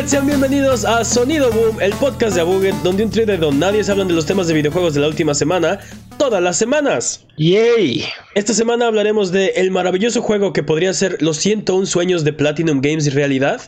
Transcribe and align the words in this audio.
Abuget, 0.00 0.08
sean 0.08 0.26
bienvenidos 0.26 0.86
a 0.86 1.04
Sonido 1.04 1.52
Boom, 1.52 1.78
el 1.82 1.92
podcast 1.92 2.34
de 2.34 2.40
Abuget, 2.40 2.74
donde 2.76 3.04
un 3.04 3.10
trío 3.10 3.26
de 3.26 3.36
don 3.36 3.58
nadie 3.58 3.84
se 3.84 3.92
hablan 3.92 4.08
de 4.08 4.14
los 4.14 4.24
temas 4.24 4.46
de 4.46 4.54
videojuegos 4.54 4.94
de 4.94 5.00
la 5.00 5.08
última 5.08 5.34
semana, 5.34 5.78
todas 6.16 6.42
las 6.42 6.56
semanas. 6.56 7.26
¡Yay! 7.36 8.06
Esta 8.34 8.54
semana 8.54 8.86
hablaremos 8.86 9.30
de 9.30 9.48
el 9.56 9.70
maravilloso 9.70 10.22
juego 10.22 10.54
que 10.54 10.62
podría 10.62 10.94
ser 10.94 11.20
los 11.20 11.36
101 11.36 11.84
sueños 11.84 12.24
de 12.24 12.32
Platinum 12.32 12.80
Games 12.80 13.12
realidad. 13.12 13.60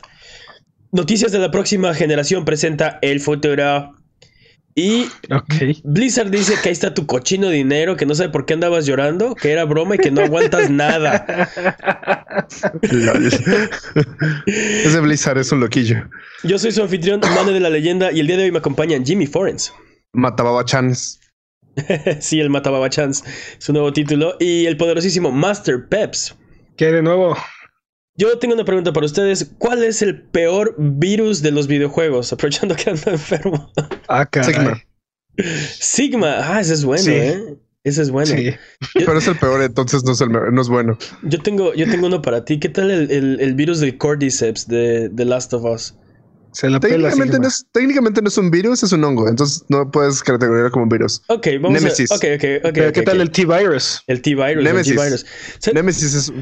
Noticias 0.90 1.32
de 1.32 1.38
la 1.38 1.50
próxima 1.50 1.92
generación 1.92 2.46
presenta 2.46 2.98
el 3.02 3.20
futuro. 3.20 3.94
Y. 4.74 5.06
Blizzard 5.84 6.30
dice 6.30 6.54
que 6.62 6.70
ahí 6.70 6.72
está 6.72 6.94
tu 6.94 7.04
cochino 7.06 7.50
dinero, 7.50 7.96
que 7.96 8.06
no 8.06 8.14
sabe 8.14 8.30
por 8.30 8.46
qué 8.46 8.54
andabas 8.54 8.86
llorando, 8.86 9.34
que 9.34 9.52
era 9.52 9.64
broma 9.64 9.96
y 9.96 9.98
que 9.98 10.10
no 10.10 10.22
aguantas 10.22 10.70
nada. 10.70 11.26
Ese 14.46 15.00
Blizzard 15.00 15.38
es 15.38 15.52
un 15.52 15.60
loquillo. 15.60 16.08
Yo 16.42 16.58
soy 16.58 16.72
su 16.72 16.82
anfitrión, 16.82 17.20
Mane 17.20 17.52
de 17.52 17.60
la 17.60 17.68
Leyenda, 17.68 18.12
y 18.12 18.20
el 18.20 18.26
día 18.26 18.36
de 18.38 18.44
hoy 18.44 18.52
me 18.52 18.58
acompañan 18.58 19.04
Jimmy 19.04 19.26
Forens. 19.26 19.72
Matababa 20.12 20.64
Chans. 20.64 21.20
sí, 22.20 22.40
el 22.40 22.48
Matababa 22.48 22.88
Chance, 22.88 23.24
su 23.58 23.72
nuevo 23.72 23.92
título, 23.92 24.36
y 24.40 24.64
el 24.66 24.78
poderosísimo 24.78 25.30
Master 25.30 25.86
Peps. 25.88 26.36
¿Qué 26.76 26.92
de 26.92 27.02
nuevo? 27.02 27.36
Yo 28.16 28.38
tengo 28.38 28.54
una 28.54 28.64
pregunta 28.64 28.92
para 28.92 29.06
ustedes. 29.06 29.52
¿Cuál 29.58 29.82
es 29.84 30.02
el 30.02 30.20
peor 30.22 30.74
virus 30.78 31.40
de 31.42 31.50
los 31.50 31.66
videojuegos? 31.66 32.32
Aprovechando 32.32 32.74
que 32.76 32.90
ando 32.90 33.10
enfermo. 33.10 33.72
Ah, 34.08 34.26
caray. 34.26 34.52
Sigma. 34.52 34.82
Sigma. 35.80 36.34
Ah, 36.56 36.60
ese 36.60 36.74
es 36.74 36.84
bueno, 36.84 37.02
Sí. 37.04 37.10
¿eh? 37.12 37.56
Ese 37.84 38.02
es 38.02 38.10
bueno. 38.10 38.28
Sí. 38.36 38.50
Pero 38.94 39.18
es 39.18 39.26
el 39.26 39.36
peor, 39.38 39.60
entonces 39.62 40.04
no 40.04 40.12
es, 40.12 40.20
el 40.20 40.30
no 40.30 40.60
es 40.60 40.68
bueno. 40.68 40.96
Yo, 41.24 41.40
tengo, 41.40 41.74
yo 41.74 41.90
tengo 41.90 42.06
uno 42.06 42.22
para 42.22 42.44
ti. 42.44 42.60
¿Qué 42.60 42.68
tal 42.68 42.90
el, 42.90 43.10
el- 43.10 43.40
el 43.40 43.54
virus 43.54 43.80
del 43.80 43.98
Cordyceps 43.98 44.68
de 44.68 45.10
The 45.14 45.24
Last 45.24 45.52
of 45.54 45.64
Us? 45.64 45.96
Se 46.52 46.68
la 46.68 46.78
pela 46.78 47.08
Técnicamente 47.08 47.40
no, 47.40 47.48
es, 47.48 47.64
técnicamente 47.72 48.20
no 48.22 48.28
es 48.28 48.36
un 48.38 48.50
virus, 48.50 48.82
es 48.82 48.92
un 48.92 49.02
hongo. 49.02 49.26
Entonces 49.26 49.64
no 49.68 49.90
puedes 49.90 50.22
categorizar 50.22 50.70
como 50.70 50.84
un 50.84 50.90
virus. 50.90 51.22
Ok, 51.28 51.48
vamos 51.60 51.80
Nemesis. 51.80 52.12
a... 52.12 52.16
Ok, 52.16 52.24
ok, 52.36 52.44
ok. 52.66 52.70
Pero 52.74 52.88
ok, 52.88 52.94
¿qué 52.94 53.02
tal 53.02 53.20
el 53.22 53.30
T-Virus? 53.30 54.02
El 54.06 54.20
T-Virus? 54.22 54.58
el 54.58 54.64
Nemesis. 54.64 54.94
T-Virus. 54.96 55.26
Sa- 55.58 55.72
Nemesis 55.72 56.14
es. 56.14 56.32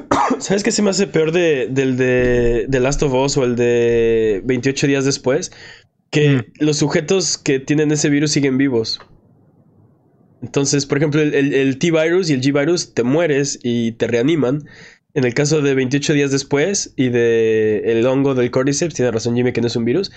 ¿Sabes 0.38 0.62
qué 0.62 0.70
se 0.72 0.82
me 0.82 0.90
hace 0.90 1.06
peor 1.06 1.32
de, 1.32 1.68
del 1.70 1.96
de, 1.96 2.66
de 2.68 2.80
Last 2.80 3.02
of 3.02 3.12
Us 3.14 3.36
o 3.36 3.44
el 3.44 3.56
de 3.56 4.42
28 4.44 4.86
días 4.86 5.04
después? 5.04 5.52
Que 6.10 6.46
los 6.60 6.76
sujetos 6.78 7.36
que 7.38 7.58
tienen 7.60 7.90
ese 7.90 8.08
virus 8.10 8.30
siguen 8.30 8.58
vivos. 8.58 9.00
Entonces, 10.42 10.86
por 10.86 10.98
ejemplo, 10.98 11.20
el, 11.20 11.34
el- 11.34 11.54
el 11.54 11.78
T-Virus 11.78 12.30
y 12.30 12.34
el 12.34 12.40
G-Virus 12.42 12.94
te 12.94 13.02
mueres 13.02 13.58
y 13.62 13.92
te 13.92 14.06
reaniman. 14.06 14.64
En 15.14 15.24
el 15.24 15.32
caso 15.34 15.62
de 15.62 15.74
28 15.74 16.12
días 16.12 16.30
después 16.30 16.92
y 16.96 17.08
de 17.08 17.78
el 17.86 18.06
hongo 18.06 18.34
del 18.34 18.50
Cordyceps, 18.50 18.94
tiene 18.94 19.10
razón 19.10 19.34
Jimmy 19.34 19.52
que 19.52 19.62
no 19.62 19.66
es 19.66 19.76
un 19.76 19.84
virus. 19.86 20.12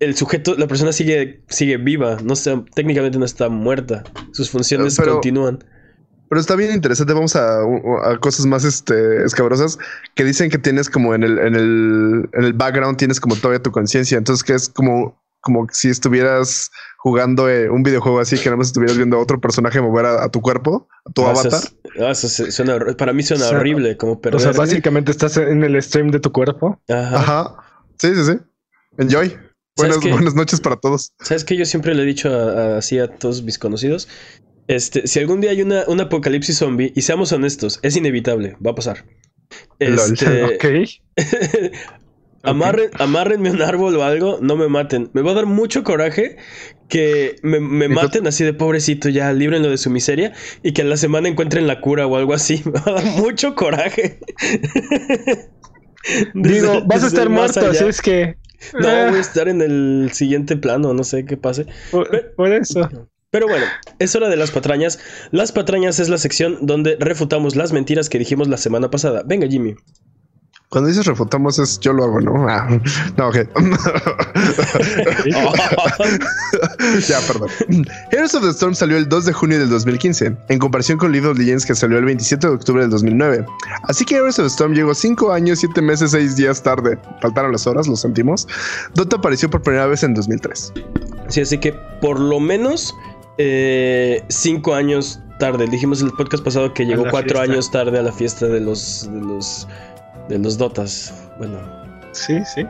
El 0.00 0.16
sujeto, 0.16 0.56
la 0.56 0.66
persona 0.66 0.92
sigue, 0.92 1.42
sigue 1.48 1.76
viva, 1.76 2.18
no 2.24 2.32
está, 2.32 2.64
técnicamente 2.74 3.18
no 3.18 3.24
está 3.24 3.48
muerta. 3.48 4.02
Sus 4.32 4.50
funciones 4.50 4.96
Pero- 4.96 5.12
continúan. 5.14 5.60
Pero 6.32 6.40
está 6.40 6.56
bien 6.56 6.72
interesante. 6.72 7.12
Vamos 7.12 7.36
a, 7.36 7.58
a 7.60 8.18
cosas 8.18 8.46
más 8.46 8.64
este, 8.64 9.22
escabrosas 9.22 9.78
que 10.14 10.24
dicen 10.24 10.48
que 10.48 10.56
tienes 10.56 10.88
como 10.88 11.14
en 11.14 11.24
el, 11.24 11.38
en 11.38 11.54
el, 11.54 12.30
en 12.32 12.44
el 12.44 12.54
background, 12.54 12.96
tienes 12.96 13.20
como 13.20 13.36
todavía 13.36 13.62
tu 13.62 13.70
conciencia. 13.70 14.16
Entonces, 14.16 14.42
que 14.42 14.54
es 14.54 14.70
como, 14.70 15.22
como 15.42 15.66
si 15.70 15.90
estuvieras 15.90 16.70
jugando 16.96 17.50
eh, 17.50 17.68
un 17.68 17.82
videojuego 17.82 18.18
así, 18.18 18.38
que 18.38 18.46
nada 18.46 18.56
más 18.56 18.68
estuvieras 18.68 18.96
viendo 18.96 19.18
a 19.18 19.20
otro 19.20 19.42
personaje 19.42 19.78
mover 19.82 20.06
a, 20.06 20.24
a 20.24 20.30
tu 20.30 20.40
cuerpo, 20.40 20.88
a 21.04 21.12
tu 21.12 21.22
Ah, 21.26 21.32
avatar. 21.32 21.60
ah, 22.00 22.12
eso 22.12 22.30
suena 22.50 22.78
para 22.96 23.12
mí 23.12 23.22
suena 23.22 23.44
O 23.44 23.48
sea, 23.50 23.58
horrible, 23.58 23.98
como 23.98 24.12
O 24.12 24.20
perder. 24.22 24.40
sea, 24.40 24.52
básicamente 24.52 25.10
estás 25.12 25.36
en 25.36 25.62
el 25.62 25.82
stream 25.82 26.10
de 26.12 26.20
tu 26.20 26.32
cuerpo. 26.32 26.80
Ajá. 26.88 27.16
Ajá. 27.18 27.56
Sí, 27.98 28.14
sí, 28.14 28.24
sí. 28.24 28.38
Enjoy. 28.96 29.36
Buenas, 29.76 29.98
qué? 29.98 30.10
buenas 30.12 30.34
noches 30.34 30.62
para 30.62 30.76
todos. 30.76 31.12
¿Sabes 31.20 31.44
qué? 31.44 31.58
Yo 31.58 31.66
siempre 31.66 31.94
le 31.94 32.04
he 32.04 32.06
dicho 32.06 32.30
a- 32.30 32.52
a- 32.52 32.78
así 32.78 32.98
a 32.98 33.08
todos 33.08 33.42
mis 33.42 33.58
conocidos. 33.58 34.08
Este, 34.68 35.06
si 35.06 35.18
algún 35.18 35.40
día 35.40 35.50
hay 35.50 35.62
una, 35.62 35.84
un 35.86 36.00
apocalipsis 36.00 36.56
zombie, 36.58 36.92
y 36.94 37.02
seamos 37.02 37.32
honestos, 37.32 37.78
es 37.82 37.96
inevitable, 37.96 38.56
va 38.64 38.70
a 38.72 38.74
pasar. 38.74 39.04
Este, 39.78 40.44
Ok. 40.54 40.64
amarren- 42.42 42.90
amárrenme 42.98 43.50
un 43.50 43.62
árbol 43.62 43.94
o 43.96 44.02
algo, 44.02 44.38
no 44.40 44.56
me 44.56 44.68
maten. 44.68 45.10
Me 45.12 45.22
va 45.22 45.32
a 45.32 45.34
dar 45.34 45.46
mucho 45.46 45.84
coraje 45.84 46.36
que 46.88 47.36
me, 47.42 47.60
me 47.60 47.88
maten 47.88 48.26
así 48.26 48.44
de 48.44 48.52
pobrecito, 48.54 49.08
ya 49.08 49.32
líbrenlo 49.32 49.70
de 49.70 49.78
su 49.78 49.90
miseria, 49.90 50.32
y 50.62 50.72
que 50.72 50.82
a 50.82 50.84
la 50.84 50.96
semana 50.96 51.28
encuentren 51.28 51.66
la 51.66 51.80
cura 51.80 52.06
o 52.06 52.16
algo 52.16 52.34
así. 52.34 52.62
Me 52.66 52.72
va 52.72 52.82
a 52.86 52.92
dar 53.02 53.04
mucho 53.16 53.54
coraje. 53.54 54.18
Digo, 56.34 56.82
vas 56.86 57.04
a 57.04 57.06
estar 57.06 57.28
muerto, 57.28 57.60
allá. 57.60 57.70
así 57.70 57.84
es 57.84 58.00
que. 58.02 58.36
No, 58.80 58.88
Ah, 58.88 59.06
voy 59.08 59.18
a 59.18 59.20
estar 59.20 59.48
en 59.48 59.60
el 59.60 60.10
siguiente 60.12 60.56
plano, 60.56 60.94
no 60.94 61.02
sé 61.04 61.24
qué 61.24 61.36
pase. 61.36 61.66
por, 61.90 62.34
por 62.34 62.52
eso. 62.52 62.88
Pero 63.32 63.48
bueno, 63.48 63.66
es 63.98 64.14
hora 64.14 64.28
de 64.28 64.36
las 64.36 64.50
patrañas. 64.50 64.98
Las 65.30 65.52
patrañas 65.52 65.98
es 65.98 66.10
la 66.10 66.18
sección 66.18 66.58
donde 66.60 66.98
refutamos 67.00 67.56
las 67.56 67.72
mentiras 67.72 68.10
que 68.10 68.18
dijimos 68.18 68.46
la 68.46 68.58
semana 68.58 68.90
pasada. 68.90 69.22
Venga, 69.24 69.48
Jimmy. 69.48 69.74
Cuando 70.68 70.88
dices 70.88 71.06
refutamos 71.06 71.58
es 71.58 71.80
yo 71.80 71.94
lo 71.94 72.04
hago, 72.04 72.20
¿no? 72.20 72.46
Ah, 72.48 72.68
no, 73.16 73.28
ok. 73.28 73.36
ya, 77.08 77.20
perdón. 77.26 77.48
Heroes 78.10 78.34
of 78.34 78.42
the 78.42 78.50
Storm 78.50 78.74
salió 78.74 78.98
el 78.98 79.08
2 79.08 79.24
de 79.26 79.32
junio 79.32 79.58
del 79.58 79.70
2015, 79.70 80.36
en 80.48 80.58
comparación 80.58 80.98
con 80.98 81.12
League 81.12 81.26
of 81.26 81.38
Legends 81.38 81.64
que 81.64 81.74
salió 81.74 81.96
el 81.98 82.04
27 82.04 82.46
de 82.46 82.52
octubre 82.52 82.82
del 82.82 82.90
2009. 82.90 83.46
Así 83.84 84.04
que 84.04 84.16
Heroes 84.16 84.38
of 84.38 84.44
the 84.46 84.50
Storm 84.50 84.74
llegó 84.74 84.94
5 84.94 85.32
años, 85.32 85.60
7 85.60 85.80
meses, 85.80 86.10
6 86.10 86.36
días 86.36 86.62
tarde. 86.62 86.98
Faltaron 87.22 87.52
las 87.52 87.66
horas, 87.66 87.86
lo 87.86 87.96
sentimos. 87.96 88.46
Dota 88.94 89.16
apareció 89.16 89.48
por 89.48 89.62
primera 89.62 89.86
vez 89.86 90.02
en 90.02 90.12
2003. 90.14 90.72
Sí, 91.28 91.40
así 91.40 91.58
que 91.58 91.72
por 92.00 92.18
lo 92.18 92.40
menos 92.40 92.94
eh, 93.38 94.22
cinco 94.28 94.74
años 94.74 95.20
tarde. 95.38 95.66
Dijimos 95.68 96.00
en 96.00 96.08
el 96.08 96.12
podcast 96.14 96.44
pasado 96.44 96.72
que 96.74 96.84
llegó 96.84 97.02
cuatro 97.10 97.36
fiesta. 97.38 97.42
años 97.52 97.70
tarde 97.70 97.98
a 97.98 98.02
la 98.02 98.12
fiesta 98.12 98.46
de 98.46 98.60
los 98.60 99.08
de 99.12 99.20
los 99.20 99.68
de 100.28 100.38
los 100.38 100.58
Dotas. 100.58 101.12
Bueno, 101.38 101.58
Sí, 102.12 102.38
sí. 102.54 102.62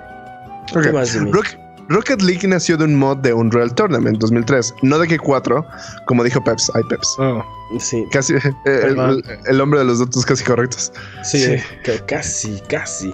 Ok. 0.75 0.83
¿qué 0.85 0.93
más, 0.93 1.13
Jimmy? 1.13 1.33
Rock- 1.33 1.59
Rocket 1.89 2.23
League 2.23 2.47
nació 2.47 2.77
de 2.77 2.85
un 2.85 2.95
mod 2.95 3.19
de 3.19 3.35
Unreal 3.35 3.75
Tournament 3.75 4.17
2003, 4.19 4.73
no 4.83 4.99
de 5.01 5.09
que 5.09 5.19
4, 5.19 5.67
como 6.07 6.23
dijo 6.23 6.43
Peps. 6.43 6.71
Ay, 6.75 6.83
Peps. 6.89 7.17
Oh, 7.19 7.43
Sí, 7.81 8.05
Casi, 8.13 8.35
eh, 8.35 8.39
el, 8.67 8.99
el- 8.99 9.25
el 9.47 9.61
hombre 9.61 9.81
de 9.81 9.87
los 9.87 9.99
datos 9.99 10.25
casi 10.25 10.45
correctos. 10.45 10.93
sí, 11.25 11.39
Sí. 11.45 11.57
ca- 11.85 12.07
casi, 12.07 12.61
casi. 12.69 13.13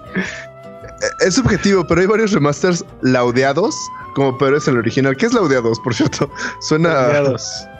Es 1.26 1.34
subjetivo, 1.34 1.86
pero 1.86 2.00
hay 2.02 2.06
varios 2.06 2.32
remasters 2.32 2.84
laudeados 3.02 3.74
como 4.18 4.36
peores 4.36 4.66
en 4.68 4.74
el 4.74 4.80
original. 4.80 5.16
¿Qué 5.16 5.26
es 5.26 5.32
laudeados, 5.32 5.80
por 5.80 5.94
cierto? 5.94 6.30
Suena. 6.60 7.06
aliados. 7.06 7.66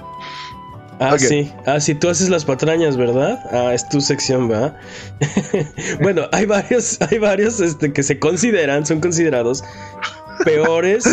Ah, 1.01 1.11
Ok. 1.13 1.19
sí. 1.21 1.53
Ah, 1.65 1.79
sí, 1.79 1.95
tú 1.95 2.09
haces 2.09 2.29
las 2.29 2.45
patrañas, 2.45 2.97
¿verdad? 2.97 3.39
Ah, 3.53 3.73
es 3.73 3.89
tu 3.89 4.01
sección, 4.01 4.49
¿verdad? 4.49 4.77
bueno, 6.03 6.23
hay 6.33 6.45
varios, 6.45 7.01
hay 7.03 7.19
varios 7.21 7.61
este, 7.61 7.93
que 7.93 8.03
se 8.03 8.19
consideran, 8.19 8.85
son 8.85 8.99
considerados 8.99 9.63
peores, 10.45 11.05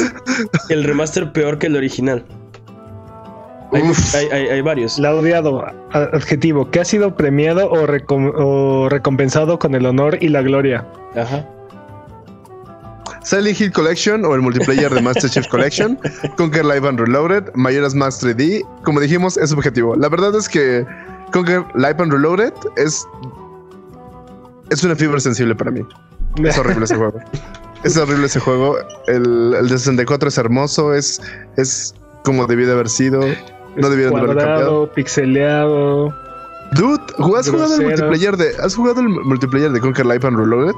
el 0.70 0.84
remaster 0.86 1.32
peor 1.32 1.60
que 1.60 1.68
el 1.68 1.76
original. 1.76 2.26
Hay, 3.74 3.84
hay- 4.16 4.28
hay- 4.32 4.48
hay 4.48 4.62
varios. 4.62 4.98
Laudeado, 4.98 5.64
adjetivo, 5.92 6.72
que 6.72 6.80
ha 6.80 6.86
sido 6.86 7.16
premiado 7.16 7.70
o, 7.70 7.86
recom- 7.86 8.34
o 8.36 8.90
recompensado 8.90 9.60
con 9.60 9.76
el 9.76 9.86
honor 9.86 10.18
y 10.20 10.30
la 10.30 10.42
gloria. 10.42 10.84
Ajá. 11.16 11.46
Silent 13.26 13.60
Hill 13.60 13.72
Collection 13.72 14.24
o 14.24 14.36
el 14.36 14.42
multiplayer 14.42 14.94
de 14.94 15.02
Master 15.02 15.30
Chief 15.30 15.48
Collection, 15.48 15.98
Conquer 16.38 16.64
Live 16.64 16.88
and 16.88 17.00
Reloaded, 17.00 17.52
Majora's 17.56 17.96
Mask 17.96 18.22
3D. 18.24 18.62
Como 18.84 19.00
dijimos, 19.00 19.36
es 19.38 19.50
subjetivo. 19.50 19.96
La 19.96 20.10
verdad 20.10 20.36
es 20.36 20.48
que 20.48 20.86
Conquer 21.34 21.66
Live 21.74 21.96
and 21.98 22.12
Reloaded 22.12 22.54
es. 22.78 23.06
Es 24.70 24.84
una 24.84 24.96
fibra 24.96 25.20
sensible 25.20 25.56
para 25.56 25.72
mí. 25.72 25.82
Es 26.44 26.58
horrible 26.58 26.86
ese 26.86 26.96
juego. 26.96 27.20
Es 27.84 27.96
horrible 27.98 28.26
ese 28.26 28.40
juego. 28.40 28.78
El, 29.06 29.54
el 29.54 29.70
de 29.70 29.78
64 29.78 30.30
es 30.30 30.38
hermoso, 30.40 30.96
es, 30.96 31.22
es 31.56 31.94
como 32.24 32.48
debió 32.48 32.66
de 32.66 32.74
haber 32.74 32.90
sido. 32.90 33.20
No 33.76 33.90
debieron 33.92 34.16
de 34.16 34.22
haberlo 34.22 34.42
cambiado. 34.42 34.92
Pixeleado. 34.92 36.12
Dude, 36.72 37.04
¿has 37.38 37.48
jugado 37.48 37.76
el 37.76 37.84
multiplayer 37.84 38.38
de. 38.38 38.56
¿Has 38.64 38.76
jugado 38.76 39.02
el 39.02 39.10
multiplayer 39.10 39.72
de 39.72 39.80
Conquer 39.80 40.08
Life 40.08 40.26
and 40.26 40.36
Reloaded? 40.36 40.74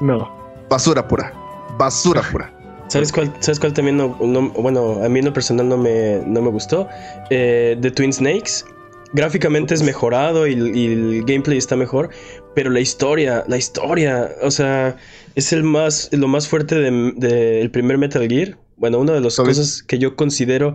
No. 0.00 0.28
Basura 0.68 1.06
pura. 1.06 1.32
Basura 1.78 2.22
pura. 2.30 2.50
¿Sabes 2.88 3.10
cuál, 3.12 3.32
¿Sabes 3.40 3.58
cuál 3.58 3.72
también 3.72 3.96
no, 3.96 4.16
no- 4.20 4.50
Bueno, 4.50 5.02
a 5.02 5.08
mí 5.08 5.18
en 5.18 5.24
lo 5.24 5.32
personal 5.32 5.68
no 5.68 5.76
me, 5.76 6.20
no 6.26 6.42
me 6.42 6.50
gustó. 6.50 6.88
Eh, 7.30 7.76
The 7.80 7.90
Twin 7.90 8.12
Snakes. 8.12 8.64
Gráficamente 9.14 9.74
es 9.74 9.82
mejorado 9.82 10.46
y, 10.46 10.52
y 10.52 10.86
el 10.92 11.24
gameplay 11.24 11.56
está 11.58 11.76
mejor. 11.76 12.10
Pero 12.54 12.70
la 12.70 12.80
historia, 12.80 13.44
la 13.48 13.56
historia, 13.56 14.30
o 14.42 14.50
sea, 14.50 14.96
es 15.34 15.52
el 15.52 15.62
más, 15.64 16.08
lo 16.12 16.28
más 16.28 16.46
fuerte 16.48 16.74
del 16.76 17.14
de, 17.16 17.60
el 17.60 17.70
primer 17.70 17.96
Metal 17.98 18.26
Gear. 18.28 18.58
Bueno, 18.76 18.98
una 18.98 19.12
de 19.12 19.20
las 19.20 19.34
¿Sabes? 19.34 19.56
cosas 19.58 19.82
que 19.82 19.98
yo 19.98 20.14
considero 20.16 20.74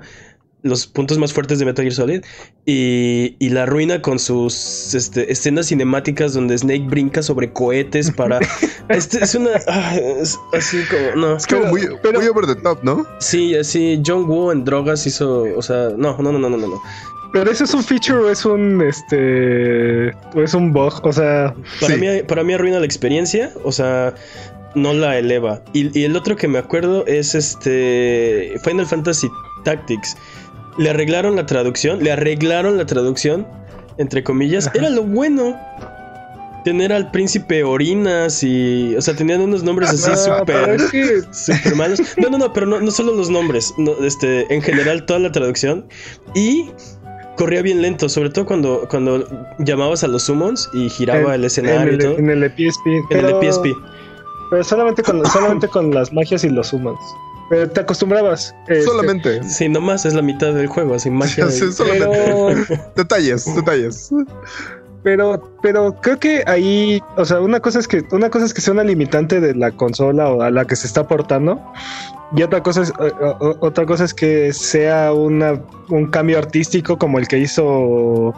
los 0.62 0.88
puntos 0.88 1.18
más 1.18 1.32
fuertes 1.32 1.58
de 1.60 1.66
Metal 1.66 1.84
Gear 1.84 1.94
Solid 1.94 2.22
y, 2.66 3.36
y 3.40 3.50
la 3.50 3.64
arruina 3.64 4.02
con 4.02 4.20
sus 4.20 4.94
este, 4.94 5.32
escenas 5.32 5.68
cinemáticas 5.68 6.34
donde 6.34 6.58
Snake 6.58 6.86
brinca 6.88 7.24
sobre 7.24 7.54
cohetes 7.54 8.12
para... 8.12 8.40
este 8.90 9.24
es 9.24 9.36
una... 9.36 9.52
ah, 9.68 9.96
es 9.96 10.38
así 10.54 10.80
como... 10.90 11.16
No. 11.28 11.38
Es 11.38 11.48
como 11.48 11.66
muy, 11.68 11.88
pero- 12.04 12.20
muy 12.20 12.28
over 12.28 12.46
the 12.46 12.56
top, 12.56 12.84
¿no? 12.84 13.06
Sí, 13.20 13.56
así 13.56 14.02
John 14.06 14.26
Woo 14.30 14.52
en 14.52 14.66
drogas 14.66 15.08
hizo... 15.08 15.44
O 15.56 15.62
sea, 15.62 15.90
no, 15.98 16.18
no, 16.18 16.32
no, 16.32 16.40
no, 16.40 16.50
no, 16.50 16.58
no. 16.58 16.68
no. 16.68 16.82
Pero 17.32 17.52
ese 17.52 17.64
es 17.64 17.74
un 17.76 17.84
feature 17.84 18.18
o 18.20 18.30
es 18.32 18.44
un 18.44 18.82
este 18.82 20.10
o 20.34 20.42
es 20.42 20.54
un 20.56 20.74
bug, 20.74 21.00
o 21.06 21.14
sea, 21.14 21.54
Para, 21.80 21.94
Sí. 21.94 22.02
mí, 22.02 22.08
para 22.28 22.44
mí 22.44 22.54
arruina 22.56 22.80
la 22.80 22.86
experiencia, 22.86 23.52
o 23.64 23.72
sea, 23.72 24.16
no 24.74 24.94
la 24.94 25.16
eleva. 25.20 25.62
Y, 25.74 25.98
y 25.98 26.06
el 26.06 26.16
otro 26.16 26.36
que 26.36 26.48
me 26.48 26.58
acuerdo 26.58 27.06
es 27.06 27.36
este 27.36 28.56
Final 28.64 28.88
Fantasy 28.88 29.30
Tactics. 29.64 30.18
Le 30.80 30.90
arreglaron 30.90 31.36
la 31.36 31.46
traducción, 31.46 32.04
le 32.04 32.12
arreglaron 32.12 32.78
la 32.78 32.86
traducción, 32.86 33.46
entre 33.98 34.24
comillas. 34.24 34.72
Era 34.74 34.90
lo 34.90 35.04
bueno. 35.04 35.56
Tener 36.66 36.92
al 36.92 37.12
príncipe 37.12 37.64
Orinas 37.64 38.44
y. 38.44 38.96
O 38.98 39.02
sea, 39.02 39.14
tenían 39.16 39.42
unos 39.42 39.64
nombres 39.64 39.90
así 39.90 40.10
no, 40.10 40.40
súper. 40.40 40.80
Super 41.32 41.76
malos. 41.76 42.02
No, 42.18 42.30
no, 42.30 42.38
no, 42.38 42.52
pero 42.54 42.66
no, 42.66 42.80
no 42.82 42.92
solo 42.92 43.14
los 43.14 43.30
nombres. 43.30 43.74
no, 43.78 43.94
este, 44.04 44.52
en 44.54 44.62
general, 44.62 45.06
toda 45.06 45.20
la 45.20 45.32
traducción. 45.32 45.86
Y 46.36 46.70
corría 47.38 47.62
bien 47.62 47.82
lento, 47.82 48.10
sobre 48.10 48.30
todo 48.30 48.46
cuando, 48.46 48.86
cuando 48.90 49.26
llamabas 49.60 50.04
a 50.04 50.08
los 50.08 50.24
summons 50.24 50.70
y 50.74 50.90
giraba 50.90 51.36
el 51.36 51.46
escenario 51.46 51.82
en 51.82 51.88
y 51.88 51.92
el, 51.92 52.00
todo. 52.00 52.18
en 52.20 52.30
el 52.30 52.44
EPSP, 52.44 52.88
En 52.88 53.08
pero, 53.08 53.28
el 53.30 53.36
EPSP. 53.48 53.66
pero 54.50 54.64
solamente 54.64 55.02
con 55.02 55.26
solamente 55.26 55.68
con 55.70 55.94
las 55.94 56.12
magias 56.12 56.44
y 56.44 56.50
los 56.50 56.68
summons. 56.68 57.00
Pero 57.50 57.70
te 57.70 57.82
acostumbrabas. 57.82 58.54
este, 58.68 58.84
Solamente. 58.84 59.44
Sí, 59.44 59.68
nomás 59.70 60.06
es 60.06 60.14
la 60.14 60.22
mitad 60.22 60.54
del 60.54 60.68
juego, 60.68 60.94
así 60.96 61.10
magia. 61.10 61.50
Sí, 61.50 61.66
y- 61.68 61.72
solamente. 61.72 62.08
Pero, 62.26 62.50
Detalles, 62.96 63.56
detalles. 63.56 64.10
pero, 65.04 65.52
pero 65.62 65.96
creo 66.02 66.20
que 66.20 66.44
ahí, 66.46 67.02
o 67.18 67.26
sea, 67.26 67.40
una 67.42 67.60
cosa 67.60 67.80
es 67.80 67.88
que 67.88 68.04
una 68.12 68.30
cosa 68.30 68.46
es 68.46 68.54
que 68.54 68.62
sea 68.62 68.74
una 68.74 68.84
limitante 68.84 69.40
de 69.40 69.56
la 69.56 69.72
consola 69.72 70.30
o 70.30 70.42
a 70.42 70.52
la 70.52 70.66
que 70.66 70.76
se 70.76 70.88
está 70.88 71.02
aportando. 71.02 71.60
Y 72.36 72.44
otra 72.44 72.62
cosa 72.62 72.84
es 72.84 72.94
otra 73.60 73.86
cosa 73.88 74.04
es 74.04 74.14
que 74.14 74.54
sea 74.54 75.12
una, 75.14 75.60
un 75.90 76.06
cambio 76.12 76.38
artístico 76.38 76.98
como 77.00 77.18
el 77.18 77.28
que 77.28 77.40
hizo 77.40 78.36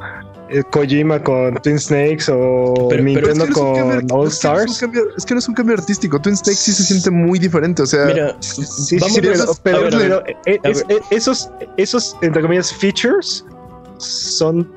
Kojima 0.72 1.22
con 1.24 1.56
Twin 1.56 1.80
Snakes 1.80 2.26
o 2.30 2.88
Pero- 2.90 2.90
pero 2.90 3.04
Nintendo 3.04 3.30
es 3.32 3.34
que 3.34 3.38
no 3.38 3.44
es 3.44 3.50
un 3.50 3.54
con 3.54 3.76
cambio- 3.76 4.16
All 4.16 4.28
es 4.28 4.40
que 4.40 4.48
no 4.48 4.54
es 4.56 4.60
un 4.62 4.68
Stars. 4.68 4.80
cambio- 4.80 5.04
Es 5.18 5.26
que 5.26 5.34
no 5.34 5.40
es 5.40 5.48
un 5.48 5.54
cambio 5.56 5.76
artístico. 5.78 6.20
Twin 6.22 6.38
Snakes 6.38 6.60
sí 6.62 6.72
se 6.74 6.84
siente 6.84 7.10
muy 7.12 7.40
diferente. 7.40 7.82
O 7.82 7.86
sea, 7.86 8.06
Mira, 8.06 8.36
Sí, 8.42 8.98
vamos 9.00 9.16
sí, 9.16 9.22
pero, 9.22 9.34
pero- 9.64 9.82
ver, 9.84 9.94
pero, 9.98 10.24
eh, 10.46 10.60
A 10.64 10.70
es- 10.70 10.88
ver. 10.88 10.98
eh, 10.98 11.02
esos, 11.12 11.50
esos, 11.78 12.16
entre 12.22 12.42
comillas, 12.42 12.74
features 12.74 13.46
son, 13.98 14.70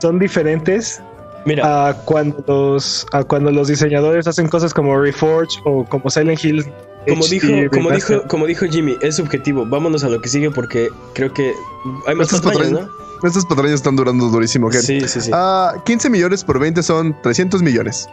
son 0.00 0.18
diferentes 0.18 1.00
mira, 1.44 1.88
a 1.88 1.94
cuando 1.94 2.42
los, 2.46 3.06
a 3.12 3.22
cuando 3.24 3.50
los 3.50 3.68
diseñadores 3.68 4.26
hacen 4.26 4.48
cosas 4.48 4.74
como 4.74 4.98
Reforge 4.98 5.58
o 5.64 5.84
como 5.84 6.10
Silent 6.10 6.42
Hill. 6.44 6.64
como 7.08 7.24
HD 7.24 7.30
dijo, 7.30 7.70
como 7.72 7.90
dijo, 7.90 8.22
como 8.28 8.46
dijo 8.46 8.66
Jimmy, 8.66 8.96
es 9.00 9.16
subjetivo. 9.16 9.66
Vámonos 9.66 10.04
a 10.04 10.08
lo 10.08 10.20
que 10.20 10.28
sigue 10.28 10.50
porque 10.50 10.88
creo 11.14 11.32
que 11.32 11.52
hay 12.06 12.14
más 12.14 12.26
Estas 12.32 12.42
patrañas, 12.42 12.72
patrañas- 12.72 12.88
¿no? 12.88 13.11
Estas 13.28 13.46
patrañas 13.46 13.74
están 13.74 13.96
durando 13.96 14.26
durísimo. 14.28 14.66
¿ok? 14.68 14.74
Sí, 14.74 15.00
sí, 15.08 15.20
sí. 15.20 15.30
Ah, 15.32 15.74
15 15.84 16.10
millones 16.10 16.44
por 16.44 16.58
20 16.58 16.82
son 16.82 17.16
300 17.22 17.62
millones. 17.62 18.08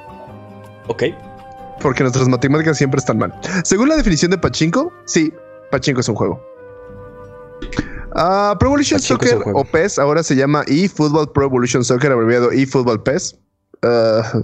Ok. 0.88 1.04
Porque 1.82 2.04
nuestras 2.04 2.28
matemáticas 2.28 2.78
siempre 2.78 3.00
están 3.00 3.18
mal. 3.18 3.34
Según 3.64 3.90
la 3.90 3.96
definición 3.96 4.32
de 4.32 4.38
Pachinko, 4.38 4.92
sí, 5.06 5.34
Pachinko 5.72 6.02
es 6.02 6.10
un 6.10 6.16
juego. 6.16 6.42
Ah, 8.16 8.56
Pro 8.60 8.70
Evolution 8.70 9.00
Pachinko 9.00 9.26
Soccer 9.26 9.54
o 9.54 9.64
PES 9.64 10.00
ahora 10.00 10.24
se 10.24 10.36
llama 10.36 10.64
eFootball 10.68 11.32
Pro 11.32 11.46
Evolution 11.46 11.84
Soccer, 11.84 12.12
abreviado 12.12 12.52
eFootball 12.52 13.04
PES. 13.04 13.38
Ah, 13.84 14.42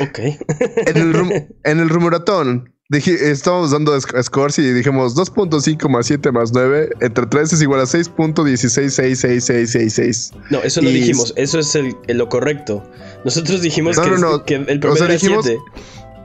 Ok. 0.00 0.18
en, 0.18 0.96
el 0.96 1.12
rum- 1.14 1.46
en 1.64 1.80
el 1.80 1.88
rumoratón 1.88 2.73
dije, 2.90 3.30
estábamos 3.30 3.70
dando 3.70 3.96
sc- 3.96 4.22
scores 4.22 4.58
y 4.58 4.72
dijimos 4.72 5.14
2.5 5.16 5.88
más 5.88 6.06
7 6.06 6.30
más 6.32 6.52
9 6.52 6.90
entre 7.00 7.26
3 7.26 7.52
es 7.52 7.62
igual 7.62 7.80
a 7.80 7.84
6.1666666. 7.86 10.32
No, 10.50 10.62
eso 10.62 10.82
no 10.82 10.90
Y- 10.90 10.94
dijimos. 10.94 11.32
Eso 11.36 11.58
es 11.58 11.74
el, 11.74 11.96
el- 12.06 12.18
lo 12.18 12.28
correcto. 12.28 12.82
Nosotros 13.24 13.62
dijimos 13.62 13.96
No, 13.96 14.02
que, 14.04 14.10
no, 14.10 14.18
no. 14.18 14.44
que 14.44 14.54
el 14.56 14.62
O 14.62 14.66
promedio 14.80 14.96
sea, 14.96 15.04
era 15.06 15.14
dijimos- 15.14 15.44
7. 15.44 15.60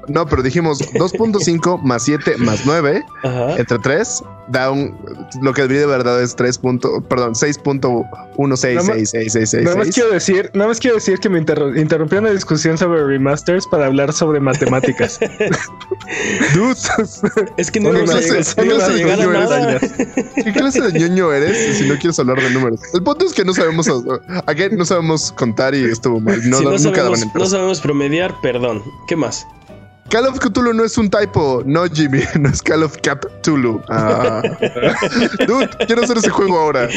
No, 0.09 0.25
pero 0.27 0.43
dijimos 0.43 0.79
2.5 0.93 1.81
más 1.81 2.03
7 2.03 2.35
más 2.37 2.65
9 2.65 3.03
Ajá. 3.23 3.57
entre 3.57 3.79
3 3.79 4.23
da 4.49 4.71
un 4.71 4.97
lo 5.41 5.53
que 5.53 5.61
debería 5.61 5.81
de 5.81 5.87
verdad 5.87 6.21
es 6.23 6.35
3. 6.35 6.57
punto- 6.57 7.01
perdón, 7.07 7.35
6.1666666. 7.35 9.63
Nada 9.63 9.75
más 9.77 9.89
quiero 9.93 10.09
decir, 10.11 10.49
nada 10.53 10.67
más 10.69 10.79
quiero 10.79 10.95
decir 10.95 11.19
que 11.19 11.29
me 11.29 11.39
interru- 11.43 11.77
interrumpió 11.79 12.17
una 12.19 12.31
discusión 12.31 12.77
sobre 12.77 13.05
remasters 13.05 13.67
para 13.67 13.85
hablar 13.85 14.11
sobre 14.13 14.39
matemáticas. 14.39 15.19
Dude, 16.55 16.75
Es 17.57 17.69
que 17.71 17.79
no 17.79 17.91
¿Qué 17.91 17.99
llegar, 17.99 18.19
qué 18.55 18.65
no 18.65 18.65
íbamos 18.65 18.83
a 18.85 18.87
clase 18.95 19.01
de 19.01 19.05
ñoño 19.05 19.33
eres, 19.33 19.49
nada. 19.49 19.79
¿Qué 20.35 20.51
clase 20.53 20.81
de 20.81 20.99
ñoño 20.99 21.31
eres 21.33 21.77
si 21.77 21.87
no 21.87 21.95
quieres 21.99 22.17
hablar 22.19 22.41
de 22.41 22.49
números? 22.49 22.79
El 22.93 23.03
punto 23.03 23.25
es 23.25 23.33
que 23.33 23.45
no 23.45 23.53
sabemos 23.53 23.87
aquí 24.47 24.63
no 24.71 24.85
sabemos 24.85 25.31
contar 25.33 25.75
y 25.75 25.83
estuvo 25.85 26.19
mal. 26.19 26.37
No, 26.49 26.57
si 26.57 26.63
no- 26.65 26.71
no, 26.71 26.77
nunca 26.77 26.95
sabemos, 27.01 27.25
no 27.35 27.45
sabemos 27.45 27.81
promediar, 27.81 28.33
perdón. 28.41 28.81
¿Qué 29.07 29.15
más? 29.15 29.45
Call 30.09 30.25
of 30.25 30.39
Cthulhu 30.39 30.73
no 30.73 30.83
es 30.83 30.97
un 30.97 31.09
typo, 31.09 31.61
no 31.65 31.85
Jimmy, 31.87 32.21
no 32.39 32.49
es 32.49 32.61
Call 32.61 32.83
of 32.83 32.97
Cthulhu. 32.97 33.81
Ah. 33.89 34.41
Dude, 35.47 35.69
quiero 35.85 36.03
hacer 36.03 36.17
ese 36.17 36.29
juego 36.29 36.57
ahora. 36.59 36.89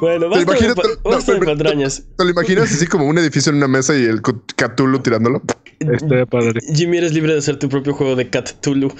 Bueno, 0.00 0.28
basta, 0.28 0.52
de, 0.52 0.58
imaginas- 0.58 0.74
pa- 0.76 0.82
no, 1.04 1.10
basta 1.10 1.32
de 1.32 1.38
pero- 1.40 1.52
patrañas. 1.56 2.02
¿Te 2.16 2.24
lo 2.24 2.30
imaginas 2.30 2.72
así 2.72 2.86
como 2.86 3.06
un 3.06 3.18
edificio 3.18 3.50
en 3.50 3.56
una 3.56 3.68
mesa 3.68 3.96
y 3.96 4.04
el 4.04 4.22
Ct- 4.22 4.54
Cthulhu 4.56 5.00
tirándolo? 5.00 5.42
Este 5.80 6.26
padre. 6.26 6.60
Jimmy, 6.74 6.98
eres 6.98 7.14
libre 7.14 7.32
de 7.32 7.38
hacer 7.38 7.58
tu 7.58 7.68
propio 7.70 7.94
juego 7.94 8.14
de 8.14 8.28
Cat 8.28 8.50
Tulu. 8.60 8.92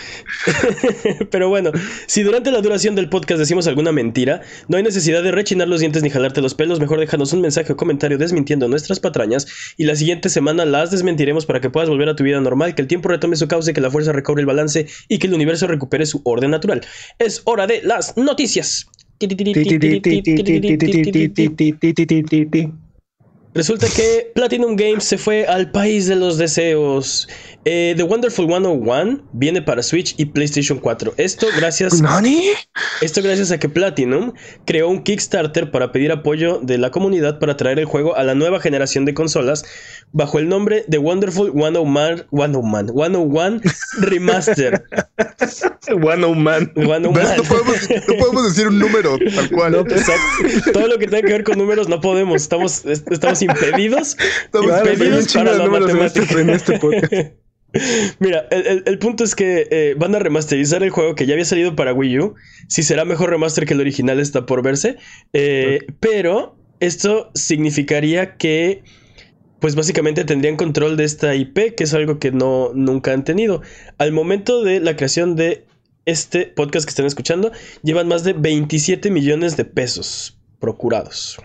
Pero 1.30 1.49
bueno, 1.50 1.73
si 2.06 2.23
durante 2.23 2.50
la 2.50 2.61
duración 2.62 2.94
del 2.94 3.09
podcast 3.11 3.38
decimos 3.38 3.66
alguna 3.66 3.92
mentira, 3.92 4.40
no 4.68 4.78
hay 4.78 4.82
necesidad 4.82 5.23
de 5.23 5.30
rechinar 5.30 5.68
los 5.68 5.80
dientes 5.80 6.02
ni 6.02 6.09
jalarte 6.11 6.40
los 6.40 6.54
pelos. 6.54 6.80
Mejor 6.80 6.99
déjanos 6.99 7.32
un 7.35 7.42
mensaje 7.42 7.73
o 7.73 7.76
comentario 7.76 8.16
desmintiendo 8.16 8.66
nuestras 8.66 8.99
patrañas 8.99 9.47
y 9.76 9.85
la 9.85 9.94
siguiente 9.94 10.30
semana 10.30 10.64
las 10.64 10.90
desmentiremos 10.90 11.44
para 11.44 11.61
que 11.61 11.68
puedas 11.68 11.88
volver 11.90 12.09
a 12.09 12.16
tu 12.16 12.25
vida 12.25 12.40
normal, 12.40 12.75
que 12.80 12.82
el 12.82 12.88
tiempo 12.88 13.10
retome 13.10 13.37
su 13.37 13.46
cauce, 13.46 13.75
que 13.75 13.80
la 13.82 13.90
fuerza 13.90 14.10
recobre 14.12 14.40
el 14.40 14.46
balance 14.46 14.87
y 15.06 15.18
que 15.18 15.26
el 15.26 15.34
universo 15.34 15.66
recupere 15.66 16.06
su 16.06 16.22
orden 16.25 16.50
natural. 16.50 16.80
Es 17.18 17.42
hora 17.44 17.66
de 17.66 17.82
las 17.82 18.16
noticias. 18.16 18.87
Resulta 23.52 23.88
que 23.88 24.30
Platinum 24.35 24.76
Games 24.76 25.02
se 25.04 25.19
fue 25.19 25.45
al 25.47 25.71
país 25.73 26.07
de 26.07 26.14
los 26.16 26.38
deseos. 26.38 27.28
Eh, 27.64 27.95
The 27.97 28.04
Wonderful 28.04 28.47
101 28.47 29.28
viene 29.33 29.61
para 29.61 29.83
Switch 29.83 30.14
y 30.16 30.26
PlayStation 30.26 30.78
4. 30.78 31.14
Esto 31.16 31.47
gracias, 31.57 32.00
¿Nani? 32.00 32.42
esto 33.02 33.21
gracias 33.23 33.50
a 33.50 33.59
que 33.59 33.69
Platinum 33.69 34.33
creó 34.64 34.88
un 34.88 35.02
Kickstarter 35.02 35.71
para 35.71 35.92
pedir 35.92 36.11
apoyo 36.12 36.61
de 36.62 36.78
la 36.78 36.90
comunidad 36.90 37.38
para 37.38 37.57
traer 37.57 37.78
el 37.80 37.85
juego 37.87 38.16
a 38.16 38.23
la 38.23 38.35
nueva 38.35 38.61
generación 38.61 39.04
de 39.04 39.14
consolas 39.14 39.64
bajo 40.12 40.38
el 40.38 40.49
nombre 40.49 40.85
de 40.87 40.99
Wonderful 40.99 41.52
101, 41.52 42.26
101, 42.30 42.92
101 42.95 43.61
Remaster. 44.00 44.85
One 45.92 46.25
oh 46.25 46.35
man. 46.35 46.73
101. 46.76 47.12
¿Ves? 47.12 47.37
No 47.37 47.42
podemos, 47.42 47.76
no 48.09 48.14
podemos 48.16 48.45
decir 48.49 48.69
un 48.69 48.78
número 48.78 49.19
tal 49.35 49.50
cual. 49.50 49.73
No, 49.73 49.80
exacto. 49.80 50.73
Todo 50.73 50.87
lo 50.88 50.99
que 50.99 51.07
tenga 51.09 51.26
que 51.26 51.33
ver 51.33 51.45
con 51.45 51.59
números 51.59 51.88
no 51.88 52.00
podemos. 52.00 52.40
Estamos, 52.42 52.85
est- 52.87 53.11
impedidos. 53.42 54.16
Estamos 54.44 54.78
impedidos 54.78 55.32
para 55.32 55.54
la 55.54 55.68
matemática. 55.68 56.20
este, 56.25 56.40
en 56.40 56.50
este 56.50 56.78
podcast. 56.78 57.12
Mira, 58.18 58.49
el, 58.50 58.66
el- 58.66 58.82
el 58.87 58.99
punto 58.99 59.23
es 59.23 59.35
que 59.37 59.68
eh, 59.70 59.94
van 59.97 60.14
a 60.14 60.18
remasterizar 60.18 60.82
el 60.82 60.90
juego 60.90 61.14
que 61.14 61.26
ya 61.26 61.35
había 61.35 61.44
salido 61.44 61.76
para 61.76 61.92
Wii 61.92 62.18
U. 62.18 62.35
Si 62.68 62.82
será 62.82 63.04
mejor 63.04 63.30
remaster 63.30 63.64
que 63.64 63.75
el 63.75 63.80
original 63.80 64.18
está 64.18 64.44
por 64.44 64.62
verse. 64.62 64.97
Eh, 65.32 65.78
Pero 66.00 66.56
esto 66.80 67.30
significaría 67.35 68.37
que, 68.37 68.82
pues 69.61 69.76
básicamente 69.76 70.25
tendrían 70.25 70.56
control 70.56 70.97
de 70.97 71.04
esta 71.04 71.35
IP, 71.37 71.76
que 71.76 71.85
es 71.85 71.94
algo 71.94 72.18
que 72.18 72.32
no 72.32 72.73
nunca 72.75 73.12
han 73.12 73.23
tenido. 73.25 73.62
Al 73.99 74.11
momento 74.11 74.64
de 74.64 74.80
la 74.80 74.97
creación 74.97 75.37
de 75.37 75.66
este 76.06 76.47
podcast 76.47 76.87
que 76.87 76.90
están 76.90 77.06
escuchando, 77.06 77.52
llevan 77.85 78.09
más 78.09 78.25
de 78.25 78.32
27 78.32 79.11
millones 79.12 79.56
de 79.56 79.64
pesos 79.64 80.40
procurados. 80.59 81.38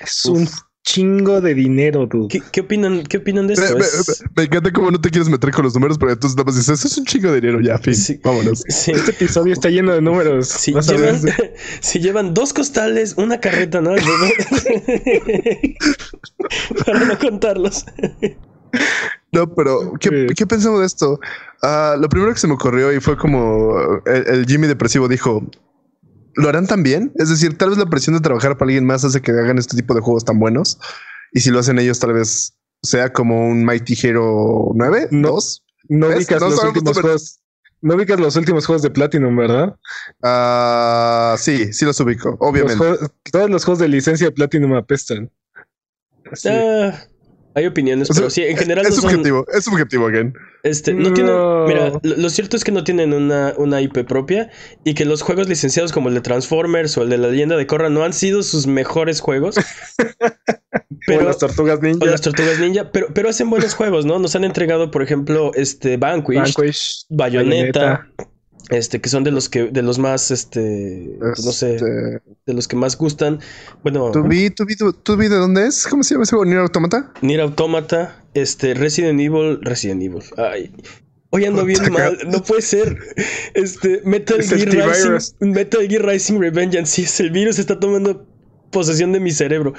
Es 0.00 0.24
un 0.24 0.48
chingo 0.86 1.40
de 1.40 1.52
dinero, 1.52 2.06
dude. 2.06 2.28
¿Qué, 2.28 2.40
qué 2.52 2.60
opinan, 2.60 3.02
¿Qué 3.02 3.16
opinan 3.16 3.48
de 3.48 3.56
Me, 3.56 3.64
esto? 3.64 3.76
me- 3.76 3.84
Es- 3.84 4.24
me 4.36 4.42
encanta 4.44 4.72
cómo 4.72 4.92
no 4.92 5.00
te 5.00 5.10
quieres 5.10 5.28
meter 5.28 5.50
con 5.50 5.64
los 5.64 5.74
números, 5.74 5.98
pero 5.98 6.12
entonces 6.12 6.36
nada 6.36 6.44
más 6.46 6.54
dices, 6.54 6.78
eso 6.78 6.86
es 6.86 6.96
un 6.96 7.04
chingo 7.04 7.32
de 7.32 7.40
dinero 7.40 7.60
ya, 7.60 7.76
fin. 7.78 7.92
Sí. 7.94 8.20
Vámonos. 8.22 8.62
sí. 8.68 8.92
Este 8.92 9.10
episodio 9.10 9.52
está 9.52 9.68
lleno 9.68 9.92
de 9.92 10.00
números. 10.00 10.46
Si 10.48 10.72
llevan, 10.72 11.20
si 11.80 11.98
llevan 11.98 12.34
dos 12.34 12.52
costales, 12.54 13.14
una 13.18 13.40
carreta, 13.40 13.80
¿no? 13.80 13.94
Para 16.86 17.00
no 17.04 17.18
contarlos. 17.18 17.84
No, 19.32 19.52
pero 19.54 19.92
¿qué, 20.00 20.28
¿qué 20.36 20.46
pensamos 20.46 20.80
de 20.80 20.86
esto? 20.86 21.18
Ah, 21.62 21.96
lo 21.98 22.08
primero 22.08 22.32
que 22.32 22.38
se 22.38 22.46
me 22.46 22.54
ocurrió 22.54 22.92
y 22.92 23.00
fue 23.00 23.16
como 23.16 23.76
el, 24.06 24.26
el 24.28 24.46
Jimmy 24.46 24.66
depresivo 24.68 25.08
dijo, 25.08 25.42
¿lo 26.36 26.48
harán 26.48 26.66
tan 26.66 26.82
bien? 26.82 27.12
Es 27.16 27.28
decir, 27.28 27.56
tal 27.58 27.70
vez 27.70 27.78
la 27.78 27.86
presión 27.86 28.14
de 28.14 28.20
trabajar 28.22 28.56
para 28.56 28.68
alguien 28.68 28.86
más 28.86 29.04
hace 29.04 29.20
que 29.20 29.32
hagan 29.32 29.58
este 29.58 29.76
tipo 29.76 29.94
de 29.94 30.00
juegos 30.00 30.24
tan 30.24 30.38
buenos. 30.38 30.78
Y 31.32 31.40
si 31.40 31.50
lo 31.50 31.58
hacen 31.58 31.78
ellos, 31.78 31.98
tal 31.98 32.12
vez 32.12 32.56
sea 32.82 33.12
como 33.12 33.48
un 33.48 33.64
Mighty 33.64 33.94
Hero 34.00 34.70
9, 34.74 35.08
No. 35.10 35.28
2. 35.32 35.64
No 35.88 36.08
ubicas 36.08 36.40
No 36.40 36.48
los 36.50 36.62
últimos 36.64 37.00
juegos. 37.00 37.40
No 37.82 37.94
ubicas 37.94 38.18
los 38.18 38.36
últimos 38.36 38.64
juegos 38.66 38.82
de 38.82 38.90
Platinum, 38.90 39.36
¿verdad? 39.36 39.76
Ah, 40.22 41.36
sí, 41.38 41.72
sí 41.72 41.84
los 41.84 41.98
ubico, 42.00 42.30
Los 42.30 42.38
obviamente. 42.40 42.76
juegos- 42.78 43.10
todos 43.30 43.50
los 43.50 43.64
juegos 43.64 43.78
de 43.80 43.88
licencia 43.88 44.26
de 44.26 44.32
Platinum 44.32 44.74
apestan. 44.74 45.30
Así. 46.32 46.48
Ah, 46.50 46.98
hay 47.56 47.66
opiniones, 47.66 48.08
O 48.10 48.12
sea, 48.14 48.20
pero 48.20 48.30
sí, 48.30 48.42
en 48.42 48.56
general 48.56 48.84
es 48.86 48.90
no 48.96 49.00
son- 49.02 49.10
subjetivo, 49.10 49.44
es 49.52 49.64
subjetivo, 49.64 50.06
again. 50.06 50.34
Este, 50.62 50.92
no, 50.94 51.08
No. 51.08 51.14
tienen. 51.14 51.34
Mira, 51.66 51.98
lo, 52.02 52.16
lo 52.16 52.30
cierto 52.30 52.56
es 52.56 52.62
que 52.64 52.70
no 52.70 52.84
tienen 52.84 53.12
una, 53.12 53.54
una 53.56 53.80
IP 53.80 54.04
propia 54.04 54.50
y 54.84 54.94
que 54.94 55.04
los 55.04 55.22
juegos 55.22 55.48
licenciados 55.48 55.90
como 55.92 56.08
el 56.10 56.14
de 56.14 56.20
Transformers 56.20 56.96
o 56.98 57.02
el 57.02 57.08
de 57.08 57.18
la 57.18 57.28
leyenda 57.28 57.56
de 57.56 57.66
Korra 57.66 57.88
no 57.88 58.04
han 58.04 58.12
sido 58.12 58.42
sus 58.42 58.66
mejores 58.66 59.20
juegos. 59.20 59.56
Pero, 61.06 61.22
las 61.24 61.38
tortugas 61.38 61.80
ninja. 61.82 62.00
o 62.02 62.06
las 62.06 62.20
tortugas 62.20 62.58
ninja, 62.58 62.90
pero, 62.90 63.08
pero 63.14 63.28
hacen 63.28 63.48
buenos 63.48 63.74
juegos, 63.74 64.04
¿no? 64.06 64.18
Nos 64.18 64.34
han 64.34 64.42
entregado, 64.44 64.90
por 64.90 65.02
ejemplo, 65.02 65.52
este 65.54 65.96
Vanquish, 65.98 66.36
Vanquish, 66.56 67.06
Bayonetta, 67.08 68.08
este, 68.70 69.00
que 69.00 69.08
son 69.08 69.24
de 69.24 69.30
los 69.30 69.48
que, 69.48 69.64
de 69.64 69.82
los 69.82 69.98
más, 69.98 70.30
este, 70.30 71.16
pues 71.20 71.44
no 71.44 71.52
sé, 71.52 71.76
Este, 71.76 71.86
de 72.46 72.54
los 72.54 72.66
que 72.68 72.76
más 72.76 72.96
gustan. 72.96 73.40
Bueno, 73.82 74.10
¿tú, 74.12 74.22
vi, 74.22 74.50
tú, 74.50 74.64
vi, 74.64 74.74
tú, 74.76 75.16
vi 75.16 75.28
de 75.28 75.36
dónde 75.36 75.66
es? 75.66 75.86
¿Cómo 75.86 76.02
se 76.02 76.14
llama 76.14 76.24
ese 76.24 76.30
juego? 76.30 76.44
¿Nier 76.44 76.60
Automata? 76.60 77.12
Nier 77.22 77.40
Automata, 77.40 78.22
este, 78.34 78.74
Resident 78.74 79.20
Evil, 79.20 79.58
Resident 79.62 80.02
Evil. 80.02 80.22
Ay. 80.36 80.72
Hoy 81.30 81.44
ando 81.44 81.64
bien 81.64 81.92
mal, 81.92 82.18
no 82.28 82.42
puede 82.42 82.62
ser. 82.62 82.98
Este, 83.54 84.00
Metal 84.04 84.40
Es 84.40 84.50
Gear 84.50 84.88
Rising. 84.88 85.50
Metal 85.52 85.88
Gear 85.88 86.06
Rising 86.06 86.38
Revengeance, 86.38 86.92
sí, 86.94 87.02
es 87.02 87.20
el 87.20 87.30
virus 87.30 87.58
está 87.58 87.78
tomando 87.78 88.26
posesión 88.70 89.12
de 89.12 89.20
mi 89.20 89.30
cerebro. 89.30 89.74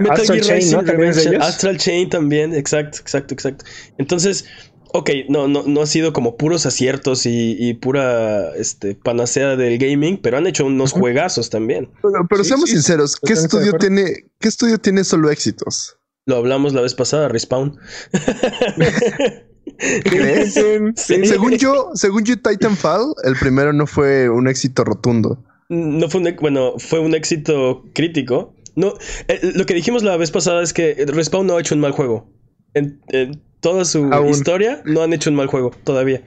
Metal 0.00 0.12
Astral 0.12 0.38
Gear 0.38 0.46
Chain, 0.46 0.58
Rising 0.58 0.76
¿no? 0.76 0.84
¿También 0.84 1.10
es 1.10 1.16
de 1.16 1.22
Revengeance? 1.22 1.48
Astral 1.48 1.76
Chain 1.78 2.10
también, 2.10 2.54
exacto, 2.54 2.98
exacto, 2.98 3.34
exacto. 3.34 3.64
Entonces, 3.98 4.46
ok, 4.92 5.10
no, 5.28 5.48
no, 5.48 5.64
no 5.66 5.82
ha 5.82 5.86
sido 5.86 6.12
como 6.12 6.36
puros 6.36 6.66
aciertos 6.66 7.26
y, 7.26 7.56
y 7.58 7.74
pura 7.74 8.54
este, 8.56 8.94
panacea 8.94 9.56
del 9.56 9.78
gaming, 9.78 10.18
pero 10.20 10.38
han 10.38 10.46
hecho 10.46 10.66
unos 10.66 10.92
juegos 10.92 11.50
también. 11.50 11.90
Pero, 12.02 12.26
pero 12.28 12.44
Sí, 12.44 12.48
seamos 12.48 12.68
sí, 12.68 12.76
sinceros, 12.76 13.16
¿qué 13.16 13.32
estudio 13.32 13.72
tiene, 13.74 14.26
qué 14.40 14.48
estudio 14.48 14.78
tiene 14.78 15.04
solo 15.04 15.30
éxitos? 15.30 15.96
Lo 16.26 16.36
hablamos 16.36 16.72
la 16.72 16.82
vez 16.82 16.94
pasada, 16.94 17.28
Respawn. 17.28 17.78
¿Crees? 20.04 20.54
Sí. 20.54 21.26
Según 21.26 21.52
yo, 21.52 21.90
según 21.94 22.24
yo, 22.24 22.36
Titanfall, 22.36 23.14
el 23.24 23.36
primero 23.36 23.72
no 23.72 23.86
fue 23.86 24.28
un 24.28 24.48
éxito 24.48 24.84
rotundo. 24.84 25.42
No 25.68 26.08
fue 26.08 26.20
un, 26.20 26.36
bueno, 26.40 26.74
fue 26.78 27.00
un 27.00 27.14
éxito 27.14 27.84
crítico. 27.94 28.54
No, 28.74 28.94
eh, 29.28 29.40
lo 29.54 29.66
que 29.66 29.74
dijimos 29.74 30.02
la 30.02 30.16
vez 30.16 30.30
pasada 30.30 30.62
es 30.62 30.72
que 30.72 31.04
Respawn 31.06 31.46
no 31.46 31.56
ha 31.56 31.60
hecho 31.60 31.74
un 31.74 31.80
mal 31.80 31.92
juego. 31.92 32.30
En, 32.74 33.00
en 33.08 33.42
toda 33.62 33.86
su 33.86 34.04
Aún. 34.12 34.28
historia 34.28 34.82
no 34.84 35.02
han 35.02 35.14
hecho 35.14 35.30
un 35.30 35.36
mal 35.36 35.46
juego 35.46 35.70
todavía. 35.84 36.22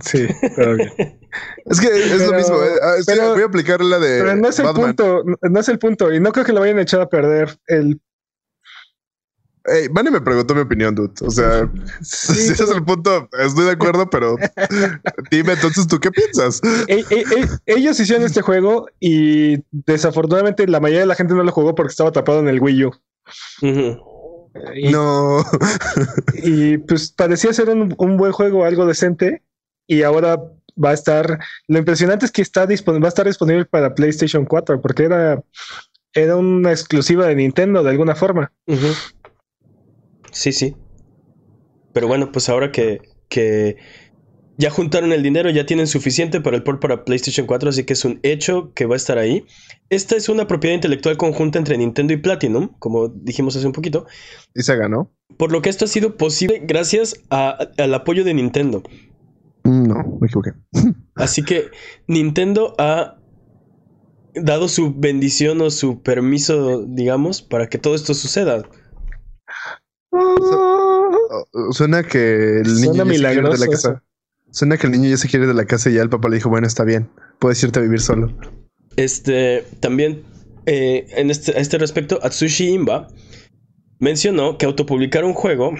Sí, 0.00 0.26
pero 0.56 0.76
bien. 0.76 0.92
Es 1.66 1.80
que 1.80 1.88
es 1.88 2.12
Pero- 2.12 2.30
lo 2.30 2.38
mismo. 2.38 2.56
eh, 2.62 2.68
ah, 2.82 2.94
pero- 3.06 3.32
voy 3.34 3.42
a 3.42 3.46
aplicar 3.46 3.82
la 3.82 3.98
de 3.98 4.20
Pero 4.22 4.36
no 4.36 4.48
es 4.48 4.58
el 4.58 4.66
punto, 4.72 5.22
no 5.42 5.60
es 5.60 5.68
el 5.68 5.78
punto. 5.78 6.14
Y 6.14 6.18
no 6.20 6.32
creo 6.32 6.46
que 6.46 6.52
lo 6.54 6.60
vayan 6.60 6.78
a 6.78 6.82
echar 6.82 7.00
a 7.02 7.08
perder. 7.10 7.58
El 7.66 8.00
Ey, 9.68 9.88
Manny 9.90 10.10
me 10.12 10.20
preguntó 10.20 10.54
mi 10.54 10.60
opinión, 10.60 10.94
dude. 10.94 11.12
O 11.22 11.30
sea, 11.30 11.68
sí, 12.00 12.34
si 12.34 12.52
ese 12.52 12.62
es 12.64 12.70
el 12.70 12.84
punto, 12.84 13.28
estoy 13.38 13.64
de 13.64 13.72
acuerdo, 13.72 14.08
pero 14.08 14.36
dime 15.30 15.54
entonces 15.54 15.86
tú 15.88 15.98
qué 15.98 16.10
piensas. 16.12 16.60
ellos 17.66 17.98
hicieron 18.00 18.24
este 18.24 18.42
juego 18.42 18.86
y 19.00 19.58
desafortunadamente 19.72 20.66
la 20.68 20.78
mayoría 20.80 21.00
de 21.00 21.06
la 21.06 21.16
gente 21.16 21.34
no 21.34 21.42
lo 21.42 21.50
jugó 21.52 21.74
porque 21.74 21.90
estaba 21.90 22.10
atrapado 22.10 22.38
en 22.40 22.48
el 22.48 22.60
Wii 22.62 22.84
U. 22.84 22.92
Y, 24.74 24.90
No, 24.90 25.44
y, 26.42 26.78
pues 26.78 27.10
parecía 27.12 27.52
ser 27.52 27.70
un, 27.70 27.94
un 27.98 28.16
buen 28.16 28.32
juego, 28.32 28.64
algo 28.64 28.86
decente. 28.86 29.42
Y 29.86 30.02
ahora 30.02 30.40
va 30.82 30.90
a 30.90 30.94
estar. 30.94 31.38
Lo 31.68 31.78
impresionante 31.78 32.26
es 32.26 32.32
que 32.32 32.42
está 32.42 32.66
va 32.66 33.06
a 33.06 33.08
estar 33.08 33.26
disponible 33.26 33.64
para 33.64 33.94
PlayStation 33.94 34.44
4 34.44 34.80
porque 34.80 35.04
era, 35.04 35.42
era 36.12 36.36
una 36.36 36.70
exclusiva 36.70 37.26
de 37.26 37.36
Nintendo 37.36 37.82
de 37.82 37.90
alguna 37.90 38.14
forma. 38.14 38.52
Sí, 40.32 40.52
sí. 40.52 40.76
Pero 41.92 42.08
bueno, 42.08 42.30
pues 42.30 42.48
ahora 42.48 42.72
que, 42.72 43.00
que 43.28 43.76
ya 44.58 44.70
juntaron 44.70 45.12
el 45.12 45.22
dinero, 45.22 45.50
ya 45.50 45.66
tienen 45.66 45.86
suficiente 45.86 46.40
para 46.40 46.56
el 46.56 46.62
port 46.62 46.80
para 46.80 47.04
PlayStation 47.04 47.46
4, 47.46 47.68
así 47.68 47.84
que 47.84 47.92
es 47.92 48.04
un 48.04 48.20
hecho 48.22 48.72
que 48.74 48.86
va 48.86 48.94
a 48.94 48.96
estar 48.96 49.18
ahí. 49.18 49.44
Esta 49.90 50.16
es 50.16 50.28
una 50.28 50.46
propiedad 50.46 50.74
intelectual 50.74 51.16
conjunta 51.16 51.58
entre 51.58 51.76
Nintendo 51.76 52.12
y 52.12 52.16
Platinum, 52.16 52.70
como 52.78 53.08
dijimos 53.08 53.54
hace 53.56 53.66
un 53.66 53.72
poquito, 53.72 54.06
y 54.54 54.62
se 54.62 54.76
ganó. 54.76 55.12
por 55.36 55.52
lo 55.52 55.60
que 55.62 55.68
esto 55.70 55.84
ha 55.84 55.88
sido 55.88 56.16
posible 56.16 56.62
gracias 56.64 57.20
a- 57.30 57.58
al 57.78 57.92
apoyo 57.94 58.24
de 58.24 58.34
Nintendo. 58.34 58.82
No, 59.64 60.18
me 60.20 60.26
equivoqué. 60.28 60.52
Así 61.16 61.42
que 61.42 61.70
Nintendo 62.06 62.74
ha 62.78 63.18
dado 64.34 64.68
su 64.68 64.94
bendición 64.94 65.60
o 65.60 65.70
su 65.70 66.02
permiso, 66.02 66.84
digamos, 66.86 67.42
para 67.42 67.68
que 67.68 67.78
todo 67.78 67.94
esto 67.94 68.14
suceda. 68.14 68.62
Suena 71.72 72.02
que 72.02 72.60
el 72.60 72.74
niño 72.80 73.04
Suena 73.04 73.14
ir 73.14 73.20
de 73.20 73.28
la 73.28 73.30
milagroso 73.32 73.70
casa. 73.70 74.02
Suena 74.50 74.76
que 74.76 74.86
el 74.86 74.92
niño 74.92 75.10
ya 75.10 75.16
se 75.16 75.28
quiere 75.28 75.44
ir 75.44 75.48
de 75.48 75.54
la 75.54 75.66
casa 75.66 75.90
y 75.90 75.94
ya 75.94 76.02
el 76.02 76.08
papá 76.08 76.28
le 76.28 76.36
dijo, 76.36 76.48
bueno, 76.48 76.66
está 76.66 76.84
bien, 76.84 77.10
puedes 77.38 77.62
irte 77.62 77.78
a 77.78 77.82
vivir 77.82 78.00
solo. 78.00 78.36
Este, 78.96 79.64
también, 79.80 80.22
eh, 80.66 81.06
en 81.16 81.30
este, 81.30 81.52
a 81.52 81.60
este 81.60 81.78
respecto, 81.78 82.18
Atsushi 82.22 82.70
Imba 82.70 83.08
mencionó 83.98 84.58
que 84.58 84.66
autopublicar 84.66 85.24
un 85.24 85.34
juego, 85.34 85.74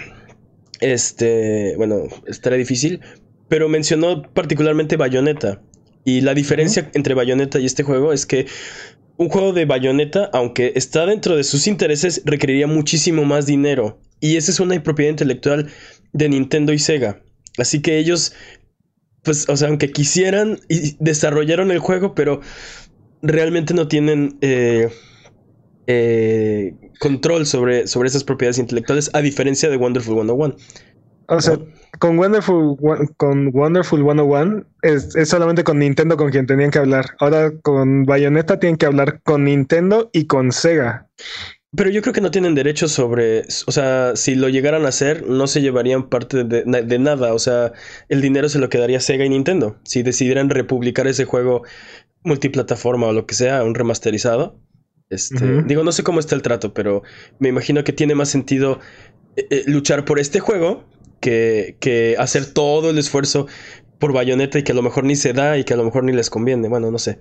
este, 0.79 1.75
bueno, 1.77 2.03
estará 2.27 2.55
difícil, 2.55 3.01
pero 3.49 3.69
mencionó 3.69 4.23
particularmente 4.33 4.97
Bayonetta. 4.97 5.61
Y 6.03 6.21
la 6.21 6.33
diferencia 6.33 6.89
entre 6.93 7.15
Bayonetta 7.15 7.59
y 7.59 7.65
este 7.65 7.83
juego 7.83 8.13
es 8.13 8.25
que 8.25 8.45
un 9.17 9.29
juego 9.29 9.51
de 9.51 9.65
Bayonetta, 9.65 10.29
aunque 10.31 10.73
está 10.75 11.05
dentro 11.05 11.35
de 11.35 11.43
sus 11.43 11.67
intereses, 11.67 12.21
requeriría 12.23 12.67
muchísimo 12.67 13.25
más 13.25 13.45
dinero. 13.45 13.99
Y 14.19 14.37
esa 14.37 14.51
es 14.51 14.59
una 14.59 14.81
propiedad 14.81 15.11
intelectual 15.11 15.69
de 16.13 16.29
Nintendo 16.29 16.71
y 16.71 16.79
Sega. 16.79 17.21
Así 17.57 17.81
que 17.81 17.97
ellos, 17.97 18.33
pues, 19.23 19.47
o 19.49 19.57
sea, 19.57 19.67
aunque 19.67 19.91
quisieran, 19.91 20.59
y 20.69 20.95
desarrollaron 20.99 21.71
el 21.71 21.79
juego, 21.79 22.15
pero 22.15 22.41
realmente 23.21 23.73
no 23.73 23.87
tienen 23.87 24.37
eh, 24.41 24.89
eh, 25.87 26.73
control 26.99 27.45
sobre, 27.45 27.87
sobre 27.87 28.09
esas 28.09 28.23
propiedades 28.23 28.59
intelectuales, 28.59 29.09
a 29.13 29.21
diferencia 29.21 29.69
de 29.69 29.77
Wonderful 29.77 30.15
101. 30.15 30.55
O 31.29 31.41
sea, 31.41 31.57
con 31.99 32.17
Wonderful, 32.17 32.77
con 33.17 33.53
Wonderful 33.53 34.01
101 34.01 34.65
es, 34.81 35.13
es 35.15 35.27
solamente 35.27 35.63
con 35.63 35.79
Nintendo 35.79 36.15
con 36.15 36.31
quien 36.31 36.47
tenían 36.47 36.71
que 36.71 36.79
hablar. 36.79 37.15
Ahora 37.19 37.51
con 37.61 38.05
Bayonetta 38.05 38.59
tienen 38.59 38.77
que 38.77 38.85
hablar 38.85 39.21
con 39.23 39.43
Nintendo 39.43 40.09
y 40.13 40.25
con 40.25 40.53
Sega. 40.53 41.07
Pero 41.75 41.89
yo 41.89 42.01
creo 42.01 42.13
que 42.13 42.21
no 42.21 42.31
tienen 42.31 42.55
derecho 42.55 42.87
sobre, 42.87 43.41
o 43.65 43.71
sea, 43.71 44.15
si 44.15 44.35
lo 44.35 44.47
llegaran 44.47 44.85
a 44.85 44.89
hacer, 44.89 45.27
no 45.27 45.47
se 45.47 45.61
llevarían 45.61 46.09
parte 46.09 46.45
de, 46.45 46.63
de 46.63 46.99
nada, 46.99 47.33
o 47.33 47.39
sea, 47.39 47.73
el 48.07 48.21
dinero 48.21 48.47
se 48.47 48.57
lo 48.59 48.69
quedaría 48.69 49.01
Sega 49.01 49.25
y 49.25 49.29
Nintendo. 49.29 49.77
Si 49.83 50.01
decidieran 50.01 50.49
republicar 50.49 51.07
ese 51.07 51.25
juego 51.25 51.63
multiplataforma 52.23 53.07
o 53.07 53.13
lo 53.13 53.25
que 53.25 53.35
sea, 53.35 53.63
un 53.63 53.75
remasterizado. 53.75 54.59
Este. 55.09 55.63
Digo, 55.63 55.83
no 55.83 55.91
sé 55.91 56.03
cómo 56.03 56.19
está 56.19 56.35
el 56.35 56.41
trato, 56.41 56.73
pero 56.73 57.03
me 57.39 57.49
imagino 57.49 57.83
que 57.83 57.93
tiene 57.93 58.13
más 58.13 58.29
sentido 58.29 58.79
eh, 59.37 59.47
eh, 59.49 59.63
luchar 59.65 60.05
por 60.05 60.19
este 60.19 60.39
juego 60.39 60.83
que, 61.21 61.77
que 61.79 62.15
hacer 62.19 62.45
todo 62.45 62.89
el 62.89 62.97
esfuerzo 62.97 63.47
por 63.99 64.13
Bayonetta 64.13 64.59
y 64.59 64.63
que 64.63 64.73
a 64.73 64.75
lo 64.75 64.81
mejor 64.81 65.05
ni 65.05 65.15
se 65.15 65.33
da 65.33 65.57
y 65.57 65.63
que 65.63 65.73
a 65.73 65.77
lo 65.77 65.85
mejor 65.85 66.03
ni 66.03 66.11
les 66.11 66.29
conviene. 66.29 66.67
Bueno, 66.67 66.91
no 66.91 66.99
sé. 66.99 67.19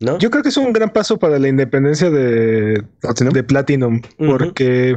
¿No? 0.00 0.18
Yo 0.18 0.30
creo 0.30 0.42
que 0.42 0.48
es 0.48 0.56
un 0.56 0.72
gran 0.72 0.90
paso 0.90 1.18
para 1.18 1.38
la 1.38 1.48
independencia 1.48 2.10
de, 2.10 2.82
¿Platinum? 3.00 3.32
de 3.32 3.42
Platinum, 3.44 4.00
porque 4.18 4.96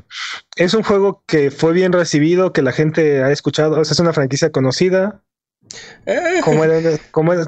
es 0.56 0.74
un 0.74 0.84
juego 0.84 1.24
que 1.28 1.52
fue 1.52 1.74
bien 1.74 1.92
recibido, 1.94 2.54
que 2.54 2.62
la 2.62 2.72
gente 2.72 3.22
ha 3.24 3.32
escuchado, 3.32 3.80
o 3.80 3.86
sea, 3.86 3.94
es 3.94 4.00
una 4.00 4.14
franquicia 4.14 4.52
conocida, 4.52 5.24
Eh, 6.06 6.40
como, 6.44 6.64
era- 6.64 6.98
como, 7.12 7.34
es, 7.34 7.48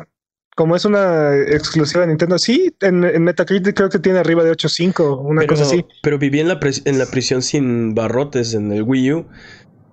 como 0.55 0.75
es 0.75 0.83
una 0.83 1.33
exclusiva 1.37 2.01
de 2.01 2.07
Nintendo. 2.07 2.37
Sí, 2.37 2.75
en, 2.81 3.03
en 3.05 3.23
Metacritic 3.23 3.75
creo 3.75 3.89
que 3.89 3.99
tiene 3.99 4.19
arriba 4.19 4.43
de 4.43 4.51
8.5, 4.51 5.21
una 5.21 5.41
pero, 5.41 5.53
cosa 5.53 5.63
así. 5.63 5.85
pero 6.03 6.19
viví 6.19 6.41
en 6.41 6.49
la, 6.49 6.59
en 6.85 6.99
la 6.99 7.05
prisión 7.05 7.41
sin 7.41 7.95
barrotes 7.95 8.53
en 8.53 8.71
el 8.73 8.83
Wii 8.83 9.13
U. 9.13 9.27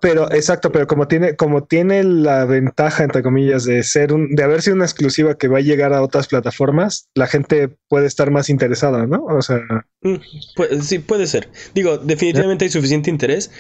Pero 0.07 0.31
exacto, 0.31 0.71
pero 0.71 0.87
como 0.87 1.09
tiene, 1.09 1.35
como 1.35 1.65
tiene 1.65 2.05
la 2.05 2.45
ventaja, 2.45 3.03
entre 3.03 3.25
comillas, 3.25 3.65
de 3.65 3.83
ser 3.83 4.13
un, 4.13 4.37
de 4.37 4.45
haber 4.45 4.63
sido 4.63 4.77
una 4.77 4.85
exclusiva 4.85 5.37
que 5.37 5.49
va 5.49 5.59
a 5.59 5.63
llegar 5.63 5.93
a 5.93 6.03
otras 6.03 6.29
plataformas, 6.29 7.09
la 7.15 7.27
gente 7.27 7.77
puede 7.89 8.07
estar 8.07 8.31
más 8.31 8.49
interesada, 8.49 9.07
¿no? 9.07 9.25
O 9.25 9.43
sea, 9.43 9.59
Mm, 10.07 10.81
sí, 10.81 10.99
puede 10.99 11.27
ser. 11.27 11.49
Digo, 11.75 11.99
definitivamente 11.99 12.65
hay 12.65 12.71
suficiente 12.71 13.11
interés 13.11 13.51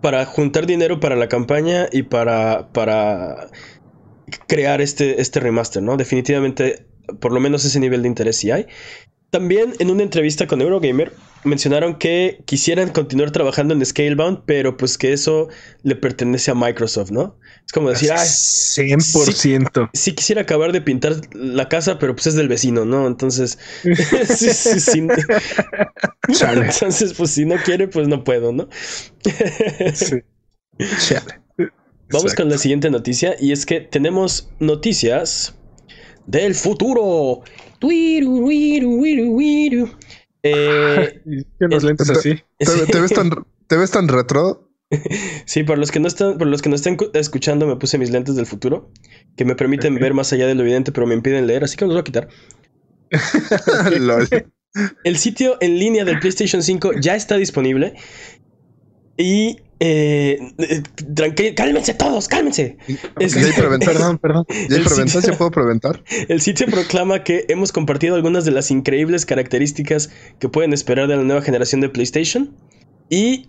para 0.00 0.24
juntar 0.24 0.66
dinero 0.66 1.00
para 1.00 1.16
la 1.16 1.28
campaña 1.28 1.88
y 1.90 2.02
para, 2.02 2.68
para 2.72 3.48
crear 4.46 4.80
este, 4.80 5.20
este 5.20 5.40
remaster, 5.40 5.82
¿no? 5.82 5.96
Definitivamente, 5.96 6.86
por 7.20 7.32
lo 7.32 7.40
menos 7.40 7.64
ese 7.64 7.80
nivel 7.80 8.02
de 8.02 8.08
interés 8.08 8.36
sí 8.36 8.50
hay. 8.50 8.66
También 9.30 9.74
en 9.80 9.90
una 9.90 10.02
entrevista 10.02 10.46
con 10.46 10.60
Eurogamer 10.60 11.12
mencionaron 11.46 11.96
que 11.98 12.42
quisieran 12.44 12.90
continuar 12.90 13.30
trabajando 13.30 13.74
en 13.74 13.84
Scalebound, 13.84 14.42
pero 14.46 14.76
pues 14.76 14.98
que 14.98 15.12
eso 15.12 15.48
le 15.82 15.96
pertenece 15.96 16.50
a 16.50 16.54
Microsoft, 16.54 17.10
¿no? 17.10 17.38
Es 17.64 17.72
como 17.72 17.90
decir, 17.90 18.12
ah, 18.12 18.16
100%. 18.16 19.90
Sí, 19.92 20.12
quisiera 20.12 20.42
acabar 20.42 20.72
de 20.72 20.80
pintar 20.80 21.16
la 21.32 21.68
casa, 21.68 21.98
pero 21.98 22.14
pues 22.14 22.28
es 22.28 22.34
del 22.34 22.48
vecino, 22.48 22.84
¿no? 22.84 23.06
Entonces, 23.06 23.58
sí, 23.82 24.48
sí, 24.52 24.80
sí. 24.80 25.06
entonces, 26.28 27.14
pues 27.14 27.30
si 27.30 27.44
no 27.44 27.56
quiere, 27.56 27.88
pues 27.88 28.08
no 28.08 28.22
puedo, 28.24 28.52
¿no? 28.52 28.68
sí. 29.94 30.22
Chale. 30.98 31.40
Vamos 32.10 32.34
con 32.34 32.48
la 32.48 32.58
siguiente 32.58 32.88
noticia 32.88 33.34
y 33.40 33.50
es 33.50 33.66
que 33.66 33.80
tenemos 33.80 34.48
noticias 34.60 35.56
del 36.26 36.54
futuro. 36.54 37.42
Eh, 40.46 41.22
los 41.58 41.82
lentes 41.82 42.10
así. 42.10 42.40
¿Te, 42.58 43.00
ves 43.00 43.12
tan, 43.12 43.30
¿Te 43.66 43.76
ves 43.76 43.90
tan 43.90 44.08
retro? 44.08 44.70
sí, 45.44 45.64
por 45.64 45.78
los 45.78 45.90
que 45.90 46.00
no 46.00 46.08
están, 46.08 46.38
por 46.38 46.46
los 46.46 46.62
que 46.62 46.68
no 46.68 46.76
están 46.76 46.96
escuchando, 47.14 47.66
me 47.66 47.76
puse 47.76 47.98
mis 47.98 48.10
lentes 48.10 48.36
del 48.36 48.46
futuro, 48.46 48.90
que 49.36 49.44
me 49.44 49.56
permiten 49.56 49.96
ver 49.96 50.14
más 50.14 50.32
allá 50.32 50.46
de 50.46 50.54
lo 50.54 50.62
evidente, 50.62 50.92
pero 50.92 51.06
me 51.06 51.14
impiden 51.14 51.46
leer, 51.46 51.64
así 51.64 51.76
que 51.76 51.84
me 51.84 51.92
los 51.92 51.96
voy 51.96 52.00
a 52.00 52.04
quitar. 52.04 52.28
El 55.04 55.16
sitio 55.16 55.56
en 55.60 55.78
línea 55.78 56.04
del 56.04 56.18
PlayStation 56.18 56.62
5 56.62 56.92
ya 57.00 57.16
está 57.16 57.36
disponible. 57.36 57.94
Y 59.16 59.60
eh, 59.78 60.38
cálmense 61.54 61.94
todos, 61.94 62.28
cálmense. 62.28 62.78
perdón, 63.84 64.18
perdón. 64.18 64.46
¿Ya 64.70 65.08
sitio, 65.08 65.36
puedo 65.36 65.50
preventar? 65.50 66.02
El 66.28 66.40
sitio 66.40 66.66
proclama 66.66 67.24
que 67.24 67.44
hemos 67.48 67.72
compartido 67.72 68.14
algunas 68.14 68.44
de 68.44 68.52
las 68.52 68.70
increíbles 68.70 69.26
características 69.26 70.10
que 70.38 70.48
pueden 70.48 70.72
esperar 70.72 71.08
de 71.08 71.16
la 71.16 71.22
nueva 71.22 71.42
generación 71.42 71.80
de 71.82 71.90
PlayStation 71.90 72.54
y 73.10 73.48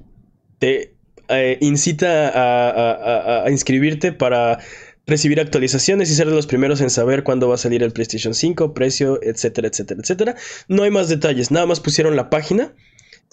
te 0.60 0.96
eh, 1.30 1.58
incita 1.62 2.30
a, 2.30 3.44
a, 3.46 3.52
inscribirte 3.52 4.12
para 4.12 4.60
recibir 5.06 5.40
actualizaciones 5.40 6.10
y 6.10 6.16
ser 6.16 6.28
de 6.28 6.36
los 6.36 6.48
primeros 6.48 6.82
en 6.82 6.90
saber 6.90 7.24
cuándo 7.24 7.48
va 7.48 7.56
a 7.56 7.58
salir 7.58 7.84
el 7.84 7.94
PlayStation 7.94 8.34
5, 8.34 8.74
precio, 8.74 9.20
etcétera, 9.24 9.70
etcétera, 9.70 10.02
etcétera. 10.02 10.36
No 10.68 10.84
hay 10.84 10.92
más 10.92 11.08
detalles, 11.08 11.52
nada 11.52 11.66
más 11.66 11.80
pusieron 11.80 12.18
la 12.18 12.30
página 12.30 12.74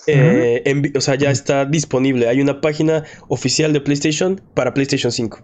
eh, 0.06 0.92
o 0.96 1.00
sea, 1.00 1.14
ya 1.14 1.30
está 1.30 1.64
disponible. 1.64 2.28
Hay 2.28 2.40
una 2.40 2.60
página 2.60 3.04
oficial 3.28 3.72
de 3.72 3.80
PlayStation 3.80 4.40
para 4.54 4.74
PlayStation 4.74 5.12
5. 5.12 5.38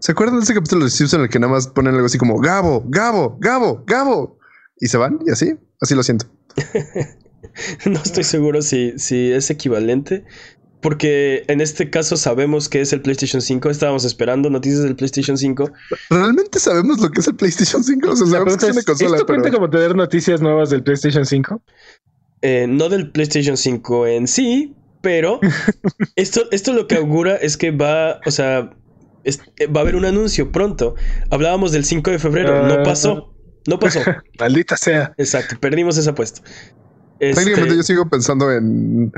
¿Se 0.00 0.12
acuerdan 0.12 0.38
de 0.38 0.44
ese 0.44 0.54
capítulo 0.54 0.84
de 0.84 0.90
Simpson 0.90 1.20
en 1.20 1.24
el 1.24 1.30
que 1.30 1.38
nada 1.38 1.52
más 1.52 1.68
ponen 1.68 1.94
algo 1.94 2.06
así 2.06 2.18
como 2.18 2.38
Gabo, 2.38 2.84
Gabo, 2.88 3.36
Gabo, 3.40 3.84
Gabo? 3.86 4.38
Y 4.80 4.88
se 4.88 4.96
van 4.96 5.20
y 5.24 5.30
así, 5.30 5.54
así 5.80 5.94
lo 5.94 6.02
siento. 6.02 6.26
no 7.86 8.00
estoy 8.02 8.24
seguro 8.24 8.62
si, 8.62 8.98
si 8.98 9.30
es 9.30 9.50
equivalente. 9.50 10.24
Porque 10.80 11.44
en 11.46 11.60
este 11.60 11.90
caso 11.90 12.16
sabemos 12.16 12.68
que 12.68 12.80
es 12.80 12.92
el 12.92 13.02
PlayStation 13.02 13.40
5. 13.40 13.70
Estábamos 13.70 14.04
esperando 14.04 14.50
noticias 14.50 14.82
del 14.82 14.96
PlayStation 14.96 15.38
5. 15.38 15.70
¿Realmente 16.10 16.58
sabemos 16.58 16.98
lo 16.98 17.08
que 17.12 17.20
es 17.20 17.28
el 17.28 17.36
PlayStation 17.36 17.84
5? 17.84 18.10
O 18.10 18.16
sea, 18.16 18.26
sabemos 18.26 18.56
que 18.56 18.66
es 18.66 18.72
una 18.72 18.82
consola. 18.82 19.16
¿Esto 19.16 19.26
cuenta 19.26 19.52
como 19.52 19.70
tener 19.70 19.94
noticias 19.94 20.40
nuevas 20.40 20.70
del 20.70 20.82
PlayStation 20.82 21.24
5? 21.24 21.62
Eh, 22.42 22.66
no 22.68 22.88
del 22.88 23.10
PlayStation 23.10 23.56
5 23.56 24.06
en 24.08 24.26
sí, 24.26 24.74
pero 25.00 25.40
esto, 26.16 26.42
esto 26.50 26.72
lo 26.72 26.86
que 26.86 26.96
augura 26.96 27.36
es 27.36 27.56
que 27.56 27.70
va, 27.70 28.20
o 28.26 28.30
sea, 28.30 28.70
va 29.74 29.80
a 29.80 29.82
haber 29.82 29.96
un 29.96 30.04
anuncio 30.04 30.50
pronto. 30.50 30.96
Hablábamos 31.30 31.72
del 31.72 31.84
5 31.84 32.10
de 32.10 32.18
febrero, 32.18 32.66
no 32.66 32.74
ah, 32.74 32.82
pasó, 32.82 33.32
no 33.68 33.78
pasó. 33.78 34.00
Maldita 34.38 34.76
sea. 34.76 35.14
Exacto, 35.18 35.56
perdimos 35.60 35.96
esa 35.96 36.10
apuesta. 36.10 36.42
Técnicamente 37.18 37.62
este 37.62 37.76
yo 37.76 37.82
sigo 37.84 38.08
pensando 38.08 38.50
en, 38.50 39.12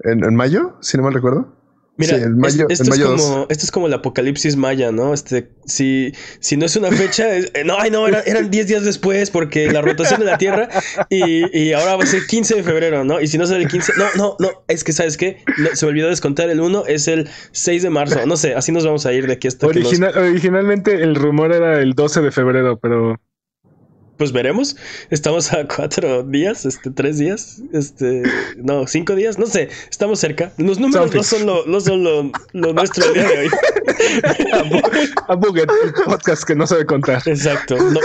en, 0.00 0.24
en 0.24 0.34
mayo, 0.34 0.76
si 0.80 0.96
no 0.96 1.04
mal 1.04 1.14
recuerdo. 1.14 1.63
Mira, 1.96 2.16
esto, 2.18 2.66
es 2.68 3.00
como, 3.00 3.46
esto 3.48 3.64
es 3.64 3.70
como 3.70 3.86
el 3.86 3.94
apocalipsis 3.94 4.56
maya, 4.56 4.90
¿no? 4.90 5.14
Este, 5.14 5.50
si, 5.64 6.12
si 6.40 6.56
no 6.56 6.66
es 6.66 6.74
una 6.74 6.90
fecha, 6.90 7.36
eh, 7.38 7.62
no, 7.64 7.78
ay, 7.78 7.90
no, 7.92 8.08
eran 8.08 8.50
10 8.50 8.66
días 8.66 8.84
después 8.84 9.30
porque 9.30 9.70
la 9.70 9.80
rotación 9.80 10.18
de 10.18 10.26
la 10.26 10.36
Tierra 10.36 10.68
y, 11.08 11.56
y, 11.56 11.72
ahora 11.72 11.94
va 11.94 12.02
a 12.02 12.06
ser 12.06 12.26
15 12.26 12.56
de 12.56 12.62
febrero, 12.64 13.04
¿no? 13.04 13.20
Y 13.20 13.28
si 13.28 13.38
no 13.38 13.44
es 13.44 13.50
el 13.50 13.68
15, 13.68 13.92
no, 13.96 14.06
no, 14.16 14.36
no, 14.40 14.64
es 14.66 14.82
que, 14.82 14.92
¿sabes 14.92 15.16
qué? 15.16 15.44
se 15.74 15.86
me 15.86 15.90
olvidó 15.90 16.08
descontar 16.08 16.50
el 16.50 16.60
1, 16.60 16.84
es 16.86 17.06
el 17.06 17.28
6 17.52 17.84
de 17.84 17.90
marzo, 17.90 18.26
no 18.26 18.36
sé, 18.36 18.54
así 18.54 18.72
nos 18.72 18.84
vamos 18.84 19.06
a 19.06 19.12
ir 19.12 19.28
de 19.28 19.34
aquí 19.34 19.46
hasta 19.46 19.68
Originalmente 19.68 20.94
el 20.94 21.14
rumor 21.14 21.52
era 21.52 21.80
el 21.80 21.92
12 21.92 22.22
de 22.22 22.32
febrero, 22.32 22.76
pero 22.80 23.20
pues 24.16 24.32
veremos. 24.32 24.76
Estamos 25.10 25.52
a 25.52 25.66
cuatro 25.66 26.22
días, 26.22 26.64
este, 26.66 26.90
tres 26.90 27.18
días, 27.18 27.62
este, 27.72 28.22
no, 28.56 28.86
cinco 28.86 29.14
días, 29.14 29.38
no 29.38 29.46
sé, 29.46 29.68
estamos 29.90 30.18
cerca. 30.20 30.52
Los 30.58 30.78
números 30.78 31.14
no 31.14 31.22
son 31.22 31.46
lo, 31.46 31.66
no 31.66 31.80
son 31.80 32.04
lo, 32.04 32.32
nuestro 32.72 33.12
día 33.12 33.28
de 33.28 33.38
hoy. 33.38 33.48
a 35.28 35.34
Buget, 35.34 35.70
podcast 36.04 36.44
que 36.44 36.54
no 36.54 36.66
sabe 36.66 36.86
contar. 36.86 37.22
Exacto. 37.26 37.76
No, 37.76 38.00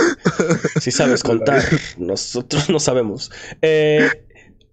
si 0.80 0.90
sabes 0.90 1.22
contar, 1.22 1.62
nosotros 1.98 2.68
no 2.68 2.80
sabemos. 2.80 3.30
Eh, 3.62 4.08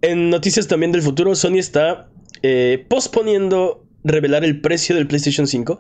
en 0.01 0.29
noticias 0.29 0.67
también 0.67 0.91
del 0.91 1.01
futuro, 1.01 1.35
Sony 1.35 1.57
está 1.57 2.09
eh, 2.43 2.85
posponiendo 2.89 3.85
revelar 4.03 4.43
el 4.45 4.61
precio 4.61 4.95
del 4.95 5.07
PlayStation 5.07 5.47
5 5.47 5.79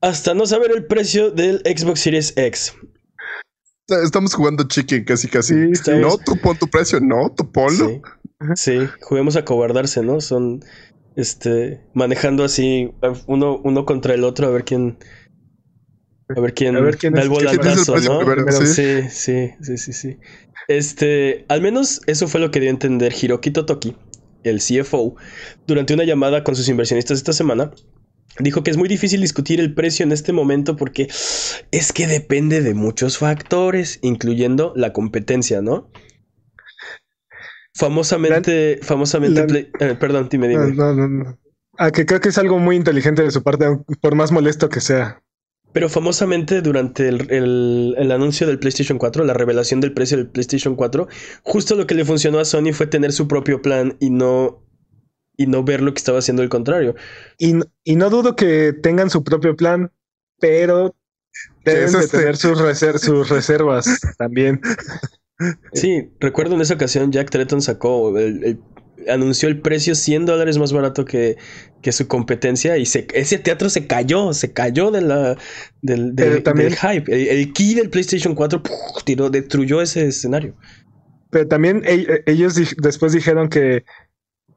hasta 0.00 0.34
no 0.34 0.46
saber 0.46 0.70
el 0.72 0.86
precio 0.86 1.30
del 1.30 1.58
Xbox 1.58 2.00
Series 2.00 2.32
X. 2.36 2.74
Estamos 3.90 4.34
jugando 4.34 4.64
chicken 4.64 5.04
casi 5.04 5.28
casi. 5.28 5.54
No, 6.00 6.18
tú 6.18 6.36
pon 6.36 6.56
tu 6.56 6.68
precio, 6.68 7.00
no, 7.00 7.32
tú 7.36 7.50
ponlo. 7.50 8.00
Sí. 8.54 8.78
juguemos 9.02 9.36
a 9.36 9.44
cobardarse, 9.44 10.02
¿no? 10.02 10.20
Son 10.20 10.60
este 11.16 11.80
manejando 11.94 12.44
así 12.44 12.92
uno, 13.26 13.60
uno 13.62 13.84
contra 13.84 14.14
el 14.14 14.24
otro 14.24 14.46
a 14.46 14.50
ver 14.50 14.64
quién 14.64 14.98
a 16.36 16.40
ver 16.40 16.54
quién, 16.54 16.74
da 16.74 17.22
el 17.22 17.28
volantazo, 17.28 17.96
¿no? 17.96 18.20
Sí, 18.64 19.02
sí, 19.10 19.50
sí, 19.60 19.76
sí, 19.76 19.92
sí. 19.92 20.18
Este, 20.68 21.44
al 21.48 21.60
menos 21.60 22.02
eso 22.06 22.28
fue 22.28 22.40
lo 22.40 22.50
que 22.50 22.60
dio 22.60 22.68
a 22.68 22.72
entender 22.72 23.12
Hiroki 23.12 23.50
Totoki, 23.50 23.96
el 24.44 24.60
CFO, 24.60 25.16
durante 25.66 25.94
una 25.94 26.04
llamada 26.04 26.44
con 26.44 26.54
sus 26.54 26.68
inversionistas 26.68 27.18
esta 27.18 27.32
semana, 27.32 27.72
Dijo 28.38 28.62
que 28.62 28.70
es 28.70 28.76
muy 28.76 28.88
difícil 28.88 29.20
discutir 29.20 29.60
el 29.60 29.74
precio 29.74 30.04
en 30.04 30.12
este 30.12 30.32
momento 30.32 30.76
porque 30.76 31.08
es 31.70 31.92
que 31.92 32.06
depende 32.06 32.62
de 32.62 32.74
muchos 32.74 33.18
factores, 33.18 33.98
incluyendo 34.02 34.72
la 34.76 34.92
competencia, 34.92 35.60
¿no? 35.60 35.90
Famosamente, 37.74 38.78
famosamente, 38.82 39.70
eh, 39.80 39.94
perdón, 39.98 40.28
dime, 40.30 40.48
dime. 40.48 40.72
No, 40.72 40.94
no, 40.94 41.08
no. 41.08 41.38
Ah, 41.78 41.90
que 41.90 42.04
creo 42.04 42.20
que 42.20 42.28
es 42.28 42.38
algo 42.38 42.58
muy 42.58 42.76
inteligente 42.76 43.22
de 43.22 43.30
su 43.30 43.42
parte, 43.42 43.66
por 44.00 44.14
más 44.14 44.32
molesto 44.32 44.68
que 44.68 44.80
sea. 44.80 45.22
Pero 45.72 45.88
famosamente 45.88 46.62
durante 46.62 47.08
el, 47.08 47.30
el, 47.96 48.12
anuncio 48.12 48.46
del 48.46 48.58
PlayStation 48.58 48.98
4, 48.98 49.24
la 49.24 49.34
revelación 49.34 49.80
del 49.80 49.92
precio 49.92 50.16
del 50.16 50.28
PlayStation 50.28 50.74
4, 50.74 51.06
justo 51.42 51.76
lo 51.76 51.86
que 51.86 51.94
le 51.94 52.04
funcionó 52.04 52.40
a 52.40 52.44
Sony 52.44 52.72
fue 52.72 52.86
tener 52.88 53.12
su 53.12 53.28
propio 53.28 53.62
plan 53.62 53.96
y 54.00 54.10
no 54.10 54.64
y 55.36 55.46
no 55.46 55.64
ver 55.64 55.80
lo 55.80 55.92
que 55.92 55.98
estaba 55.98 56.18
haciendo 56.18 56.42
el 56.42 56.48
contrario. 56.48 56.94
Y, 57.38 57.54
y 57.84 57.96
no 57.96 58.10
dudo 58.10 58.36
que 58.36 58.72
tengan 58.72 59.10
su 59.10 59.24
propio 59.24 59.56
plan, 59.56 59.90
pero 60.38 60.94
deben 61.64 61.92
de 61.92 62.08
tener 62.08 62.36
sus, 62.36 62.58
sus 63.00 63.28
reservas 63.28 63.86
también. 64.18 64.60
Sí, 65.72 66.10
recuerdo 66.20 66.54
en 66.54 66.60
esa 66.60 66.74
ocasión 66.74 67.12
Jack 67.12 67.30
Tretton 67.30 67.62
sacó, 67.62 68.18
el, 68.18 68.60
anunció 69.08 69.48
el 69.48 69.60
precio 69.60 69.94
100 69.94 70.26
dólares 70.26 70.58
más 70.58 70.72
barato 70.72 71.04
que, 71.04 71.36
que 71.82 71.92
su 71.92 72.06
competencia 72.06 72.76
y 72.76 72.86
se, 72.86 73.06
ese 73.14 73.38
teatro 73.38 73.70
se 73.70 73.86
cayó, 73.86 74.32
se 74.32 74.52
cayó 74.52 74.90
de 74.90 75.00
la, 75.00 75.36
del, 75.82 76.14
del, 76.14 76.76
hype. 76.76 77.32
El, 77.32 77.52
key 77.52 77.74
del 77.74 77.90
PlayStation 77.90 78.34
4 78.34 78.62
tiró, 79.04 79.30
destruyó 79.30 79.80
ese 79.80 80.08
escenario. 80.08 80.54
Pero 81.30 81.46
también 81.46 81.82
ellos 82.26 82.54
después 82.78 83.12
dijeron 83.12 83.48
que 83.48 83.84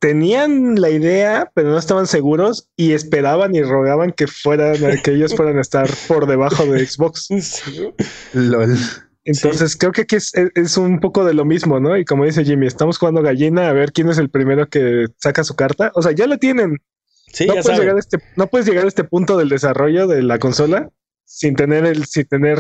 tenían 0.03 0.81
la 0.81 0.89
idea, 0.89 1.49
pero 1.55 1.69
no 1.69 1.77
estaban 1.77 2.07
seguros 2.07 2.67
y 2.75 2.91
esperaban 2.91 3.55
y 3.55 3.61
rogaban 3.61 4.11
que 4.11 4.27
fueran, 4.27 4.75
que 5.01 5.11
ellos 5.11 5.33
fueran 5.33 5.57
a 5.57 5.61
estar 5.61 5.89
por 6.09 6.27
debajo 6.27 6.65
de 6.65 6.85
Xbox. 6.85 7.29
Entonces 9.23 9.77
creo 9.77 9.93
que 9.93 10.01
aquí 10.01 10.17
es, 10.17 10.77
un 10.77 10.99
poco 10.99 11.23
de 11.23 11.33
lo 11.33 11.45
mismo, 11.45 11.79
¿no? 11.79 11.95
Y 11.95 12.03
como 12.03 12.25
dice 12.25 12.43
Jimmy, 12.43 12.67
estamos 12.67 12.97
jugando 12.97 13.21
gallina 13.21 13.69
a 13.69 13.71
ver 13.71 13.93
quién 13.93 14.09
es 14.09 14.17
el 14.17 14.29
primero 14.29 14.67
que 14.67 15.05
saca 15.19 15.45
su 15.45 15.55
carta. 15.55 15.93
O 15.95 16.01
sea, 16.01 16.11
ya 16.11 16.27
la 16.27 16.35
tienen. 16.35 16.81
Sí, 17.31 17.45
no, 17.45 17.53
puedes 17.53 17.79
llegar 17.79 17.95
a 17.95 17.99
este, 17.99 18.17
no 18.35 18.47
puedes 18.47 18.67
llegar 18.67 18.83
a 18.83 18.89
este 18.89 19.05
punto 19.05 19.37
del 19.37 19.47
desarrollo 19.47 20.05
de 20.07 20.21
la 20.21 20.37
consola 20.37 20.89
sin 21.23 21.55
tener 21.55 21.85
el, 21.85 22.03
sin 22.07 22.25
tener 22.25 22.59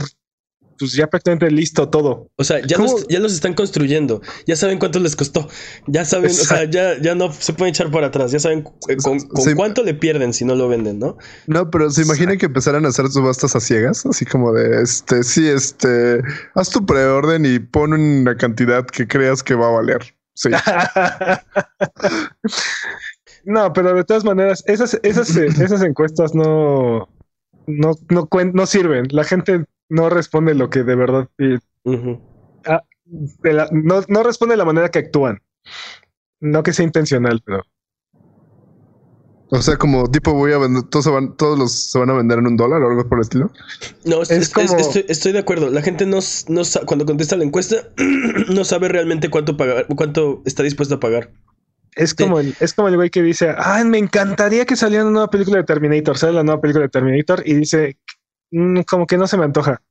pues 0.83 0.91
ya 0.91 1.07
prácticamente 1.07 1.49
listo 1.49 1.87
todo. 1.87 2.29
O 2.35 2.43
sea, 2.43 2.59
ya, 2.65 2.77
los, 2.77 3.07
ya 3.07 3.21
los 3.21 3.33
están 3.33 3.53
construyendo. 3.53 4.21
Ya 4.45 4.57
saben 4.57 4.79
cuánto 4.79 4.99
les 4.99 5.15
costó. 5.15 5.47
Ya 5.87 6.03
saben, 6.03 6.31
o 6.31 6.33
sea, 6.33 6.65
ya, 6.65 7.01
ya 7.01 7.15
no 7.15 7.31
se 7.31 7.53
pueden 7.53 7.73
echar 7.73 7.89
para 7.89 8.07
atrás. 8.07 8.33
Ya 8.33 8.39
saben 8.39 8.67
eh, 8.89 8.97
con, 8.97 9.17
cuánto 9.55 9.81
le 9.81 9.93
pierden 9.93 10.33
si 10.33 10.43
no 10.43 10.55
lo 10.55 10.67
venden, 10.67 10.99
¿no? 10.99 11.17
No, 11.47 11.71
pero 11.71 11.89
se 11.89 12.01
imaginan 12.01 12.37
que 12.37 12.47
empezaran 12.47 12.85
a 12.85 12.89
hacer 12.89 13.07
subastas 13.07 13.55
a 13.55 13.61
ciegas, 13.61 14.05
así 14.05 14.25
como 14.25 14.51
de 14.51 14.81
este, 14.81 15.23
sí, 15.23 15.47
este, 15.47 16.19
haz 16.53 16.69
tu 16.69 16.85
preorden 16.85 17.45
y 17.45 17.59
pon 17.59 17.93
una 17.93 18.35
cantidad 18.35 18.85
que 18.85 19.07
creas 19.07 19.41
que 19.41 19.55
va 19.55 19.67
a 19.67 19.71
valer. 19.71 20.01
Sí. 20.33 20.49
no, 23.45 23.71
pero 23.71 23.93
de 23.93 24.03
todas 24.03 24.25
maneras, 24.25 24.65
esas, 24.67 24.99
esas, 25.01 25.33
eh, 25.37 25.47
esas 25.47 25.81
encuestas 25.81 26.35
no, 26.35 27.07
no, 27.67 27.93
no, 28.09 28.27
no 28.53 28.65
sirven. 28.65 29.07
La 29.11 29.23
gente 29.23 29.63
no 29.89 30.09
responde 30.09 30.53
lo 30.55 30.69
que 30.69 30.83
de 30.83 30.95
verdad 30.95 31.29
de 33.05 33.53
la- 33.53 33.67
no, 33.71 34.01
no 34.07 34.23
responde 34.23 34.53
de 34.53 34.57
la 34.57 34.65
manera 34.65 34.89
que 34.89 34.99
actúan. 34.99 35.41
No 36.39 36.63
que 36.63 36.73
sea 36.73 36.85
intencional, 36.85 37.41
pero 37.45 37.63
O 39.49 39.61
sea, 39.61 39.77
como 39.77 40.09
tipo 40.09 40.33
voy 40.33 40.51
a 40.51 40.57
vender, 40.57 40.83
todos 40.89 41.05
se 41.05 41.11
van, 41.11 41.37
todos 41.37 41.59
los 41.59 41.91
se 41.91 41.99
van 41.99 42.09
a 42.09 42.13
vender 42.13 42.39
en 42.39 42.47
un 42.47 42.57
dólar 42.57 42.81
o 42.81 42.89
algo 42.89 43.07
por 43.07 43.19
el 43.19 43.21
estilo. 43.23 43.51
No, 44.03 44.23
es- 44.23 44.31
Es 44.31 44.41
es- 44.47 44.49
como- 44.49 44.77
estoy, 44.77 45.05
estoy 45.07 45.31
de 45.31 45.39
acuerdo. 45.39 45.69
La 45.69 45.81
gente 45.83 46.05
no, 46.07 46.19
no 46.47 46.61
cuando 46.87 47.05
contesta 47.05 47.35
la 47.35 47.43
encuesta 47.43 47.75
no 48.49 48.65
sabe 48.65 48.87
realmente 48.87 49.29
cuánto 49.29 49.55
pagar, 49.55 49.85
cuánto 49.95 50.41
está 50.45 50.63
dispuesto 50.63 50.95
a 50.95 50.99
pagar. 50.99 51.31
es 51.95 52.15
como 52.15 52.39
el, 52.39 52.55
es 52.59 52.73
como 52.73 52.87
el 52.87 52.95
güey 52.95 53.11
que 53.11 53.21
dice, 53.21 53.53
ah, 53.55 53.83
me 53.85 53.99
encantaría 53.99 54.65
que 54.65 54.75
saliera 54.75 55.03
una 55.03 55.11
nueva 55.11 55.29
película 55.29 55.57
de 55.57 55.63
Terminator, 55.65 56.17
sale 56.17 56.33
la 56.33 56.43
nueva 56.43 56.59
película 56.59 56.85
de 56.85 56.89
Terminator 56.89 57.43
y 57.45 57.53
dice, 57.53 57.97
"Mm, 58.53 58.81
como 58.81 59.07
que 59.07 59.17
no 59.17 59.25
se 59.27 59.35
me 59.37 59.45
antoja. 59.45 59.81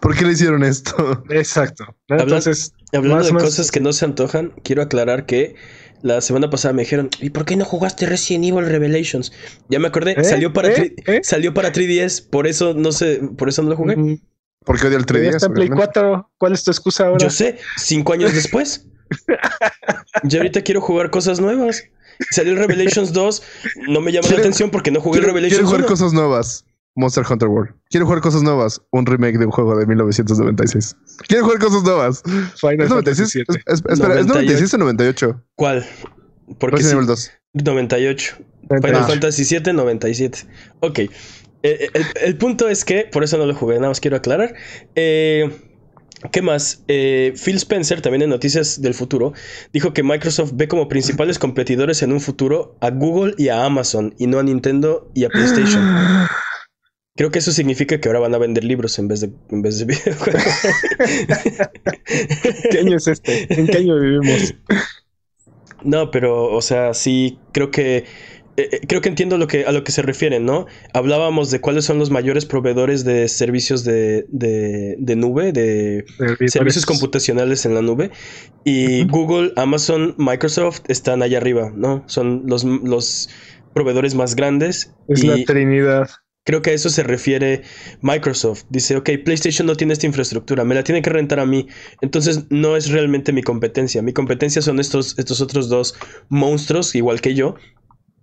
¿Por 0.00 0.14
qué 0.16 0.24
le 0.24 0.32
hicieron 0.32 0.62
esto? 0.62 1.24
Exacto. 1.30 1.84
Entonces, 2.08 2.72
Hablando 2.92 3.16
Más 3.16 3.26
de 3.26 3.32
cosas 3.34 3.70
que 3.70 3.80
no 3.80 3.92
se 3.92 4.04
antojan, 4.04 4.52
quiero 4.62 4.80
aclarar 4.82 5.26
que 5.26 5.56
la 6.02 6.20
semana 6.20 6.48
pasada 6.48 6.72
me 6.72 6.82
dijeron, 6.82 7.10
¿y 7.20 7.30
por 7.30 7.44
qué 7.44 7.56
no 7.56 7.64
jugaste 7.66 8.06
Resident 8.06 8.44
Evil 8.46 8.66
Revelations? 8.66 9.32
Ya 9.68 9.78
me 9.78 9.88
acordé, 9.88 10.12
¿Eh? 10.12 10.24
salió 10.24 10.52
para 10.52 10.68
¿Eh? 10.72 10.94
3 11.04 11.16
¿Eh? 11.16 11.20
salió 11.22 11.52
para 11.52 11.70
3DS, 11.72 12.22
por 12.30 12.46
eso 12.46 12.72
no 12.74 12.92
sé, 12.92 13.20
por 13.36 13.48
eso 13.48 13.62
no 13.62 13.70
lo 13.70 13.76
jugué. 13.76 13.96
mm, 13.96 14.20
Porque 14.64 14.86
odia 14.86 14.96
el 14.96 15.04
ya 15.04 15.14
3DS. 15.14 15.34
está 15.36 15.46
en 15.46 15.52
Play 15.54 15.68
obviamente. 15.68 15.92
4. 16.00 16.30
¿Cuál 16.38 16.52
es 16.52 16.64
tu 16.64 16.70
excusa 16.70 17.06
ahora? 17.06 17.18
Yo 17.18 17.30
sé, 17.30 17.58
cinco 17.76 18.12
años 18.12 18.32
después. 18.32 18.86
Yo 20.24 20.38
ahorita 20.40 20.62
quiero 20.62 20.80
jugar 20.80 21.10
cosas 21.10 21.40
nuevas. 21.40 21.82
Salió 22.30 22.52
el 22.52 22.58
Revelations 22.58 23.12
2, 23.12 23.42
no 23.88 24.00
me 24.00 24.12
llama 24.12 24.28
la 24.30 24.38
atención 24.38 24.70
porque 24.70 24.90
no 24.90 25.00
jugué 25.00 25.18
el 25.18 25.24
Quiero, 25.24 25.34
quiero 25.34 25.46
Revelations 25.48 25.66
jugar 25.66 25.80
1. 25.82 25.88
cosas 25.88 26.12
nuevas. 26.12 26.64
Monster 26.98 27.24
Hunter 27.28 27.48
World. 27.48 27.72
Quiero 27.90 28.06
jugar 28.06 28.20
cosas 28.20 28.42
nuevas. 28.42 28.82
Un 28.90 29.06
remake 29.06 29.38
de 29.38 29.46
un 29.46 29.52
juego 29.52 29.76
de 29.76 29.86
1996. 29.86 30.96
Quiero 31.28 31.44
jugar 31.44 31.60
cosas 31.60 31.82
nuevas. 31.84 32.22
Final 32.60 32.80
¿Es 32.80 32.88
Fantasy 32.88 33.22
96? 33.22 33.34
VII. 33.34 33.44
Es- 33.48 33.56
es- 33.78 33.92
espera, 33.92 34.20
¿es 34.20 34.26
96 34.26 34.74
o 34.74 34.78
98? 34.78 35.42
¿Cuál? 35.54 35.86
Porque 36.58 36.76
Resident 36.76 36.90
sí, 36.90 36.96
Evil 36.96 37.06
2. 37.06 37.30
98. 37.64 38.36
Final 38.36 38.80
98. 38.82 39.06
Fantasy 39.06 39.44
7, 39.44 39.72
97. 39.72 40.38
Ok. 40.80 40.98
Eh, 40.98 41.08
eh, 41.62 41.88
el, 41.94 42.04
el 42.24 42.36
punto 42.36 42.68
es 42.68 42.84
que, 42.84 43.08
por 43.10 43.24
eso 43.24 43.38
no 43.38 43.46
lo 43.46 43.54
jugué, 43.54 43.76
nada 43.76 43.88
más 43.88 44.00
quiero 44.00 44.16
aclarar. 44.16 44.54
Eh, 44.94 45.50
¿Qué 46.32 46.42
más? 46.42 46.82
Eh, 46.88 47.32
Phil 47.36 47.56
Spencer, 47.56 48.00
también 48.00 48.22
en 48.22 48.30
Noticias 48.30 48.82
del 48.82 48.92
Futuro, 48.94 49.34
dijo 49.72 49.92
que 49.92 50.02
Microsoft 50.02 50.50
ve 50.54 50.66
como 50.66 50.88
principales 50.88 51.38
competidores 51.38 52.02
en 52.02 52.12
un 52.12 52.20
futuro 52.20 52.76
a 52.80 52.90
Google 52.90 53.34
y 53.38 53.48
a 53.50 53.64
Amazon, 53.64 54.14
y 54.18 54.26
no 54.26 54.40
a 54.40 54.42
Nintendo 54.42 55.08
y 55.14 55.24
a 55.24 55.28
PlayStation. 55.28 55.80
Creo 57.18 57.30
que 57.32 57.40
eso 57.40 57.52
significa 57.52 58.00
que 58.00 58.08
ahora 58.08 58.20
van 58.20 58.34
a 58.34 58.38
vender 58.38 58.64
libros 58.64 58.98
en 59.00 59.08
vez 59.08 59.20
de, 59.22 59.32
en 59.50 59.62
vez 59.62 59.78
de 59.80 59.86
videojuegos. 59.86 60.72
¿Qué 62.70 62.78
año 62.78 62.96
es 62.96 63.08
este? 63.08 63.46
¿En 63.60 63.68
qué 63.68 63.78
año 63.78 63.98
vivimos? 64.00 64.54
No, 65.82 66.10
pero, 66.10 66.52
o 66.52 66.62
sea, 66.62 66.94
sí, 66.94 67.38
creo 67.52 67.70
que. 67.70 67.98
eh, 68.56 68.68
eh, 68.72 68.80
creo 68.88 69.00
que 69.00 69.08
entiendo 69.08 69.38
lo 69.38 69.46
que, 69.46 69.64
a 69.64 69.72
lo 69.72 69.84
que 69.84 69.92
se 69.92 70.02
refieren, 70.02 70.44
¿no? 70.44 70.66
Hablábamos 70.92 71.50
de 71.50 71.60
cuáles 71.60 71.84
son 71.84 71.98
los 71.98 72.10
mayores 72.10 72.46
proveedores 72.46 73.04
de 73.04 73.28
servicios 73.28 73.84
de, 73.84 74.26
de, 74.28 74.96
de 74.98 75.16
nube, 75.16 75.52
de 75.52 76.04
servicios 76.46 76.86
computacionales 76.86 77.64
en 77.66 77.74
la 77.74 77.82
nube. 77.82 78.10
Y. 78.64 79.06
Google, 79.06 79.52
Amazon, 79.56 80.14
Microsoft 80.18 80.82
están 80.88 81.22
allá 81.22 81.38
arriba, 81.38 81.72
¿no? 81.74 82.04
Son 82.08 82.44
los, 82.46 82.64
los 82.64 83.30
proveedores 83.72 84.14
más 84.14 84.34
grandes. 84.34 84.94
Es 85.08 85.22
y 85.22 85.28
la 85.28 85.44
Trinidad. 85.44 86.08
Creo 86.48 86.62
que 86.62 86.70
a 86.70 86.72
eso 86.72 86.88
se 86.88 87.02
refiere 87.02 87.60
Microsoft. 88.00 88.64
Dice, 88.70 88.96
ok, 88.96 89.10
PlayStation 89.22 89.66
no 89.66 89.76
tiene 89.76 89.92
esta 89.92 90.06
infraestructura, 90.06 90.64
me 90.64 90.74
la 90.74 90.82
tiene 90.82 91.02
que 91.02 91.10
rentar 91.10 91.40
a 91.40 91.44
mí. 91.44 91.66
Entonces 92.00 92.46
no 92.48 92.74
es 92.74 92.88
realmente 92.88 93.34
mi 93.34 93.42
competencia. 93.42 94.00
Mi 94.00 94.14
competencia 94.14 94.62
son 94.62 94.80
estos, 94.80 95.18
estos 95.18 95.42
otros 95.42 95.68
dos 95.68 95.94
monstruos, 96.30 96.94
igual 96.94 97.20
que 97.20 97.34
yo. 97.34 97.56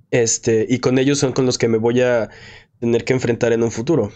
Este, 0.10 0.66
y 0.68 0.80
con 0.80 0.98
ellos 0.98 1.20
son 1.20 1.34
con 1.34 1.46
los 1.46 1.60
que 1.60 1.68
me 1.68 1.78
voy 1.78 2.02
a 2.02 2.32
tener 2.80 3.06
que 3.06 3.14
enfrentar 3.14 3.54
en 3.54 3.62
un 3.62 3.72
futuro. 3.72 4.12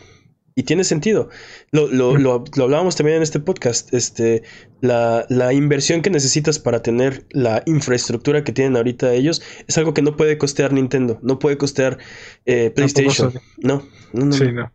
Y 0.56 0.64
tiene 0.64 0.84
sentido. 0.84 1.30
Lo, 1.72 1.88
lo, 1.88 2.18
lo, 2.18 2.44
lo 2.56 2.64
hablábamos 2.64 2.96
también 2.96 3.18
en 3.18 3.24
este 3.24 3.40
podcast. 3.40 3.94
Este, 3.94 4.44
la, 4.82 5.26
la 5.30 5.54
inversión 5.54 6.02
que 6.02 6.10
necesitas 6.10 6.60
para 6.60 6.82
tener 6.82 7.26
la 7.32 7.64
infraestructura 7.66 8.44
que 8.44 8.52
tienen 8.52 8.76
ahorita 8.76 9.14
ellos 9.14 9.42
es 9.68 9.78
algo 9.78 9.94
que 9.94 10.02
no 10.02 10.18
puede 10.18 10.38
costear 10.38 10.74
Nintendo, 10.74 11.20
no 11.22 11.40
puede 11.40 11.58
costear 11.58 11.98
eh, 12.46 12.72
PlayStation. 12.72 13.34
No, 13.58 13.84
no, 14.14 14.26
no, 14.26 14.32
Sí, 14.34 14.52
no. 14.52 14.72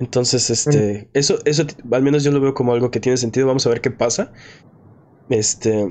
Entonces, 0.00 0.50
este, 0.50 1.08
eso, 1.12 1.38
eso 1.44 1.64
al 1.92 2.02
menos 2.02 2.24
yo 2.24 2.32
lo 2.32 2.40
veo 2.40 2.54
como 2.54 2.72
algo 2.72 2.90
que 2.90 2.98
tiene 2.98 3.16
sentido. 3.16 3.46
Vamos 3.46 3.66
a 3.66 3.70
ver 3.70 3.80
qué 3.80 3.92
pasa. 3.92 4.32
Este, 5.28 5.86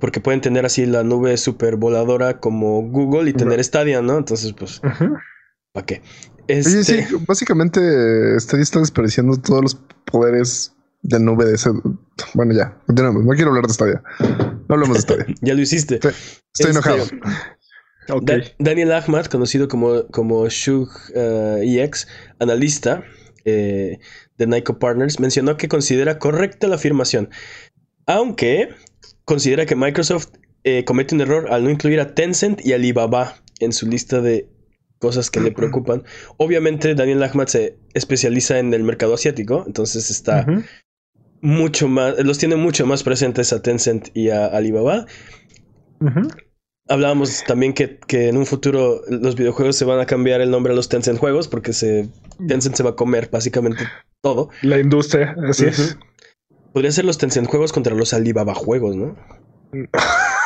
porque 0.00 0.20
pueden 0.20 0.40
tener 0.40 0.64
así 0.64 0.86
la 0.86 1.04
nube 1.04 1.36
super 1.36 1.76
voladora 1.76 2.40
como 2.40 2.82
Google 2.82 3.28
y 3.28 3.34
tener 3.34 3.62
Stadia, 3.62 4.00
¿no? 4.00 4.16
Entonces, 4.16 4.54
pues. 4.54 4.80
¿para 5.72 5.86
qué? 5.86 6.02
Oye, 6.48 6.58
Este, 6.58 6.84
sí, 6.84 7.14
básicamente 7.26 7.80
Stadia 8.40 8.62
está 8.62 8.80
desperdiciando 8.80 9.36
todos 9.36 9.62
los 9.62 9.74
poderes 10.04 10.72
de 11.02 11.20
nube 11.20 11.44
de 11.44 11.54
ese. 11.54 11.70
Bueno, 12.34 12.54
ya, 12.54 12.76
continuamos. 12.86 13.24
No 13.24 13.32
quiero 13.32 13.50
hablar 13.50 13.66
de 13.66 13.72
Stadia. 13.74 14.02
No 14.68 14.74
hablemos 14.74 14.96
de 14.96 15.02
Stadia. 15.02 15.26
ya 15.42 15.54
lo 15.54 15.60
hiciste. 15.60 15.94
Estoy 15.96 16.12
Este, 16.54 16.70
enojado. 16.70 17.04
Da- 18.22 18.42
Daniel 18.58 18.92
Ahmad, 18.92 19.26
conocido 19.26 19.68
como, 19.68 20.06
como 20.08 20.46
Shug 20.48 20.88
eh, 21.14 21.62
EX, 21.82 22.06
analista 22.38 23.02
eh, 23.46 23.98
de 24.36 24.46
Nyko 24.46 24.78
Partners, 24.78 25.20
mencionó 25.20 25.56
que 25.56 25.68
considera 25.68 26.18
correcta 26.18 26.66
la 26.66 26.74
afirmación, 26.76 27.30
aunque 28.06 28.68
considera 29.24 29.64
que 29.64 29.74
Microsoft 29.76 30.28
eh, 30.64 30.84
comete 30.84 31.14
un 31.14 31.22
error 31.22 31.46
al 31.50 31.64
no 31.64 31.70
incluir 31.70 32.00
a 32.00 32.14
Tencent 32.14 32.64
y 32.64 32.72
Alibaba 32.74 33.36
en 33.60 33.72
su 33.72 33.86
lista 33.86 34.20
de 34.20 34.48
cosas 34.98 35.30
que 35.30 35.40
le 35.40 35.52
preocupan. 35.52 36.04
Obviamente 36.36 36.94
Daniel 36.94 37.22
Ahmad 37.22 37.46
se 37.46 37.78
especializa 37.94 38.58
en 38.58 38.72
el 38.74 38.82
mercado 38.82 39.14
asiático, 39.14 39.64
entonces 39.66 40.10
está 40.10 40.46
mucho 41.40 41.88
más, 41.88 42.18
los 42.24 42.38
tiene 42.38 42.56
mucho 42.56 42.86
más 42.86 43.02
presentes 43.02 43.52
a 43.52 43.60
Tencent 43.60 44.08
y 44.14 44.30
a 44.30 44.46
Alibaba. 44.46 45.06
Hablábamos 46.88 47.44
también 47.46 47.72
que, 47.72 47.98
que 47.98 48.28
en 48.28 48.36
un 48.36 48.46
futuro 48.46 49.02
los 49.08 49.36
videojuegos 49.36 49.76
se 49.76 49.84
van 49.84 50.00
a 50.00 50.06
cambiar 50.06 50.40
el 50.40 50.50
nombre 50.50 50.72
a 50.72 50.76
los 50.76 50.88
Tencent 50.88 51.18
juegos 51.18 51.48
porque 51.48 51.72
se, 51.72 52.08
Tencent 52.48 52.76
se 52.76 52.82
va 52.82 52.90
a 52.90 52.96
comer 52.96 53.28
básicamente 53.30 53.84
todo. 54.22 54.50
La 54.62 54.78
industria, 54.78 55.36
así 55.48 55.66
es. 55.66 55.98
Podría 56.72 56.92
ser 56.92 57.04
los 57.04 57.18
Tencent 57.18 57.46
juegos 57.46 57.72
contra 57.72 57.94
los 57.94 58.14
Alibaba 58.14 58.54
juegos, 58.54 58.96
¿no? 58.96 59.16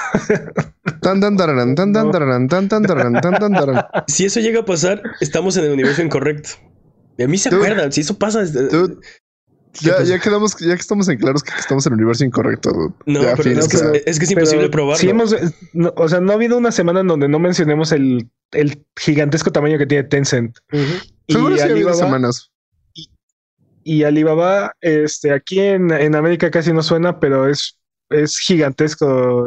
Tan, 1.00 1.20
tan, 1.20 1.36
tararán, 1.36 1.74
tan, 1.74 1.92
tan, 1.92 2.06
No. 2.06 2.10
tararán, 2.10 2.48
tan, 2.48 2.68
tan, 2.68 2.82
tararán, 2.82 3.14
tan, 3.20 3.34
tan, 3.38 3.52
tararán. 3.52 3.84
Si 4.08 4.24
eso 4.24 4.40
llega 4.40 4.60
a 4.60 4.64
pasar, 4.64 5.02
estamos 5.20 5.56
en 5.56 5.64
el 5.64 5.72
universo 5.72 6.02
incorrecto. 6.02 6.50
Y 7.16 7.22
a 7.24 7.28
mí 7.28 7.36
se 7.38 7.50
Dude. 7.50 7.64
acuerdan, 7.64 7.92
si 7.92 8.00
eso 8.02 8.16
pasa... 8.18 8.42
es- 8.42 8.52
Dude, 8.52 8.96
¿Qué 9.72 9.84
Ya, 9.86 10.02
ya 10.02 10.18
quedamos, 10.18 10.56
ya 10.58 10.74
que 10.74 10.80
estamos 10.80 11.08
en 11.08 11.18
claros 11.18 11.42
que 11.42 11.52
estamos 11.58 11.86
en 11.86 11.92
el 11.92 11.98
universo 11.98 12.24
incorrecto. 12.24 12.70
dude. 12.72 12.94
No, 13.06 13.22
Ya, 13.22 13.36
pero 13.36 13.50
es, 13.50 13.68
que, 13.68 14.02
es 14.06 14.18
que 14.18 14.24
es 14.24 14.30
imposible 14.30 14.62
Pero 14.62 14.70
probarlo. 14.70 14.98
sí 15.00 15.08
hemos, 15.10 15.36
no, 15.74 15.92
o 15.96 16.08
sea, 16.08 16.20
no 16.20 16.32
ha 16.32 16.34
habido 16.36 16.56
una 16.56 16.72
semana 16.72 17.00
en 17.00 17.06
donde 17.06 17.28
no 17.28 17.38
mencionemos 17.38 17.92
el, 17.92 18.28
el 18.52 18.84
gigantesco 18.96 19.52
tamaño 19.52 19.76
que 19.78 19.86
tiene 19.86 20.04
Tencent. 20.04 20.56
Seguro 21.28 21.54
y 21.54 21.58
sí 21.58 21.62
ha 21.62 21.64
habido 21.66 21.88
Alibaba, 21.90 21.94
semanas. 21.96 22.50
y 23.84 24.02
Alibaba, 24.04 24.72
este, 24.80 25.32
aquí 25.32 25.60
en, 25.60 25.90
en 25.92 26.14
América 26.14 26.50
casi 26.50 26.72
no 26.72 26.82
suena, 26.82 27.20
pero 27.20 27.48
es, 27.48 27.78
es 28.10 28.38
gigantesco 28.38 29.44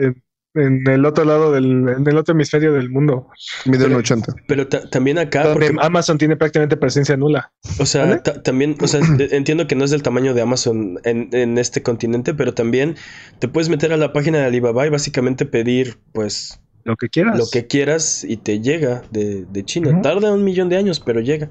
en, 0.00 0.22
en 0.54 0.86
el 0.86 1.04
otro 1.06 1.24
lado 1.24 1.50
del, 1.52 1.88
en 1.88 2.06
el 2.06 2.16
otro 2.18 2.34
hemisferio 2.34 2.72
del 2.74 2.90
mundo, 2.90 3.28
Mide 3.64 3.84
un 3.84 3.90
Pero- 3.90 3.98
80. 4.00 4.34
Pero 4.46 4.68
ta- 4.68 4.88
también 4.90 5.18
acá, 5.18 5.44
donde 5.48 5.66
porque, 5.70 5.86
Amazon 5.86 6.18
tiene 6.18 6.36
prácticamente 6.36 6.76
presencia 6.76 7.16
nula. 7.16 7.52
o 7.78 7.86
sea, 7.86 8.22
también, 8.22 8.76
o 8.80 8.86
sea, 8.86 9.00
entiendo 9.30 9.66
que 9.66 9.74
no 9.74 9.84
es 9.84 9.90
del 9.90 10.02
tamaño 10.02 10.34
de 10.34 10.42
Amazon 10.42 10.98
en, 11.04 11.28
en 11.32 11.56
este 11.58 11.82
continente, 11.82 12.34
pero 12.34 12.52
también 12.54 12.96
te 13.38 13.48
puedes 13.48 13.68
meter 13.70 13.92
a 13.92 13.96
la 13.96 14.12
página 14.12 14.38
de 14.38 14.44
Alibaba 14.44 14.86
y 14.86 14.90
básicamente 14.90 15.46
pedir, 15.46 15.98
pues, 16.12 16.60
Lo 16.84 16.96
que 16.96 17.08
quieras. 17.08 17.38
lo 17.38 17.46
que 17.50 17.66
quieras 17.66 18.22
y 18.24 18.36
te 18.36 18.60
llega 18.60 19.02
de, 19.10 19.46
de 19.46 19.64
China. 19.64 20.02
Tarda 20.02 20.32
un 20.32 20.44
millón 20.44 20.68
de 20.68 20.76
años, 20.76 21.00
pero 21.00 21.20
llega. 21.20 21.50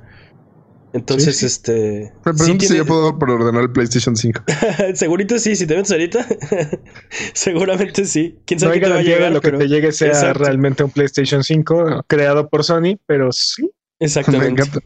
Entonces, 0.93 1.35
Sí, 1.37 1.39
sí. 1.41 1.45
este. 1.45 2.13
Me 2.25 2.33
sí 2.33 2.37
pregunto 2.39 2.47
si 2.63 2.67
tiene- 2.67 2.77
yo 2.77 2.85
puedo 2.85 3.17
preordenar 3.17 3.61
el 3.63 3.71
PlayStation 3.71 4.15
5. 4.15 4.43
Segurito 4.95 5.39
sí, 5.39 5.55
si 5.55 5.65
te 5.65 5.75
metes 5.75 5.91
ahorita. 5.91 6.27
seguramente 7.33 8.05
sí. 8.05 8.39
Quién 8.45 8.57
No 8.57 8.61
sabe 8.61 8.73
hay 8.75 8.79
qué 8.81 8.85
te 8.87 8.91
va 8.93 8.99
a 8.99 9.03
llegar, 9.03 9.21
de 9.23 9.29
lo 9.31 9.41
que 9.41 9.51
te 9.51 9.67
llegue 9.67 9.91
sea 9.91 10.09
Exacto. 10.09 10.39
realmente 10.43 10.83
un 10.83 10.91
PlayStation 10.91 11.43
5 11.43 12.03
creado 12.07 12.49
por 12.49 12.63
Sony, 12.63 12.97
pero 13.05 13.31
sí. 13.31 13.63
Me 13.99 14.05
Exactamente. 14.07 14.47
encanta. 14.63 14.79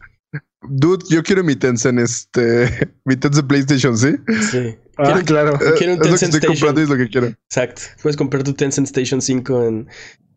Dude, 0.68 1.04
yo 1.08 1.22
quiero 1.22 1.44
mi 1.44 1.56
Tencent, 1.56 1.98
este. 2.00 2.88
Mi 3.04 3.16
Tencent 3.16 3.46
PlayStation, 3.48 3.96
¿sí? 3.96 4.16
Sí. 4.50 4.76
Ah, 4.98 5.04
Quiero- 5.12 5.24
claro. 5.24 5.58
Quiero 5.78 5.94
un 5.94 5.98
es 5.98 5.98
lo 5.98 6.02
que 6.02 6.08
Tencent 6.08 6.34
estoy 6.34 6.38
Station. 6.38 6.54
comprando 6.54 6.80
y 6.80 6.84
es 6.84 6.90
lo 6.90 6.96
que 6.96 7.08
quiero. 7.08 7.26
Exacto. 7.28 7.82
Puedes 8.02 8.16
comprar 8.16 8.42
tu 8.42 8.52
Tencent 8.54 8.86
Station 8.86 9.20
5 9.22 9.64
en, 9.64 9.88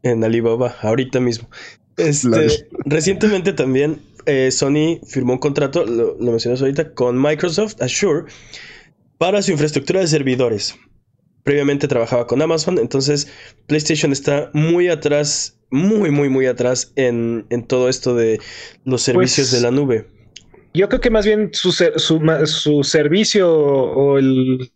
en 0.04 0.24
Alibaba 0.24 0.76
ahorita 0.82 1.20
mismo. 1.20 1.50
Este, 1.98 2.48
recientemente 2.86 3.52
también 3.54 4.00
eh, 4.30 4.52
Sony 4.52 5.00
firmó 5.08 5.34
un 5.34 5.40
contrato, 5.40 5.86
lo, 5.86 6.16
lo 6.20 6.32
mencionas 6.32 6.62
ahorita, 6.62 6.94
con 6.94 7.22
Microsoft 7.22 7.82
Azure 7.82 8.32
para 9.18 9.42
su 9.42 9.52
infraestructura 9.52 10.00
de 10.00 10.08
servidores. 10.08 10.76
Previamente 11.44 11.88
trabajaba 11.88 12.28
con 12.28 12.42
Amazon, 12.42 12.78
entonces 12.78 13.28
PlayStation 13.68 14.12
está 14.12 14.52
muy 14.54 14.88
atrás, 14.90 15.58
muy, 15.72 16.12
muy, 16.12 16.30
muy 16.30 16.46
atrás 16.46 16.92
en, 16.96 17.46
en 17.50 17.66
todo 17.66 17.90
esto 17.90 18.16
de 18.16 18.40
los 18.86 19.02
servicios 19.02 19.50
Pues, 19.50 19.62
de 19.62 19.68
la 19.68 19.72
nube. 19.72 20.08
Yo 20.74 20.88
creo 20.90 21.02
que 21.02 21.10
más 21.10 21.26
bien 21.26 21.50
su, 21.54 21.72
su, 21.72 22.22
su 22.46 22.84
servicio 22.84 23.52
o 23.52 24.18
el... 24.18 24.72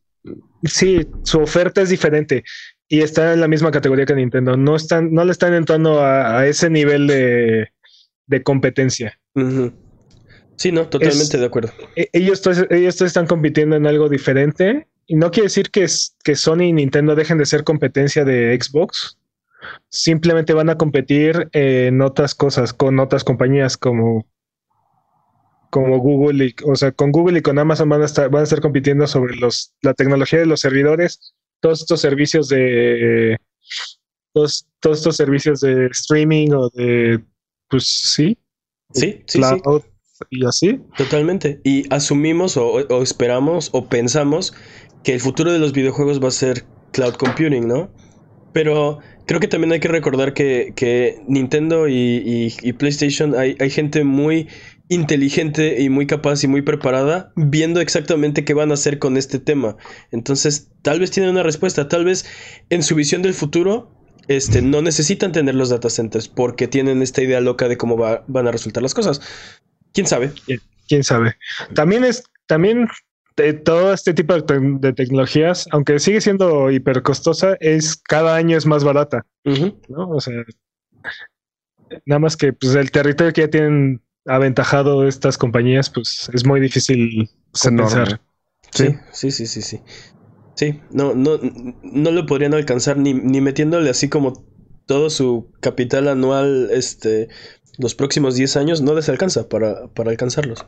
Sí, 0.63 1.05
su 1.23 1.39
oferta 1.39 1.81
es 1.81 1.89
diferente 1.89 2.43
y 2.87 3.01
está 3.01 3.33
en 3.33 3.41
la 3.41 3.49
misma 3.49 3.71
categoría 3.71 4.05
que 4.05 4.15
Nintendo. 4.15 4.55
No, 4.55 4.75
están, 4.75 5.11
no 5.11 5.25
le 5.25 5.31
están 5.33 5.53
entrando 5.53 5.99
a, 5.99 6.39
a 6.39 6.47
ese 6.47 6.69
nivel 6.69 7.07
de, 7.07 7.67
de 8.27 8.43
competencia. 8.43 9.19
Sí, 10.55 10.71
no, 10.71 10.87
totalmente 10.87 11.23
Es- 11.23 11.39
de 11.39 11.45
acuerdo. 11.45 11.71
E- 11.95 12.09
Ellos, 12.13 12.41
ellos 12.69 13.01
están 13.01 13.27
compitiendo 13.27 13.75
en 13.75 13.87
algo 13.87 14.09
diferente 14.09 14.87
y 15.07 15.15
no 15.15 15.31
quiere 15.31 15.45
decir 15.47 15.69
que, 15.71 15.85
que 16.23 16.35
Sony 16.35 16.61
y 16.63 16.73
Nintendo 16.73 17.15
dejen 17.15 17.37
de 17.37 17.45
ser 17.45 17.63
competencia 17.63 18.23
de 18.23 18.57
Xbox. 18.61 19.17
Simplemente 19.89 20.53
van 20.53 20.69
a 20.69 20.77
competir 20.77 21.49
en 21.53 22.01
otras 22.01 22.35
cosas 22.35 22.73
con 22.73 22.99
otras 22.99 23.23
compañías 23.23 23.77
como, 23.77 24.27
como 25.69 25.97
Google 25.99 26.45
y, 26.45 26.55
o 26.65 26.75
sea, 26.75 26.91
con 26.91 27.11
Google 27.11 27.39
y 27.39 27.41
con 27.41 27.57
Amazon 27.57 27.89
van 27.89 28.01
a 28.01 28.05
estar, 28.05 28.29
van 28.29 28.41
a 28.41 28.43
estar 28.43 28.61
compitiendo 28.61 29.07
sobre 29.07 29.35
los, 29.37 29.73
la 29.81 29.93
tecnología 29.93 30.39
de 30.39 30.45
los 30.45 30.59
servidores, 30.59 31.33
todos 31.61 31.81
estos 31.81 32.01
servicios 32.01 32.49
de 32.49 33.37
todos, 34.33 34.67
todos 34.81 34.97
estos 34.99 35.15
servicios 35.15 35.61
de 35.61 35.87
streaming 35.87 36.49
o 36.51 36.69
de 36.69 37.23
pues 37.69 37.85
sí, 37.85 38.37
Sí, 38.93 39.23
sí, 39.27 39.43
sí. 39.43 39.61
cloud 39.63 39.81
y 40.29 40.45
así. 40.45 40.79
Totalmente. 40.95 41.61
Y 41.63 41.85
asumimos 41.93 42.57
o, 42.57 42.67
o 42.73 43.03
esperamos 43.03 43.69
o 43.73 43.89
pensamos 43.89 44.53
que 45.03 45.13
el 45.13 45.19
futuro 45.21 45.51
de 45.51 45.59
los 45.59 45.73
videojuegos 45.73 46.23
va 46.23 46.29
a 46.29 46.31
ser 46.31 46.69
cloud 46.91 47.15
computing, 47.15 47.67
¿no? 47.67 47.93
Pero 48.51 48.99
creo 49.25 49.39
que 49.39 49.47
también 49.47 49.71
hay 49.73 49.79
que 49.79 49.87
recordar 49.87 50.33
que, 50.33 50.73
que 50.75 51.23
Nintendo 51.27 51.87
y, 51.87 51.93
y- 51.95 52.55
y 52.61 52.73
PlayStation 52.73 53.35
hay, 53.35 53.55
hay 53.59 53.69
gente 53.69 54.03
muy 54.03 54.49
inteligente 54.89 55.81
y 55.81 55.89
muy 55.89 56.07
capaz 56.07 56.43
y 56.43 56.47
muy 56.47 56.61
preparada 56.61 57.31
viendo 57.35 57.81
exactamente 57.81 58.45
qué 58.45 58.53
van 58.53 58.71
a 58.71 58.75
hacer 58.75 58.99
con 58.99 59.17
este 59.17 59.39
tema. 59.39 59.77
Entonces, 60.11 60.71
tal 60.83 60.99
vez 60.99 61.11
tienen 61.11 61.31
una 61.31 61.43
respuesta, 61.43 61.87
tal 61.87 62.05
vez 62.05 62.25
en 62.69 62.83
su 62.83 62.95
visión 62.95 63.21
del 63.21 63.33
futuro 63.33 63.95
este, 64.27 64.61
no 64.61 64.81
necesitan 64.81 65.31
tener 65.31 65.55
los 65.55 65.69
data 65.69 65.89
centers 65.89 66.27
porque 66.27 66.67
tienen 66.67 67.01
esta 67.01 67.21
idea 67.21 67.41
loca 67.41 67.67
de 67.67 67.77
cómo 67.77 67.97
va- 67.97 68.23
van 68.27 68.47
a 68.47 68.51
resultar 68.51 68.81
las 68.83 68.93
cosas. 68.93 69.21
¿Quién 69.93 70.07
sabe? 70.07 70.31
quién 70.87 71.03
sabe. 71.03 71.35
También 71.75 72.03
es, 72.03 72.23
también 72.47 72.87
de 73.37 73.53
todo 73.53 73.93
este 73.93 74.13
tipo 74.13 74.33
de, 74.33 74.41
te- 74.43 74.59
de 74.59 74.93
tecnologías, 74.93 75.65
aunque 75.71 75.97
sigue 75.99 76.21
siendo 76.21 76.69
hiper 76.71 77.01
costosa, 77.03 77.55
es 77.59 77.95
cada 77.97 78.35
año 78.35 78.57
es 78.57 78.65
más 78.65 78.83
barata. 78.83 79.25
¿no? 79.89 80.09
O 80.09 80.19
sea, 80.21 80.43
nada 82.05 82.19
más 82.19 82.37
que 82.37 82.53
pues 82.53 82.75
el 82.75 82.91
territorio 82.91 83.33
que 83.33 83.41
ya 83.41 83.49
tienen 83.49 84.01
aventajado 84.25 85.07
estas 85.07 85.37
compañías, 85.37 85.89
pues 85.89 86.29
es 86.33 86.45
muy 86.45 86.59
difícil 86.59 87.29
enorme. 87.73 87.91
Sí, 88.71 88.95
sí, 89.11 89.31
sí, 89.31 89.45
sí, 89.47 89.61
sí. 89.61 89.81
Sí, 90.55 90.79
no, 90.91 91.15
no, 91.15 91.39
no 91.81 92.11
lo 92.11 92.25
podrían 92.25 92.53
alcanzar 92.53 92.97
ni, 92.97 93.13
ni 93.13 93.41
metiéndole 93.41 93.89
así 93.89 94.07
como 94.07 94.45
todo 94.85 95.09
su 95.09 95.51
capital 95.59 96.07
anual, 96.07 96.69
este, 96.71 97.29
los 97.77 97.95
próximos 97.95 98.35
10 98.35 98.57
años, 98.57 98.81
no 98.81 98.93
les 98.93 99.09
alcanza 99.09 99.49
para, 99.49 99.87
para 99.87 100.11
alcanzarlos. 100.11 100.65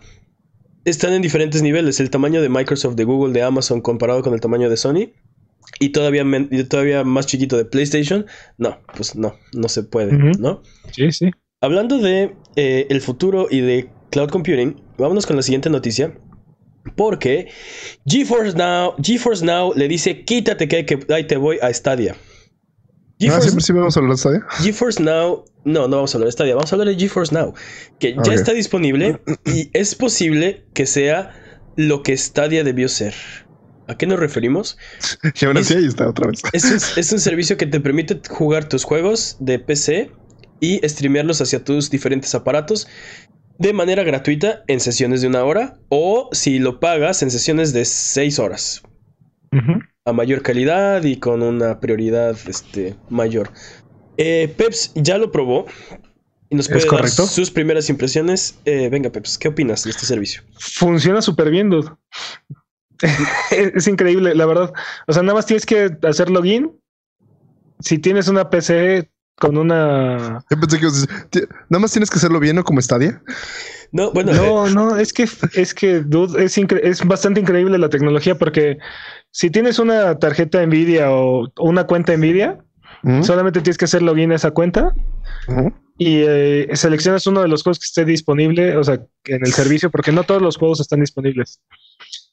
Están 0.86 1.13
en 1.13 1.21
diferentes 1.21 1.62
niveles. 1.62 2.00
El 2.00 2.10
tamaño 2.10 2.41
de 2.41 2.50
Microsoft, 2.50 2.95
de 2.95 3.04
Google, 3.04 3.34
de 3.34 3.41
Amazon 3.41 3.82
comparado 3.82 4.21
con 4.21 4.34
el 4.34 4.41
tamaño 4.41 4.69
de 4.69 4.78
Sony. 4.78 5.12
Y 5.80 5.89
todavía, 5.89 6.24
todavía 6.69 7.04
más 7.04 7.26
chiquito 7.26 7.58
de 7.58 7.65
PlayStation. 7.65 8.26
No, 8.58 8.80
pues 8.95 9.15
no, 9.15 9.36
no 9.54 9.67
se 9.67 9.84
puede. 9.84 10.13
¿no? 10.13 10.62
Sí, 10.91 11.12
sí. 11.12 11.32
Hablando 11.60 11.98
de 11.98 12.36
eh, 12.56 12.86
el 12.89 13.02
futuro 13.02 13.48
y 13.50 13.62
de 13.62 13.89
cloud 14.12 14.30
computing, 14.30 14.80
vámonos 14.98 15.26
con 15.26 15.36
la 15.36 15.41
siguiente 15.41 15.69
noticia. 15.69 16.15
Porque 16.95 17.50
GeForce 18.06 18.56
Now, 18.56 18.95
GeForce 19.02 19.43
Now 19.45 19.74
le 19.76 19.88
dice, 19.88 20.24
quítate 20.24 20.67
que, 20.67 21.00
ahí 21.13 21.26
te 21.28 21.38
voy 21.38 21.58
a 21.62 21.74
Stadia. 21.74 22.15
Ah, 22.15 23.17
GeForce, 23.19 23.41
siempre 23.43 23.63
sí 23.63 23.74
vamos 23.74 23.98
a 23.98 24.00
hablar 24.00 24.15
de 24.15 24.19
Stadia. 24.19 24.45
GeForce 24.62 25.02
Now, 25.02 25.45
no, 25.63 25.88
no 25.88 25.95
vamos 25.98 26.13
a 26.13 26.17
hablar 26.17 26.28
de 26.28 26.32
Stadia, 26.34 26.56
vamos 26.56 26.71
a 26.71 26.76
hablar 26.76 26.89
de 26.93 27.00
GeForce 27.00 27.34
Now, 27.34 27.54
que 28.00 28.15
ya 28.24 28.34
está 28.34 28.52
disponible 28.54 29.19
y 29.45 29.69
es 29.74 29.95
posible 29.95 30.65
que 30.74 30.86
sea 30.86 31.34
lo 31.76 32.04
que 32.04 32.15
Stadia 32.17 32.63
debió 32.63 32.88
ser. 32.88 33.13
¿A 33.88 33.98
qué 33.98 34.08
nos 34.08 34.19
referimos? 34.19 34.78
Y 35.41 35.45
ahora 35.45 35.60
Es- 35.62 35.67
sí, 35.67 35.76
ahí 35.76 35.86
está 35.86 36.08
otra 36.10 36.28
vez. 36.28 36.41
Es 36.54 36.65
un, 36.65 36.78
es 37.00 37.12
un 37.12 37.19
servicio 37.19 37.58
que 37.58 37.65
te 37.65 37.80
permite 37.80 38.19
jugar 38.30 38.67
tus 38.69 38.84
juegos 38.84 39.38
de 39.39 39.60
PC 39.60 40.12
y 40.60 40.80
streamearlos 40.88 41.41
hacia 41.41 41.63
tus 41.63 41.89
diferentes 41.89 42.34
aparatos 42.34 42.88
de 43.58 43.74
manera 43.74 44.04
gratuita 44.04 44.63
en 44.68 44.80
sesiones 44.80 45.22
de 45.22 45.28
una 45.28 45.44
hora 45.44 45.78
o 45.89 46.30
si 46.32 46.60
lo 46.60 46.80
pagas 46.80 47.22
en 47.24 47.32
sesiones 47.32 47.74
de 47.74 47.86
seis 47.86 48.39
horas 48.39 48.84
a 50.06 50.13
mayor 50.13 50.41
calidad 50.41 51.04
y 51.04 51.18
con 51.18 51.41
una 51.41 51.80
prioridad 51.80 52.38
este, 52.48 52.96
mayor. 53.10 53.50
Eh, 54.18 54.54
Peps 54.56 54.91
ya 54.96 55.18
lo 55.18 55.32
probó 55.32 55.65
y 56.50 56.56
nos 56.56 56.68
puede 56.68 56.86
dar 56.88 57.10
sus 57.10 57.50
primeras 57.50 57.89
impresiones. 57.89 58.60
Eh, 58.65 58.89
venga, 58.89 59.10
Peps, 59.10 59.38
¿qué 59.38 59.48
opinas 59.48 59.84
de 59.84 59.89
este 59.91 60.06
servicio? 60.06 60.44
Funciona 60.60 61.22
súper 61.22 61.50
bien, 61.50 61.70
dude. 61.70 61.89
es 63.52 63.88
increíble, 63.88 64.36
la 64.36 64.46
verdad. 64.46 64.74
O 65.08 65.13
sea, 65.13 65.24
nada 65.24 65.36
más 65.36 65.46
tienes 65.46 65.65
que 65.65 65.98
hacer 66.04 66.30
login. 66.30 66.80
Si 67.80 67.98
tienes 67.98 68.28
una 68.28 68.50
PC 68.50 69.10
con 69.38 69.58
una 69.58 70.43
Yo 70.50 70.60
pensé 70.60 70.78
que 70.78 70.84
ibas 70.86 70.98
a 70.98 71.02
decir, 71.02 71.30
"Ti- 71.30 71.56
nada 71.69 71.82
más 71.82 71.91
tienes 71.91 72.10
que 72.10 72.17
hacerlo 72.17 72.39
bien, 72.39 72.56
¿no? 72.56 72.63
Como 72.63 72.82
Stadia. 72.82 73.21
No, 73.91 74.12
bueno, 74.12 74.32
eh, 74.32 74.36
No, 74.36 74.67
no, 74.69 74.98
es 74.98 75.13
que 75.13 75.28
es 75.54 75.74
que 75.74 76.02
dude, 76.02 76.43
es, 76.43 77.06
bastante 77.06 77.39
increíble 77.39 77.78
la 77.78 77.89
tecnología 77.89 78.38
porque 78.38 78.78
si 79.32 79.50
tienes 79.50 79.80
una 79.80 80.17
tarjeta 80.19 80.65
Nvidia 80.65 81.12
o 81.12 81.48
una 81.60 81.86
cuenta 81.86 82.15
Nvidia, 82.15 82.60
solamente 83.21 83.62
tienes 83.62 83.78
que 83.78 83.86
hacer 83.86 84.02
login 84.02 84.32
a 84.32 84.36
esa 84.36 84.52
cuenta 84.52 84.93
y 85.98 86.21
eh, 86.28 86.69
seleccionas 86.74 87.28
uno 87.28 87.41
de 87.41 87.48
los 87.48 87.62
juegos 87.63 87.80
que 87.80 87.86
esté 87.86 88.04
disponible, 88.04 88.76
o 88.78 88.84
sea, 88.84 88.95
en 89.26 89.45
el 89.45 89.54
servicio, 89.54 89.91
porque 89.91 90.12
no 90.12 90.24
todos 90.24 90.41
los 90.41 90.58
juegos 90.58 90.80
están 90.80 91.02
disponibles. 91.02 91.62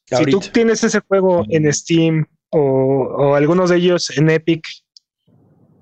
Si 0.05 0.15
ahorita. 0.15 0.31
tú 0.39 0.49
tienes 0.51 0.83
ese 0.83 0.99
juego 1.01 1.45
en 1.49 1.71
Steam 1.71 2.25
o, 2.49 2.59
o 2.59 3.35
algunos 3.35 3.69
de 3.69 3.77
ellos 3.77 4.09
en 4.17 4.29
Epic, 4.29 4.65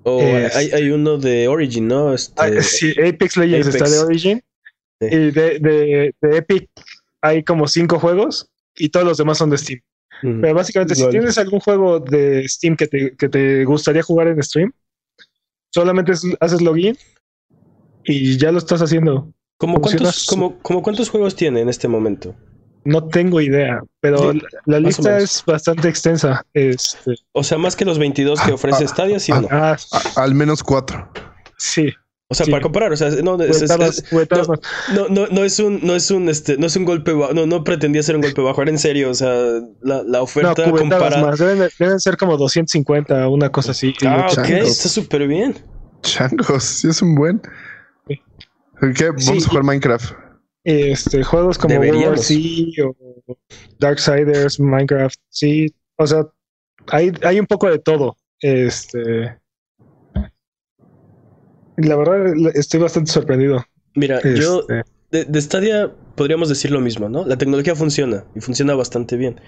O 0.04 0.20
es- 0.20 0.56
hay, 0.56 0.70
hay 0.72 0.90
uno 0.90 1.16
de 1.18 1.48
Origin, 1.48 1.86
¿no? 1.88 2.12
Este, 2.14 2.34
ah, 2.36 2.62
sí, 2.62 2.90
Apex 2.92 3.36
Legends 3.36 3.68
Apex. 3.68 3.82
está 3.82 3.90
de 3.90 3.98
Origin 4.04 4.42
Sí. 5.00 5.06
y 5.10 5.30
de, 5.32 5.58
de- 5.58 6.14
de 6.20 6.36
Epic 6.36 6.68
hay 7.20 7.42
como 7.44 7.66
cinco 7.68 7.98
juegos 7.98 8.48
y 8.76 8.88
todos 8.88 9.06
los 9.06 9.18
demás 9.18 9.38
son 9.38 9.50
de 9.50 9.58
Steam. 9.58 9.80
Pero 10.22 10.54
básicamente, 10.54 10.94
si 10.94 11.08
tienes 11.08 11.36
algún 11.36 11.58
juego 11.58 11.98
de 11.98 12.48
Steam 12.48 12.76
que 12.76 12.86
te, 12.86 13.16
que 13.16 13.28
te 13.28 13.64
gustaría 13.64 14.02
jugar 14.04 14.28
en 14.28 14.40
stream, 14.40 14.70
solamente 15.70 16.12
es- 16.12 16.22
haces 16.38 16.62
login 16.62 16.96
y 18.04 18.36
ya 18.38 18.52
lo 18.52 18.58
estás 18.58 18.80
haciendo. 18.82 19.32
¿Cómo 19.56 19.80
cuántos, 19.80 20.26
como, 20.26 20.58
como 20.60 20.82
cuántos 20.82 21.08
juegos 21.10 21.34
tiene 21.36 21.60
en 21.60 21.68
este 21.68 21.88
momento? 21.88 22.34
No 22.84 23.06
tengo 23.08 23.40
idea, 23.40 23.80
pero 24.00 24.32
Sí, 24.32 24.42
la- 24.66 24.80
lista 24.80 25.18
es 25.18 25.42
bastante 25.46 25.88
extensa. 25.88 26.44
Este, 26.52 27.14
O 27.32 27.44
sea, 27.44 27.58
más 27.58 27.76
que 27.76 27.84
los 27.84 27.98
22 27.98 28.40
que 28.40 28.52
ofrece 28.52 28.86
Stadia, 28.88 29.20
¿sí 29.20 29.30
o 29.32 29.40
no? 29.42 29.48
ah, 29.50 29.76
A- 30.16 30.22
al 30.22 30.34
menos 30.34 30.62
cuatro. 30.62 31.08
sí. 31.56 31.88
O 32.28 32.34
sea, 32.34 32.46
sí. 32.46 32.50
para 32.50 32.62
comparar, 32.62 32.90
o 32.90 32.96
sea, 32.96 33.10
no, 33.10 33.38
es- 33.42 33.70
no, 33.70 34.46
no, 34.94 35.08
no, 35.10 35.26
no 35.26 35.44
es 35.44 35.58
un, 35.58 35.80
no 35.82 35.94
es 35.94 36.10
un, 36.10 36.30
este, 36.30 36.56
no 36.56 36.66
es 36.66 36.74
un 36.76 36.86
golpe 36.86 37.12
bajo, 37.12 37.34
no, 37.34 37.44
no 37.44 37.62
pretendía 37.62 38.02
ser 38.02 38.16
un 38.16 38.22
golpe 38.22 38.40
bajo, 38.40 38.62
era 38.62 38.70
en 38.70 38.78
serio, 38.78 39.10
o 39.10 39.14
sea, 39.14 39.28
la, 39.82 40.02
la 40.02 40.18
No, 40.18 40.22
oferta 40.22 40.54
cubetadas 40.54 40.80
comparada. 40.80 41.26
más. 41.26 41.38
Deben, 41.38 41.58
de- 41.58 41.70
deben 41.78 42.00
ser 42.00 42.16
como 42.16 42.38
250, 42.38 43.28
una 43.28 43.50
cosa 43.52 43.72
así. 43.72 43.92
Ah, 44.06 44.28
ok, 44.30 44.34
changos. 44.46 44.68
está 44.70 44.88
súper 44.88 45.28
bien. 45.28 45.56
Changos, 46.00 46.64
sí 46.64 46.88
es 46.88 47.02
un 47.02 47.14
buen. 47.16 47.42
¿Qué? 48.08 49.08
Vamos 49.10 49.24
Sí. 49.24 49.38
a 49.44 49.48
jugar 49.48 49.64
Minecraft. 49.64 50.12
Este, 50.64 51.24
juegos 51.24 51.58
como 51.58 51.76
World. 51.76 52.18
Z 52.18 52.38
o 52.84 53.36
Darksiders, 53.78 54.60
Minecraft, 54.60 55.18
sí. 55.28 55.74
O 55.96 56.06
sea, 56.06 56.26
hay, 56.88 57.12
hay 57.24 57.40
un 57.40 57.46
poco 57.46 57.68
de 57.68 57.78
todo. 57.78 58.16
Este. 58.40 59.38
La 61.76 61.96
verdad, 61.96 62.34
estoy 62.54 62.80
bastante 62.80 63.10
sorprendido. 63.10 63.64
Mira, 63.94 64.20
yo 64.22 64.60
Este, 64.60 64.84
de, 65.10 65.24
de 65.24 65.40
Stadia 65.40 65.92
podríamos 66.14 66.48
decir 66.48 66.70
lo 66.70 66.80
mismo, 66.80 67.08
¿no? 67.08 67.24
La 67.26 67.38
tecnología 67.38 67.74
funciona 67.74 68.24
y 68.34 68.40
funciona 68.40 68.74
bastante 68.74 69.16
bien. 69.16 69.40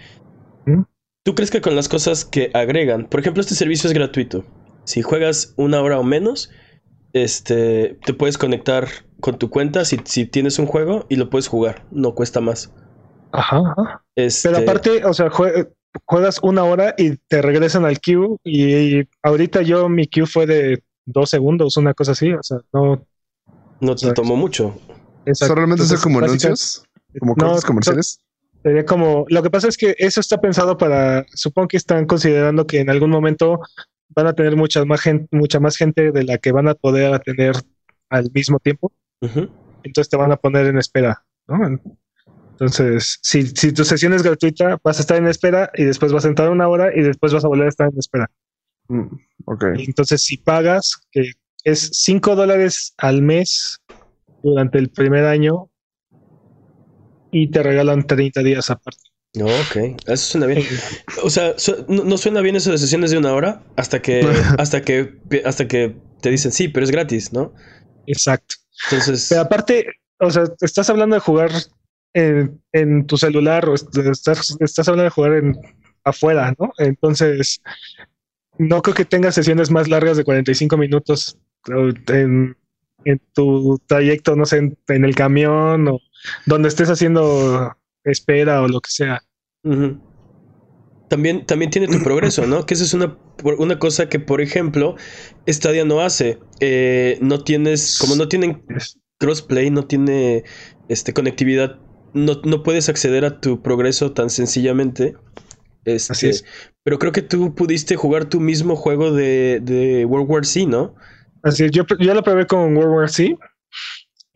¿Mm? 0.66 0.82
¿Tú 1.24 1.34
crees 1.34 1.50
que 1.50 1.60
con 1.60 1.76
las 1.76 1.88
cosas 1.88 2.24
que 2.24 2.50
agregan, 2.54 3.06
por 3.08 3.20
ejemplo, 3.20 3.40
este 3.40 3.54
servicio 3.54 3.88
es 3.88 3.94
gratuito? 3.94 4.44
Si 4.84 5.00
juegas 5.00 5.54
una 5.56 5.80
hora 5.80 5.98
o 5.98 6.02
menos, 6.02 6.50
este, 7.14 7.98
te 8.04 8.12
puedes 8.12 8.36
conectar 8.36 8.88
con 9.20 9.38
tu 9.38 9.48
cuenta 9.48 9.84
si, 9.86 9.98
si 10.04 10.26
tienes 10.26 10.58
un 10.58 10.66
juego 10.66 11.06
y 11.08 11.16
lo 11.16 11.30
puedes 11.30 11.48
jugar, 11.48 11.86
no 11.90 12.14
cuesta 12.14 12.40
más. 12.42 12.70
Ajá, 13.32 13.62
ajá. 13.76 14.04
Este, 14.14 14.50
Pero 14.50 14.62
aparte, 14.62 15.04
o 15.04 15.14
sea, 15.14 15.30
jue- 15.30 15.72
juegas 16.04 16.40
una 16.42 16.64
hora 16.64 16.94
y 16.98 17.16
te 17.28 17.40
regresan 17.40 17.84
al 17.84 18.00
queue. 18.00 18.36
Y, 18.44 18.98
y 18.98 19.08
ahorita 19.22 19.62
yo, 19.62 19.88
mi 19.88 20.06
queue 20.06 20.26
fue 20.26 20.46
de 20.46 20.82
dos 21.06 21.30
segundos, 21.30 21.76
una 21.76 21.94
cosa 21.94 22.12
así. 22.12 22.32
O 22.32 22.42
sea, 22.42 22.58
no. 22.72 23.06
no 23.80 23.94
te 23.96 24.12
tomó 24.12 24.36
mucho. 24.36 24.76
exacto. 25.24 25.54
¿Solamente 25.54 25.82
Entonces, 25.84 26.02
como 26.02 26.18
anuncios? 26.18 26.84
¿Como 27.18 27.34
no, 27.36 27.46
cortes 27.46 27.64
comerciales? 27.64 28.20
Sería 28.62 28.84
como, 28.86 29.26
lo 29.28 29.42
que 29.42 29.50
pasa 29.50 29.68
es 29.68 29.76
que 29.76 29.94
eso 29.98 30.20
está 30.20 30.40
pensado 30.40 30.78
para, 30.78 31.26
supongo 31.34 31.68
que 31.68 31.76
están 31.76 32.06
considerando 32.06 32.66
que 32.66 32.80
en 32.80 32.88
algún 32.88 33.10
momento 33.10 33.60
van 34.14 34.26
a 34.26 34.32
tener 34.32 34.56
mucha 34.56 34.84
más 34.84 35.00
gente, 35.00 35.28
mucha 35.30 35.60
más 35.60 35.76
gente 35.76 36.12
de 36.12 36.24
la 36.24 36.38
que 36.38 36.52
van 36.52 36.68
a 36.68 36.74
poder 36.74 37.12
atender 37.12 37.54
al 38.08 38.30
mismo 38.32 38.58
tiempo. 38.58 38.92
Entonces 39.82 40.08
te 40.08 40.16
van 40.16 40.32
a 40.32 40.36
poner 40.36 40.66
en 40.66 40.78
espera, 40.78 41.24
¿no? 41.46 41.80
Entonces, 42.52 43.18
si, 43.22 43.42
si 43.48 43.72
tu 43.72 43.84
sesión 43.84 44.12
es 44.12 44.22
gratuita, 44.22 44.78
vas 44.84 44.98
a 44.98 45.00
estar 45.00 45.16
en 45.16 45.26
espera 45.26 45.70
y 45.74 45.84
después 45.84 46.12
vas 46.12 46.24
a 46.24 46.28
entrar 46.28 46.50
una 46.50 46.68
hora 46.68 46.96
y 46.96 47.02
después 47.02 47.32
vas 47.32 47.44
a 47.44 47.48
volver 47.48 47.66
a 47.66 47.70
estar 47.70 47.90
en 47.92 47.98
espera. 47.98 48.30
Mm, 48.88 49.06
Entonces, 49.76 50.22
si 50.22 50.36
pagas, 50.36 50.96
que 51.10 51.32
es 51.64 51.90
5 51.92 52.36
dólares 52.36 52.94
al 52.98 53.22
mes 53.22 53.80
durante 54.42 54.78
el 54.78 54.90
primer 54.90 55.24
año 55.24 55.68
y 57.32 57.50
te 57.50 57.62
regalan 57.62 58.06
30 58.06 58.42
días 58.42 58.70
aparte. 58.70 59.02
No, 59.34 59.46
ok, 59.46 59.76
eso 60.06 60.16
suena 60.16 60.46
bien. 60.46 60.62
O 61.22 61.30
sea, 61.30 61.58
su- 61.58 61.84
no, 61.88 62.04
no 62.04 62.16
suena 62.18 62.40
bien 62.40 62.56
eso 62.56 62.70
de 62.70 62.78
sesiones 62.78 63.10
de 63.10 63.18
una 63.18 63.32
hora 63.34 63.62
hasta 63.76 64.00
que, 64.02 64.20
hasta 64.58 64.82
que, 64.82 65.14
hasta 65.44 65.66
que 65.68 65.96
te 66.20 66.30
dicen 66.30 66.52
sí, 66.52 66.68
pero 66.68 66.84
es 66.84 66.90
gratis, 66.90 67.32
¿no? 67.32 67.52
Exacto. 68.06 68.56
Entonces, 68.90 69.26
Pero 69.28 69.40
aparte, 69.42 69.86
o 70.20 70.30
sea, 70.30 70.44
estás 70.60 70.90
hablando 70.90 71.14
de 71.14 71.20
jugar 71.20 71.50
en, 72.12 72.60
en 72.72 73.06
tu 73.06 73.16
celular 73.16 73.68
o 73.68 73.74
est- 73.74 73.96
estás, 73.96 74.56
estás 74.60 74.88
hablando 74.88 75.04
de 75.04 75.10
jugar 75.10 75.32
en 75.34 75.56
afuera, 76.04 76.54
¿no? 76.58 76.72
Entonces, 76.78 77.60
no 78.58 78.82
creo 78.82 78.94
que 78.94 79.04
tengas 79.04 79.34
sesiones 79.34 79.70
más 79.70 79.88
largas 79.88 80.16
de 80.16 80.24
45 80.24 80.76
minutos 80.76 81.38
en, 82.08 82.56
en 83.04 83.20
tu 83.32 83.80
trayecto, 83.86 84.36
no 84.36 84.44
sé, 84.46 84.58
en, 84.58 84.78
en 84.88 85.04
el 85.04 85.14
camión 85.14 85.88
o 85.88 86.00
donde 86.46 86.68
estés 86.68 86.90
haciendo 86.90 87.76
espera 88.04 88.62
o 88.62 88.68
lo 88.68 88.80
que 88.80 88.90
sea. 88.90 89.22
También, 91.08 91.44
también 91.46 91.70
tiene 91.70 91.86
tu 91.88 92.02
progreso, 92.02 92.46
¿no? 92.46 92.66
Que 92.66 92.74
esa 92.74 92.84
es 92.84 92.94
una, 92.94 93.16
por- 93.36 93.54
una 93.60 93.78
cosa 93.78 94.08
que, 94.08 94.18
por 94.18 94.40
ejemplo, 94.40 94.96
Stadia 95.46 95.84
no 95.84 96.00
hace. 96.00 96.38
Eh, 96.60 97.18
no 97.20 97.44
tienes, 97.44 97.98
como 97.98 98.16
no 98.16 98.28
tienen 98.28 98.64
crossplay, 99.18 99.70
no 99.70 99.86
tiene 99.86 100.44
este, 100.88 101.12
conectividad, 101.12 101.78
no, 102.14 102.40
no 102.44 102.62
puedes 102.62 102.88
acceder 102.88 103.24
a 103.24 103.40
tu 103.40 103.62
progreso 103.62 104.12
tan 104.12 104.30
sencillamente. 104.30 105.14
Este, 105.84 106.12
Así 106.14 106.28
es. 106.28 106.44
Pero 106.82 106.98
creo 106.98 107.12
que 107.12 107.22
tú 107.22 107.54
pudiste 107.54 107.96
jugar 107.96 108.24
tu 108.24 108.40
mismo 108.40 108.74
juego 108.74 109.12
de, 109.12 109.60
de 109.62 110.04
World 110.06 110.30
War 110.30 110.46
Z, 110.46 110.66
¿no? 110.66 110.94
Así 111.42 111.64
es, 111.64 111.70
yo, 111.70 111.84
yo 112.00 112.14
lo 112.14 112.22
probé 112.22 112.46
con 112.46 112.76
World 112.76 112.92
War 112.92 113.10
Z 113.10 113.36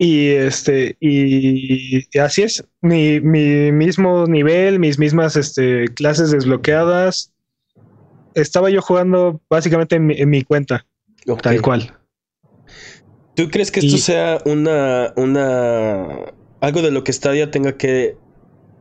y 0.01 0.29
este 0.29 0.95
y, 1.01 2.17
así 2.17 2.43
es, 2.43 2.63
mi, 2.81 3.19
mi 3.19 3.71
mismo 3.73 4.25
nivel, 4.25 4.79
mis 4.79 4.97
mismas 4.97 5.35
este, 5.35 5.89
clases 5.89 6.31
desbloqueadas. 6.31 7.33
Estaba 8.33 8.69
yo 8.69 8.81
jugando 8.81 9.41
básicamente 9.49 9.97
en 9.97 10.07
mi, 10.07 10.15
en 10.15 10.29
mi 10.29 10.43
cuenta, 10.43 10.87
tal 11.43 11.61
cual. 11.61 11.93
¿Tú 13.35 13.49
crees 13.49 13.71
que 13.71 13.81
esto 13.81 13.97
Y- 13.97 13.99
sea 13.99 14.39
una, 14.45 15.13
una, 15.17 16.07
algo 16.61 16.81
de 16.81 16.91
lo 16.91 17.03
que 17.03 17.11
Stadia 17.11 17.51
tenga 17.51 17.75
que 17.77 18.15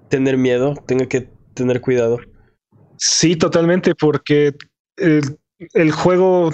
tener 0.08 0.36
miedo, 0.38 0.74
tenga 0.86 1.06
que 1.06 1.28
tener 1.54 1.80
cuidado? 1.80 2.18
Sí, 2.96 3.34
totalmente, 3.34 3.94
porque 3.96 4.54
el, 4.96 5.38
el 5.74 5.90
juego, 5.90 6.50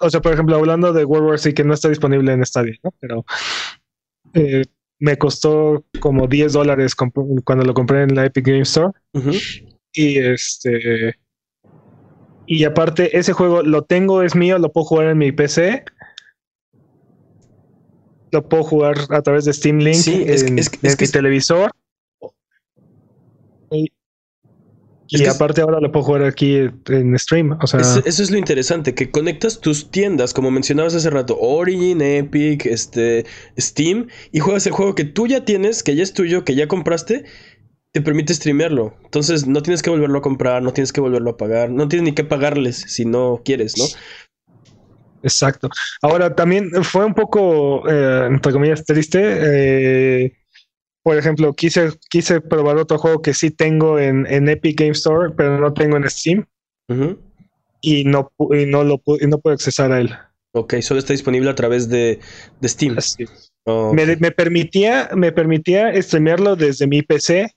o 0.00 0.10
sea, 0.10 0.20
por 0.20 0.32
ejemplo, 0.32 0.56
hablando 0.56 0.92
de 0.92 1.04
World 1.04 1.28
War 1.28 1.38
Z, 1.38 1.54
que 1.54 1.64
no 1.64 1.74
está 1.74 1.88
disponible 1.88 2.32
en 2.32 2.44
Stadia, 2.44 2.76
¿no? 2.84 2.92
Pero 3.00 3.24
eh, 4.36 4.64
me 4.98 5.16
costó 5.16 5.84
como 6.00 6.26
10 6.26 6.52
dólares 6.52 6.94
cuando 6.94 7.64
lo 7.64 7.74
compré 7.74 8.02
en 8.02 8.14
la 8.14 8.26
Epic 8.26 8.46
Game 8.46 8.60
Store. 8.60 8.92
Y 9.92 10.18
este. 10.18 11.16
Y 12.46 12.64
aparte, 12.64 13.18
ese 13.18 13.32
juego 13.32 13.62
lo 13.62 13.82
tengo, 13.82 14.22
es 14.22 14.36
mío, 14.36 14.58
lo 14.58 14.70
puedo 14.72 14.84
jugar 14.84 15.08
en 15.08 15.18
mi 15.18 15.32
PC. 15.32 15.84
Lo 18.30 18.48
puedo 18.48 18.62
jugar 18.62 18.96
a 19.10 19.22
través 19.22 19.44
de 19.46 19.52
Steam 19.52 19.78
Link 19.78 19.96
Sí, 19.96 20.22
en, 20.22 20.58
es 20.58 20.70
en 20.82 20.96
mi 21.00 21.08
televisor. 21.08 21.70
Y, 23.70 23.90
Es 25.10 25.20
y 25.20 25.26
aparte 25.26 25.60
ahora 25.60 25.80
lo 25.80 25.92
puedo 25.92 26.04
jugar 26.04 26.24
aquí 26.24 26.56
en 26.88 27.18
stream. 27.18 27.56
O 27.62 27.66
sea, 27.66 27.80
Eso, 27.80 28.02
eso 28.04 28.22
es 28.22 28.30
lo 28.30 28.38
interesante, 28.38 28.94
que 28.94 29.10
conectas 29.10 29.60
tus 29.60 29.90
tiendas, 29.90 30.34
como 30.34 30.50
mencionabas 30.50 30.94
hace 30.94 31.10
rato, 31.10 31.38
Origin, 31.38 32.00
Epic, 32.00 32.66
este, 32.66 33.24
Steam, 33.58 34.08
y 34.32 34.40
juegas 34.40 34.66
el 34.66 34.72
juego 34.72 34.94
que 34.94 35.04
tú 35.04 35.26
ya 35.26 35.44
tienes, 35.44 35.82
que 35.82 35.94
ya 35.94 36.02
es 36.02 36.12
tuyo, 36.12 36.44
que 36.44 36.54
ya 36.54 36.66
compraste, 36.66 37.24
te 37.92 38.02
permite 38.02 38.34
streamearlo. 38.34 38.94
Entonces 39.04 39.46
no 39.46 39.62
tienes 39.62 39.82
que 39.82 39.90
volverlo 39.90 40.18
a 40.18 40.22
comprar, 40.22 40.62
no 40.62 40.72
tienes 40.72 40.92
que 40.92 41.00
volverlo 41.00 41.30
a 41.30 41.36
pagar, 41.36 41.70
no 41.70 41.88
tienes 41.88 42.04
ni 42.04 42.14
que 42.14 42.24
pagarles 42.24 42.84
si 42.88 43.04
no 43.04 43.42
quieres, 43.44 43.78
¿no? 43.78 43.84
exacto. 45.22 45.68
Ahora 46.02 46.34
también 46.34 46.70
fue 46.84 47.04
un 47.04 47.14
poco, 47.14 47.88
eh, 47.88 48.26
entre 48.26 48.52
comillas, 48.52 48.84
triste. 48.84 49.20
eh, 49.22 50.32
por 51.06 51.16
ejemplo, 51.16 51.54
quise, 51.54 51.92
quise 52.10 52.40
probar 52.40 52.78
otro 52.78 52.98
juego 52.98 53.22
que 53.22 53.32
sí 53.32 53.52
tengo 53.52 54.00
en, 54.00 54.26
en 54.26 54.48
Epic 54.48 54.80
Game 54.80 54.90
Store, 54.90 55.32
pero 55.36 55.56
no 55.56 55.72
tengo 55.72 55.96
en 55.96 56.10
Steam. 56.10 56.44
Y 57.80 58.02
no, 58.02 58.32
y 58.50 58.66
no 58.66 58.82
lo 58.82 59.00
y 59.20 59.28
no 59.28 59.38
puedo 59.38 59.54
accesar 59.54 59.92
a 59.92 60.00
él. 60.00 60.12
Ok, 60.50 60.74
solo 60.80 60.98
está 60.98 61.12
disponible 61.12 61.48
a 61.48 61.54
través 61.54 61.88
de, 61.88 62.18
de 62.60 62.68
Steam. 62.68 62.98
Así 62.98 63.24
Me, 63.94 64.16
me 64.16 64.32
permitía, 64.32 65.10
me 65.14 65.30
permitía 65.30 65.92
streamearlo 66.02 66.56
desde 66.56 66.88
mi 66.88 67.02
PC. 67.02 67.54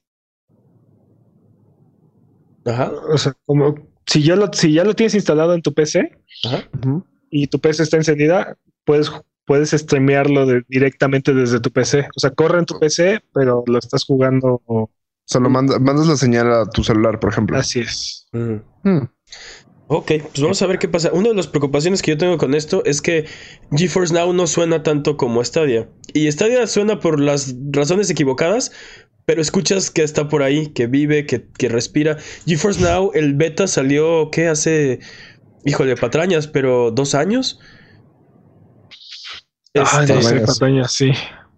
Ajá, 2.66 2.92
O 3.12 3.18
sea, 3.18 3.34
como 3.48 3.74
si 4.06 4.22
yo 4.22 4.36
lo, 4.36 4.54
si 4.54 4.74
ya 4.74 4.84
lo 4.84 4.94
tienes 4.94 5.16
instalado 5.16 5.56
en 5.56 5.64
tu 5.64 5.74
PC 5.74 6.16
ajá. 6.46 6.70
Y 7.32 7.48
tu 7.48 7.60
PC 7.60 7.82
está 7.82 7.98
encendida, 7.98 8.56
puedes, 8.86 9.12
puedes 9.50 9.72
streamearlo 9.72 10.46
de- 10.46 10.62
directamente 10.68 11.34
desde 11.34 11.60
tu 11.60 11.72
PC. 11.72 12.08
O 12.16 12.20
sea, 12.20 12.30
corre 12.30 12.60
en 12.60 12.66
tu 12.66 12.78
PC, 12.80 13.20
pero 13.34 13.64
lo 13.66 13.80
estás 13.80 14.04
jugando 14.06 14.62
Solo 15.26 15.50
manda- 15.50 15.80
mandas 15.80 16.06
la 16.08 16.16
señal 16.18 16.54
a 16.54 16.70
tu 16.70 16.84
celular, 16.84 17.20
por 17.20 17.32
ejemplo. 17.32 17.58
así 17.58 17.80
es. 17.80 18.28
Ujú. 18.32 18.62
Hmm. 18.84 19.10
Ok, 19.88 20.12
pues 20.22 20.42
vamos 20.42 20.62
a 20.62 20.68
ver 20.68 20.78
qué 20.78 20.88
pasa. 20.88 21.12
Una 21.14 21.30
de 21.30 21.34
las 21.36 21.48
preocupaciones 21.48 22.04
que 22.04 22.12
yo 22.12 22.18
tengo 22.20 22.38
con 22.38 22.54
esto 22.54 22.84
es 22.86 23.02
que 23.02 23.26
GeForce 23.76 24.14
Now 24.14 24.32
no 24.34 24.46
suena 24.46 24.84
tanto 24.84 25.18
como 25.18 25.44
Stadia. 25.44 25.90
Y 26.14 26.32
Stadia 26.32 26.68
suena 26.68 27.00
por 27.00 27.20
las 27.20 27.56
razones 27.72 28.08
equivocadas, 28.12 28.72
pero 29.26 29.42
escuchas 29.42 29.90
que 29.90 30.04
está 30.04 30.28
por 30.30 30.44
ahí, 30.44 30.68
que 30.68 30.86
vive, 30.86 31.26
que, 31.26 31.48
que 31.58 31.70
respira. 31.70 32.18
GeForce 32.46 32.82
Now, 32.82 33.12
el 33.16 33.34
beta 33.34 33.66
salió, 33.66 34.30
¿qué? 34.32 34.48
Hace, 34.48 35.00
híjole, 35.66 35.96
patrañas, 35.96 36.46
pero 36.48 36.92
dos 36.92 37.16
años. 37.16 37.60
Ay, 39.76 40.06
Este, 40.10 40.36
no. 40.40 40.46
Pataña, 40.46 40.88
sí. 40.88 41.12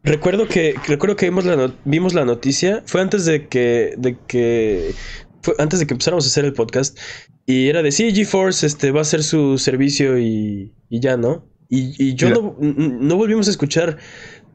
Recuerdo 0.04 0.48
que 0.48 0.76
recuerdo 0.88 1.16
que 1.16 1.26
vimos 1.28 1.46
la, 1.46 1.56
no- 1.56 1.74
vimos 1.86 2.14
la 2.14 2.26
noticia. 2.26 2.84
Fue 2.86 3.02
antes 3.02 3.26
de 3.26 3.48
que 3.48 3.94
de 3.98 4.18
que 4.28 4.94
fue 5.42 5.54
antes 5.60 5.80
de 5.80 5.88
que 5.88 5.94
empezáramos 5.94 6.26
a 6.26 6.28
hacer 6.28 6.44
el 6.46 6.54
podcast 6.54 6.98
y 7.46 7.68
era 7.70 7.82
de 7.84 7.92
sí 7.92 8.14
GeForce 8.14 8.66
este 8.66 8.92
va 8.92 9.00
a 9.00 9.02
hacer 9.04 9.24
su 9.24 9.58
servicio 9.58 10.18
y, 10.20 10.74
y 10.90 11.00
ya 11.00 11.18
no. 11.18 11.48
Y, 11.70 11.94
y 12.04 12.16
yo 12.16 12.30
no, 12.30 12.58
no 12.60 13.16
volvimos 13.16 13.48
a 13.48 13.52
escuchar 13.52 13.98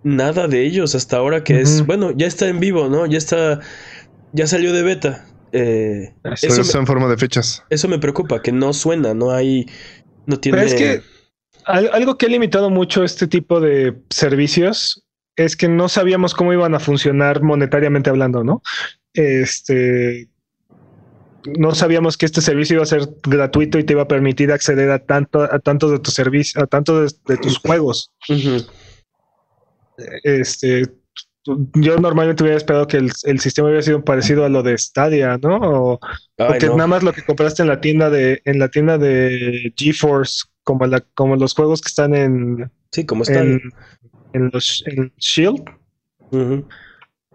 nada 0.03 0.49
de 0.49 0.65
ellos 0.67 0.95
hasta 0.95 1.17
ahora 1.17 1.43
que 1.43 1.61
es 1.61 1.87
bueno 1.87 2.11
ya 2.15 2.27
está 2.27 2.49
en 2.49 2.61
vivo, 2.61 2.89
¿no? 2.89 3.07
Ya 3.07 3.19
está 3.19 3.61
ya 4.33 4.47
salió 4.47 4.73
de 4.73 4.83
beta. 4.83 5.27
Eh, 5.53 6.13
eso, 6.43 6.61
está 6.61 6.77
me, 6.79 6.83
en 6.83 6.87
forma 6.87 7.09
de 7.09 7.17
fechas. 7.17 7.63
eso 7.71 7.89
me 7.89 7.99
preocupa 7.99 8.43
que 8.43 8.53
no 8.53 8.73
suena, 8.75 9.15
no 9.15 9.31
hay 9.31 9.67
no 10.27 10.39
tiene. 10.41 10.59
Pero 10.59 10.69
es 10.69 10.75
que 10.75 11.03
algo 11.67 12.17
que 12.17 12.27
ha 12.27 12.29
limitado 12.29 12.71
mucho 12.71 13.05
este 13.05 13.27
tipo 13.27 13.61
de 13.61 13.95
servicios 14.11 15.05
es 15.37 15.57
que 15.57 15.69
no 15.69 15.89
sabíamos 15.89 16.35
cómo 16.35 16.53
iban 16.53 16.75
a 16.75 16.81
funcionar 16.81 17.43
monetariamente 17.43 18.09
hablando, 18.09 18.43
¿no? 18.43 18.63
Este, 19.13 20.29
no 21.59 21.75
sabíamos 21.75 22.17
que 22.17 22.27
este 22.27 22.41
servicio 22.41 22.75
iba 22.75 22.83
a 22.83 22.87
ser 22.87 23.09
gratuito 23.23 23.79
y 23.79 23.85
te 23.85 23.93
iba 23.93 24.03
a 24.03 24.09
permitir 24.09 24.53
acceder 24.53 24.91
a 24.91 24.99
tanto 24.99 25.43
a 25.43 25.59
tantos 25.59 25.91
de 25.91 25.99
tus 25.99 26.15
servicios, 26.15 26.63
a 26.63 26.67
tantos 26.67 27.23
de, 27.25 27.37
tus 27.37 27.59
juegos. 27.59 28.13
Este, 30.23 30.83
yo 31.75 31.97
normalmente 31.99 32.43
hubiera 32.43 32.59
esperado 32.59 32.87
que 32.87 32.97
el, 32.97 33.41
sistema 33.41 33.69
hubiera 33.69 33.83
sido 33.83 34.05
parecido 34.05 34.45
a 34.45 34.49
lo 34.49 34.63
de 34.63 34.77
Stadia, 34.77 35.39
¿no? 35.39 35.57
O, 35.57 36.01
porque 36.37 36.69
nada 36.69 36.87
más 36.87 37.03
lo 37.03 37.13
que 37.13 37.25
compraste 37.25 37.63
en 37.63 37.69
la 37.69 37.81
tienda 37.81 38.11
de 38.11 38.41
en 38.45 38.59
la 38.59 38.69
tienda 38.69 38.99
de 38.99 39.73
GeForce, 39.77 40.45
como 40.67 40.85
la 40.87 41.01
como 41.15 41.37
los 41.37 41.55
juegos 41.55 41.81
que 41.81 41.89
están 41.89 42.13
en 42.15 42.71
sí, 42.91 43.07
como 43.07 43.23
están 43.23 43.61
en, 44.33 44.51
los 44.53 44.83
en 44.87 45.13
Shield. 45.17 45.63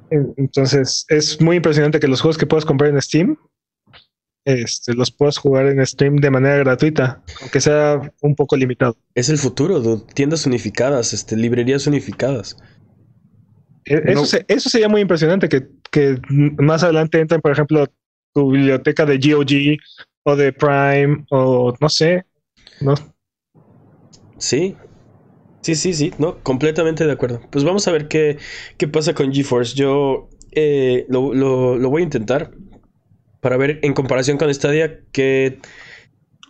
Entonces 0.10 1.06
es 1.08 1.40
muy 1.40 1.56
impresionante 1.56 2.02
que 2.02 2.10
los 2.10 2.20
juegos 2.20 2.38
que 2.38 2.46
puedas 2.46 2.66
comprar 2.66 2.90
en 2.90 3.02
Steam 3.02 3.38
este, 4.44 4.94
los 4.94 5.12
puedas 5.12 5.38
jugar 5.38 5.68
en 5.68 5.86
stream 5.86 6.16
de 6.16 6.32
manera 6.32 6.58
gratuita, 6.58 7.22
aunque 7.42 7.62
sea 7.62 8.02
un 8.22 8.36
poco 8.36 8.58
limitado. 8.58 8.98
Es 9.14 9.30
el 9.30 9.38
futuro, 9.38 10.02
tiendas 10.16 10.48
unificadas, 10.48 11.14
este, 11.14 11.38
librerías 11.38 11.86
unificadas. 11.86 12.58
E, 13.86 14.02
eso, 14.12 14.38
eso 14.48 14.70
sería 14.70 14.90
muy 14.90 15.02
impresionante, 15.02 15.48
que, 15.48 15.68
que, 15.92 16.20
más 16.58 16.84
adelante 16.84 17.20
entren, 17.20 17.40
por 17.40 17.52
ejemplo, 17.52 17.86
tu 18.34 18.52
biblioteca 18.52 19.06
de 19.06 19.20
GOG 19.20 19.78
o 20.24 20.36
de 20.36 20.54
Prime 20.54 21.24
o 21.30 21.76
no 21.80 21.90
sé, 21.90 22.26
¿no? 22.80 22.96
Sí, 24.42 24.76
sí, 25.62 25.76
sí, 25.76 25.94
sí, 25.94 26.14
no, 26.18 26.40
completamente 26.44 27.06
de 27.06 27.12
acuerdo. 27.12 27.42
Pues 27.52 27.64
vamos 27.64 27.88
a 27.88 27.92
ver 27.92 28.08
qué, 28.08 28.38
qué 28.78 28.88
pasa 28.88 29.14
con 29.14 29.32
GeForce. 29.32 29.76
Yo 29.76 30.30
eh, 30.52 31.06
lo, 31.10 31.34
lo, 31.34 31.78
lo 31.78 31.90
voy 31.92 32.02
a 32.02 32.06
intentar 32.06 32.52
para 33.40 33.58
ver 33.58 33.80
en 33.84 33.94
comparación 33.94 34.38
con 34.40 34.52
Stadia 34.52 35.00
que, 35.12 35.60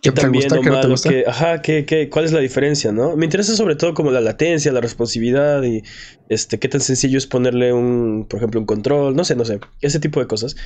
que 0.02 0.10
también 0.10 0.44
gusta, 0.44 0.58
o 0.58 0.62
malo, 0.62 0.94
que, 1.02 1.24
ajá, 1.26 1.60
que, 1.60 1.84
que, 1.84 2.08
cuál 2.08 2.24
es 2.24 2.32
la 2.32 2.40
diferencia, 2.40 2.92
¿no? 2.92 3.14
Me 3.14 3.26
interesa 3.26 3.54
sobre 3.54 3.76
todo 3.76 3.92
como 3.92 4.10
la 4.10 4.22
latencia, 4.22 4.72
la 4.72 4.80
responsividad 4.80 5.62
y 5.62 5.82
este 6.30 6.58
qué 6.58 6.68
tan 6.68 6.80
sencillo 6.80 7.18
es 7.18 7.26
ponerle 7.26 7.74
un, 7.74 8.26
por 8.26 8.38
ejemplo, 8.38 8.58
un 8.58 8.66
control, 8.66 9.14
no 9.14 9.24
sé, 9.24 9.36
no 9.36 9.44
sé, 9.44 9.60
ese 9.82 10.00
tipo 10.00 10.18
de 10.18 10.26
cosas. 10.26 10.56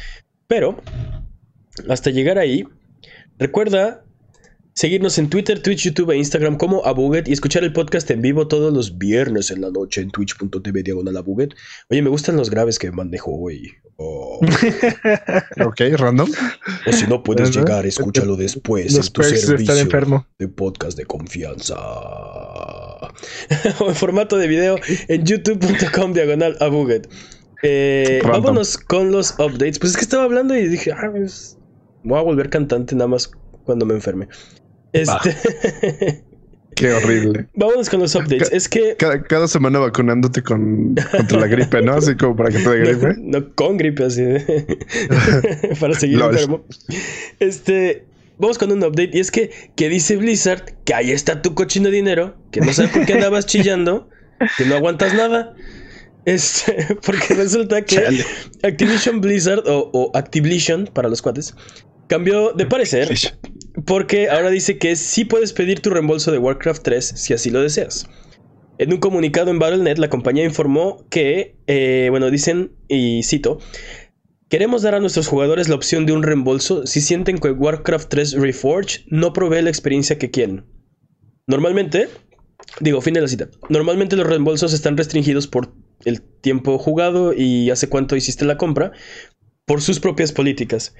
Pero 0.47 0.81
hasta 1.89 2.11
llegar 2.11 2.39
ahí, 2.39 2.64
recuerda 3.37 4.06
Seguirnos 4.77 5.16
en 5.16 5.31
Twitter, 5.31 5.62
Twitch, 5.62 5.85
YouTube 5.85 6.11
e 6.11 6.18
Instagram 6.18 6.59
como 6.59 6.85
Abuget 6.85 7.27
y 7.29 7.33
escuchar 7.33 7.64
el 7.64 7.72
podcast 7.72 8.11
en 8.11 8.20
vivo 8.20 8.47
todos 8.47 8.70
los 8.74 8.99
viernes 8.99 9.51
en 9.51 9.62
la 9.62 9.70
noche 9.70 10.03
en 10.03 10.11
twitch.tv 10.11 10.83
diagonal 10.83 11.16
Abuget. 11.16 11.55
Oye, 11.89 12.03
me 12.03 12.11
gustan 12.11 12.37
los 12.37 12.51
graves 12.51 12.79
que 12.79 12.93
manejo 12.93 13.31
hoy. 13.35 13.72
Oh. 13.97 14.39
ok, 15.64 15.81
random. 15.97 16.31
O 16.87 16.93
si 16.93 17.07
no 17.07 17.22
puedes 17.22 17.57
llegar, 17.57 17.87
escúchalo 17.87 18.37
después 18.37 18.95
en 18.95 19.11
tu 19.11 19.22
servicio 19.22 20.27
de 20.39 20.49
podcast 20.49 20.99
de 20.99 21.07
confianza. 21.07 21.77
o 23.81 23.89
en 23.89 23.95
formato 23.95 24.37
de 24.37 24.47
video 24.47 24.79
en 25.09 25.24
youtube.com 25.24 26.12
diagonal 26.12 26.55
Abuget. 26.61 27.09
Eh, 27.62 28.20
vámonos 28.22 28.77
con 28.77 29.11
los 29.11 29.31
updates. 29.39 29.79
Pues 29.79 29.93
es 29.93 29.97
que 29.97 30.05
estaba 30.05 30.24
hablando 30.24 30.55
y 30.55 30.68
dije, 30.68 30.93
ah, 30.93 31.09
pues, 31.11 31.57
voy 32.05 32.18
a 32.18 32.22
volver 32.22 32.51
cantante 32.51 32.95
nada 32.95 33.09
más 33.09 33.31
cuando 33.64 33.85
me 33.85 33.95
enferme. 33.95 34.29
Este. 35.01 36.24
Qué 36.76 36.92
horrible. 36.92 37.47
Vámonos 37.55 37.88
con 37.88 38.01
los 38.01 38.14
updates. 38.14 38.53
es 38.53 38.68
que. 38.68 38.97
Cada, 38.97 39.49
semana 39.49 39.78
vacunándote 39.78 40.42
con, 40.42 40.94
contra 41.11 41.40
la 41.40 41.47
gripe, 41.47 41.80
¿no? 41.80 41.94
Así 41.94 42.14
como 42.16 42.36
para 42.36 42.51
que 42.51 42.59
te 42.59 42.68
dé 42.68 42.78
gripe. 42.84 43.14
No, 43.18 43.55
con 43.55 43.78
gripe, 43.78 44.05
así. 44.05 44.22
para 45.80 45.94
seguir 45.94 46.20
enfermo. 46.20 46.64
Este. 47.40 48.05
Vamos 48.38 48.59
con 48.59 48.70
un 48.70 48.84
update. 48.84 49.11
Y 49.14 49.20
es 49.20 49.30
que, 49.30 49.51
que 49.74 49.88
dice 49.88 50.18
Blizzard 50.18 50.74
que 50.84 50.92
ahí 50.92 51.11
está 51.11 51.40
tu 51.40 51.55
cochino 51.55 51.88
dinero. 51.88 52.36
Que 52.51 52.61
no 52.61 52.70
sabes 52.74 52.90
por 52.90 53.07
qué 53.07 53.14
andabas 53.14 53.47
chillando. 53.47 54.11
Que 54.59 54.66
no 54.66 54.76
aguantas 54.76 55.14
nada. 55.14 55.55
Este, 56.26 56.99
porque 57.07 57.32
resulta 57.34 57.80
que 57.82 58.22
Activision 58.62 59.22
Blizzard 59.22 59.62
o, 59.66 59.90
o 59.94 60.11
Activision 60.14 60.90
para 60.92 61.09
los 61.09 61.22
cuates 61.22 61.55
cambió 62.09 62.53
de 62.53 62.66
parecer 62.66 63.09
porque 63.85 64.29
ahora 64.31 64.51
dice 64.51 64.79
que 64.79 64.97
sí 64.97 65.24
puedes 65.24 65.53
pedir 65.53 65.81
tu 65.81 65.91
reembolso 65.91 66.33
de 66.33 66.39
Warcraft 66.39 66.83
3 66.83 67.05
si 67.16 67.35
así 67.35 67.51
lo 67.51 67.61
deseas. 67.61 68.09
En 68.79 68.93
un 68.93 68.99
comunicado 68.99 69.51
en 69.51 69.59
Battle.net, 69.59 69.97
la 69.97 70.11
compañía 70.11 70.45
informó 70.45 71.07
que, 71.09 71.57
eh, 71.66 72.09
bueno, 72.11 72.31
dicen, 72.31 72.72
y 72.89 73.22
cito, 73.22 73.59
Queremos 74.49 74.83
dar 74.83 74.95
a 74.95 75.01
nuestros 75.01 75.27
jugadores 75.27 75.68
la 75.68 75.74
opción 75.74 76.07
de 76.07 76.12
un 76.12 76.22
reembolso 76.22 76.87
si 76.87 77.01
sienten 77.01 77.39
que 77.39 77.51
Warcraft 77.51 78.09
3 78.09 78.33
Reforged 78.35 79.01
no 79.09 79.33
provee 79.33 79.61
la 79.61 79.70
experiencia 79.70 80.18
que 80.18 80.31
quieren. 80.31 80.64
Normalmente, 81.49 82.09
digo, 82.79 83.01
fin 83.01 83.14
de 83.14 83.22
la 83.22 83.29
cita, 83.29 83.49
normalmente 83.68 84.14
los 84.14 84.29
reembolsos 84.29 84.72
están 84.72 84.97
restringidos 84.97 85.49
por 85.49 85.74
el 86.05 86.22
tiempo 86.22 86.79
jugado 86.79 87.33
y 87.35 87.70
hace 87.70 87.89
cuánto 87.89 88.14
hiciste 88.14 88.45
la 88.45 88.57
compra, 88.57 88.93
por 89.64 89.83
sus 89.83 89.99
propias 89.99 90.31
políticas. 90.31 90.95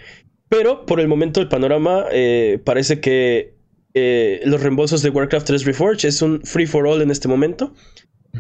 Pero 0.49 0.87
por 0.87 1.01
el 1.01 1.09
momento 1.09 1.41
el 1.41 1.49
panorama 1.49 2.05
eh, 2.13 2.61
parece 2.65 3.01
que 3.01 3.55
eh, 3.95 4.41
los 4.45 4.63
reembolsos 4.63 5.03
de 5.03 5.11
Warcraft 5.11 5.47
3 5.47 5.65
Reforged 5.65 6.09
es 6.09 6.23
un 6.23 6.43
free 6.43 6.67
for 6.67 6.87
all 6.87 7.03
en 7.03 7.11
este 7.11 7.29
momento. 7.29 7.73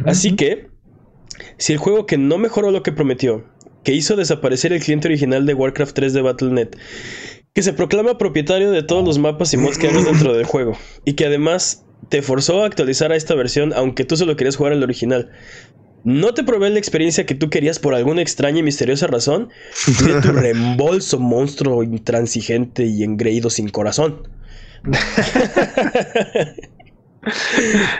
Así 0.05 0.37
que, 0.37 0.69
si 1.57 1.73
el 1.73 1.79
juego 1.79 2.07
que 2.07 2.19
no 2.19 2.39
mejoró 2.39 2.71
lo 2.71 2.83
que 2.83 2.93
prometió, 2.93 3.45
que 3.83 3.93
hizo 3.93 4.17
desaparecer 4.17 4.73
el 4.73 4.83
cliente 4.83 5.09
original 5.09 5.47
de 5.47 5.55
Warcraft 5.55 5.95
3 5.95 6.13
de 6.13 6.23
Battle.net, 6.23 6.69
que 7.55 7.63
se 7.63 7.73
proclama 7.73 8.19
propietario 8.19 8.71
de 8.71 8.83
todos 8.83 9.05
los 9.05 9.19
mapas 9.19 9.55
y 9.55 9.57
mods 9.57 9.79
que 9.79 9.89
hay 9.89 10.05
dentro 10.05 10.35
del 10.35 10.45
juego, 10.45 10.77
y 11.05 11.15
que 11.15 11.25
además 11.25 11.87
te 12.11 12.21
forzó 12.21 12.63
a 12.63 12.67
actualizar 12.67 13.11
a 13.11 13.17
esta 13.17 13.35
versión 13.35 13.73
aunque 13.73 14.05
tú 14.05 14.17
solo 14.17 14.37
querías 14.37 14.57
jugar 14.57 14.73
al 14.73 14.83
original, 14.83 15.31
no 16.07 16.33
te 16.35 16.45
provee 16.45 16.71
la 16.71 16.79
experiencia 16.79 17.27
que 17.27 17.35
tú 17.35 17.51
querías 17.51 17.81
por 17.81 17.93
alguna 17.93 18.23
extraña 18.23 18.61
y 18.61 18.63
misteriosa 18.63 19.09
razón, 19.09 19.49
de 20.05 20.23
tu 20.23 20.31
reembolso, 20.33 21.19
monstruo 21.19 21.83
intransigente 21.83 22.85
y 22.85 23.03
engreído 23.03 23.51
sin 23.51 23.69
corazón. 23.71 24.29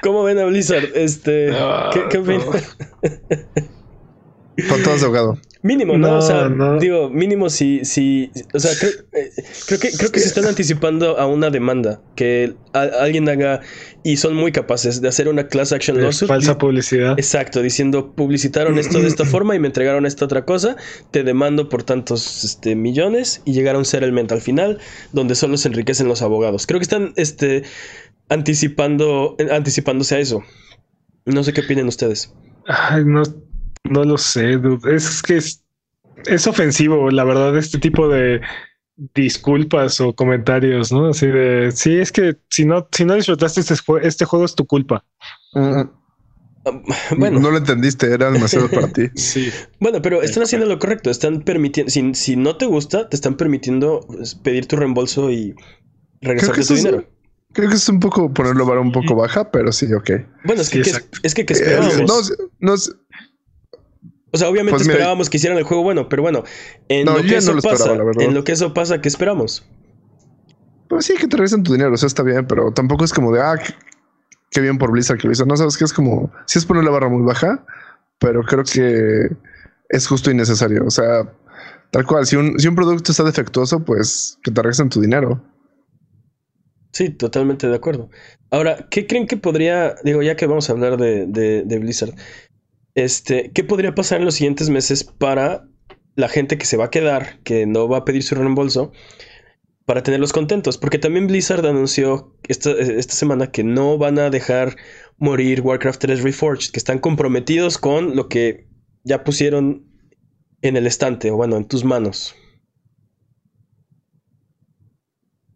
¿Cómo 0.05 0.23
ven 0.23 0.39
a 0.39 0.45
Blizzard? 0.45 0.85
Este, 0.95 1.53
¿qué, 1.93 2.01
qué 2.09 2.19
opinan? 2.19 2.47
todos 4.85 5.03
ahogado. 5.03 5.41
Mínimo, 5.67 5.99
¿no? 5.99 6.19
o 6.19 6.23
sea, 6.23 6.49
digo, 6.79 7.11
mínimo 7.11 7.51
si, 7.51 7.85
si, 7.85 8.31
o 8.55 8.61
sea, 8.61 8.71
eh, 8.71 9.31
creo, 9.67 9.81
que, 9.81 9.91
creo 9.91 10.13
que 10.13 10.21
se 10.21 10.29
están 10.29 10.45
anticipando 10.45 11.19
a 11.19 11.27
una 11.27 11.51
demanda 11.51 12.01
que 12.15 12.55
alguien 12.73 13.29
haga 13.29 13.63
y 14.05 14.17
son 14.19 14.37
muy 14.37 14.53
capaces 14.53 15.01
de 15.01 15.09
hacer 15.09 15.27
una 15.27 15.49
class 15.49 15.73
action 15.73 16.01
lawsuit. 16.01 16.29
Falsa 16.29 16.57
publicidad. 16.57 17.19
Exacto, 17.19 17.63
diciendo 17.63 18.15
publicitaron 18.15 18.79
esto 18.79 19.01
de 19.01 19.09
esta 19.09 19.25
forma 19.35 19.57
y 19.57 19.59
me 19.59 19.67
entregaron 19.67 20.07
esta 20.07 20.25
otra 20.25 20.45
cosa, 20.45 20.77
te 21.11 21.25
demando 21.25 21.69
por 21.69 21.83
tantos 21.83 22.45
este, 22.45 22.77
millones 22.77 23.43
y 23.45 23.53
llegar 23.53 23.75
a 23.75 23.79
un 23.79 23.85
settlement 23.85 24.31
al 24.31 24.43
final 24.43 24.79
donde 25.13 25.35
solo 25.35 25.57
se 25.57 25.67
enriquecen 25.67 26.07
los 26.07 26.23
abogados. 26.23 26.69
Creo 26.69 26.79
que 26.79 26.85
están 26.85 27.13
este, 27.17 27.65
anticipando, 28.29 29.37
anticipándose 29.51 30.15
a 30.15 30.21
eso. 30.21 30.45
No 31.25 31.43
sé 31.43 31.53
qué 31.53 31.63
opinan 31.63 31.89
ustedes. 31.89 32.33
Ay, 32.69 33.05
no, 33.05 33.23
no 33.91 34.05
lo 34.05 34.19
sé, 34.19 34.61
Es 34.91 35.23
que 35.23 35.37
es, 35.37 36.47
ofensivo, 36.47 37.11
la 37.11 37.25
verdad, 37.25 37.57
este 37.57 37.79
tipo 37.79 38.09
de 38.09 38.41
disculpas 39.15 40.01
o 40.01 40.15
comentarios, 40.15 40.91
¿no? 40.93 41.09
Así 41.09 41.27
de, 41.27 41.71
sí, 41.73 41.99
es 41.99 42.13
que 42.13 42.37
si 42.49 42.65
no, 42.65 42.89
si 42.93 43.05
no 43.05 43.15
disfrutaste 43.15 43.61
este, 43.61 43.75
este 44.03 44.25
juego 44.25 44.45
es 44.45 44.55
tu 44.55 44.67
culpa. 44.67 45.05
Bueno. 47.17 47.41
No 47.41 47.51
lo 47.51 47.59
entendiste, 47.59 48.13
era 48.13 48.31
demasiado 48.31 48.69
para 48.69 48.89
ti. 48.93 49.09
Sí. 49.15 49.51
Bueno, 49.81 50.03
pero 50.03 50.23
están 50.23 50.43
haciendo 50.43 50.67
lo 50.67 50.79
correcto. 50.79 51.11
Están 51.11 51.43
permitiendo, 51.43 51.91
si, 51.91 52.15
si 52.15 52.37
no 52.37 52.57
te 52.57 52.67
gusta, 52.67 53.09
te 53.09 53.17
están 53.17 53.37
permitiendo 53.37 54.01
pues, 54.07 54.35
pedir 54.35 54.67
tu 54.67 54.77
reembolso 54.77 55.31
y 55.31 55.55
regresarte 56.21 56.65
tu 56.65 56.75
dinero. 56.75 57.09
creo 57.53 57.69
que 57.69 57.77
es 57.77 57.89
un 57.89 58.01
poco 58.01 58.33
ponerlo 58.33 58.67
para 58.67 58.81
un 58.81 58.93
poco 58.93 59.15
baja, 59.15 59.51
pero 59.51 59.73
sí, 59.73 59.93
ok. 59.93 60.11
Bueno, 60.45 60.63
es 60.63 60.71
que, 60.71 60.81
es, 60.81 61.35
que, 61.35 61.47
¿qué 61.47 61.53
eh, 61.53 61.57
esperábamos? 61.57 62.33
no, 62.59 62.75
o 64.37 64.39
sea, 64.39 64.51
obviamente 64.51 64.77
pues 64.77 64.87
esperábamos 64.87 65.31
que 65.31 65.39
hicieran 65.39 65.59
el 65.59 65.65
juego 65.65 65.83
bueno, 65.83 66.09
pero 66.09 66.23
bueno, 66.23 66.45
en 66.89 67.07
lo 67.07 67.23
que 67.23 67.37
eso 67.37 67.57
pasa, 67.63 67.95
en 68.19 68.35
lo 68.35 68.45
que 68.45 68.53
eso 68.53 68.75
pasa, 68.75 69.01
¿qué 69.01 69.09
esperamos? 69.09 69.65
Pues 70.89 71.07
sí, 71.07 71.15
que 71.15 71.27
te 71.27 71.37
regresen 71.37 71.63
tu 71.63 71.73
dinero, 71.73 71.95
o 71.95 71.97
sea, 71.97 72.07
está 72.07 72.23
bien, 72.23 72.47
pero 72.47 72.71
tampoco 72.71 73.05
es 73.05 73.13
como 73.13 73.33
de, 73.33 73.41
ah, 73.41 73.59
qué, 74.51 74.61
bien 74.61 74.79
por 74.79 74.93
Blizzard 74.93 75.19
que 75.19 75.27
lo 75.27 75.33
hizo. 75.33 75.47
No 75.47 75.57
sabes 75.57 75.77
que 75.79 75.85
es 75.85 75.93
como, 75.93 76.31
sí 76.47 76.59
es 76.59 76.67
poner 76.67 76.85
la 76.85 76.91
barra 76.91 77.09
muy 77.09 77.23
baja, 77.23 77.65
pero 78.19 78.43
creo 78.43 78.63
que 78.63 79.35
es 79.89 80.07
justo 80.07 80.31
y 80.31 80.35
necesario. 80.35 80.85
O 80.85 80.91
sea, 80.91 81.33
tal 81.91 82.05
cual, 82.07 82.27
si 82.27 82.37
un, 82.37 82.59
si 82.61 82.69
un 82.69 82.77
producto 82.77 83.11
está 83.11 83.25
defectuoso, 83.25 83.85
pues 83.85 84.39
que 84.45 84.51
te 84.51 84.63
regresen 84.63 84.91
tu 84.91 85.01
dinero. 85.01 85.43
Sí, 86.93 87.11
totalmente 87.11 87.67
de 87.69 87.75
acuerdo. 87.75 88.11
Ahora, 88.51 88.87
¿qué 88.91 89.07
creen 89.07 89.27
que 89.27 89.37
podría, 89.37 89.97
digo, 90.05 90.23
ya 90.23 90.37
que 90.37 90.47
vamos 90.47 90.69
a 90.69 90.73
hablar 90.73 90.99
de, 90.99 91.27
de 91.27 91.79
Blizzard, 91.79 92.15
Este, 92.97 93.53
¿qué 93.53 93.63
podría 93.63 93.95
pasar 93.95 94.19
en 94.19 94.25
los 94.25 94.35
siguientes 94.37 94.71
meses 94.71 95.05
para 95.05 95.69
la 96.15 96.29
gente 96.29 96.57
que 96.57 96.65
se 96.65 96.79
va 96.79 96.87
a 96.87 96.91
quedar, 96.91 97.41
que 97.45 97.67
no 97.67 97.89
va 97.89 97.99
a 97.99 98.05
pedir 98.07 98.23
su 98.23 98.35
reembolso, 98.35 98.91
para 99.85 100.03
tenerlos 100.03 100.33
contentos? 100.33 100.79
Porque 100.79 100.99
también 100.99 101.27
Blizzard 101.27 101.65
anunció 101.67 102.35
esta, 102.49 102.71
esta 102.73 103.15
semana 103.15 103.49
que 103.53 103.65
no 103.65 103.99
van 103.99 104.19
a 104.19 104.31
dejar 104.31 104.77
morir 105.19 105.61
Warcraft 105.61 106.01
3 106.01 106.23
Reforged, 106.23 106.71
que 106.73 106.79
están 106.79 106.99
comprometidos 106.99 107.77
con 107.77 108.17
lo 108.17 108.29
que 108.31 108.67
ya 109.05 109.25
pusieron 109.25 109.85
en 110.63 110.77
el 110.79 110.87
estante, 110.87 111.31
o 111.31 111.37
bueno, 111.37 111.59
en 111.59 111.67
tus 111.69 111.85
manos. 111.85 112.35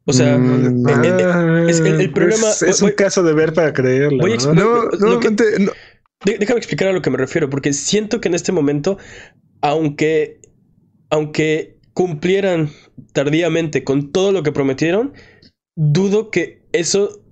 O 0.05 0.13
sea, 0.13 0.37
Mm, 0.39 0.89
eh, 0.89 0.93
eh, 1.09 1.17
eh, 1.21 1.67
es 1.71 1.81
el, 1.81 2.01
el 2.01 2.13
problema. 2.13 2.51
Es, 2.51 2.63
es 2.63 2.81
voy- 2.83 2.91
un 2.91 2.97
caso 2.97 3.23
de 3.23 3.33
ver 3.33 3.53
para 3.55 3.73
creerlo. 3.73 4.19
voy 4.19 4.33
a 4.33 4.53
¿no? 4.55 4.85
lo 4.91 5.21
que- 5.21 5.31
no. 5.59 5.73
De- 6.25 6.39
déjame 6.39 6.59
explicar 6.59 6.89
a 6.89 6.93
lo 6.93 7.03
que 7.03 7.11
me 7.11 7.17
refiero, 7.19 7.49
porque 7.51 7.73
siento 7.73 8.21
que 8.21 8.29
en 8.29 8.35
este 8.35 8.53
momento, 8.53 8.99
aunque, 9.61 10.41
aunque 11.11 11.79
cumplieran 11.93 12.71
tardíamente 13.13 13.85
con 13.85 14.13
todo 14.13 14.33
lo 14.33 14.43
que 14.43 14.53
prometieron, 14.53 15.13
dudo 15.77 16.31
que 16.31 16.63
eso 16.73 17.23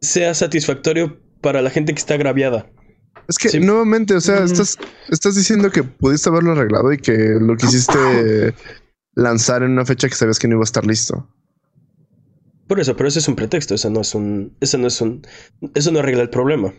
sea 0.00 0.34
satisfactorio 0.34 1.18
para 1.40 1.62
la 1.62 1.70
gente 1.70 1.92
que 1.94 1.98
está 1.98 2.14
agraviada. 2.14 2.70
Es 3.28 3.38
que 3.38 3.48
Sí. 3.48 3.60
nuevamente, 3.60 4.14
o 4.14 4.20
sea, 4.20 4.44
estás, 4.44 4.78
estás 5.08 5.34
diciendo 5.34 5.70
que 5.70 5.82
pudiste 5.82 6.28
haberlo 6.28 6.52
arreglado 6.52 6.92
y 6.92 6.98
que 6.98 7.36
lo 7.40 7.56
quisiste 7.56 7.98
lanzar 9.14 9.62
en 9.62 9.70
una 9.72 9.86
fecha 9.86 10.08
que 10.08 10.14
sabías 10.14 10.38
que 10.38 10.46
no 10.48 10.54
iba 10.56 10.62
a 10.62 10.64
estar 10.64 10.84
listo. 10.86 11.26
Por 12.66 12.80
eso, 12.80 12.96
pero 12.96 13.08
ese 13.08 13.18
es 13.18 13.28
un 13.28 13.36
pretexto, 13.36 13.74
eso 13.74 13.90
no 13.90 14.00
es 14.00 14.14
un. 14.14 14.56
Eso 14.60 14.78
no 14.78 14.86
es 14.86 15.00
un. 15.00 15.22
Eso 15.74 15.90
no 15.92 15.98
arregla 16.00 16.22
el 16.22 16.30
problema. 16.30 16.72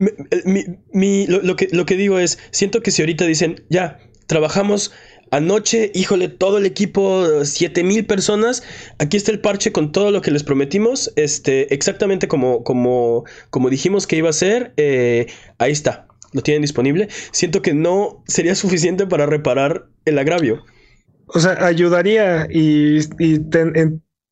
El- 0.00 0.78
mi- 0.92 1.26
lo, 1.26 1.56
que, 1.56 1.96
digo 1.96 2.18
es, 2.18 2.38
siento 2.50 2.82
que 2.82 2.90
si 2.90 3.02
ahorita 3.02 3.26
dicen, 3.26 3.64
ya, 3.68 3.98
trabajamos 4.26 4.92
anoche, 5.30 5.92
híjole, 5.94 6.28
todo 6.28 6.58
el 6.58 6.66
equipo, 6.66 7.44
7000 7.44 8.06
personas, 8.06 8.62
aquí 8.98 9.16
está 9.16 9.30
el 9.30 9.40
parche 9.40 9.72
con 9.72 9.92
todo 9.92 10.10
lo 10.10 10.22
que 10.22 10.30
les 10.30 10.42
prometimos, 10.42 11.12
este, 11.16 11.72
exactamente 11.72 12.26
como, 12.28 12.64
como, 12.64 13.24
como 13.50 13.70
dijimos 13.70 14.06
que 14.06 14.16
iba 14.16 14.30
a 14.30 14.32
ser, 14.32 14.72
eh, 14.76 15.26
ahí 15.58 15.70
está, 15.72 16.08
lo 16.32 16.40
tienen 16.42 16.62
disponible. 16.62 17.08
Siento 17.30 17.62
que 17.62 17.74
no 17.74 18.24
sería 18.26 18.54
suficiente 18.54 19.06
para 19.06 19.26
reparar 19.26 19.86
el 20.04 20.18
agravio. 20.18 20.64
O 21.26 21.38
sea, 21.38 21.64
ayudaría 21.64 22.48
y, 22.50 22.98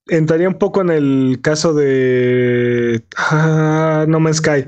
entraría 0.09 0.49
un 0.49 0.59
poco 0.59 0.81
en 0.81 0.91
el 0.91 1.39
caso 1.43 1.75
de 1.75 3.05
ah, 3.17 4.07
No 4.09 4.21
Man's 4.21 4.39
Sky. 4.39 4.65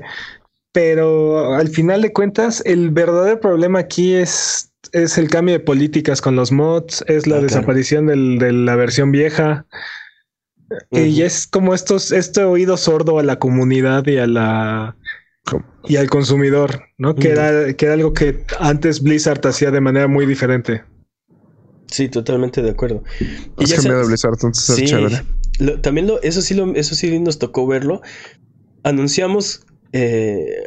Pero 0.73 1.53
al 1.55 1.67
final 1.67 2.01
de 2.01 2.13
cuentas, 2.13 2.61
el 2.65 2.91
verdadero 2.91 3.39
problema 3.39 3.79
aquí 3.79 4.13
es, 4.13 4.71
es 4.93 5.17
el 5.17 5.29
cambio 5.29 5.53
de 5.53 5.59
políticas 5.59 6.21
con 6.21 6.35
los 6.35 6.51
mods, 6.51 7.03
es 7.07 7.27
la 7.27 7.35
Ah, 7.35 7.39
claro. 7.39 7.41
desaparición 7.43 8.07
del- 8.07 8.39
de 8.39 8.53
la 8.53 8.75
versión 8.75 9.11
vieja. 9.11 9.65
Y 10.89 11.21
es 11.23 11.47
como 11.47 11.73
estos, 11.73 12.13
este 12.13 12.43
oído 12.45 12.77
sordo 12.77 13.19
a 13.19 13.23
la 13.23 13.39
comunidad 13.39 14.07
y 14.07 14.17
a 14.17 14.27
la 14.27 14.95
y 15.85 15.97
al 15.97 16.09
consumidor, 16.09 16.83
¿no? 16.97 17.15
Que 17.15 17.29
Ujú. 17.33 17.39
era, 17.41 17.73
que 17.73 17.85
era 17.85 17.95
algo 17.95 18.13
que 18.13 18.45
antes 18.59 19.01
Blizzard 19.01 19.45
hacía 19.47 19.71
de 19.71 19.81
manera 19.81 20.07
muy 20.07 20.25
diferente. 20.25 20.83
Sí, 21.87 22.07
totalmente 22.07 22.61
de 22.61 22.69
acuerdo. 22.69 23.03
Y 23.59 23.63
Has 23.63 23.69
ya 23.71 23.75
cambiado 23.77 23.97
se- 23.99 24.03
de 24.03 24.07
Blizzard, 24.07 24.33
entonces 24.35 24.75
Sí, 24.75 24.83
es 24.85 24.89
chévere. 24.91 25.23
lo- 25.59 25.81
también 25.81 26.07
lo, 26.07 26.21
eso 26.21 26.41
sí 26.41 26.53
lo, 26.53 26.73
eso 26.75 26.95
sí 26.95 27.19
nos 27.19 27.37
tocó 27.39 27.67
verlo. 27.67 28.01
Anunciamos 28.83 29.65
eh, 29.93 30.63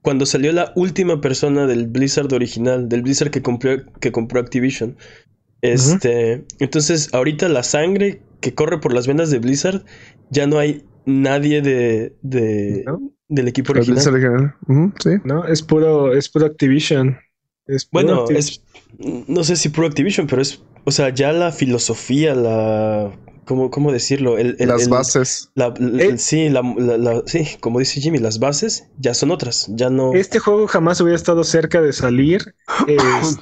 cuando 0.00 0.26
salió 0.26 0.52
la 0.52 0.72
última 0.74 1.20
persona 1.20 1.66
del 1.66 1.86
Blizzard 1.86 2.32
original, 2.32 2.88
del 2.88 3.02
Blizzard 3.02 3.30
que 3.30 3.42
compró, 3.42 3.76
que 4.00 4.10
compró 4.12 4.40
Activision. 4.40 4.96
Este, 5.60 6.44
entonces 6.58 7.08
ahorita 7.14 7.48
la 7.48 7.62
sangre 7.62 8.20
que 8.40 8.52
corre 8.54 8.80
por 8.80 8.92
las 8.92 9.06
venas 9.06 9.30
de 9.30 9.38
Blizzard 9.38 9.84
ya 10.30 10.46
no 10.48 10.58
hay 10.58 10.82
nadie 11.06 11.62
de, 11.62 12.16
de- 12.22 12.82
¿no? 12.84 13.00
del 13.28 13.46
equipo 13.48 13.72
La 13.72 13.78
original. 13.80 13.94
Blizzard 13.96 14.14
original. 14.14 14.92
Sí. 15.00 15.10
¿no? 15.24 15.44
Es 15.46 15.62
puro, 15.62 16.14
es 16.14 16.28
puro 16.28 16.46
Activision. 16.46 17.16
Es 17.66 17.86
puro 17.86 18.04
Bueno, 18.04 18.20
Activision. 18.22 18.64
es 18.98 19.24
no 19.28 19.44
sé 19.44 19.54
si 19.56 19.68
Pro 19.68 19.86
Activision, 19.86 20.26
pero 20.26 20.42
es, 20.42 20.62
o 20.84 20.90
sea, 20.90 21.08
ya 21.10 21.32
la 21.32 21.50
filosofía, 21.52 22.34
la 22.34 23.12
¿cómo, 23.44 23.70
cómo 23.70 23.92
decirlo? 23.92 24.38
El, 24.38 24.56
el- 24.58 24.68
Las 24.68 24.82
el- 24.84 24.88
bases. 24.90 25.50
La- 25.54 25.74
la- 25.78 26.02
Eh. 26.02 26.18
sí, 26.18 26.48
la- 26.48 26.62
la- 26.76 26.98
la- 26.98 27.22
sí, 27.26 27.46
como 27.60 27.78
dice 27.78 28.00
Jimmy, 28.00 28.18
las 28.18 28.38
bases 28.38 28.88
ya 28.98 29.14
son 29.14 29.30
otras, 29.30 29.66
ya 29.70 29.90
no. 29.90 30.12
Este 30.14 30.38
juego 30.38 30.66
jamás 30.66 31.00
hubiera 31.00 31.16
estado 31.16 31.44
cerca 31.44 31.80
de 31.80 31.92
salir 31.92 32.54
es- 32.88 33.38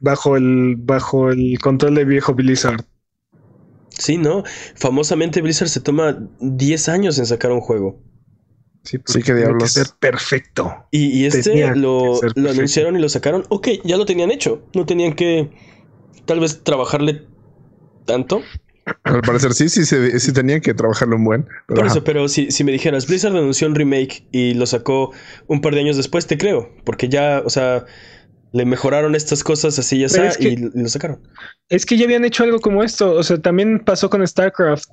bajo 0.00 0.36
el 0.36 0.76
bajo 0.78 1.30
el 1.30 1.58
control 1.60 1.94
de 1.96 2.04
viejo 2.04 2.34
Blizzard. 2.34 2.84
Sí, 3.90 4.18
¿no? 4.18 4.42
Famosamente 4.74 5.40
Blizzard 5.40 5.68
se 5.68 5.80
toma 5.80 6.18
10 6.40 6.88
años 6.88 7.18
en 7.18 7.26
sacar 7.26 7.50
un 7.52 7.60
juego. 7.60 8.02
Sí, 8.84 8.98
Sí, 9.04 9.22
que 9.22 9.34
diablos. 9.34 9.72
ser 9.72 9.88
perfecto. 9.98 10.86
Y, 10.92 11.06
y 11.06 11.26
este 11.26 11.50
que 11.52 11.74
lo, 11.74 12.20
lo 12.36 12.50
anunciaron 12.50 12.96
y 12.96 13.00
lo 13.00 13.08
sacaron. 13.08 13.44
Ok, 13.48 13.68
ya 13.84 13.96
lo 13.96 14.04
tenían 14.06 14.30
hecho. 14.30 14.62
No 14.74 14.86
tenían 14.86 15.14
que 15.14 15.50
tal 16.24 16.40
vez 16.40 16.62
trabajarle 16.62 17.22
tanto. 18.04 18.42
Al 19.02 19.20
parecer 19.22 19.52
sí, 19.52 19.68
sí, 19.68 19.84
sí, 19.84 19.96
sí 20.20 20.32
tenían 20.32 20.60
que 20.60 20.72
trabajarlo 20.74 21.16
un 21.16 21.24
buen. 21.24 21.42
pero 21.66 21.78
Por 21.80 21.80
ajá. 21.80 21.92
eso, 21.92 22.04
pero 22.04 22.28
si, 22.28 22.50
si 22.50 22.62
me 22.64 22.72
dijeras, 22.72 23.06
Blizzard 23.06 23.36
anunció 23.36 23.66
un 23.66 23.74
remake 23.74 24.26
y 24.30 24.54
lo 24.54 24.66
sacó 24.66 25.12
un 25.48 25.60
par 25.60 25.74
de 25.74 25.80
años 25.80 25.96
después, 25.96 26.26
te 26.26 26.38
creo. 26.38 26.70
Porque 26.84 27.08
ya, 27.08 27.42
o 27.44 27.50
sea, 27.50 27.84
le 28.52 28.64
mejoraron 28.64 29.14
estas 29.14 29.42
cosas 29.42 29.78
así 29.78 29.98
ya 29.98 30.08
sea 30.08 30.28
es 30.28 30.38
que- 30.38 30.50
y, 30.50 30.56
lo 30.56 30.88
sacaron. 30.88 31.20
Es 31.68 31.84
que 31.84 31.96
ya 31.96 32.04
habían 32.04 32.24
hecho 32.24 32.44
algo 32.44 32.60
como 32.60 32.84
esto. 32.84 33.12
O 33.12 33.22
sea, 33.22 33.38
también 33.38 33.80
pasó 33.80 34.08
con 34.08 34.26
StarCraft. 34.26 34.88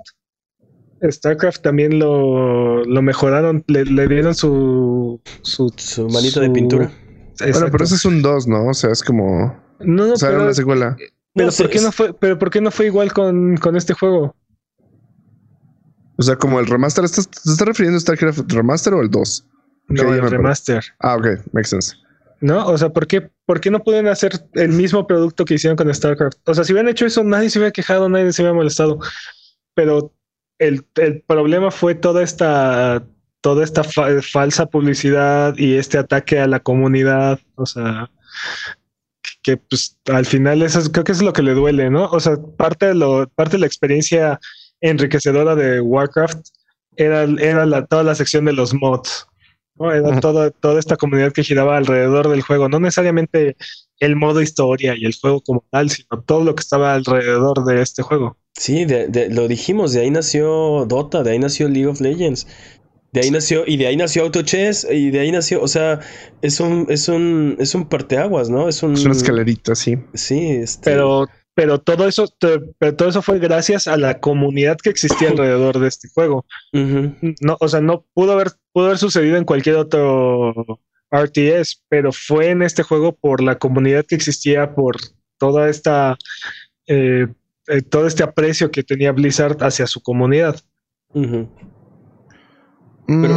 StarCraft 1.07 1.61
también 1.61 1.99
lo, 1.99 2.83
lo 2.85 3.01
mejoraron, 3.01 3.63
le, 3.67 3.85
le 3.85 4.07
dieron 4.07 4.33
su, 4.33 5.21
su, 5.41 5.71
Su 5.77 6.07
manita 6.09 6.39
de 6.39 6.49
pintura. 6.49 6.91
Bueno, 7.39 7.67
pero 7.71 7.83
ese 7.83 7.95
es 7.95 8.05
un 8.05 8.21
2, 8.21 8.47
¿no? 8.47 8.67
O 8.69 8.73
sea, 8.73 8.91
es 8.91 9.03
como. 9.03 9.61
No, 9.79 10.07
no, 10.07 10.13
O 10.13 10.17
sea, 10.17 10.29
era 10.29 10.37
pero, 10.37 10.45
una 10.45 10.53
secuela. 10.53 10.95
Pero 11.33 11.47
No 11.49 11.53
¿por 11.57 11.69
qué 11.69 11.77
es- 11.77 11.83
no 11.83 11.91
fue, 11.91 12.13
pero 12.13 12.37
¿por 12.39 12.49
qué 12.49 12.61
no 12.61 12.71
fue 12.71 12.85
igual 12.87 13.11
con, 13.13 13.57
con 13.57 13.75
este 13.75 13.93
juego? 13.93 14.35
O 16.17 16.21
sea, 16.23 16.35
como 16.35 16.59
el 16.59 16.67
remaster. 16.67 17.03
¿Estás, 17.03 17.27
¿Te 17.29 17.49
estás 17.51 17.67
refiriendo 17.67 17.97
a 17.97 18.01
StarCraft 18.01 18.51
Remaster 18.51 18.93
o 18.93 19.01
el 19.01 19.09
2? 19.09 19.47
No, 19.89 20.13
el 20.13 20.29
remaster. 20.29 20.83
Ah, 20.99 21.15
ok, 21.15 21.27
makes 21.51 21.69
sense. 21.69 21.95
¿No? 22.39 22.67
O 22.67 22.77
sea, 22.77 22.89
¿por 22.89 23.07
qué, 23.07 23.31
¿por 23.45 23.59
qué 23.61 23.71
no 23.71 23.83
pueden 23.83 24.07
hacer 24.07 24.45
el 24.53 24.69
mismo 24.69 25.07
producto 25.07 25.43
que 25.45 25.55
hicieron 25.55 25.75
con 25.77 25.93
StarCraft? 25.93 26.37
O 26.47 26.53
sea, 26.53 26.63
si 26.63 26.73
hubieran 26.73 26.89
hecho 26.91 27.05
eso, 27.05 27.23
nadie 27.23 27.49
se 27.49 27.57
hubiera 27.59 27.71
quejado, 27.71 28.09
nadie 28.09 28.31
se 28.31 28.41
hubiera 28.41 28.53
molestado. 28.55 28.99
Pero 29.73 30.13
el, 30.59 30.85
el 30.95 31.21
problema 31.21 31.71
fue 31.71 31.95
toda 31.95 32.21
esta, 32.21 33.03
toda 33.41 33.63
esta 33.63 33.83
fa- 33.83 34.21
falsa 34.21 34.65
publicidad 34.67 35.57
y 35.57 35.75
este 35.75 35.97
ataque 35.97 36.39
a 36.39 36.47
la 36.47 36.59
comunidad. 36.59 37.39
O 37.55 37.65
sea, 37.65 38.11
que 39.43 39.57
pues 39.57 39.97
al 40.11 40.25
final 40.25 40.61
eso 40.63 40.79
es- 40.79 40.89
creo 40.89 41.03
que 41.03 41.11
es 41.11 41.21
lo 41.21 41.33
que 41.33 41.41
le 41.43 41.53
duele, 41.53 41.89
¿no? 41.89 42.05
O 42.05 42.19
sea, 42.19 42.35
parte 42.57 42.87
de 42.87 42.95
lo, 42.95 43.27
parte 43.35 43.53
de 43.53 43.59
la 43.59 43.67
experiencia 43.67 44.39
enriquecedora 44.81 45.55
de 45.55 45.81
Warcraft 45.81 46.39
era, 46.95 47.23
era 47.23 47.65
la, 47.65 47.85
toda 47.85 48.03
la 48.03 48.15
sección 48.15 48.45
de 48.45 48.53
los 48.53 48.73
mods. 48.73 49.27
¿no? 49.75 49.91
Era 49.91 50.19
toda, 50.19 50.51
toda 50.51 50.79
esta 50.79 50.97
comunidad 50.97 51.31
que 51.33 51.43
giraba 51.43 51.77
alrededor 51.77 52.29
del 52.29 52.41
juego, 52.43 52.69
no 52.69 52.79
necesariamente 52.79 53.55
el 53.99 54.15
modo 54.15 54.41
historia 54.41 54.95
y 54.95 55.05
el 55.05 55.15
juego 55.19 55.41
como 55.41 55.65
tal, 55.71 55.89
sino 55.89 56.21
todo 56.25 56.43
lo 56.43 56.53
que 56.55 56.61
estaba 56.61 56.93
alrededor 56.93 57.63
de 57.65 57.81
este 57.81 58.03
juego. 58.03 58.37
Sí, 58.55 58.85
de- 58.85 59.07
de- 59.07 59.29
lo 59.29 59.47
dijimos, 59.47 59.93
de 59.93 60.01
ahí 60.01 60.11
nació 60.11 60.85
Dota, 60.87 61.23
de 61.23 61.31
ahí 61.31 61.39
nació 61.39 61.69
League 61.69 61.87
of 61.87 62.01
Legends, 62.01 62.47
de 63.13 63.21
ahí 63.21 63.31
nació, 63.31 63.63
y 63.65 63.77
de 63.77 63.87
ahí 63.87 63.95
nació 63.95 64.23
Auto 64.23 64.41
Chess, 64.41 64.85
y 64.91 65.11
de 65.11 65.19
ahí 65.19 65.31
nació, 65.31 65.61
o 65.61 65.67
sea, 65.67 65.99
es 66.41 66.59
un, 66.59 66.87
es 66.89 67.07
un, 67.07 67.55
es 67.59 67.73
un 67.75 67.87
parteaguas, 67.87 68.49
¿no? 68.49 68.67
Es 68.67 68.83
un. 68.83 68.93
Es 68.93 69.05
una 69.05 69.13
escalerita, 69.13 69.75
sí. 69.75 69.97
Sí, 70.13 70.49
este, 70.49 70.89
Pero, 70.91 71.27
pero 71.55 71.79
todo 71.79 72.07
eso, 72.07 72.27
te- 72.27 72.59
pero 72.79 72.95
todo 72.95 73.09
eso 73.09 73.21
fue 73.21 73.37
gracias 73.39 73.87
a 73.87 73.95
la 73.97 74.19
comunidad 74.19 74.77
que 74.77 74.89
existía 74.89 75.29
alrededor 75.31 75.79
de 75.79 75.87
este 75.87 76.09
juego. 76.09 76.45
No, 77.41 77.57
o 77.59 77.67
sea, 77.67 77.79
no 77.81 78.05
pudo 78.13 78.31
haber, 78.33 78.49
pudo 78.71 78.85
haber 78.87 78.97
sucedido 78.97 79.37
en 79.37 79.45
cualquier 79.45 79.75
otro 79.75 80.79
RTS, 81.11 81.83
pero 81.89 82.11
fue 82.11 82.49
en 82.49 82.63
este 82.63 82.81
juego 82.81 83.15
por 83.15 83.41
la 83.43 83.59
comunidad 83.59 84.03
que 84.07 84.15
existía, 84.15 84.73
por 84.73 84.97
toda 85.37 85.69
esta, 85.69 86.17
eh, 86.87 87.27
eh, 87.67 87.81
todo 87.83 88.07
este 88.07 88.23
aprecio 88.23 88.71
que 88.71 88.81
tenía 88.83 89.11
Blizzard 89.11 89.57
hacia 89.63 89.85
su 89.85 90.01
comunidad. 90.01 90.59
ujú. 91.13 91.47
Pero, 93.07 93.35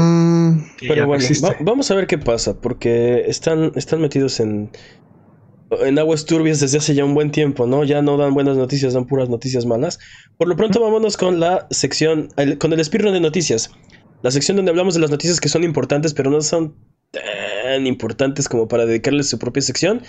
que 0.79 0.89
Pero 0.89 1.03
no 1.03 1.07
bueno, 1.09 1.25
va- 1.43 1.57
vamos 1.61 1.91
a 1.91 1.95
ver 1.95 2.07
qué 2.07 2.19
pasa, 2.19 2.61
porque 2.61 3.25
están, 3.27 3.73
están 3.75 4.01
metidos 4.01 4.39
en, 4.41 4.71
en 5.71 5.99
aguas 5.99 6.25
turbias 6.25 6.61
desde 6.61 6.79
hace 6.79 6.95
ya 6.95 7.05
un 7.05 7.15
buen 7.15 7.31
tiempo, 7.33 7.67
¿no? 7.67 7.83
Ya 7.85 8.01
no 8.03 8.17
dan 8.17 8.33
buenas 8.35 8.57
noticias, 8.57 8.95
dan 8.95 9.07
puras 9.07 9.29
noticias 9.29 9.67
malas. 9.67 9.99
Por 10.39 10.47
lo 10.49 10.57
pronto, 10.57 10.81
vámonos 10.81 11.17
con 11.17 11.41
la 11.41 11.67
sección, 11.71 12.29
el- 12.37 12.59
con 12.59 12.73
el 12.73 12.85
speedrun 12.85 13.13
de 13.13 13.21
noticias. 13.21 13.71
La 14.23 14.31
sección 14.31 14.57
donde 14.57 14.71
hablamos 14.71 14.95
de 14.95 15.01
las 15.01 15.11
noticias 15.11 15.41
que 15.41 15.49
son 15.49 15.65
importantes, 15.65 16.15
pero 16.15 16.31
no 16.31 16.41
son 16.41 16.75
tan 17.11 17.87
importantes 17.87 18.49
como 18.49 18.69
para 18.69 18.87
dedicarles 18.87 19.29
su 19.29 19.39
propia 19.39 19.63
sección. 19.63 20.03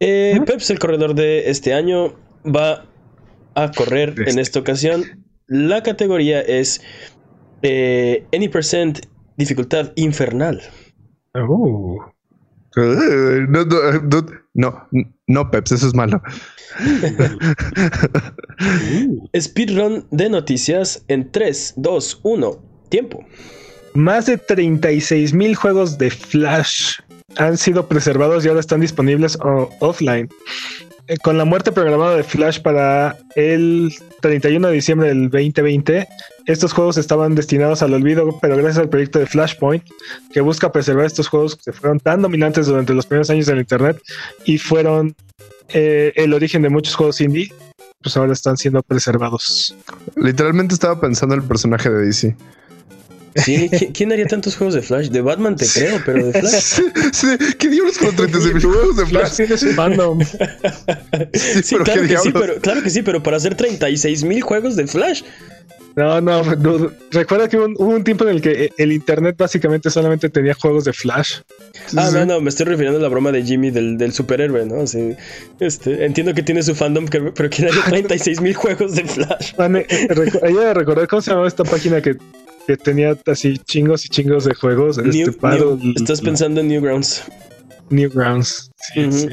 Eh, 0.00 0.38
Peps, 0.46 0.70
el 0.70 0.78
corredor 0.78 1.14
de 1.14 1.50
este 1.50 1.74
año, 1.74 2.14
va 2.44 2.84
a 3.54 3.70
correr 3.70 4.14
en 4.18 4.28
Este. 4.28 4.40
esta 4.40 4.58
ocasión. 4.60 5.24
La 5.46 5.82
categoría 5.82 6.40
es 6.40 6.80
eh, 7.66 8.26
Any 8.32 8.48
Percent 8.48 9.00
Dificultad 9.36 9.92
Infernal. 9.96 10.62
Uh, 11.34 11.98
Eh, 12.76 13.46
No, 13.48 13.64
no, 13.64 13.92
no, 14.02 14.26
no, 14.54 14.88
no, 15.26 15.50
Peps, 15.50 15.72
eso 15.72 15.88
es 15.88 15.94
malo. 15.94 16.22
Speedrun 19.38 20.06
de 20.10 20.28
noticias 20.28 21.02
en 21.08 21.30
3, 21.30 21.74
2, 21.76 22.20
1. 22.22 22.62
Tiempo. 22.90 23.24
Más 23.94 24.26
de 24.26 24.36
36 24.36 25.32
mil 25.32 25.56
juegos 25.56 25.96
de 25.96 26.10
Flash 26.10 26.98
han 27.36 27.56
sido 27.56 27.88
preservados 27.88 28.44
y 28.44 28.48
ahora 28.48 28.60
están 28.60 28.80
disponibles 28.80 29.38
offline. 29.80 30.28
Eh, 31.08 31.16
Con 31.18 31.38
la 31.38 31.44
muerte 31.44 31.72
programada 31.72 32.16
de 32.16 32.24
Flash 32.24 32.60
para 32.60 33.16
el 33.34 33.94
31 34.20 34.68
de 34.68 34.74
diciembre 34.74 35.08
del 35.08 35.30
2020, 35.30 36.08
estos 36.46 36.72
juegos 36.72 36.96
estaban 36.96 37.34
destinados 37.34 37.82
al 37.82 37.94
olvido, 37.94 38.38
pero 38.40 38.56
gracias 38.56 38.78
al 38.78 38.88
proyecto 38.88 39.18
de 39.18 39.26
Flashpoint, 39.26 39.84
que 40.32 40.40
busca 40.40 40.72
preservar 40.72 41.06
estos 41.06 41.28
juegos 41.28 41.56
que 41.56 41.72
fueron 41.72 42.00
tan 42.00 42.22
dominantes 42.22 42.66
durante 42.66 42.94
los 42.94 43.06
primeros 43.06 43.30
años 43.30 43.46
del 43.46 43.58
Internet 43.58 44.00
y 44.44 44.58
fueron 44.58 45.14
eh, 45.68 46.12
el 46.16 46.32
origen 46.32 46.62
de 46.62 46.70
muchos 46.70 46.94
juegos 46.94 47.20
indie, 47.20 47.52
pues 48.02 48.16
ahora 48.16 48.32
están 48.32 48.56
siendo 48.56 48.82
preservados. 48.82 49.74
Literalmente 50.16 50.74
estaba 50.74 51.00
pensando 51.00 51.34
en 51.34 51.42
el 51.42 51.48
personaje 51.48 51.90
de 51.90 52.06
DC. 52.06 52.36
Sí, 53.36 53.68
¿qui- 53.70 53.90
¿quién 53.92 54.12
haría 54.12 54.26
tantos 54.26 54.56
juegos 54.56 54.74
de 54.74 54.82
Flash? 54.82 55.08
De 55.08 55.20
Batman 55.20 55.56
te 55.56 55.66
creo, 55.66 56.00
pero 56.04 56.26
de 56.26 56.32
Flash. 56.40 56.80
Sí, 57.12 57.26
¿Qué 57.58 57.68
diablos 57.68 57.98
con 57.98 58.14
36 58.16 58.54
mil 58.54 58.62
juegos 58.64 58.96
de 58.96 59.06
Flash 59.06 59.30
Flash? 59.46 59.74
fandom. 59.74 60.18
Sí, 61.62 61.76
pero 61.76 61.84
claro 61.84 62.02
que 62.08 62.18
sí, 62.18 62.30
pero, 62.32 62.54
claro 62.60 62.82
que 62.82 62.90
sí, 62.90 63.02
pero 63.02 63.22
para 63.22 63.36
hacer 63.36 63.54
36 63.54 64.24
mil 64.24 64.42
juegos 64.42 64.76
de 64.76 64.86
Flash. 64.86 65.22
No, 65.96 66.20
no, 66.20 66.42
no, 66.56 66.90
recuerda 67.10 67.48
que 67.48 67.56
hubo 67.56 67.64
un, 67.64 67.74
hubo 67.78 67.88
un 67.88 68.04
tiempo 68.04 68.24
en 68.24 68.30
el 68.30 68.42
que 68.42 68.70
el 68.76 68.92
internet 68.92 69.34
básicamente 69.38 69.88
solamente 69.88 70.28
tenía 70.28 70.52
juegos 70.52 70.84
de 70.84 70.92
Flash. 70.92 71.36
Ah, 71.96 72.10
no, 72.12 72.26
no, 72.26 72.40
me 72.42 72.50
estoy 72.50 72.66
refiriendo 72.66 72.98
a 72.98 73.02
la 73.02 73.08
broma 73.08 73.32
de 73.32 73.42
Jimmy 73.42 73.70
del, 73.70 73.96
del 73.96 74.12
superhéroe, 74.12 74.66
¿no? 74.66 74.82
Este, 75.60 76.04
entiendo 76.04 76.34
que 76.34 76.42
tiene 76.42 76.62
su 76.62 76.74
fandom, 76.74 77.06
que- 77.08 77.32
pero 77.34 77.48
¿quién 77.48 77.68
haría 77.68 77.82
36 77.84 78.42
mil 78.42 78.52
juegos 78.54 78.94
de 78.94 79.04
Flash? 79.04 79.54
Man, 79.56 79.76
eh, 79.76 79.86
eh, 79.88 80.08
recu- 80.08 80.40
de 80.60 80.74
recordar 80.74 81.08
cómo 81.08 81.22
se 81.22 81.30
llamaba 81.30 81.48
esta 81.48 81.64
página 81.64 82.02
que, 82.02 82.16
que 82.66 82.76
tenía 82.76 83.16
así 83.26 83.58
chingos 83.58 84.04
y 84.04 84.08
chingos 84.08 84.44
de 84.44 84.54
juegos. 84.54 84.98
New- 84.98 85.28
este, 85.28 85.40
Battle- 85.40 85.76
New- 85.80 85.94
estás 85.96 86.20
pensando 86.20 86.60
en 86.60 86.68
Newgrounds. 86.68 87.24
Newgrounds. 87.90 88.70
Sí. 88.94 89.28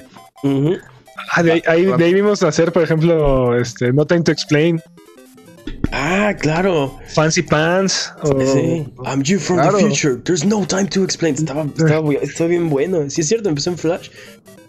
Ah, 1.31 1.41
de 1.43 1.53
ahí, 1.53 1.61
ahí- 1.67 1.85
de 1.85 2.03
ahí 2.03 2.13
vimos 2.13 2.43
hacer, 2.43 2.71
por 2.71 2.83
ejemplo, 2.83 3.57
este, 3.57 3.91
No 3.93 4.05
Time 4.05 4.21
to 4.23 4.31
Explain, 4.31 4.79
Ah, 5.91 6.33
claro. 6.39 6.97
Fancy 7.13 7.41
Pants. 7.43 8.11
o- 8.23 8.39
Sí. 8.41 8.85
I'm 9.05 9.21
you 9.23 9.39
from 9.39 9.57
Claro. 9.59 9.77
the 9.77 9.85
future. 9.85 10.15
There's 10.23 10.45
no 10.45 10.65
time 10.65 10.85
to 10.85 11.03
explain. 11.03 11.35
Estaba, 11.35 11.65
estaba, 11.65 12.01
muy- 12.01 12.17
estaba 12.21 12.49
bien 12.49 12.69
bueno. 12.69 13.09
Sí, 13.09 13.21
es 13.21 13.27
cierto, 13.27 13.49
empezó 13.49 13.69
en 13.71 13.77
Flash. 13.77 14.09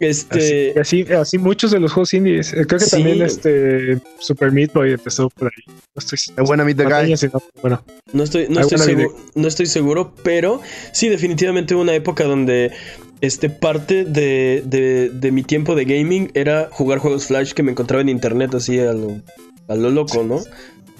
Este. 0.00 0.74
Así, 0.78 1.02
así 1.12 1.38
muchos 1.38 1.70
de 1.70 1.78
los 1.80 1.92
juegos 1.92 2.12
indies. 2.14 2.52
Eh, 2.52 2.66
Creo 2.66 2.80
que 2.80 2.84
Sí. 2.84 2.90
también 2.90 3.22
este 3.22 4.00
Super 4.18 4.50
Meat 4.50 4.72
Boy 4.72 4.92
empezó 4.92 5.30
por 5.30 5.48
ahí. 5.48 5.62
No 5.66 5.98
estoy 5.98 6.18
the 6.74 6.84
guy. 6.84 7.16
sino- 7.16 7.42
bueno, 7.62 7.82
No 8.12 8.24
estoy, 8.24 8.46
no, 8.48 8.60
estoy 8.60 8.78
seguro, 8.78 9.16
no 9.34 9.48
estoy 9.48 9.66
seguro, 9.66 10.12
pero 10.24 10.60
sí, 10.92 11.08
definitivamente 11.08 11.74
hubo 11.74 11.82
una 11.82 11.94
época 11.94 12.24
donde 12.24 12.72
este, 13.20 13.48
parte 13.48 14.04
de, 14.04 14.62
de- 14.66 15.10
de 15.10 15.32
mi 15.32 15.42
tiempo 15.44 15.74
de 15.76 15.84
gaming 15.84 16.30
era 16.34 16.68
jugar 16.70 16.98
juegos 16.98 17.26
Flash 17.26 17.52
que 17.52 17.62
me 17.62 17.70
encontraba 17.70 18.02
en 18.02 18.08
internet 18.10 18.54
así 18.54 18.78
a 18.80 18.92
lo, 18.92 19.22
a 19.68 19.74
lo 19.76 19.90
loco, 19.90 20.22
¿no? 20.24 20.42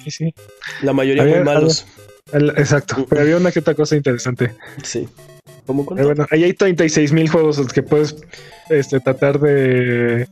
Sí, 0.05 0.11
sí. 0.11 0.35
La 0.83 0.93
mayoría 0.93 1.23
Había- 1.23 1.37
muy 1.37 1.45
malos. 1.45 1.87
El- 2.33 2.51
exacto. 2.51 3.07
Pero 3.09 3.23
había 3.23 3.37
una 3.37 3.53
que 3.53 3.59
otra 3.61 3.75
cosa 3.75 3.97
interesante. 3.97 4.53
Sí. 4.83 5.09
¿Cómo 5.67 5.85
cuánto? 5.87 6.05
bueno, 6.05 6.27
ahí 6.31 6.45
hay 6.45 6.53
36 6.55 7.13
mil 7.13 7.29
juegos 7.29 7.59
los 7.59 7.73
que 7.73 7.83
puedes 7.83 8.17
este, 8.71 9.01
tratar 9.01 9.39
de, 9.41 10.27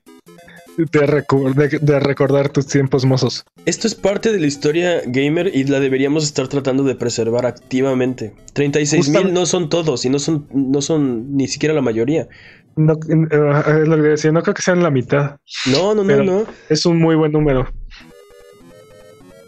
de, 0.76 1.06
recu- 1.06 1.54
de- 1.54 1.78
de 1.78 2.00
recordar 2.00 2.48
tus 2.50 2.66
tiempos 2.66 3.04
mozos. 3.04 3.44
Esto 3.66 3.86
es 3.86 3.94
parte 3.94 4.32
de 4.32 4.40
la 4.40 4.46
historia 4.46 5.02
gamer 5.06 5.50
y 5.54 5.64
la 5.64 5.80
deberíamos 5.80 6.24
estar 6.24 6.48
tratando 6.48 6.82
de 6.84 6.94
preservar 6.94 7.46
activamente. 7.46 8.32
36 8.54 9.08
mil 9.10 9.32
no 9.32 9.46
son 9.46 9.68
todos 9.68 10.04
y 10.04 10.10
no 10.10 10.18
son, 10.18 10.46
no 10.52 10.82
son 10.82 11.36
ni 11.36 11.46
siquiera 11.48 11.74
la 11.74 11.82
mayoría. 11.82 12.28
No, 12.74 12.94
eh, 12.94 13.82
es 13.82 13.88
lo 13.88 13.96
que 13.96 14.02
decía, 14.02 14.32
no 14.32 14.42
creo 14.42 14.54
que 14.54 14.62
sean 14.62 14.82
la 14.82 14.90
mitad. 14.90 15.36
No, 15.66 15.94
no, 15.94 16.04
no, 16.04 16.22
no. 16.24 16.46
Es 16.70 16.86
un 16.86 16.98
muy 16.98 17.16
buen 17.16 17.32
número. 17.32 17.70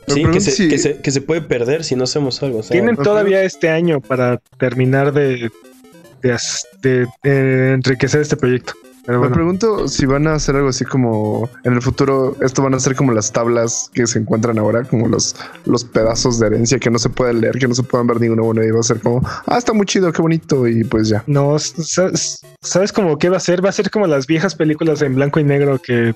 Sí, 0.06 0.24
que 0.24 0.40
se, 0.40 0.50
si- 0.50 0.68
que, 0.68 0.78
se, 0.78 0.96
que 1.00 1.10
se 1.10 1.20
puede 1.20 1.40
perder 1.42 1.84
si 1.84 1.96
no 1.96 2.04
hacemos 2.04 2.42
algo. 2.42 2.58
o 2.58 2.62
sea, 2.62 2.72
Tienen 2.74 2.96
todavía 2.96 3.42
este 3.42 3.68
año 3.70 4.00
para 4.00 4.38
terminar 4.58 5.12
de, 5.12 5.50
de, 6.22 6.32
as- 6.32 6.66
de, 6.82 7.06
enriquecer 7.24 8.20
este 8.20 8.36
proyecto. 8.36 8.72
Pero 9.06 9.20
Me 9.20 9.28
pregunto 9.28 9.86
si 9.86 10.06
van 10.06 10.26
a 10.26 10.32
hacer 10.34 10.56
algo 10.56 10.70
así 10.70 10.86
como 10.86 11.50
en 11.64 11.74
el 11.74 11.82
futuro, 11.82 12.38
esto 12.40 12.62
van 12.62 12.72
a 12.72 12.80
ser 12.80 12.96
como 12.96 13.12
las 13.12 13.30
tablas 13.32 13.90
que 13.92 14.06
se 14.06 14.18
encuentran 14.18 14.58
ahora, 14.58 14.82
como 14.84 15.08
los, 15.08 15.36
los 15.66 15.84
pedazos 15.84 16.38
de 16.38 16.46
herencia 16.46 16.78
que 16.78 16.88
no 16.90 16.98
se 16.98 17.10
pueden 17.10 17.42
leer, 17.42 17.58
que 17.58 17.68
no 17.68 17.74
se 17.74 17.82
pueden 17.82 18.06
ver 18.06 18.18
ninguno 18.18 18.44
bueno 18.44 18.64
y 18.64 18.70
va 18.70 18.80
a 18.80 18.82
ser 18.82 19.00
como, 19.00 19.20
ah, 19.46 19.58
está 19.58 19.74
muy 19.74 19.84
chido, 19.84 20.10
qué 20.10 20.22
bonito 20.22 20.66
y 20.66 20.84
pues 20.84 21.10
ya. 21.10 21.22
no, 21.26 21.58
¿sabes, 21.58 22.40
¿sabes 22.62 22.92
cómo 22.94 23.18
qué 23.18 23.28
va 23.28 23.36
a 23.36 23.40
ser? 23.40 23.62
Va 23.62 23.68
a 23.68 23.72
ser 23.72 23.90
como 23.90 24.06
las 24.06 24.26
viejas 24.26 24.54
películas 24.54 25.02
en 25.02 25.16
blanco 25.16 25.38
y 25.38 25.44
negro 25.44 25.78
que, 25.78 26.14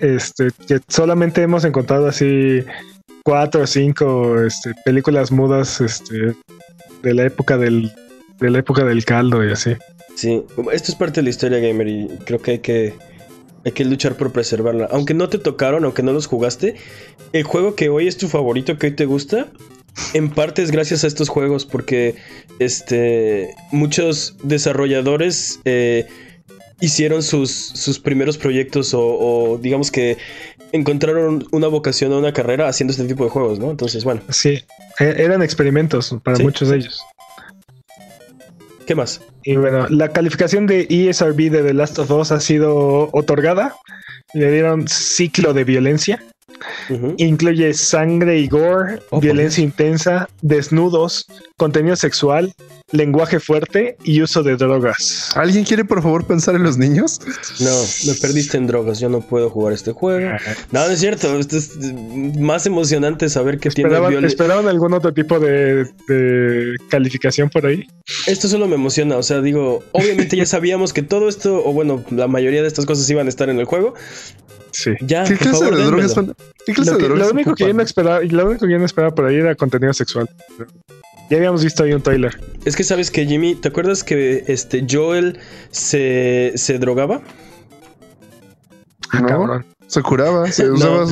este, 0.00 0.48
que 0.66 0.80
solamente 0.88 1.42
hemos 1.42 1.64
encontrado 1.64 2.06
así 2.06 2.64
cuatro 3.24 3.62
o 3.62 3.66
cinco 3.66 4.40
este, 4.42 4.72
películas 4.84 5.30
mudas 5.30 5.80
este, 5.80 6.34
de 7.02 7.14
la 7.14 7.24
época 7.24 7.56
del 7.56 7.92
de 8.40 8.50
la 8.50 8.58
época 8.58 8.84
del 8.84 9.04
caldo 9.04 9.46
y 9.46 9.52
así. 9.52 9.72
Sí, 10.14 10.42
esto 10.72 10.92
es 10.92 10.94
parte 10.96 11.20
de 11.20 11.24
la 11.24 11.30
historia 11.30 11.60
gamer 11.60 11.88
y 11.88 12.08
creo 12.24 12.40
que 12.40 12.50
hay 12.52 12.58
que, 12.58 12.94
hay 13.64 13.72
que 13.72 13.84
luchar 13.84 14.16
por 14.16 14.32
preservarla. 14.32 14.88
Aunque 14.90 15.14
no 15.14 15.28
te 15.28 15.38
tocaron, 15.38 15.84
aunque 15.84 16.02
no 16.02 16.12
los 16.12 16.26
jugaste, 16.26 16.76
el 17.32 17.44
juego 17.44 17.74
que 17.74 17.88
hoy 17.88 18.08
es 18.08 18.16
tu 18.16 18.28
favorito, 18.28 18.78
que 18.78 18.88
hoy 18.88 18.92
te 18.94 19.04
gusta, 19.04 19.48
en 20.14 20.30
parte 20.30 20.62
es 20.62 20.70
gracias 20.70 21.04
a 21.04 21.06
estos 21.06 21.28
juegos 21.28 21.66
porque 21.66 22.16
este, 22.58 23.54
muchos 23.70 24.36
desarrolladores 24.42 25.60
eh, 25.64 26.06
hicieron 26.80 27.22
sus, 27.22 27.50
sus 27.50 27.98
primeros 27.98 28.38
proyectos 28.38 28.94
o, 28.94 29.00
o 29.02 29.58
digamos 29.58 29.90
que 29.90 30.16
encontraron 30.72 31.46
una 31.52 31.66
vocación 31.66 32.12
o 32.12 32.18
una 32.18 32.32
carrera 32.32 32.68
haciendo 32.68 32.92
este 32.92 33.04
tipo 33.04 33.24
de 33.24 33.30
juegos, 33.30 33.58
¿no? 33.58 33.70
Entonces, 33.70 34.04
bueno, 34.04 34.22
Sí, 34.30 34.62
e- 34.98 35.14
eran 35.18 35.42
experimentos 35.42 36.14
para 36.22 36.36
Sí. 36.36 36.42
muchos 36.42 36.68
de 36.68 36.76
ellos. 36.76 37.02
¿qué 38.86 38.94
más? 38.96 39.20
Y 39.44 39.54
bueno, 39.54 39.86
la 39.88 40.08
calificación 40.08 40.66
de 40.66 40.86
ESRB 40.90 41.48
de 41.50 41.62
The 41.62 41.74
Last 41.74 41.98
of 42.00 42.10
Us 42.10 42.32
ha 42.32 42.40
sido 42.40 43.08
otorgada. 43.12 43.76
Le 44.34 44.50
dieron 44.50 44.88
ciclo 44.88 45.52
de 45.54 45.62
violencia. 45.62 46.24
Incluye 47.18 47.72
sangre 47.74 48.38
y 48.38 48.48
gore, 48.48 49.00
Oh, 49.10 49.20
violencia 49.20 49.62
intensa, 49.62 50.28
desnudos, 50.42 51.26
contenido 51.56 51.96
sexual, 51.96 52.52
lenguaje 52.92 53.38
fuerte 53.40 53.96
y 54.04 54.20
uso 54.22 54.42
de 54.42 54.56
drogas. 54.56 55.30
¿Alguien 55.36 55.64
quiere 55.64 55.84
por 55.84 56.02
favor 56.02 56.26
pensar 56.26 56.54
en 56.56 56.62
los 56.64 56.76
niños? 56.76 57.20
No, 57.60 57.70
me 58.06 58.14
perdiste 58.18 58.56
en 58.56 58.66
drogas, 58.66 58.98
yo 59.00 59.08
no 59.08 59.20
puedo 59.20 59.48
jugar 59.50 59.72
este 59.72 59.92
juego. 59.92 60.28
No, 60.72 60.86
no 60.86 60.92
es 60.92 61.00
cierto. 61.00 61.38
Esto 61.38 61.56
es 61.56 61.76
más 62.38 62.66
emocionante 62.66 63.28
saber 63.28 63.58
que 63.58 63.70
tiene 63.70 63.88
¿Esperaban, 63.90 64.12
violen- 64.12 64.26
esperaban 64.26 64.68
algún 64.68 64.92
otro 64.92 65.12
tipo 65.14 65.38
de, 65.38 65.84
de 66.08 66.76
calificación 66.88 67.48
por 67.50 67.66
ahí? 67.66 67.86
Esto 68.26 68.48
solo 68.48 68.66
me 68.66 68.74
emociona. 68.74 69.16
O 69.16 69.22
sea, 69.22 69.40
digo, 69.40 69.82
obviamente 69.92 70.36
ya 70.36 70.46
sabíamos 70.46 70.92
que 70.92 71.02
todo 71.02 71.28
esto, 71.28 71.62
o 71.64 71.72
bueno, 71.72 72.04
la 72.10 72.26
mayoría 72.28 72.62
de 72.62 72.68
estas 72.68 72.86
cosas 72.86 73.08
iban 73.10 73.26
a 73.26 73.30
estar 73.30 73.48
en 73.48 73.58
el 73.60 73.64
juego. 73.66 73.94
Sí. 74.82 74.92
Ya, 75.00 75.24
¿Qué 75.24 75.36
clase 75.36 75.58
favor, 75.58 75.76
de 75.76 75.84
drogas 75.84 76.12
son? 76.12 76.34
¿Qué 76.66 76.72
clase 76.72 76.90
Lo, 76.92 76.96
de 76.96 77.02
que- 77.02 77.08
drogas 77.08 77.26
lo 77.26 77.32
único 77.34 77.54
que 77.54 77.66
yo 77.66 77.74
no 77.74 77.82
esperaba, 77.82 78.24
y 78.24 78.28
lo 78.30 78.46
único 78.46 78.66
que 78.66 78.72
yo 78.72 78.78
no 78.78 78.84
esperaba 78.86 79.14
por 79.14 79.26
ahí 79.26 79.36
era 79.36 79.54
contenido 79.54 79.92
sexual. 79.92 80.28
Ya 81.30 81.36
habíamos 81.36 81.62
visto 81.62 81.84
ahí 81.84 81.92
un 81.92 82.02
trailer. 82.02 82.40
Es 82.64 82.74
que 82.76 82.82
sabes 82.84 83.10
que 83.10 83.24
Jimmy, 83.26 83.54
¿te 83.54 83.68
acuerdas 83.68 84.02
que 84.02 84.44
este 84.48 84.84
Joel 84.90 85.38
se, 85.70 86.52
se 86.56 86.78
drogaba? 86.78 87.20
Ah, 89.12 89.20
No. 89.20 89.26
cabrón. 89.28 89.66
Se 89.86 90.02
curaba, 90.02 90.50
se 90.50 90.64
No. 90.68 90.74
usaba. 90.74 91.06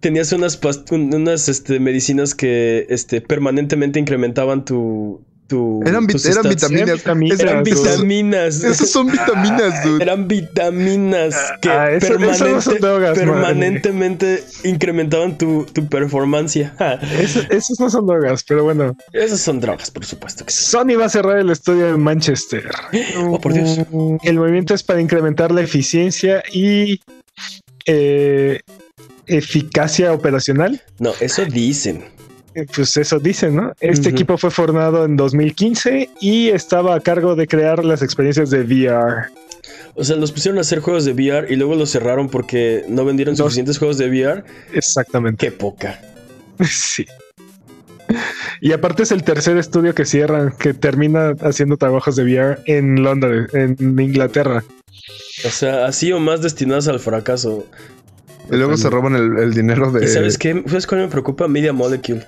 Tenías 0.00 0.32
unas, 0.32 0.60
unas 0.90 1.48
este, 1.48 1.80
medicinas 1.80 2.34
que 2.34 2.86
este, 2.90 3.20
permanentemente 3.20 3.98
incrementaban 3.98 4.64
tu, 4.64 5.22
tu. 5.54 5.80
Eran, 5.86 6.06
tus 6.06 6.24
eran 6.26 6.44
stats. 6.44 6.54
vitaminas. 6.70 6.92
vitaminas, 6.98 7.40
Eran 7.40 7.62
vitaminas. 7.64 8.64
Esos 8.64 8.90
son 8.90 9.06
vitaminas, 9.06 9.84
dude. 9.84 10.02
Eran 10.02 10.26
vitaminas 10.28 11.34
que 11.60 11.68
Ah, 11.70 11.90
eso- 11.92 12.06
eso 12.06 12.18
no 12.18 12.26
permanente- 12.30 12.60
son 12.62 12.78
drogas, 12.80 13.16
man. 13.18 13.26
permanentemente 13.26 14.44
incrementaban 14.64 15.38
tu, 15.38 15.64
tu 15.72 15.86
performance. 15.88 16.56
Eso- 17.20 17.40
esos 17.50 17.78
no 17.80 17.88
son 17.90 18.06
drogas, 18.06 18.42
pero 18.44 18.64
bueno. 18.64 18.96
Esas 19.12 19.40
son 19.40 19.60
drogas, 19.60 19.90
por 19.90 20.04
supuesto 20.04 20.44
que 20.44 20.52
sí. 20.52 20.64
Sony 20.64 20.96
va 20.98 21.06
a 21.06 21.08
cerrar 21.08 21.38
el 21.38 21.50
estudio 21.50 21.88
en 21.94 22.00
Manchester. 22.00 22.68
Oh, 23.18 23.40
por 23.40 23.52
Dios. 23.52 23.78
El 24.22 24.36
movimiento 24.38 24.74
es 24.74 24.82
para 24.82 25.00
incrementar 25.00 25.50
la 25.52 25.60
eficiencia 25.62 26.42
y 26.52 27.00
eh, 27.86 28.60
eficacia 29.26 30.12
operacional. 30.12 30.82
No, 30.98 31.12
eso 31.20 31.44
dicen. 31.44 32.04
Pues 32.74 32.96
eso 32.96 33.18
dicen, 33.18 33.56
¿no? 33.56 33.72
Este 33.80 34.10
equipo 34.10 34.38
fue 34.38 34.50
formado 34.50 35.04
en 35.04 35.16
2015 35.16 36.10
y 36.20 36.48
estaba 36.48 36.94
a 36.94 37.00
cargo 37.00 37.34
de 37.34 37.46
crear 37.46 37.84
las 37.84 38.02
experiencias 38.02 38.50
de 38.50 38.62
VR. 38.62 39.26
O 39.96 40.04
sea, 40.04 40.16
los 40.16 40.32
pusieron 40.32 40.58
a 40.58 40.62
hacer 40.62 40.80
juegos 40.80 41.04
de 41.04 41.12
VR 41.12 41.52
y 41.52 41.56
luego 41.56 41.74
los 41.74 41.90
cerraron 41.90 42.28
porque 42.28 42.84
no 42.88 43.04
vendieron 43.04 43.34
Dos. 43.34 43.46
suficientes 43.46 43.78
juegos 43.78 43.98
de 43.98 44.08
VR. 44.08 44.44
Exactamente. 44.72 45.46
Qué 45.46 45.52
poca. 45.52 46.00
Sí. 46.64 47.04
Y 48.60 48.72
aparte 48.72 49.02
es 49.02 49.10
el 49.10 49.24
tercer 49.24 49.56
estudio 49.56 49.94
que 49.94 50.04
cierran, 50.04 50.52
que 50.58 50.74
termina 50.74 51.34
haciendo 51.40 51.76
trabajos 51.76 52.16
de 52.16 52.22
VR 52.22 52.58
en 52.66 53.02
Londres, 53.02 53.52
en 53.54 53.76
Inglaterra. 53.98 54.62
O 55.44 55.50
sea, 55.50 55.86
así 55.86 56.12
o 56.12 56.20
más 56.20 56.42
destinados 56.42 56.86
al 56.86 57.00
fracaso. 57.00 57.66
Y 58.50 58.56
luego 58.56 58.76
se 58.76 58.90
roban 58.90 59.16
el, 59.16 59.38
el 59.38 59.54
dinero 59.54 59.90
de. 59.90 60.04
¿Y 60.04 60.08
sabes 60.08 60.38
qué? 60.38 60.62
¿Sabes 60.66 60.86
cuál 60.86 61.00
me 61.00 61.08
preocupa? 61.08 61.48
Media 61.48 61.72
Molecule. 61.72 62.24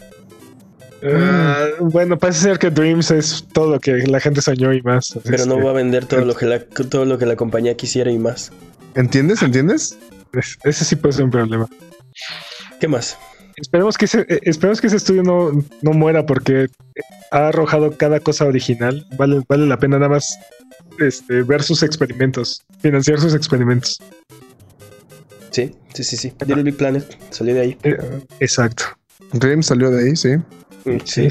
Ah, 1.02 1.66
bueno, 1.80 2.18
parece 2.18 2.40
ser 2.40 2.58
que 2.58 2.70
Dreams 2.70 3.10
es 3.10 3.44
todo 3.52 3.70
lo 3.72 3.80
que 3.80 3.92
la 4.06 4.18
gente 4.20 4.40
soñó 4.40 4.72
y 4.72 4.82
más. 4.82 5.18
Pero 5.24 5.46
no 5.46 5.56
que 5.56 5.62
va 5.62 5.70
a 5.70 5.74
vender 5.74 6.06
todo 6.06 6.24
lo 6.24 6.34
que 6.34 6.46
la, 6.46 6.60
todo 6.60 7.04
lo 7.04 7.18
que 7.18 7.26
la 7.26 7.36
compañía 7.36 7.76
quisiera 7.76 8.10
y 8.10 8.18
más. 8.18 8.50
¿Entiendes? 8.94 9.42
¿Entiendes? 9.42 9.98
es- 10.32 10.58
Ese 10.64 10.84
sí 10.84 10.96
puede 10.96 11.12
ser 11.14 11.24
un 11.26 11.30
problema. 11.30 11.68
¿Qué 12.80 12.88
más? 12.88 13.16
Esperemos 13.56 13.96
que 13.96 14.04
ese, 14.06 14.20
eh, 14.28 14.40
esperemos 14.42 14.80
que 14.80 14.86
ese 14.88 14.96
estudio 14.96 15.22
no, 15.22 15.50
no 15.82 15.92
muera 15.92 16.26
porque 16.26 16.66
ha 17.30 17.48
arrojado 17.48 17.96
cada 17.96 18.20
cosa 18.20 18.44
original. 18.46 19.06
Vale, 19.16 19.42
vale 19.48 19.66
la 19.66 19.78
pena 19.78 19.98
nada 19.98 20.10
más 20.10 20.38
este, 20.98 21.42
ver 21.42 21.62
sus 21.62 21.82
experimentos, 21.82 22.62
financiar 22.80 23.18
sus 23.20 23.34
experimentos. 23.34 23.98
Sí, 25.50 25.74
sí, 25.94 26.04
sí, 26.04 26.16
sí. 26.16 26.32
Little 26.46 26.64
Big 26.64 26.76
Planet 26.76 27.16
salió 27.30 27.54
de 27.54 27.60
ahí. 27.60 27.78
Eh, 27.82 27.96
exacto. 28.40 28.84
Dream 29.32 29.62
salió 29.62 29.90
de 29.90 30.04
ahí, 30.08 30.16
sí. 30.16 30.34
Sí. 31.04 31.28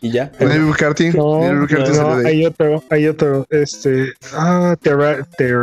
Y 0.00 0.12
ya. 0.12 0.30
No, 0.38 1.52
no, 1.52 2.26
hay 2.26 2.44
otro, 2.46 2.82
hay 2.90 3.06
otro, 3.06 3.46
este, 3.50 4.12
ah, 4.34 4.76
Terra, 4.82 5.24
Ter, 5.36 5.56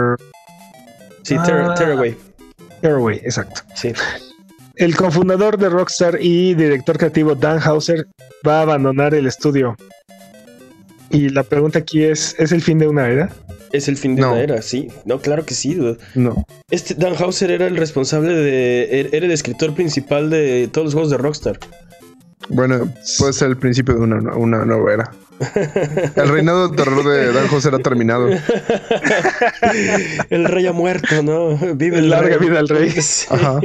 Sí, 1.23 1.35
Terra- 1.45 1.71
Ah. 1.71 1.75
Terraway. 1.75 2.15
Terraway, 2.81 3.17
exacto. 3.17 3.61
Sí. 3.75 3.93
El 4.75 4.95
cofundador 4.95 5.57
de 5.57 5.69
Rockstar 5.69 6.17
y 6.21 6.53
director 6.53 6.97
creativo 6.97 7.33
Dan 7.35 7.59
Hauser 7.63 8.07
va 8.47 8.59
a 8.59 8.61
abandonar 8.63 9.13
el 9.15 9.25
estudio. 9.27 9.75
Y 11.11 11.29
la 11.29 11.43
pregunta 11.43 11.79
aquí 11.79 12.03
es, 12.03 12.35
¿es 12.39 12.51
el 12.51 12.61
fin 12.61 12.77
de 12.79 12.87
una 12.87 13.07
era? 13.07 13.29
Es 13.71 13.87
el 13.87 13.97
fin 13.97 14.15
de 14.15 14.21
No. 14.21 14.33
una 14.33 14.41
era, 14.41 14.61
sí. 14.61 14.89
No, 15.05 15.19
claro 15.19 15.45
que 15.45 15.53
sí. 15.53 15.75
dude. 15.75 15.97
No. 16.13 16.45
Este 16.71 16.93
Dan 16.95 17.15
Hauser 17.17 17.51
era 17.51 17.67
el 17.67 17.77
responsable 17.77 18.33
de. 18.33 18.89
er- 19.05 19.09
Era 19.13 19.25
el 19.25 19.31
escritor 19.31 19.73
principal 19.75 20.29
de 20.29 20.69
todos 20.71 20.85
los 20.85 20.93
juegos 20.93 21.11
de 21.11 21.17
Rockstar. 21.17 21.59
Bueno, 22.49 22.91
puede 23.19 23.33
ser 23.33 23.49
el 23.49 23.57
principio 23.57 23.95
de 23.95 24.01
una, 24.01 24.35
una 24.35 24.65
nueva 24.65 24.93
era. 24.93 25.11
El 26.15 26.29
reinado 26.29 26.69
de 26.69 26.77
terror 26.77 27.03
de 27.03 27.33
Dan 27.33 27.47
José 27.49 27.69
ha 27.73 27.79
terminado. 27.79 28.29
el 30.29 30.45
rey 30.45 30.65
ha 30.67 30.71
muerto, 30.71 31.21
¿no? 31.23 31.57
Vive 31.75 31.99
el 31.99 32.09
Larga 32.09 32.37
rey. 32.37 32.47
vida 32.49 32.59
al 32.59 32.69
rey. 32.69 32.89
Sí. 32.91 33.27
Ajá. 33.29 33.59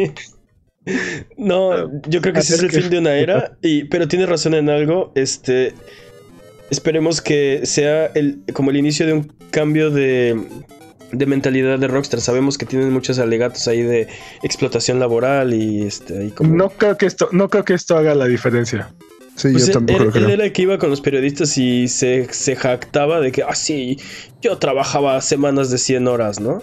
No, 1.37 2.01
yo 2.09 2.20
creo 2.20 2.35
que 2.35 2.43
sí 2.43 2.55
es 2.55 2.62
el 2.62 2.70
que- 2.70 2.81
fin 2.81 2.91
de 2.91 2.99
una 2.99 3.14
era, 3.14 3.53
y, 3.62 3.85
pero 3.85 4.09
tiene 4.09 4.26
razón 4.26 4.55
en 4.55 4.68
algo. 4.70 5.12
Este, 5.14 5.74
esperemos 6.70 7.20
que 7.20 7.61
sea 7.64 8.07
el, 8.07 8.41
como 8.53 8.70
el 8.70 8.76
inicio 8.76 9.07
de 9.07 9.12
un 9.12 9.33
cambio 9.51 9.91
de, 9.91 10.41
de 11.13 11.27
mentalidad 11.27 11.79
de 11.79 11.89
Rockstar. 11.89 12.21
Sabemos 12.21 12.57
que 12.59 12.67
tienen 12.67 12.93
muchos 12.93 13.19
alegatos 13.19 13.67
ahí 13.69 13.83
de 13.83 14.09
explotación 14.43 14.99
laboral 15.01 15.53
y 15.55 15.83
este, 15.83 16.31
como. 16.35 16.55
No 16.55 16.71
creo 16.71 16.97
que 16.97 17.07
esto, 17.07 17.29
no 17.33 17.49
creo 17.49 17.65
que 17.65 17.75
esto 17.75 17.97
haga 17.97 18.15
la 18.15 18.27
diferencia. 18.27 18.93
Sí, 19.37 19.53
Pues 19.53 19.67
yo 19.67 19.69
él, 19.69 19.73
tampoco 19.73 19.99
él- 20.01 20.05
lo 20.07 20.13
creo. 20.13 20.25
él 20.27 20.31
era 20.33 20.45
el 20.45 20.53
que 20.53 20.63
iba 20.63 20.79
con 20.79 20.91
los 20.91 21.01
periodistas 21.01 21.57
y 21.57 21.89
se, 21.89 22.29
se 22.33 22.57
jactaba 22.57 23.21
de 23.21 23.33
que, 23.33 23.43
ah, 23.43 23.55
sí, 23.55 23.99
yo 24.43 24.59
trabajaba 24.59 25.21
semanas 25.23 25.71
de 25.71 25.79
100 25.79 26.09
horas, 26.09 26.41
¿no? 26.41 26.63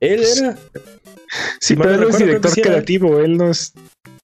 Él 0.00 0.22
era. 0.36 0.56
Sí, 1.60 1.74
pero 1.74 1.90
no 1.90 1.94
él 1.96 2.00
es 2.10 2.16
creo 2.16 2.18
que 2.18 2.24
director 2.24 2.52
creativo, 2.62 3.20
él 3.20 3.36
no 3.38 3.50
es. 3.50 3.72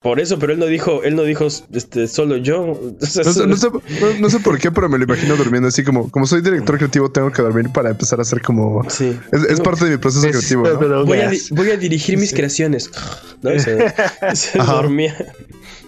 Por 0.03 0.19
eso, 0.19 0.37
pero 0.37 0.51
él 0.53 0.59
no 0.59 0.65
dijo, 0.65 1.01
él 1.03 1.15
no 1.15 1.23
dijo, 1.23 1.47
este, 1.47 2.07
solo 2.07 2.37
yo. 2.37 2.61
O 3.01 3.05
sea, 3.05 3.23
No 3.23 3.33
sé, 3.33 3.47
no 3.47 3.55
sé- 3.57 3.69
no- 3.71 4.19
no 4.19 4.29
sé 4.29 4.39
por 4.41 4.59
qué, 4.59 4.69
pero 4.71 4.89
me 4.89 4.97
lo 4.97 5.05
imagino 5.05 5.35
durmiendo 5.37 5.69
así 5.69 5.83
como, 5.83 6.11
como 6.11 6.27
soy 6.27 6.41
director 6.41 6.77
creativo, 6.77 7.09
tengo 7.09 7.31
que 7.31 7.41
dormir 7.41 7.69
para 7.73 7.89
empezar 7.91 8.19
a 8.19 8.23
hacer 8.23 8.41
como. 8.41 8.83
Sí. 8.89 9.17
Es, 9.49 9.59
parte 9.61 9.85
de 9.85 9.91
mi 9.91 9.97
proceso 9.97 10.27
es 10.27 10.31
creativo. 10.37 10.63
Voy 11.05 11.19
a, 11.21 11.29
di- 11.29 11.41
voy 11.51 11.71
a 11.71 11.77
dirigir 11.77 12.17
mis 12.17 12.29
Sí. 12.31 12.35
creaciones. 12.35 12.91
¿No? 13.41 13.51
Se, 13.59 14.35
se 14.35 14.57
dormía. 14.59 15.15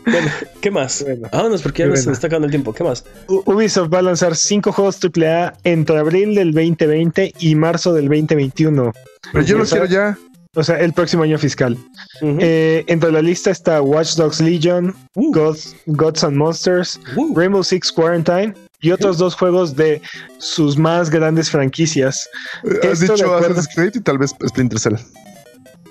Bueno, 0.05 0.29
¿qué 0.61 0.69
más? 0.71 1.01
Bueno. 1.03 1.27
Vámonos 1.31 1.61
porque 1.63 1.81
ya 1.81 1.87
Bueno. 1.87 2.01
se 2.01 2.07
nos 2.09 2.17
está 2.17 2.27
acabando 2.27 2.45
el 2.45 2.51
tiempo. 2.51 2.73
¿Qué 2.73 2.83
más? 2.83 3.03
Ubisoft 3.27 3.91
va 3.91 3.99
a 3.99 4.01
lanzar 4.03 4.35
cinco 4.35 4.71
juegos 4.71 4.99
AAA 5.03 5.53
entre 5.63 5.97
abril 5.97 6.35
del 6.35 6.51
2020 6.53 7.33
y 7.39 7.55
marzo 7.55 7.91
del 7.93 8.05
2021. 8.07 8.93
Pero 9.33 9.43
yo 9.45 9.57
lo 9.57 9.63
O 9.63 9.65
sea, 9.65 9.79
quiero 9.79 9.91
ya. 9.91 10.17
O 10.55 10.63
sea, 10.63 10.79
el 10.79 10.93
próximo 10.93 11.23
año 11.23 11.37
fiscal. 11.37 11.77
Eh, 12.21 12.83
entre 12.87 13.11
la 13.11 13.21
lista 13.21 13.51
está 13.51 13.81
Watch 13.81 14.15
Dogs 14.15 14.39
Legion, 14.41 14.95
Uh, 15.15 15.31
Gods, 15.33 15.75
Gods 15.85 16.23
and 16.23 16.35
Monsters, 16.37 16.99
uh. 17.17 17.35
Rainbow 17.35 17.63
Six 17.63 17.91
Quarantine 17.91 18.53
y 18.81 18.91
otros 18.91 19.17
dos 19.17 19.35
juegos 19.35 19.75
de 19.75 20.01
sus 20.37 20.77
más 20.77 21.09
grandes 21.09 21.49
franquicias. 21.49 22.27
Eh, 22.63 22.87
Has 22.89 23.01
esto 23.01 23.13
de 23.13 23.13
dicho 23.13 23.25
acuerdo. 23.33 23.59
Assassin's 23.59 23.75
Creed 23.75 23.91
y 23.95 23.99
tal 24.01 24.17
vez 24.17 24.31
Splinter 24.47 24.79
Cell. 24.79 24.95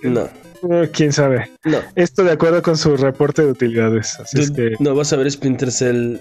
No, 0.03 0.29
Uh, 0.63 0.87
Quién 0.95 1.13
sabe. 1.13 1.51
no. 1.65 1.77
Esto 1.95 2.25
de 2.25 2.33
acuerdo 2.33 2.63
con 2.63 2.79
su 2.79 2.97
reporte 2.97 3.43
de 3.43 3.51
utilidades. 3.51 4.19
Así 4.19 4.41
es 4.41 4.51
que 4.51 4.73
No 4.81 4.95
vas 4.95 5.13
a 5.13 5.17
ver 5.17 5.31
Splinter 5.31 5.71
Cell 5.71 6.17
en 6.17 6.21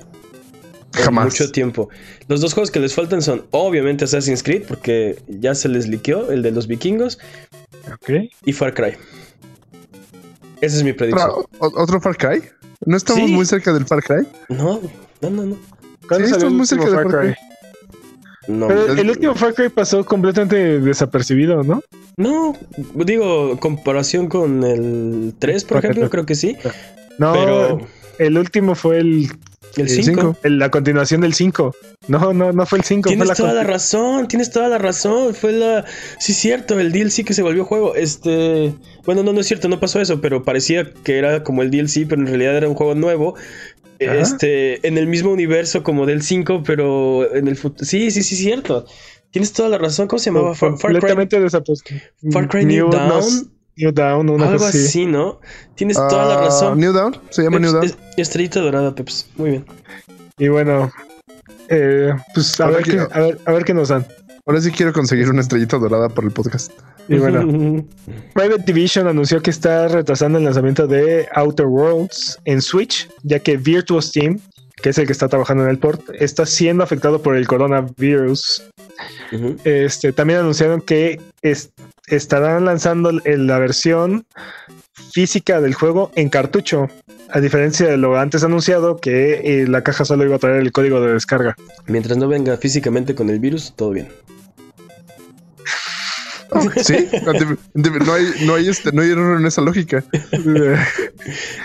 Jamás. 0.91 1.25
mucho 1.25 1.49
tiempo. 1.49 1.87
Los 2.27 2.41
dos 2.41 2.53
juegos 2.53 2.69
que 2.69 2.81
les 2.81 2.93
faltan 2.93 3.21
son 3.21 3.45
obviamente 3.51 4.03
Assassin's 4.03 4.43
Creed, 4.43 4.63
porque 4.67 5.15
ya 5.29 5.55
se 5.55 5.69
les 5.69 5.87
liqueó 5.87 6.29
el 6.29 6.41
de 6.41 6.51
los 6.51 6.67
vikingos, 6.67 7.19
ok. 7.91 8.09
y 8.45 8.53
Far 8.53 8.73
Cry. 8.73 8.93
Esa 10.61 10.77
es 10.77 10.83
mi 10.83 10.93
predicción. 10.93 11.29
Pero, 11.51 11.67
¿o- 11.67 11.81
¿Otro 11.81 11.99
Far 11.99 12.15
Cry? 12.17 12.41
¿No 12.85 12.97
estamos 12.97 13.25
Sí. 13.29 13.33
muy 13.33 13.45
cerca 13.45 13.73
del 13.73 13.85
Far 13.85 14.01
Cry? 14.03 14.27
No, 14.49 14.79
no, 15.21 15.29
no, 15.29 15.45
no. 15.45 15.57
¿Cuándo 16.07 16.27
Sí, 16.27 16.33
el 16.33 16.39
muy 16.51 16.61
último 16.61 16.65
cerca 16.65 16.85
de 16.85 16.91
Far 16.95 17.11
Far 17.11 17.21
Cry? 17.21 17.35
No, 18.47 18.67
Pero 18.67 18.91
el- 18.91 18.99
el 18.99 19.09
último 19.09 19.35
Far 19.35 19.53
Cry 19.53 19.69
pasó 19.69 20.05
completamente 20.05 20.79
desapercibido, 20.79 21.63
¿no? 21.63 21.81
no, 22.17 22.55
digo, 22.93 23.57
comparación 23.59 24.27
con 24.27 24.63
el 24.63 25.33
3, 25.39 25.63
por 25.63 25.77
ejemplo, 25.77 26.09
creo 26.09 26.25
que 26.25 26.35
sí. 26.35 26.55
No, 27.17 27.33
Pero 27.33 27.79
el 28.19 28.37
último 28.37 28.75
fue 28.75 28.99
el, 28.99 29.29
el 29.81 29.87
el 29.87 30.03
5. 30.03 30.21
cinco. 30.21 30.37
el- 30.43 30.59
la 30.59 30.69
continuación 30.71 31.21
del 31.21 31.33
5. 31.33 31.75
No, 32.07 32.33
no, 32.33 32.51
no 32.51 32.65
fue 32.65 32.79
el 32.79 32.83
5. 32.83 33.09
Tienes 33.09 33.25
fue 33.25 33.27
la 33.27 33.35
toda 33.35 33.53
la 33.53 33.63
razón, 33.63 34.27
tienes 34.27 34.51
toda 34.51 34.69
la 34.69 34.77
razón. 34.77 35.33
Fue 35.33 35.51
la. 35.53 35.85
Sí, 36.19 36.33
cierto, 36.33 36.79
el 36.79 36.91
DLC 36.91 37.23
que 37.23 37.33
se 37.33 37.41
volvió 37.41 37.65
juego. 37.65 37.95
Este. 37.95 38.73
Bueno, 39.05 39.23
no, 39.23 39.33
no 39.33 39.39
es 39.41 39.47
cierto, 39.47 39.67
no 39.69 39.79
pasó 39.79 39.99
eso, 40.01 40.21
pero 40.21 40.43
parecía 40.43 40.91
que 41.03 41.17
era 41.17 41.43
como 41.43 41.61
el 41.61 41.71
DLC, 41.71 42.05
pero 42.07 42.21
en 42.21 42.27
realidad 42.27 42.55
era 42.57 42.67
un 42.69 42.75
juego 42.75 42.95
nuevo. 42.95 43.35
Este. 43.99 44.85
En 44.87 44.97
el 44.97 45.07
mismo 45.07 45.31
universo 45.31 45.83
como 45.83 46.05
del 46.05 46.21
5, 46.23 46.63
pero 46.65 47.33
en 47.35 47.47
el 47.47 47.55
futuro. 47.55 47.85
Sí, 47.85 48.11
sí, 48.11 48.21
sí, 48.23 48.35
cierto. 48.35 48.85
Tienes 49.31 49.51
toda 49.53 49.69
la 49.69 49.77
razón. 49.77 50.07
¿Cómo 50.07 50.19
se 50.19 50.29
llamaba? 50.29 50.53
Far, 50.53 50.77
Far 50.77 50.91
Cry. 50.99 51.09
Far 52.31 52.47
Cry 52.49 52.65
New, 52.65 52.89
no 52.89 52.97
Dawn. 52.97 53.19
s- 53.19 53.45
New 53.77 53.91
Down, 53.91 54.29
una 54.29 54.45
Algo 54.45 54.57
cosa 54.57 54.69
así. 54.69 54.85
así, 54.85 55.05
¿no? 55.05 55.39
Tienes 55.75 55.97
toda 55.97 56.25
la 56.27 56.35
Ah, 56.39 56.45
razón. 56.45 56.79
New 56.79 56.93
Down. 56.93 57.17
Se 57.29 57.43
llama 57.43 57.59
New 57.59 57.71
Down. 57.71 57.83
es- 57.85 57.97
estrellita 58.17 58.59
dorada, 58.59 58.93
Peps. 58.93 59.27
Muy 59.35 59.49
bien. 59.51 59.65
Y 60.37 60.47
bueno, 60.47 60.91
eh, 61.69 62.13
pues 62.33 62.59
a 62.59 62.65
Ahora 62.65 62.77
ver, 62.77 62.85
que- 62.85 62.91
qué, 62.91 62.99
a, 62.99 63.19
ver, 63.19 63.39
a 63.45 63.51
ver 63.51 63.65
qué 63.65 63.73
nos 63.73 63.89
dan. 63.89 64.05
Ahora 64.45 64.59
sí 64.61 64.71
quiero 64.71 64.91
conseguir 64.91 65.29
una 65.29 65.41
estrellita 65.41 65.77
dorada 65.77 66.09
por 66.09 66.25
el 66.25 66.31
podcast. 66.31 66.71
Y 67.07 67.15
bueno, 67.17 67.41
Private 68.33 68.63
Division 68.65 69.07
anunció 69.07 69.41
que 69.41 69.49
está 69.51 69.87
retrasando 69.87 70.37
el 70.37 70.43
lanzamiento 70.45 70.85
de 70.87 71.27
Outer 71.33 71.65
Worlds 71.65 72.39
en 72.45 72.61
Switch, 72.61 73.09
ya 73.23 73.39
que 73.39 73.57
Virtuos 73.57 74.11
Team, 74.11 74.39
que 74.81 74.89
es 74.89 74.97
el 74.97 75.05
que 75.05 75.13
está 75.13 75.27
trabajando 75.29 75.63
en 75.63 75.69
el 75.69 75.77
port, 75.79 76.01
está 76.19 76.45
siendo 76.45 76.83
afectado 76.83 77.21
por 77.21 77.35
el 77.35 77.47
coronavirus. 77.47 78.63
Este, 79.63 80.13
también 80.13 80.39
anunciaron 80.39 80.81
que 80.81 81.19
es- 81.41 81.71
estarán 82.07 82.65
lanzando 82.65 83.11
la 83.11 83.59
versión 83.59 84.25
física 85.11 85.61
del 85.61 85.73
juego 85.73 86.11
en 86.15 86.29
cartucho. 86.29 86.89
A 87.29 87.39
diferencia 87.39 87.87
de 87.87 87.97
lo 87.97 88.17
antes 88.17 88.43
anunciado, 88.43 88.97
que 88.97 89.61
eh, 89.63 89.67
la 89.67 89.81
caja 89.83 90.05
solo 90.05 90.23
iba 90.23 90.35
a 90.35 90.39
traer 90.39 90.57
el 90.61 90.71
código 90.71 91.01
de 91.01 91.13
descarga. 91.13 91.55
Mientras 91.87 92.17
no 92.17 92.27
venga 92.27 92.57
físicamente 92.57 93.15
con 93.15 93.29
el 93.29 93.39
virus, 93.39 93.73
todo 93.75 93.89
bien. 93.91 94.09
Sí, 96.83 97.07
no 97.73 98.13
hay, 98.13 98.25
no 98.45 98.55
hay, 98.55 98.69
este, 98.69 98.91
no 98.91 99.01
hay 99.01 99.11
error 99.11 99.39
en 99.39 99.45
esa 99.45 99.61
lógica. 99.61 100.03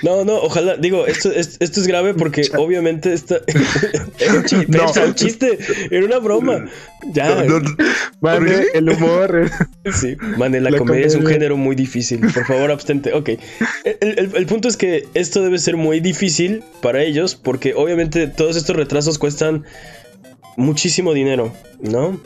No, 0.03 0.25
no, 0.25 0.37
ojalá, 0.37 0.77
digo, 0.77 1.07
esto, 1.07 1.31
es- 1.33 1.57
esto 1.61 1.81
es 1.81 1.87
grave 1.87 2.15
porque 2.15 2.43
obviamente 2.57 3.13
esta... 3.13 3.37
era 4.19 4.35
un 4.35 4.45
chiste, 4.45 4.67
No. 4.79 4.91
era 4.91 5.05
un 5.07 5.15
chiste, 5.15 5.59
era 5.91 6.07
una 6.07 6.19
broma. 6.19 6.65
Ya, 7.13 7.43
el 8.75 8.89
humor. 8.91 9.51
eh, 9.85 9.91
sí, 9.93 10.17
mane, 10.37 10.61
la, 10.61 10.71
La 10.71 10.79
comedia 10.79 11.07
es 11.07 11.15
un 11.15 11.27
género 11.27 11.57
muy 11.57 11.75
difícil. 11.77 12.21
Por 12.21 12.45
favor, 12.47 12.71
abstente. 12.71 13.13
Ok. 13.13 13.31
El, 13.85 13.97
el- 14.19 14.31
el 14.35 14.47
punto 14.47 14.69
es 14.69 14.77
que 14.77 15.09
esto 15.15 15.43
debe 15.43 15.59
ser 15.59 15.77
muy 15.77 16.01
difícil 16.01 16.63
para 16.83 17.03
ellos 17.03 17.35
porque 17.35 17.75
obviamente 17.75 18.27
todos 18.29 18.57
estos 18.57 18.77
retrasos 18.77 19.19
cuestan 19.19 19.65
muchísimo 20.57 21.15
dinero, 21.15 21.53
¿no? 21.81 22.21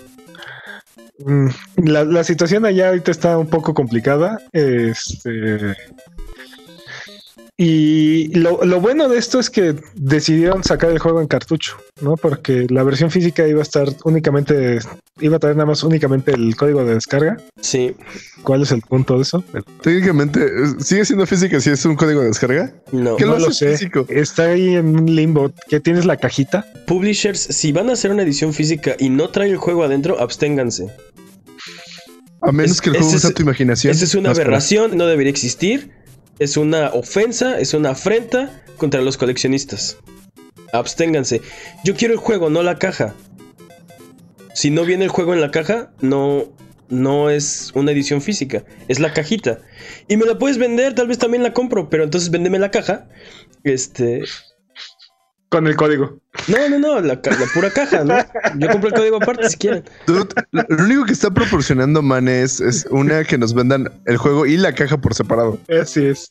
Mm, 1.25 1.49
La, 1.85 2.05
la 2.05 2.25
situación 2.25 2.65
allá 2.65 2.89
ahorita 2.89 3.11
está 3.11 3.39
un 3.39 3.47
poco 3.49 3.75
complicada. 3.75 4.39
Este. 4.53 5.77
Y 7.65 8.27
lo, 8.37 8.65
lo 8.65 8.81
bueno 8.81 9.09
de 9.09 9.19
esto 9.19 9.39
es 9.39 9.49
que 9.49 9.77
decidieron 9.95 10.65
sacar 10.65 10.91
el 10.91 10.99
juego 10.99 11.21
en 11.21 11.29
cartucho, 11.29 11.77
¿no? 12.01 12.17
Porque 12.17 12.67
la 12.71 12.83
versión 12.83 13.13
física 13.13 13.47
iba 13.47 13.61
a 13.61 13.63
estar 13.63 13.87
únicamente, 14.03 14.81
iba 15.21 15.37
a 15.37 15.39
traer 15.39 15.55
nada 15.55 15.67
más 15.67 15.85
únicamente 15.85 16.33
el 16.33 16.57
código 16.57 16.85
de 16.85 16.95
descarga. 16.95 17.37
Sí, 17.61 17.95
¿Cuál 18.43 18.63
es 18.63 18.73
el 18.73 18.83
punto 18.83 19.15
de 19.15 19.23
eso? 19.23 19.45
técnicamente, 19.81 20.45
¿sigue 20.81 21.05
siendo 21.05 21.25
física 21.25 21.61
si 21.61 21.71
es 21.71 21.85
un 21.85 21.95
código 21.95 22.23
de 22.23 22.27
descarga? 22.29 22.75
no. 22.91 23.15
¿Qué 23.15 23.25
No 23.27 23.35
lo 23.35 23.47
lo 23.47 23.53
sé. 23.53 23.71
físico? 23.71 24.07
Está 24.09 24.47
ahí 24.47 24.75
en 24.75 24.97
un 24.99 25.15
limbo. 25.15 25.53
¿Qué 25.69 25.79
tienes 25.79 26.05
la 26.05 26.17
cajita? 26.17 26.67
Publishers, 26.89 27.39
si 27.39 27.71
van 27.71 27.91
a 27.91 27.93
hacer 27.93 28.11
una 28.11 28.25
edición 28.25 28.53
física 28.55 28.97
y 28.99 29.09
no 29.09 29.29
trae 29.31 29.49
el 29.51 29.57
juego 29.59 29.85
adentro, 29.85 30.19
absténganse. 30.19 30.89
A 32.41 32.51
menos 32.51 32.73
Es- 32.73 32.81
que 32.81 32.91
el 32.91 32.97
juego 32.97 33.15
es- 33.15 33.35
tu 33.35 33.43
imaginación. 33.43 33.93
Esa 33.93 34.05
es 34.05 34.17
una 34.17 34.31
aberración, 34.31 34.97
no 34.97 35.07
debería 35.07 35.31
existir. 35.31 36.02
Es 36.43 36.57
una 36.57 36.89
ofensa, 36.89 37.61
es 37.61 37.73
una 37.73 37.91
afrenta 37.91 38.65
contra 38.77 39.01
los 39.01 39.17
coleccionistas. 39.17 39.99
Absténganse. 40.73 41.41
Yo 41.85 41.95
quiero 41.95 42.15
el 42.15 42.19
juego, 42.19 42.51
no 42.51 42.65
la 42.65 42.81
caja. 42.81 43.15
Si 44.53 44.73
no 44.73 44.85
viene 44.85 45.05
el 45.05 45.11
juego 45.11 45.35
en 45.35 45.41
la 45.41 45.53
caja, 45.53 45.93
no, 46.01 46.53
no 46.89 47.31
es 47.31 47.71
una 47.77 47.93
edición 47.93 48.21
física, 48.21 48.65
es 48.89 48.99
la 48.99 49.13
cajita. 49.13 49.61
Y 50.09 50.17
me 50.17 50.27
la 50.27 50.37
puedes 50.37 50.59
vender, 50.59 50.97
tal 50.97 51.07
vez 51.07 51.19
también 51.19 51.45
la 51.45 51.53
compro, 51.53 51.89
pero 51.89 52.03
entonces 52.03 52.33
véndeme 52.33 52.59
la 52.59 52.73
caja. 52.73 53.09
Este. 53.63 54.25
Con 55.53 55.67
el 55.67 55.77
código. 55.77 56.19
No, 56.49 56.69
no, 56.71 56.79
no, 56.79 57.01
la, 57.03 57.15
la 57.15 57.47
pura 57.53 57.69
caja, 57.71 58.03
¿no? 58.05 58.17
Yo 58.59 58.69
compro 58.71 58.89
el 58.89 58.95
código 58.95 59.17
aparte 59.19 59.51
si 59.51 59.59
quieren. 59.59 59.85
Dude, 60.07 60.29
lo 60.51 60.85
único 60.85 61.05
que 61.05 61.13
está 61.13 61.31
proporcionando 61.31 62.01
Man 62.01 62.27
es, 62.27 62.59
es 62.61 62.87
una 62.91 63.23
que 63.25 63.37
nos 63.37 63.53
vendan 63.53 63.91
el 64.07 64.17
juego 64.17 64.47
y 64.47 64.57
la 64.57 64.75
caja 64.75 64.97
por 64.97 65.13
separado. 65.13 65.59
Así 65.69 66.07
es. 66.07 66.31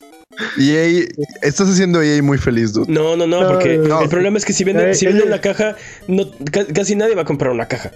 Y 0.58 0.72
EA, 0.72 1.06
estás 1.44 1.70
haciendo 1.70 2.00
a 2.00 2.06
EA 2.06 2.24
muy 2.24 2.40
feliz, 2.40 2.74
dude. 2.74 2.92
No, 2.92 3.16
no, 3.16 3.28
no, 3.28 3.48
porque 3.48 3.78
no. 3.78 4.02
el 4.02 4.10
problema 4.10 4.40
es 4.40 4.46
que 4.46 4.54
si 4.54 4.64
venden, 4.64 4.90
Eh, 4.90 4.96
si 4.96 5.06
venden 5.06 5.28
eh. 5.28 5.30
la 5.30 5.40
caja, 5.40 5.76
no, 6.08 6.24
ca- 6.52 6.66
casi 6.74 6.96
nadie 6.96 7.14
va 7.14 7.22
a 7.22 7.26
comprar 7.26 7.52
una 7.52 7.68
caja. 7.68 7.92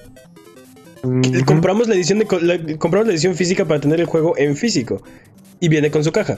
Compramos 1.46 1.88
la 1.88 1.96
edición 1.96 2.20
de 2.20 2.28
la- 2.42 2.78
compramos 2.78 3.08
la 3.08 3.14
edición 3.14 3.36
física 3.36 3.66
para 3.66 3.80
tener 3.80 4.00
el 4.00 4.06
juego 4.06 4.38
en 4.38 4.56
físico. 4.56 5.04
Y 5.60 5.70
viene 5.70 5.90
con 5.90 6.04
su 6.04 6.12
caja. 6.12 6.38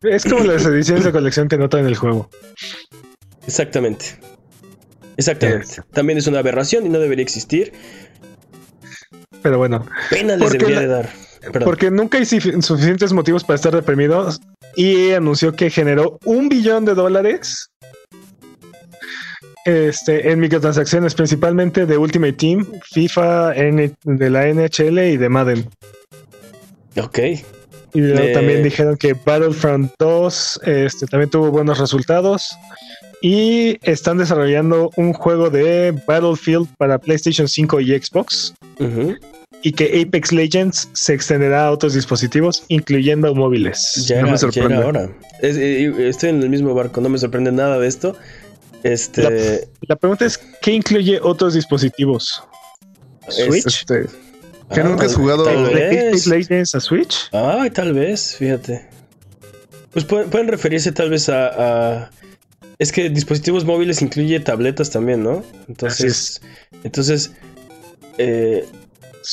Es 0.00 0.24
como 0.24 0.42
las 0.44 0.64
ediciones 0.64 1.04
de 1.04 1.12
colección 1.12 1.46
que 1.48 1.58
no 1.58 1.68
traen 1.68 1.86
el 1.86 1.94
juego. 1.96 2.28
Exactamente. 3.46 4.16
Exactamente. 5.16 5.76
También 5.92 6.18
es 6.18 6.26
una 6.26 6.38
aberración 6.38 6.86
y 6.86 6.88
no 6.88 6.98
debería 6.98 7.22
existir. 7.22 7.72
Pero 9.42 9.58
bueno, 9.58 9.84
Pena 10.10 10.36
les 10.36 10.50
debería 10.52 10.76
la- 10.76 10.80
de 10.82 10.86
dar. 10.86 11.10
Perdón. 11.42 11.62
porque 11.64 11.90
nunca 11.90 12.18
hay 12.18 12.24
sufi- 12.24 12.62
suficientes 12.62 13.12
motivos 13.12 13.42
para 13.42 13.56
estar 13.56 13.74
deprimidos. 13.74 14.40
Y 14.76 15.10
anunció 15.10 15.54
que 15.54 15.70
generó 15.70 16.18
un 16.24 16.48
billón 16.48 16.84
de 16.84 16.94
dólares 16.94 17.68
este, 19.64 20.30
en 20.30 20.40
microtransacciones, 20.40 21.14
principalmente 21.14 21.84
de 21.86 21.98
Ultimate 21.98 22.32
Team, 22.34 22.66
FIFA, 22.92 23.54
N- 23.56 23.92
de 24.04 24.30
la 24.30 24.46
NHL 24.48 24.98
y 25.12 25.16
de 25.16 25.28
Madden. 25.28 25.68
Ok. 26.96 27.18
Y 27.94 28.00
luego 28.00 28.20
Eh. 28.22 28.32
también 28.32 28.62
dijeron 28.62 28.96
que 28.96 29.12
Battlefront 29.14 29.92
2 29.98 30.60
este, 30.64 31.06
también 31.06 31.28
tuvo 31.30 31.50
buenos 31.50 31.78
resultados. 31.78 32.56
Y 33.22 33.78
están 33.88 34.18
desarrollando 34.18 34.90
un 34.96 35.12
juego 35.12 35.48
de 35.48 35.92
Battlefield 36.06 36.68
para 36.76 36.98
PlayStation 36.98 37.46
5 37.48 37.80
y 37.80 37.98
Xbox. 37.98 38.52
Y 39.64 39.70
que 39.72 40.02
Apex 40.04 40.32
Legends 40.32 40.88
se 40.92 41.14
extenderá 41.14 41.66
a 41.66 41.70
otros 41.70 41.94
dispositivos, 41.94 42.64
incluyendo 42.66 43.32
móviles. 43.32 44.04
Ya, 44.08 44.16
No 44.16 44.22
me 44.24 44.28
era, 44.30 44.38
sorprende. 44.38 44.74
era 44.74 44.86
hora. 44.86 45.08
Es- 45.40 45.56
eh, 45.56 46.08
estoy 46.08 46.30
en 46.30 46.42
el 46.42 46.48
mismo 46.48 46.74
barco, 46.74 47.00
no 47.00 47.08
me 47.08 47.16
sorprende 47.18 47.52
nada 47.52 47.78
de 47.78 47.86
esto. 47.86 48.16
Este. 48.82 49.68
La 49.82 49.94
pregunta 49.94 50.24
es, 50.26 50.36
¿qué 50.60 50.72
incluye 50.72 51.20
otros 51.22 51.54
dispositivos? 51.54 52.42
¿Switch? 53.28 53.66
Este, 53.66 54.06
que 54.74 54.80
ah, 54.80 54.82
nunca 54.82 55.06
has 55.06 55.14
jugado- 55.14 55.44
Tal 55.44 55.72
¿De 55.72 56.08
Apex. 56.08 56.26
Legends 56.26 56.74
a 56.74 56.80
Switch? 56.80 57.28
Ay, 57.30 57.70
tal 57.70 57.92
vez, 57.94 58.34
fíjate. 58.34 58.84
Pues 59.92 60.04
pueden, 60.04 60.28
pueden 60.30 60.48
referirse 60.48 60.90
tal 60.90 61.10
vez 61.10 61.28
a, 61.28 61.46
a- 62.00 62.10
Es 62.82 62.90
que 62.92 63.08
dispositivos 63.10 63.64
móviles 63.64 64.02
incluye 64.02 64.40
tabletas 64.40 64.90
también, 64.90 65.22
¿no? 65.22 65.44
Entonces. 65.68 66.40
Entonces. 66.84 67.32
eh, 68.18 68.64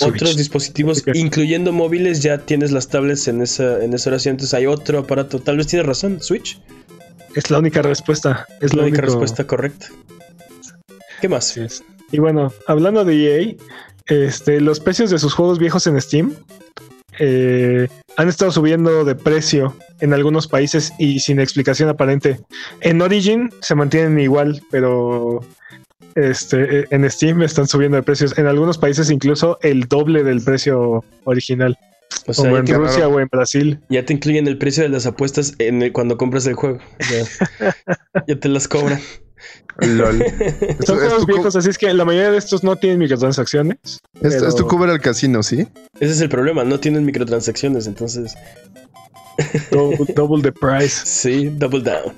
otros 0.01 0.37
dispositivos, 0.37 1.03
incluyendo 1.15 1.71
móviles, 1.73 2.21
ya 2.21 2.37
tienes 2.37 2.71
las 2.71 2.89
tablets 2.89 3.27
en 3.27 3.41
esa, 3.41 3.83
en 3.83 3.93
esa 3.95 4.11
oración. 4.11 4.33
Entonces 4.33 4.53
hay 4.53 4.67
otro 4.67 4.99
aparato. 4.99 5.39
Tal 5.39 5.57
vez 5.57 5.65
tienes 5.65 5.87
razón, 5.87 6.21
Switch. 6.21 6.59
Es 7.35 7.49
la 7.49 7.57
única 7.57 7.81
respuesta. 7.81 8.45
Es 8.61 8.75
la 8.75 8.83
única 8.83 8.99
único- 8.99 9.05
respuesta 9.07 9.47
correcta. 9.47 9.87
¿Qué 11.21 11.27
más? 11.27 11.59
Y 12.11 12.19
bueno, 12.19 12.53
hablando 12.67 13.03
de 13.03 13.15
EA, 13.41 13.55
este, 14.05 14.61
los 14.61 14.79
precios 14.79 15.09
de 15.09 15.17
sus 15.17 15.33
juegos 15.33 15.57
viejos 15.57 15.87
en 15.87 15.99
Steam 15.99 16.35
eh, 17.19 17.87
han 18.17 18.27
estado 18.29 18.51
subiendo 18.51 19.03
de 19.05 19.15
precio 19.15 19.75
en 19.99 20.13
algunos 20.13 20.47
países 20.47 20.93
y 20.97 21.19
sin 21.19 21.39
explicación 21.39 21.89
aparente. 21.89 22.39
En 22.81 23.01
Origin 23.01 23.49
se 23.61 23.75
mantienen 23.75 24.19
igual, 24.19 24.61
pero 24.71 25.41
este, 26.15 26.79
eh, 26.81 26.85
en 26.89 27.09
Steam 27.09 27.41
están 27.43 27.67
subiendo 27.67 27.97
de 27.97 28.03
precios. 28.03 28.37
En 28.37 28.47
algunos 28.47 28.77
países 28.77 29.09
incluso 29.11 29.57
el 29.61 29.87
doble 29.87 30.23
del 30.23 30.41
precio 30.41 31.03
original, 31.25 31.77
O 32.25 32.33
sea, 32.33 32.45
como 32.45 32.57
en 32.57 32.67
Rusia 32.67 33.07
o 33.07 33.19
en 33.19 33.27
Brasil. 33.31 33.79
ya 33.89 34.03
te 34.05 34.13
incluyen 34.13 34.47
el 34.47 34.57
precio 34.57 34.83
de 34.83 34.89
las 34.89 35.05
apuestas 35.05 35.53
en 35.59 35.81
el- 35.81 35.91
cuando 35.91 36.17
compras 36.17 36.45
el 36.47 36.55
juego. 36.55 36.79
Ya, 36.99 37.23
ya 38.27 38.39
te 38.39 38.49
las 38.49 38.67
cobran. 38.67 38.99
LOL. 39.79 40.17
Son 40.85 40.97
Es- 40.97 41.03
es 41.03 41.09
juegos 41.09 41.25
viejos, 41.25 41.55
así 41.55 41.69
es 41.69 41.77
que 41.77 41.93
la 41.93 42.05
mayoría 42.05 42.31
de 42.31 42.37
estos 42.37 42.63
no 42.63 42.75
tienen 42.75 42.99
microtransacciones. 42.99 43.77
Es, 43.83 43.99
pero- 44.35 44.47
es 44.47 44.55
tu 44.55 44.67
cover 44.67 44.89
al 44.89 45.01
casino, 45.01 45.43
¿sí? 45.43 45.67
Ese 45.99 46.13
es 46.13 46.21
el 46.21 46.29
problema, 46.29 46.63
no 46.63 46.79
tienen 46.79 47.05
microtransacciones, 47.05 47.87
entonces. 47.87 48.33
Double, 49.71 50.05
double 50.15 50.41
the 50.41 50.51
price. 50.51 51.05
Sí, 51.05 51.49
double 51.49 51.81
down. 51.81 52.13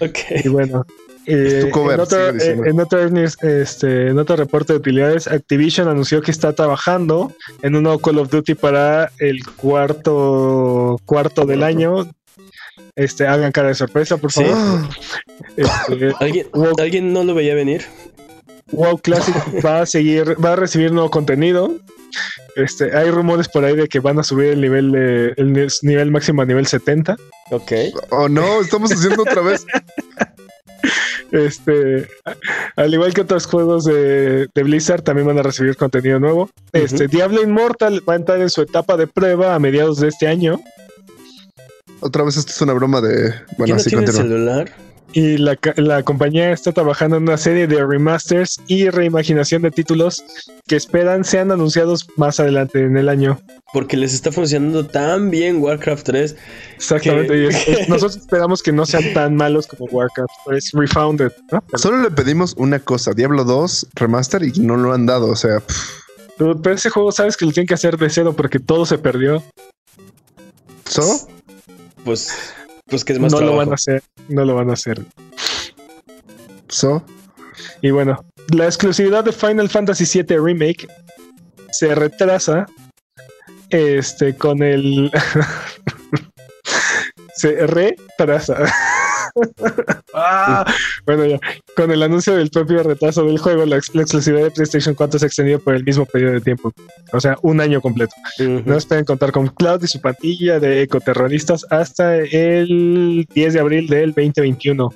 Ok. 0.00 0.18
Y 0.44 0.48
bueno, 0.48 0.84
eh, 1.26 1.62
tu 1.64 1.70
cover, 1.70 1.94
en, 1.94 2.00
otro, 2.00 2.28
eh, 2.30 2.60
en 2.66 2.80
otro 2.80 3.08
news, 3.08 3.36
este, 3.42 4.08
en 4.08 4.18
otro 4.18 4.36
reporte 4.36 4.72
de 4.74 4.78
utilidades, 4.80 5.28
Activision 5.28 5.88
anunció 5.88 6.20
que 6.20 6.30
está 6.30 6.52
trabajando 6.52 7.32
en 7.62 7.76
un 7.76 7.84
nuevo 7.84 8.00
Call 8.00 8.18
of 8.18 8.28
Duty 8.30 8.54
para 8.54 9.10
el 9.18 9.46
cuarto 9.56 11.00
cuarto 11.06 11.46
del 11.46 11.62
año. 11.62 12.06
Este, 12.96 13.26
hagan 13.26 13.52
cara 13.52 13.68
de 13.68 13.74
sorpresa, 13.74 14.16
por 14.16 14.32
Sí. 14.32 14.44
favor. 14.44 14.88
Este, 15.56 16.12
¿Alguien, 16.20 16.46
WoW, 16.52 16.74
¿Alguien 16.78 17.12
no 17.12 17.24
lo 17.24 17.34
veía 17.34 17.54
venir? 17.54 17.82
WoW 18.72 18.98
Classic 18.98 19.34
va 19.64 19.80
a 19.82 19.86
seguir, 19.86 20.36
va 20.42 20.52
a 20.52 20.56
recibir 20.56 20.92
nuevo 20.92 21.10
contenido. 21.10 21.74
Este, 22.56 22.94
hay 22.96 23.10
rumores 23.10 23.48
por 23.48 23.64
ahí 23.64 23.74
de 23.74 23.88
que 23.88 24.00
van 24.00 24.18
a 24.18 24.22
subir 24.22 24.50
el 24.50 24.60
nivel 24.60 24.92
de- 24.92 25.32
el 25.38 25.52
ni- 25.52 25.66
nivel 25.82 26.10
máximo 26.10 26.42
a 26.42 26.44
nivel 26.46 26.66
70. 26.66 27.16
Ok. 27.50 27.72
Oh 28.10 28.28
no, 28.28 28.60
estamos 28.60 28.92
haciendo 28.92 29.22
otra 29.22 29.40
vez. 29.42 29.64
Este, 31.30 32.06
al 32.76 32.92
igual 32.92 33.14
que 33.14 33.22
otros 33.22 33.46
juegos 33.46 33.84
de, 33.84 34.48
de 34.54 34.62
Blizzard, 34.62 35.00
también 35.02 35.26
van 35.26 35.38
a 35.38 35.42
recibir 35.42 35.76
contenido 35.76 36.20
nuevo. 36.20 36.50
Este, 36.74 37.08
Diablo 37.08 37.40
Immortal 37.42 38.06
va 38.06 38.12
a 38.12 38.16
entrar 38.16 38.40
en 38.42 38.50
su 38.50 38.60
etapa 38.60 38.98
de 38.98 39.06
prueba 39.06 39.54
a 39.54 39.58
mediados 39.58 39.98
de 40.00 40.08
este 40.08 40.26
año. 40.28 40.60
Otra 42.02 42.24
vez 42.24 42.36
esto 42.36 42.52
es 42.52 42.60
una 42.60 42.72
broma 42.74 43.00
de. 43.00 43.30
¿Quién 43.32 43.44
Bueno, 43.58 43.74
no 43.76 43.80
sí, 43.80 43.88
tiene 43.90 44.04
continúa. 44.04 44.28
celular? 44.28 44.72
y 45.14 45.36
la, 45.36 46.02
compañía 46.04 46.52
está 46.52 46.72
trabajando 46.72 47.18
en 47.18 47.24
una 47.24 47.36
serie 47.36 47.66
de 47.66 47.84
remasters 47.84 48.58
y 48.66 48.88
reimaginación 48.88 49.60
de 49.60 49.70
títulos 49.70 50.24
que 50.66 50.74
esperan 50.74 51.22
sean 51.22 51.52
anunciados 51.52 52.06
más 52.16 52.40
adelante 52.40 52.82
en 52.82 52.96
el 52.96 53.10
año. 53.10 53.38
Porque 53.74 53.98
les 53.98 54.14
está 54.14 54.32
funcionando 54.32 54.86
tan 54.86 55.28
bien 55.30 55.60
Warcraft 55.62 56.06
3. 56.06 56.36
Exactamente. 56.76 57.28
Que- 57.28 57.42
y 57.42 57.46
es- 57.46 57.68
es- 57.68 57.88
nosotros 57.90 58.16
esperamos 58.16 58.62
que 58.62 58.72
no 58.72 58.86
sean 58.86 59.04
tan 59.12 59.36
malos 59.36 59.66
como 59.66 59.84
Warcraft. 59.90 60.30
Es 60.50 60.70
refounded, 60.72 61.30
¿no? 61.50 61.62
Solo 61.74 62.00
le 62.00 62.10
pedimos 62.10 62.54
una 62.56 62.78
cosa, 62.78 63.12
Diablo 63.12 63.44
2 63.44 63.88
remaster 63.96 64.42
y 64.44 64.52
no 64.60 64.78
lo 64.78 64.94
han 64.94 65.04
dado, 65.04 65.28
o 65.28 65.36
sea, 65.36 65.62
pero 66.38 66.58
ese 66.72 66.88
juego 66.88 67.12
sabes 67.12 67.36
que 67.36 67.44
lo 67.44 67.52
tienen 67.52 67.66
que 67.66 67.74
hacer 67.74 67.98
de 67.98 68.08
cero 68.08 68.32
porque 68.34 68.58
todo 68.60 68.86
se 68.86 68.96
perdió. 68.96 69.42
¿so? 70.88 71.28
Pues, 72.04 72.54
pues 72.86 73.04
que 73.04 73.12
es 73.12 73.18
más 73.18 73.32
no 73.32 73.40
lo 73.40 73.56
van 73.56 73.70
a 73.70 73.74
hacer. 73.74 74.02
No 74.28 74.44
lo 74.44 74.54
van 74.54 74.70
a 74.70 74.74
hacer. 74.74 75.02
¿So? 76.68 77.04
Y 77.80 77.90
bueno, 77.90 78.24
la 78.52 78.66
exclusividad 78.66 79.24
de 79.24 79.32
Final 79.32 79.68
Fantasy 79.68 80.22
VII 80.22 80.38
Remake 80.38 80.86
se 81.70 81.94
retrasa 81.94 82.66
este 83.70 84.36
con 84.36 84.62
el 84.62 85.10
se 87.34 87.66
retrasa. 87.66 88.56
Ah, 90.14 90.64
bueno, 91.06 91.24
ya. 91.26 91.40
Con 91.76 91.90
el 91.90 92.02
anuncio 92.02 92.36
del 92.36 92.50
propio 92.50 92.82
retraso 92.82 93.24
del 93.24 93.38
juego, 93.38 93.64
la, 93.66 93.76
ex- 93.76 93.94
la 93.94 94.02
exclusividad 94.02 94.42
de 94.44 94.50
PlayStation 94.50 94.94
4 94.94 95.18
se 95.18 95.26
extendió 95.26 95.58
por 95.58 95.74
el 95.74 95.84
mismo 95.84 96.04
periodo 96.06 96.34
de 96.34 96.40
tiempo. 96.40 96.72
O 97.12 97.20
sea, 97.20 97.36
un 97.42 97.60
año 97.60 97.80
completo. 97.80 98.14
Ujú. 98.38 98.62
No 98.66 98.76
esperen 98.76 99.04
contar 99.04 99.32
con 99.32 99.48
Cloud 99.48 99.82
y 99.82 99.86
su 99.86 100.00
pandilla 100.00 100.60
de 100.60 100.82
ecoterroristas 100.82 101.64
hasta 101.70 102.16
el 102.16 103.26
10 103.34 103.54
de 103.54 103.60
abril 103.60 103.86
del 103.88 104.10
2021, 104.12 104.92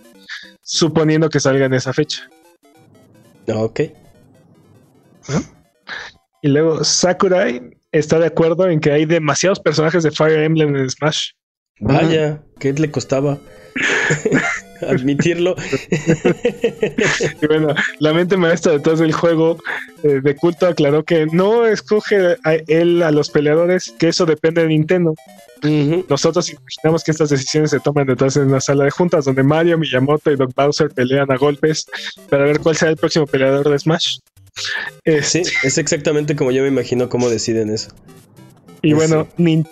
suponiendo 0.62 1.28
que 1.30 1.41
salga 1.41 1.66
en 1.66 1.74
esa 1.74 1.93
fecha. 1.93 2.28
Ok. 3.49 3.80
Y 6.43 6.49
luego 6.49 6.84
Sakurai 6.84 7.61
está 7.91 8.18
de 8.18 8.26
acuerdo 8.26 8.68
en 8.68 8.80
que 8.80 8.93
hay 8.93 9.07
demasiados 9.07 9.59
personajes 9.61 10.03
de 10.03 10.11
Fire 10.11 10.41
Emblem 10.41 10.76
en 10.76 10.89
Smash. 10.91 11.30
Vaya, 11.80 12.43
¿qué 12.59 12.72
le 12.72 12.91
costaba 12.91 13.39
admitirlo? 14.89 15.57
Y 17.43 17.47
bueno, 17.47 17.74
la 17.99 18.12
mente 18.12 18.37
maestra 18.37 18.72
detrás 18.72 18.99
del 18.99 19.12
juego 19.12 19.59
eh, 20.03 20.20
de 20.22 20.37
culto 20.37 20.66
aclaró 20.66 21.05
que 21.05 21.27
no 21.27 21.66
escoge 21.66 22.37
a 22.45 22.55
él 22.66 23.03
a 23.03 23.11
los 23.11 23.31
peleadores, 23.31 23.95
que 23.99 24.09
eso 24.09 24.27
depende 24.27 24.62
de 24.62 24.68
Nintendo. 24.68 25.14
Nosotros 26.09 26.51
imaginamos 26.51 27.03
que 27.03 27.11
estas 27.11 27.31
decisiones 27.31 27.70
se 27.70 27.81
toman 27.81 28.07
detrás 28.07 28.35
de 28.35 28.43
una 28.43 28.61
sala 28.61 28.85
de 28.85 28.91
juntas 28.91 29.24
donde 29.24 29.43
Mario, 29.43 29.79
Miyamoto 29.79 30.31
y 30.31 30.37
Doc 30.37 30.53
Bowser 30.55 30.91
pelean 30.91 31.31
a 31.33 31.37
golpes 31.37 31.87
para 32.29 32.45
ver 32.45 32.61
cuál 32.61 32.77
será 32.77 32.91
el 32.91 32.97
próximo 32.97 33.27
peleador 33.27 33.68
de 33.68 33.79
Smash. 33.79 34.18
Sí, 34.55 34.70
Este, 35.05 35.41
es 35.64 35.79
exactamente 35.79 36.37
como 36.37 36.51
yo 36.51 36.62
me 36.62 36.68
imagino 36.68 37.09
cómo 37.09 37.29
deciden 37.29 37.70
eso. 37.70 37.91
Y 38.83 38.93
bueno, 38.93 39.27
Nin- 39.39 39.66
Nintendo 39.66 39.70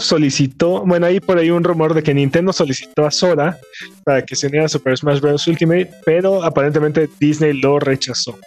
solicitó, 0.00 0.84
bueno, 0.84 1.06
hay 1.06 1.20
por 1.20 1.38
ahí 1.38 1.50
un 1.50 1.64
rumor 1.64 1.94
de 1.94 2.02
que 2.02 2.14
Nintendo 2.14 2.52
solicitó 2.52 3.06
a 3.06 3.10
Sora 3.10 3.58
para 4.04 4.24
que 4.24 4.36
se 4.36 4.46
uniera 4.46 4.66
a 4.66 4.68
Super 4.68 4.96
Smash 4.96 5.20
Bros. 5.20 5.46
Ultimate, 5.46 5.90
pero 6.04 6.42
aparentemente 6.42 7.08
Disney 7.18 7.54
lo 7.60 7.78
rechazó. 7.78 8.38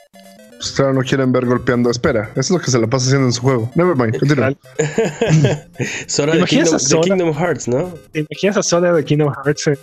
Pues 0.57 0.71
claro, 0.71 0.93
no 0.93 1.01
quieren 1.01 1.31
ver 1.33 1.45
golpeando. 1.45 1.89
Espera, 1.89 2.29
eso 2.33 2.39
es 2.39 2.49
lo 2.51 2.59
que 2.59 2.71
se 2.71 2.79
la 2.79 2.87
pasa 2.87 3.07
haciendo 3.07 3.27
en 3.27 3.33
su 3.33 3.41
juego. 3.41 3.69
Never 3.75 3.95
mind, 3.97 4.17
continúa. 4.17 4.53
Sora 6.07 6.31
¿Te 6.31 6.37
de 6.37 6.37
imaginas 6.37 6.69
Kingdom, 6.69 7.01
de? 7.01 7.09
Kingdom 7.09 7.33
Hearts, 7.33 7.67
¿no? 7.67 7.93
¿Te 8.11 8.19
imaginas 8.21 8.57
a 8.57 8.63
Sora 8.63 8.93
de 8.93 9.03
Kingdom 9.03 9.33
Hearts 9.43 9.67
en 9.67 9.77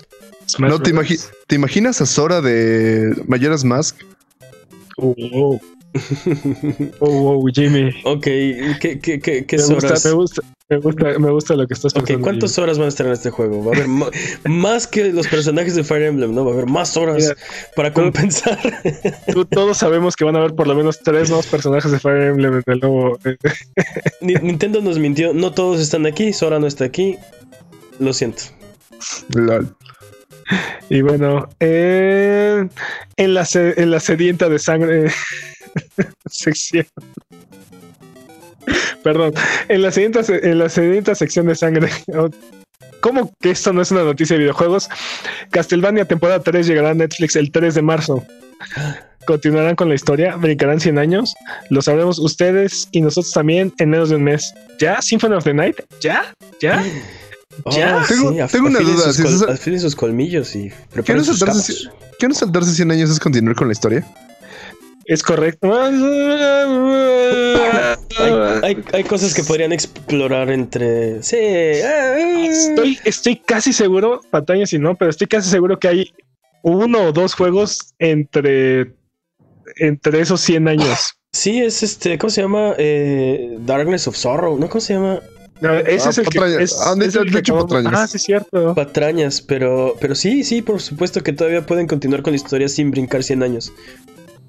Smash 0.46 0.70
No 0.70 0.80
te, 0.80 0.92
Bros? 0.92 1.06
imagi- 1.10 1.28
¿te 1.46 1.56
imaginas 1.56 2.00
a 2.00 2.06
Sora 2.06 2.40
de 2.40 3.14
Majora's 3.26 3.64
Mask? 3.64 3.96
Oh, 4.96 5.14
oh. 5.34 5.60
Oh, 7.00 7.42
oh, 7.44 7.46
Jimmy. 7.52 7.90
Ok, 8.04 8.22
¿qué, 8.22 8.98
qué, 9.02 9.20
qué, 9.20 9.44
qué 9.44 9.56
Me 9.56 9.62
gusta, 9.64 9.86
horas? 9.88 10.04
me 10.06 10.12
gusta, 10.12 10.42
me 10.70 10.76
gusta, 10.78 11.18
me 11.18 11.30
gusta 11.30 11.54
lo 11.56 11.66
que 11.66 11.74
estás 11.74 11.92
Ok, 11.92 11.98
pensando. 12.00 12.22
¿cuántas 12.22 12.56
horas 12.58 12.78
van 12.78 12.86
a 12.86 12.88
estar 12.88 13.06
en 13.06 13.12
este 13.12 13.30
juego? 13.30 13.64
Va 13.64 13.72
a 13.72 13.76
haber 13.76 13.88
más 14.48 14.86
que 14.86 15.12
los 15.12 15.26
personajes 15.26 15.74
de 15.74 15.82
Fire 15.84 16.04
Emblem, 16.04 16.34
¿no? 16.34 16.44
Va 16.44 16.52
a 16.52 16.54
haber 16.54 16.66
más 16.66 16.96
horas 16.96 17.16
Mira, 17.16 17.34
para 17.76 17.92
compensar. 17.92 18.58
Tú- 19.32 19.44
todos 19.50 19.76
sabemos 19.78 20.14
que 20.16 20.24
van 20.24 20.36
a 20.36 20.38
haber 20.38 20.54
por 20.54 20.66
lo 20.68 20.74
menos 20.74 21.00
tres 21.00 21.28
nuevos 21.28 21.46
personajes 21.48 21.90
de 21.90 21.98
Fire 21.98 22.22
Emblem 22.22 22.54
en 22.54 22.62
el 22.66 22.78
nuevo. 22.80 23.18
Ni- 24.20 24.34
Nintendo 24.34 24.80
nos 24.80 24.98
mintió, 24.98 25.34
no 25.34 25.52
todos 25.52 25.80
están 25.80 26.06
aquí, 26.06 26.32
Sora 26.32 26.58
no 26.58 26.66
está 26.66 26.84
aquí. 26.84 27.18
Lo 27.98 28.12
siento. 28.12 28.44
Lol. 29.34 29.74
Y 30.88 31.02
bueno, 31.02 31.48
eh, 31.60 32.66
en, 33.16 33.34
la 33.34 33.46
en 33.52 33.90
la 33.90 34.00
sedienta 34.00 34.48
de 34.48 34.58
sangre 34.58 35.10
sección. 36.28 36.86
Perdón, 39.02 39.32
en 39.68 39.82
la, 39.82 39.90
sedienta, 39.92 40.22
se- 40.22 40.48
en 40.50 40.58
la 40.58 40.68
sedienta 40.68 41.14
sección 41.14 41.46
de 41.46 41.54
sangre. 41.54 41.88
¿Cómo 43.00 43.32
que 43.40 43.50
esto 43.50 43.72
no 43.72 43.80
es 43.80 43.90
una 43.90 44.02
noticia 44.04 44.34
de 44.36 44.40
videojuegos? 44.40 44.88
Castlevania 45.50 46.04
temporada 46.04 46.42
3 46.42 46.66
llegará 46.66 46.90
a 46.90 46.94
Netflix 46.94 47.34
el 47.36 47.50
3 47.50 47.74
de 47.74 47.82
marzo. 47.82 48.22
Continuarán 49.26 49.76
con 49.76 49.88
la 49.88 49.94
historia, 49.94 50.36
brincarán 50.36 50.80
100 50.80 50.98
años, 50.98 51.34
lo 51.70 51.80
sabremos 51.82 52.18
ustedes 52.18 52.88
y 52.90 53.00
nosotros 53.00 53.32
también 53.32 53.72
en 53.78 53.90
menos 53.90 54.08
de 54.10 54.16
un 54.16 54.24
mes. 54.24 54.52
¿Ya? 54.78 55.00
¿Symphony 55.00 55.34
of 55.34 55.44
the 55.44 55.54
Night? 55.54 55.76
¿Ya? 56.00 56.34
¿Ya? 56.60 56.82
Ya. 57.70 57.98
Oh, 57.98 58.06
Tengo- 58.06 58.30
af- 58.32 58.50
tengo 58.50 58.66
una 58.68 58.80
duda, 58.80 59.12
sus 59.12 59.16
si 59.16 59.22
col- 59.22 59.78
sus 59.80 59.96
colmillos 59.96 60.54
y 60.56 60.68
¿Qué 60.70 60.74
preparen 60.92 61.24
sus 61.24 61.38
saltarse, 61.38 61.74
cabos. 61.84 61.98
¿Qué 62.18 62.28
no 62.28 62.34
saltarse 62.34 62.72
100 62.72 62.90
años 62.90 63.10
es 63.10 63.18
continuar 63.20 63.54
con 63.56 63.68
la 63.68 63.72
historia? 63.72 64.06
Es 65.10 65.22
correcto. 65.24 65.72
Hay, 68.18 68.32
hay, 68.62 68.84
hay 68.92 69.04
cosas 69.04 69.34
que 69.34 69.42
podrían 69.42 69.72
explorar 69.72 70.50
entre. 70.50 71.20
Sí. 71.22 71.36
ah, 71.84 72.14
Estoy, 72.48 72.98
estoy 73.04 73.36
casi 73.36 73.72
seguro, 73.72 74.20
pantalla 74.30 74.66
si 74.66 74.78
no, 74.78 74.94
pero 74.94 75.10
estoy 75.10 75.26
casi 75.26 75.48
seguro 75.50 75.78
que 75.78 75.88
hay 75.88 76.12
uno 76.62 77.06
o 77.06 77.12
dos 77.12 77.34
juegos 77.34 77.92
entre, 77.98 78.94
entre 79.76 80.20
esos 80.20 80.40
100 80.42 80.68
años. 80.68 81.14
Sí, 81.32 81.60
es 81.60 81.82
este. 81.82 82.16
¿Cómo 82.18 82.30
se 82.30 82.42
llama? 82.42 82.74
Eh, 82.78 83.56
Darkness 83.66 84.06
of 84.06 84.16
Sorrow, 84.16 84.58
¿no? 84.58 84.68
¿Cómo 84.68 84.80
se 84.80 84.94
llama? 84.94 85.20
No, 85.60 85.74
ese 85.74 86.06
Ah, 86.06 86.10
es 86.10 86.18
el 86.18 86.28
que. 86.28 86.38
patrañas. 86.38 86.60
es- 86.62 86.76
Ah, 86.80 86.94
es 87.00 87.14
el 87.16 87.32
que 87.32 87.52
patrañas. 87.52 87.92
Ah, 87.96 88.06
sí, 88.06 88.16
es 88.16 88.22
cierto. 88.22 88.74
Patrañas, 88.76 89.42
pero, 89.42 89.96
pero 90.00 90.14
sí, 90.14 90.42
sí, 90.44 90.62
por 90.62 90.80
supuesto 90.80 91.20
que 91.22 91.32
todavía 91.32 91.66
pueden 91.66 91.86
continuar 91.86 92.22
con 92.22 92.32
la 92.32 92.36
historia 92.36 92.68
sin 92.68 92.90
brincar 92.92 93.22
100 93.24 93.42
años. 93.42 93.72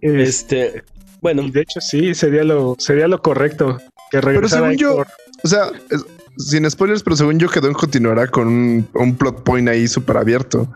Es- 0.01 0.29
Este. 0.29 0.83
Bueno, 1.21 1.43
y 1.43 1.51
de 1.51 1.61
hecho, 1.61 1.79
sí, 1.81 2.15
sería 2.15 2.43
lo, 2.43 2.75
sería 2.79 3.07
lo 3.07 3.21
correcto. 3.21 3.77
Que 4.09 4.17
Pero 4.19 4.27
regresara 4.27 4.63
según 4.63 4.77
yo, 4.77 5.05
o 5.43 5.47
sea, 5.47 5.71
es- 5.89 6.03
sin 6.37 6.69
spoilers, 6.69 7.03
pero 7.03 7.15
según 7.15 7.37
yo 7.39 7.47
quedó 7.49 7.67
en 7.67 7.73
continuará 7.73 8.27
con 8.27 8.47
un, 8.47 8.87
un 8.95 9.15
plot 9.15 9.43
point 9.43 9.69
ahí 9.69 9.87
súper 9.87 10.17
abierto. 10.17 10.67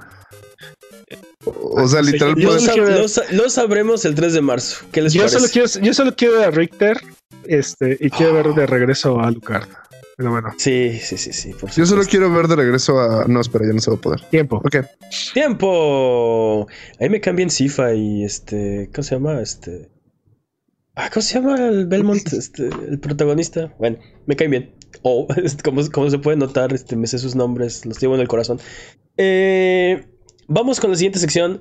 O 1.46 1.84
o 1.84 1.88
sea, 1.88 2.02
literal, 2.02 2.30
lo, 2.30 2.36
pueden- 2.36 2.60
solo 2.60 2.72
sab- 2.72 2.74
quiero- 2.86 3.02
lo 3.02 3.08
sa- 3.08 3.24
lo 3.32 3.50
sabremos 3.50 4.06
el 4.06 4.16
3 4.16 4.34
de 4.34 4.42
marzo. 4.42 4.86
¿Qué 4.92 5.02
les 5.02 5.14
Yo 5.14 5.22
parece? 5.22 5.38
solo, 5.40 5.50
quiero, 5.52 5.68
yo 5.86 5.94
solo 5.94 6.16
quiero 6.16 6.42
a 6.44 6.52
Richter 6.52 7.02
este, 7.46 7.98
y 8.00 8.10
quiero 8.10 8.34
ver 8.34 8.54
de 8.54 8.66
regreso 8.66 9.20
a 9.20 9.30
Lucard. 9.32 9.68
Pero 10.18 10.32
bueno, 10.32 10.54
Sí, 10.58 10.98
sí, 11.02 11.18
sí, 11.18 11.34
sí. 11.34 11.54
Por 11.54 11.72
yo 11.72 11.86
solo 11.86 12.04
quiero 12.04 12.32
ver 12.32 12.48
de 12.48 12.56
regreso 12.56 13.00
a. 13.00 13.26
No, 13.28 13.42
espera, 13.42 13.66
ya 13.68 13.74
no 13.74 13.82
se 13.82 13.92
va 13.92 13.98
a 13.98 14.02
poder. 14.02 14.22
tiempo. 14.30 14.58
Ok. 14.58 14.78
¡Tiempo! 15.34 16.68
Ahí 17.00 17.10
me 17.10 17.20
cambian 17.20 17.50
Sifa 17.50 17.94
y 17.94 18.24
este. 18.24 18.90
¿Cómo 18.94 19.04
se 19.04 19.16
llama? 19.16 19.42
Este. 19.42 19.90
Ah, 20.96 21.10
¿Cómo 21.14 21.22
se 21.22 21.34
llama 21.34 21.56
el 21.68 21.86
Belmont? 21.88 22.22
Este, 22.34 22.70
el 22.90 23.00
protagonista. 23.00 23.74
Bueno, 23.78 23.98
me 24.26 24.36
caen 24.38 24.52
bien. 24.52 24.76
O, 25.02 25.28
este, 25.44 25.64
como, 25.64 25.82
como 25.92 26.10
se 26.10 26.20
puede 26.20 26.38
notar, 26.38 26.72
este, 26.74 26.96
me 26.96 27.08
sé 27.08 27.20
sus 27.20 27.36
nombres, 27.36 27.86
los 27.86 28.00
llevo 28.00 28.16
en 28.16 28.22
el 28.22 28.30
corazón. 28.30 28.60
Eh, 29.18 30.06
vamos 30.48 30.80
con 30.80 30.92
la 30.92 30.96
siguiente 30.96 31.20
sección. 31.20 31.60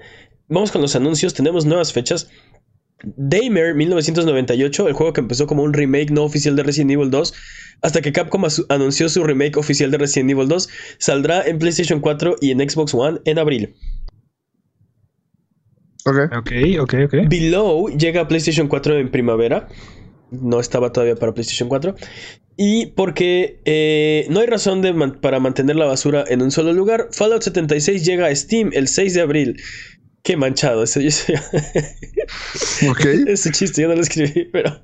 Vamos 0.48 0.70
con 0.70 0.80
los 0.80 0.94
anuncios. 0.94 1.34
Tenemos 1.34 1.64
nuevas 1.66 1.92
fechas. 1.92 2.28
Damer 3.16 3.74
1998, 3.74 4.88
el 4.88 4.94
juego 4.94 5.12
que 5.12 5.20
empezó 5.20 5.46
como 5.46 5.62
un 5.62 5.72
remake 5.72 6.10
no 6.10 6.22
oficial 6.24 6.56
de 6.56 6.62
Resident 6.62 6.92
Evil 6.92 7.10
2, 7.10 7.34
hasta 7.82 8.00
que 8.00 8.12
Capcom 8.12 8.44
anunció 8.68 9.08
su 9.08 9.24
remake 9.24 9.56
oficial 9.58 9.90
de 9.90 9.98
Resident 9.98 10.30
Evil 10.30 10.48
2, 10.48 10.68
saldrá 10.98 11.46
en 11.46 11.58
PlayStation 11.58 12.00
4 12.00 12.36
y 12.40 12.50
en 12.50 12.68
Xbox 12.68 12.94
One 12.94 13.20
en 13.24 13.38
abril. 13.38 13.74
Ok. 16.06 16.16
Ok, 16.36 16.52
ok, 16.80 16.94
ok. 17.06 17.14
Below 17.28 17.88
llega 17.96 18.22
a 18.22 18.28
PlayStation 18.28 18.68
4 18.68 18.98
en 18.98 19.10
primavera. 19.10 19.68
No 20.30 20.60
estaba 20.60 20.92
todavía 20.92 21.14
para 21.16 21.32
PlayStation 21.32 21.68
4. 21.68 21.94
Y 22.56 22.86
porque 22.86 23.60
eh, 23.64 24.26
no 24.30 24.40
hay 24.40 24.46
razón 24.46 24.82
de 24.82 24.92
man- 24.92 25.20
para 25.20 25.40
mantener 25.40 25.76
la 25.76 25.86
basura 25.86 26.24
en 26.28 26.42
un 26.42 26.50
solo 26.50 26.72
lugar, 26.72 27.08
Fallout 27.12 27.42
76 27.42 28.04
llega 28.04 28.26
a 28.26 28.34
Steam 28.34 28.70
el 28.74 28.88
6 28.88 29.14
de 29.14 29.20
abril. 29.22 29.56
Qué 30.24 30.38
manchado 30.38 30.84
ese, 30.84 31.06
ese, 31.06 31.34
Ok. 32.88 33.04
ese 33.26 33.52
chiste, 33.52 33.82
yo 33.82 33.88
no 33.88 33.94
lo 33.94 34.00
escribí, 34.00 34.48
pero... 34.50 34.72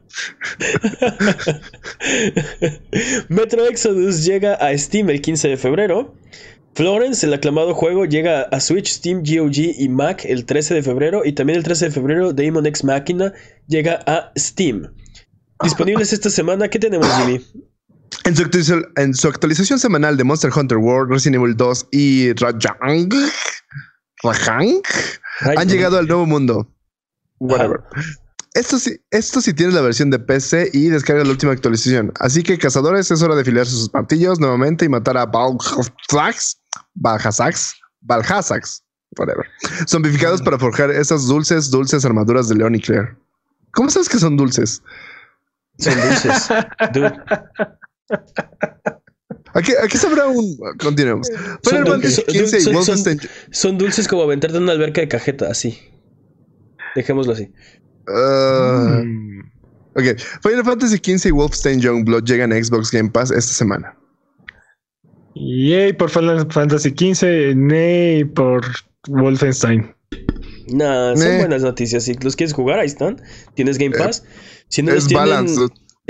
Metro 3.31 3.67
Exodus 3.67 4.27
llega 4.27 4.57
a 4.57 4.77
Steam 4.77 5.09
el 5.09 5.23
15 5.23 5.49
de 5.49 5.57
febrero. 5.57 6.15
Florence, 6.75 7.25
el 7.25 7.33
aclamado 7.33 7.75
juego, 7.75 8.05
llega 8.05 8.43
a 8.43 8.61
Switch, 8.61 8.89
Steam, 8.89 9.23
GOG 9.23 9.57
y 9.79 9.89
Mac 9.89 10.27
el 10.27 10.45
13 10.45 10.75
de 10.75 10.83
febrero. 10.83 11.23
Y 11.25 11.33
también 11.33 11.57
el 11.57 11.65
13 11.65 11.87
de 11.87 11.91
febrero, 11.91 12.35
Daemon 12.35 12.67
X 12.67 12.85
Machina 12.85 13.33
llega 13.67 14.01
a 14.07 14.33
Steam. 14.39 14.93
Disponibles 15.63 16.13
esta 16.13 16.29
semana. 16.29 16.69
¿Qué 16.69 16.79
tenemos, 16.79 17.09
Jimmy? 17.17 17.43
En 18.25 18.37
su, 18.37 18.43
actualización, 18.43 18.85
en 18.97 19.15
su 19.15 19.27
actualización 19.27 19.79
semanal 19.79 20.19
de 20.19 20.25
Monster 20.25 20.51
Hunter 20.55 20.77
World, 20.77 21.11
Resident 21.11 21.43
Evil 21.43 21.57
2 21.57 21.89
y 21.93 22.35
Rajang, 22.35 23.09
Rajang 24.23 24.81
han 25.57 25.69
llegado 25.69 25.99
al 25.99 26.07
nuevo 26.07 26.27
mundo. 26.27 26.69
Whatever. 27.39 27.81
Esto 28.55 28.79
sí, 28.79 29.01
esto 29.11 29.41
sí 29.41 29.55
tiene 29.55 29.73
la 29.73 29.81
versión 29.81 30.11
de 30.11 30.19
PC 30.19 30.71
y 30.73 30.89
descarga 30.89 31.23
la 31.23 31.31
última 31.31 31.53
actualización. 31.53 32.13
Así 32.19 32.43
que, 32.43 32.59
cazadores, 32.59 33.11
es 33.11 33.23
hora 33.23 33.37
de 33.37 33.43
afiliar 33.43 33.67
sus 33.67 33.93
martillos 33.95 34.41
nuevamente 34.41 34.85
y 34.85 34.89
matar 34.89 35.17
a 35.17 35.27
Balhazax, 35.27 36.61
Balhazax, 36.95 37.75
Balhazax, 38.01 38.83
whatever. 39.17 39.47
Zombificados 39.87 40.43
para 40.43 40.59
forjar 40.59 40.91
esas 40.91 41.29
dulces, 41.29 41.71
dulces 41.71 42.05
armaduras 42.05 42.49
de 42.49 42.57
León 42.57 42.75
y 42.75 42.81
Claire. 42.81 43.17
¿Cómo 43.73 43.89
sabes 43.89 44.09
que 44.09 44.19
son 44.19 44.37
dulces? 44.37 44.83
Son 45.79 45.95
dulces. 45.95 46.49
Dude. 46.93 47.15
Aquí, 49.55 49.73
aquí 49.83 49.97
sabrá 49.99 50.27
un. 50.27 50.57
Continuemos. 50.79 51.27
Son, 51.27 51.61
Final 51.63 51.85
dul- 51.85 51.91
Fantasy 51.93 52.15
son- 52.15 52.25
XV 52.35 52.41
y 52.41 52.47
son- 52.47 52.61
son- 52.61 52.75
Wolfenstein. 52.75 53.21
son 53.51 53.79
dulces 53.79 54.09
como 54.09 54.23
aventarte 54.23 54.57
en 54.57 54.63
una 54.65 54.73
alberca 54.73 55.01
de 55.01 55.09
cajeta, 55.09 55.49
así. 55.51 55.79
Dejémoslo 56.95 57.33
así. 57.33 57.51
Mm. 58.07 59.41
ok. 59.95 60.19
Final 60.43 60.65
Fantasy 60.65 60.97
XV 60.97 61.29
y 61.29 61.31
Wolfenstein 61.33 61.81
Youngblood 61.81 62.25
llegan 62.25 62.53
a 62.53 62.63
Xbox 62.63 62.91
Game 62.91 63.11
Pass 63.11 63.31
esta 63.31 63.53
semana. 63.53 63.97
Yay 65.35 65.93
por 65.93 66.11
Final 66.11 66.47
Fantasy 66.51 66.91
XV, 66.91 67.55
nay 67.55 68.25
por 68.25 68.63
Wolfenstein. 69.09 69.95
Nah, 70.69 71.17
son 71.17 71.39
buenas 71.39 71.63
noticias. 71.63 72.05
Si 72.05 72.15
los 72.15 72.37
quieres 72.37 72.53
jugar, 72.53 72.79
ahí 72.79 72.87
están. 72.87 73.21
Tienes 73.55 73.79
Game 73.79 73.97
Pass. 73.97 74.25
Si 74.69 74.83
no 74.83 74.93
los 74.93 75.07
tienen, 75.07 75.27
balance. 75.29 75.61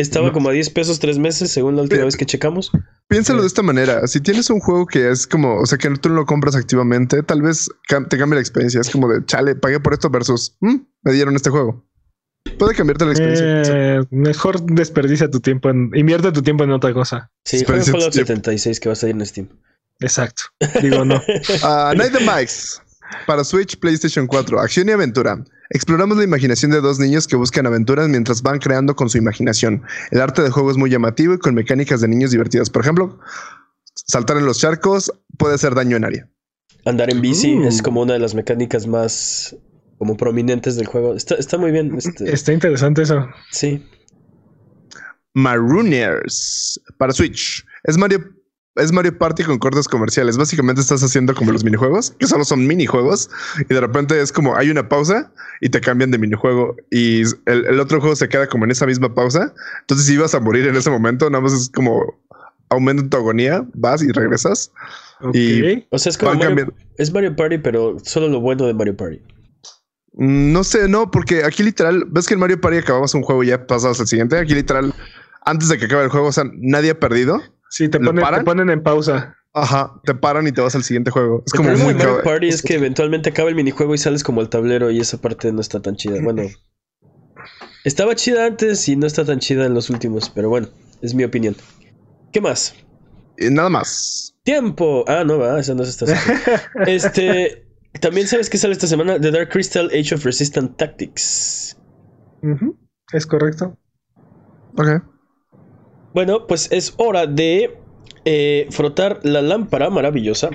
Estaba 0.00 0.32
como 0.32 0.48
a 0.48 0.52
10 0.52 0.70
pesos 0.70 0.98
tres 1.00 1.18
meses, 1.18 1.50
según 1.50 1.76
la 1.76 1.82
última 1.82 2.04
vez 2.04 2.16
que 2.16 2.26
checamos. 2.26 2.70
Piénsalo 3.08 3.40
de 3.42 3.46
esta 3.48 3.62
manera. 3.62 4.06
Si 4.06 4.20
tienes 4.20 4.50
un 4.50 4.60
juego 4.60 4.86
que 4.86 5.10
es 5.10 5.26
como, 5.26 5.56
o 5.58 5.66
sea, 5.66 5.78
que 5.78 5.88
tú 5.90 6.08
no 6.08 6.14
lo 6.16 6.26
compras 6.26 6.56
activamente, 6.56 7.22
tal 7.22 7.42
vez 7.42 7.68
te 7.88 8.18
cambie 8.18 8.36
la 8.36 8.40
experiencia. 8.40 8.80
Es 8.80 8.90
como 8.90 9.08
de, 9.08 9.24
chale, 9.24 9.54
pagué 9.54 9.80
por 9.80 9.92
esto 9.94 10.10
versus, 10.10 10.56
"Mm, 10.60 10.76
me 11.02 11.12
dieron 11.12 11.34
este 11.36 11.50
juego. 11.50 11.84
Puede 12.58 12.74
cambiarte 12.74 13.04
la 13.04 13.10
experiencia. 13.12 13.96
Eh, 13.98 14.04
mejor 14.10 14.62
desperdicia 14.62 15.30
tu 15.30 15.40
tiempo 15.40 15.68
en. 15.68 15.90
Invierte 15.94 16.32
tu 16.32 16.42
tiempo 16.42 16.64
en 16.64 16.70
otra 16.70 16.92
cosa. 16.94 17.30
Sí, 17.44 17.62
juega 17.66 17.82
Fallout 17.84 18.12
sí. 18.12 18.20
76 18.20 18.80
que 18.80 18.88
va 18.88 18.94
a 18.94 18.96
salir 18.96 19.14
en 19.16 19.26
Steam. 19.26 19.48
Exacto. 20.00 20.44
Digo, 20.80 21.04
no. 21.04 21.20
Ah, 21.62 21.92
Night 21.96 22.12
the 22.12 22.20
Mics. 22.20 22.80
Para 23.26 23.44
Switch, 23.44 23.78
PlayStation 23.78 24.26
4, 24.26 24.60
acción 24.60 24.88
y 24.88 24.92
aventura. 24.92 25.44
Exploramos 25.70 26.16
la 26.18 26.24
imaginación 26.24 26.70
de 26.70 26.80
dos 26.80 26.98
niños 26.98 27.26
que 27.28 27.36
buscan 27.36 27.66
aventuras 27.66 28.08
mientras 28.08 28.42
van 28.42 28.58
creando 28.58 28.96
con 28.96 29.08
su 29.08 29.18
imaginación. 29.18 29.82
El 30.10 30.20
arte 30.20 30.42
del 30.42 30.50
juego 30.50 30.70
es 30.70 30.76
muy 30.76 30.90
llamativo 30.90 31.34
y 31.34 31.38
con 31.38 31.54
mecánicas 31.54 32.00
de 32.00 32.08
niños 32.08 32.30
divertidas. 32.32 32.70
Por 32.70 32.82
ejemplo, 32.82 33.18
saltar 33.94 34.36
en 34.36 34.46
los 34.46 34.58
charcos 34.58 35.12
puede 35.38 35.54
hacer 35.54 35.74
daño 35.74 35.96
en 35.96 36.04
área. 36.04 36.28
Andar 36.84 37.10
en 37.10 37.20
bici 37.20 37.54
Uh. 37.56 37.68
es 37.68 37.82
como 37.82 38.00
una 38.02 38.14
de 38.14 38.18
las 38.18 38.34
mecánicas 38.34 38.86
más 38.86 39.54
como 39.98 40.16
prominentes 40.16 40.76
del 40.76 40.86
juego. 40.86 41.14
Está, 41.14 41.34
está 41.36 41.58
muy 41.58 41.70
bien. 41.70 41.94
Este, 41.96 42.32
Está 42.32 42.52
interesante 42.52 43.02
eso. 43.02 43.28
sí. 43.50 43.86
Marooners 45.34 46.80
para 46.98 47.12
Switch. 47.12 47.64
Es 47.84 47.96
Mario, 47.96 48.24
es 48.76 48.92
Mario 48.92 49.16
Party 49.18 49.42
con 49.44 49.58
cortes 49.58 49.88
comerciales. 49.88 50.36
Básicamente 50.38 50.80
estás 50.80 51.02
haciendo 51.02 51.34
como 51.34 51.52
los 51.52 51.64
minijuegos, 51.64 52.12
que 52.18 52.26
solo 52.26 52.44
son 52.44 52.66
minijuegos, 52.66 53.28
y 53.68 53.74
de 53.74 53.80
repente 53.80 54.20
es 54.20 54.32
como 54.32 54.56
hay 54.56 54.70
una 54.70 54.88
pausa 54.88 55.32
y 55.60 55.68
te 55.68 55.80
cambian 55.80 56.10
de 56.10 56.18
minijuego 56.18 56.76
y 56.90 57.22
el, 57.46 57.66
el 57.66 57.80
otro 57.80 58.00
juego 58.00 58.16
se 58.16 58.28
queda 58.28 58.48
como 58.48 58.64
en 58.64 58.70
esa 58.70 58.86
misma 58.86 59.14
pausa. 59.14 59.52
Entonces, 59.80 60.06
si 60.06 60.14
ibas 60.14 60.34
a 60.34 60.40
morir 60.40 60.66
en 60.66 60.76
ese 60.76 60.88
momento, 60.90 61.28
nada 61.28 61.42
más 61.42 61.52
es 61.52 61.68
como 61.70 62.20
aumenta 62.68 63.08
tu 63.08 63.16
agonía, 63.16 63.66
vas 63.74 64.02
y 64.02 64.12
regresas. 64.12 64.70
Ok. 65.20 65.34
Y- 65.34 65.86
O 65.90 65.98
sea, 65.98 66.10
es 66.10 66.16
como 66.18 66.34
Mario, 66.34 66.72
es 66.96 67.12
Mario 67.12 67.34
Party, 67.36 67.58
pero 67.58 67.96
solo 68.02 68.28
lo 68.28 68.40
bueno 68.40 68.66
de 68.66 68.74
Mario 68.74 68.96
Party. 68.96 69.20
Mm, 70.14 70.52
No 70.52 70.64
sé, 70.64 70.88
no, 70.88 71.10
porque 71.10 71.44
aquí 71.44 71.62
literal, 71.62 72.04
ves 72.08 72.26
que 72.26 72.34
en 72.34 72.40
Mario 72.40 72.60
Party 72.60 72.78
acababas 72.78 73.14
un 73.14 73.22
juego 73.22 73.42
y 73.44 73.48
ya 73.48 73.66
pasabas 73.66 74.00
al 74.00 74.06
siguiente. 74.06 74.38
Aquí 74.38 74.54
literal, 74.54 74.94
antes 75.44 75.68
de 75.68 75.78
que 75.78 75.86
acabe 75.86 76.04
el 76.04 76.10
juego, 76.10 76.28
o 76.28 76.32
sea, 76.32 76.44
nadie 76.54 76.90
ha 76.92 76.98
perdido. 77.00 77.42
Sí, 77.70 77.88
te 77.88 77.98
¿Lo 77.98 78.12
ponen, 78.12 78.34
te 78.34 78.44
ponen 78.44 78.70
en 78.70 78.82
pausa. 78.82 79.36
Ajá, 79.52 80.00
te 80.04 80.14
paran 80.14 80.46
y 80.46 80.52
te 80.52 80.60
vas 80.60 80.74
al 80.74 80.84
siguiente 80.84 81.10
juego. 81.10 81.42
Es 81.46 81.52
como 81.52 81.70
muy 81.70 81.94
Mario 81.94 82.22
Party 82.22 82.48
es 82.48 82.62
que 82.62 82.74
eventualmente 82.74 83.30
acaba 83.30 83.48
el 83.48 83.54
minijuego 83.54 83.94
y 83.94 83.98
sales 83.98 84.22
como 84.22 84.40
el 84.40 84.48
tablero 84.48 84.90
y 84.90 85.00
esa 85.00 85.20
parte 85.20 85.52
no 85.52 85.60
está 85.60 85.80
tan 85.80 85.96
chida. 85.96 86.20
Bueno, 86.22 86.42
estaba 87.84 88.14
chida 88.14 88.46
antes 88.46 88.88
y 88.88 88.96
no 88.96 89.06
está 89.06 89.24
tan 89.24 89.38
chida 89.38 89.66
en 89.66 89.74
los 89.74 89.90
últimos, 89.90 90.30
pero 90.30 90.48
bueno, 90.48 90.68
es 91.00 91.14
mi 91.14 91.24
opinión. 91.24 91.56
¿Qué 92.32 92.40
más? 92.40 92.74
Y 93.38 93.50
nada 93.50 93.70
más. 93.70 94.34
Tiempo. 94.44 95.04
Ah, 95.08 95.24
no, 95.24 95.38
va, 95.38 95.58
esa 95.58 95.74
no 95.74 95.84
se 95.84 95.90
está 95.90 96.04
haciendo. 96.06 96.42
Este. 96.86 97.66
También 98.00 98.28
sabes 98.28 98.48
que 98.48 98.56
sale 98.56 98.72
esta 98.72 98.86
semana 98.86 99.20
The 99.20 99.32
Dark 99.32 99.48
Crystal 99.48 99.86
Age 99.86 100.14
of 100.14 100.24
Resistant 100.24 100.76
Tactics. 100.76 101.76
Ujú, 102.42 102.78
Es 103.12 103.26
correcto. 103.26 103.76
Ok. 104.76 105.02
Bueno, 106.12 106.46
pues 106.46 106.68
es 106.72 106.94
hora 106.96 107.26
de 107.26 107.76
eh, 108.24 108.66
frotar 108.70 109.20
la 109.22 109.42
lámpara 109.42 109.90
maravillosa 109.90 110.50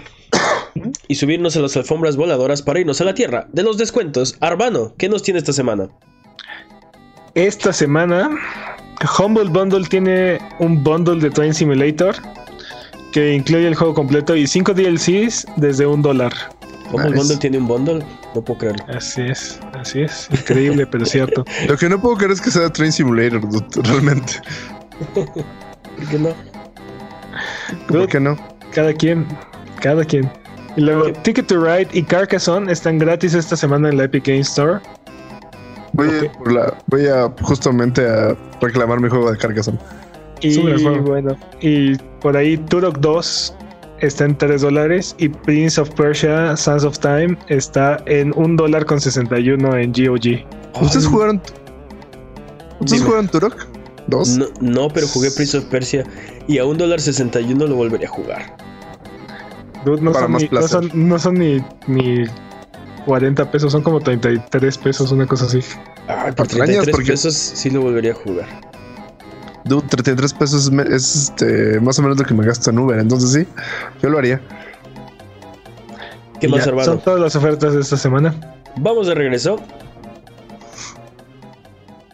y 1.07 1.15
subirnos 1.15 1.55
a 1.55 1.61
las 1.61 1.75
alfombras 1.77 2.17
voladoras 2.17 2.61
para 2.61 2.79
irnos 2.79 2.99
a 3.01 3.05
la 3.05 3.13
tierra 3.13 3.47
de 3.51 3.63
los 3.63 3.77
descuentos. 3.77 4.35
Arbano, 4.41 4.93
¿qué 4.97 5.09
nos 5.09 5.23
tiene 5.23 5.39
esta 5.39 5.53
semana? 5.53 5.89
Esta 7.35 7.73
semana, 7.73 8.29
Humble 9.19 9.49
Bundle 9.49 9.85
tiene 9.87 10.39
un 10.59 10.83
bundle 10.83 11.19
de 11.19 11.29
Train 11.29 11.53
Simulator 11.53 12.15
que 13.11 13.33
incluye 13.33 13.67
el 13.67 13.75
juego 13.75 13.93
completo 13.93 14.35
y 14.35 14.45
5 14.45 14.73
DLCs 14.73 15.47
desde 15.57 15.85
un 15.85 16.01
dólar. 16.01 16.33
¿Cómo 16.91 17.03
el 17.03 17.11
Nice. 17.11 17.17
bundle 17.19 17.37
tiene 17.37 17.57
un 17.57 17.67
bundle? 17.67 18.05
No 18.35 18.41
puedo 18.41 18.59
creerlo. 18.59 18.85
Así 18.89 19.21
es, 19.21 19.59
así 19.73 20.01
es. 20.01 20.27
Increíble, 20.31 20.85
pero 20.85 21.05
cierto. 21.05 21.45
Lo 21.67 21.77
que 21.77 21.89
no 21.89 21.99
puedo 21.99 22.15
creer 22.17 22.31
es 22.31 22.41
que 22.41 22.51
sea 22.51 22.71
Train 22.71 22.91
Simulator, 22.91 23.41
realmente. 23.83 24.33
¿Por 25.15 26.07
qué 26.09 26.19
no? 26.19 26.29
¿Por 27.87 28.07
qué 28.07 28.19
no? 28.19 28.37
Cada 28.73 28.93
quien, 28.93 29.25
cada 29.81 30.03
quien. 30.03 30.29
Y 30.75 30.81
luego, 30.81 31.11
Ticket 31.23 31.47
to 31.47 31.63
Ride 31.63 31.87
y 31.93 32.03
Carcassonne 32.03 32.71
están 32.71 32.97
gratis 32.97 33.33
esta 33.33 33.55
semana 33.55 33.89
en 33.89 33.97
la 33.97 34.03
Epic 34.05 34.25
Game 34.27 34.39
Store. 34.41 34.79
Voy, 35.93 36.09
a, 36.09 36.31
por 36.33 36.51
la- 36.51 36.73
voy 36.87 37.07
a 37.07 37.31
justamente 37.41 38.05
a 38.05 38.35
reclamar 38.61 38.99
mi 38.99 39.07
juego 39.09 39.31
de 39.31 39.37
Carcassonne. 39.37 39.79
Y 40.41 40.57
bueno, 41.01 41.37
por 42.19 42.35
ahí 42.35 42.57
Turok 42.57 42.97
2 42.99 43.55
está 44.01 44.25
en 44.25 44.37
3 44.37 44.61
dólares 44.61 45.15
y 45.17 45.29
Prince 45.29 45.79
of 45.79 45.89
Persia 45.91 46.57
Sands 46.57 46.83
of 46.83 46.99
Time 46.99 47.37
está 47.47 47.97
en 48.05 48.33
1 48.35 48.55
dólar 48.57 48.85
con 48.85 48.99
61 48.99 49.77
en 49.77 49.93
GOG. 49.93 50.45
¿Ustedes 50.81 51.07
jugaron? 51.07 51.41
¿Ustedes 52.81 52.91
Dime. 52.99 53.05
jugaron 53.05 53.27
Turok? 53.29 53.65
¿Dos? 54.07 54.37
No, 54.37 54.45
no, 54.61 54.87
pero 54.89 55.07
jugué 55.07 55.31
Prince 55.31 55.57
of 55.57 55.65
Persia 55.65 56.03
y 56.47 56.57
a 56.59 56.65
un 56.65 56.77
dólar 56.77 57.01
61 57.01 57.65
lo 57.67 57.75
volvería 57.75 58.07
a 58.07 58.11
jugar. 58.11 58.57
Dude, 59.85 60.01
no, 60.01 60.11
Para 60.11 60.25
son 60.25 60.31
más 60.31 60.41
ni, 60.43 60.49
no, 60.49 60.67
son, 60.67 60.91
no 60.93 61.19
son 61.19 61.33
ni, 61.35 61.63
ni 61.87 62.23
40 63.05 63.51
pesos, 63.51 63.71
son 63.71 63.81
como 63.83 63.99
33 63.99 64.77
pesos, 64.79 65.11
una 65.11 65.25
cosa 65.27 65.45
así. 65.45 65.59
Ay, 66.07 66.31
por 66.33 66.47
Patrañas, 66.47 66.83
33 66.83 66.91
porque- 66.95 67.11
pesos 67.11 67.33
sí 67.35 67.69
lo 67.69 67.81
volvería 67.81 68.11
a 68.11 68.15
jugar. 68.15 68.47
Dude, 69.63 69.87
33 69.89 70.33
pesos 70.33 70.71
es 70.91 71.15
este, 71.15 71.79
más 71.79 71.97
o 71.97 72.03
menos 72.03 72.17
lo 72.19 72.23
que 72.25 72.33
me 72.35 72.45
gasto 72.45 72.69
en 72.69 72.77
Uber. 72.79 72.99
Entonces 72.99 73.31
sí, 73.31 73.47
yo 74.01 74.09
lo 74.09 74.19
haría. 74.19 74.39
¿Qué 76.39 76.47
Y 76.47 76.49
más, 76.49 76.63
ya, 76.65 76.69
hermano? 76.69 76.85
Son 76.85 76.99
todas 76.99 77.19
las 77.19 77.35
ofertas 77.35 77.73
de 77.73 77.81
esta 77.81 77.97
semana. 77.97 78.35
Vamos 78.77 79.07
de 79.07 79.15
regreso. 79.15 79.59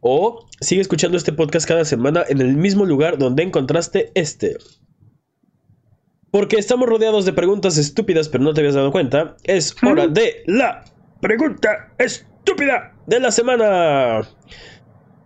O 0.00 0.46
sigue 0.60 0.80
escuchando 0.80 1.16
este 1.16 1.32
podcast 1.32 1.66
cada 1.66 1.84
semana 1.84 2.24
en 2.28 2.40
el 2.40 2.56
mismo 2.56 2.84
lugar 2.84 3.18
donde 3.18 3.42
encontraste 3.42 4.10
este. 4.14 4.58
Porque 6.30 6.56
estamos 6.56 6.88
rodeados 6.88 7.24
de 7.24 7.32
preguntas 7.32 7.78
estúpidas, 7.78 8.28
pero 8.28 8.44
no 8.44 8.52
te 8.52 8.60
habías 8.60 8.74
dado 8.74 8.92
cuenta. 8.92 9.36
Es 9.44 9.74
hora 9.82 10.08
de 10.08 10.42
la 10.46 10.84
pregunta 11.20 11.92
estúpida 11.98 12.94
de 13.06 13.20
la 13.20 13.30
semana. 13.30 14.28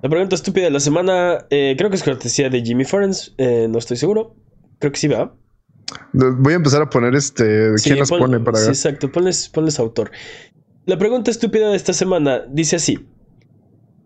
La 0.03 0.09
pregunta 0.09 0.35
estúpida 0.35 0.65
de 0.65 0.71
la 0.71 0.81
semana, 0.81 1.47
eh, 1.51 1.75
creo 1.77 1.91
que 1.91 1.97
es 1.97 2.03
cortesía 2.03 2.51
de 2.51 2.63
Jimmy 2.63 2.85
Forens, 2.85 3.35
eh, 3.39 3.67
no 3.69 3.79
estoy 3.79 3.97
seguro. 3.97 4.35
Creo 4.79 4.93
que 4.93 4.99
sí, 4.99 5.09
va. 5.09 5.35
Voy 6.13 6.53
a 6.53 6.57
empezar 6.57 6.83
a 6.83 6.91
poner 6.91 7.15
este. 7.15 7.73
¿Quién 7.83 7.99
las 7.99 8.11
pone 8.11 8.41
para 8.41 8.59
Sí, 8.59 8.69
exacto, 8.69 9.11
ponles, 9.13 9.49
ponles 9.49 9.79
autor. 9.79 10.11
La 10.87 10.99
pregunta 10.99 11.31
estúpida 11.31 11.71
de 11.71 11.77
esta 11.77 11.93
semana 11.93 12.45
dice 12.49 12.77
así: 12.77 13.07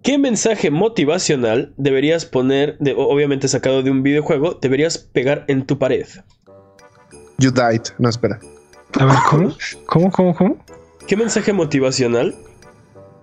¿Qué 0.06 0.18
mensaje 0.18 0.70
motivacional 0.70 1.74
deberías 1.76 2.26
poner, 2.26 2.78
de, 2.78 2.94
obviamente 2.96 3.48
sacado 3.48 3.82
de 3.82 3.90
un 3.90 4.04
videojuego, 4.04 4.56
deberías 4.62 4.98
pegar 4.98 5.44
en 5.48 5.66
tu 5.66 5.80
pared? 5.80 6.06
You 7.38 7.50
died. 7.50 7.82
No, 7.98 8.08
espera. 8.08 8.38
A 9.00 9.04
ver, 9.04 9.16
¿cómo? 9.28 9.56
¿Cómo, 9.86 10.12
cómo, 10.12 10.36
cómo? 10.36 10.64
¿Qué 11.08 11.16
mensaje 11.16 11.52
motivacional 11.52 12.36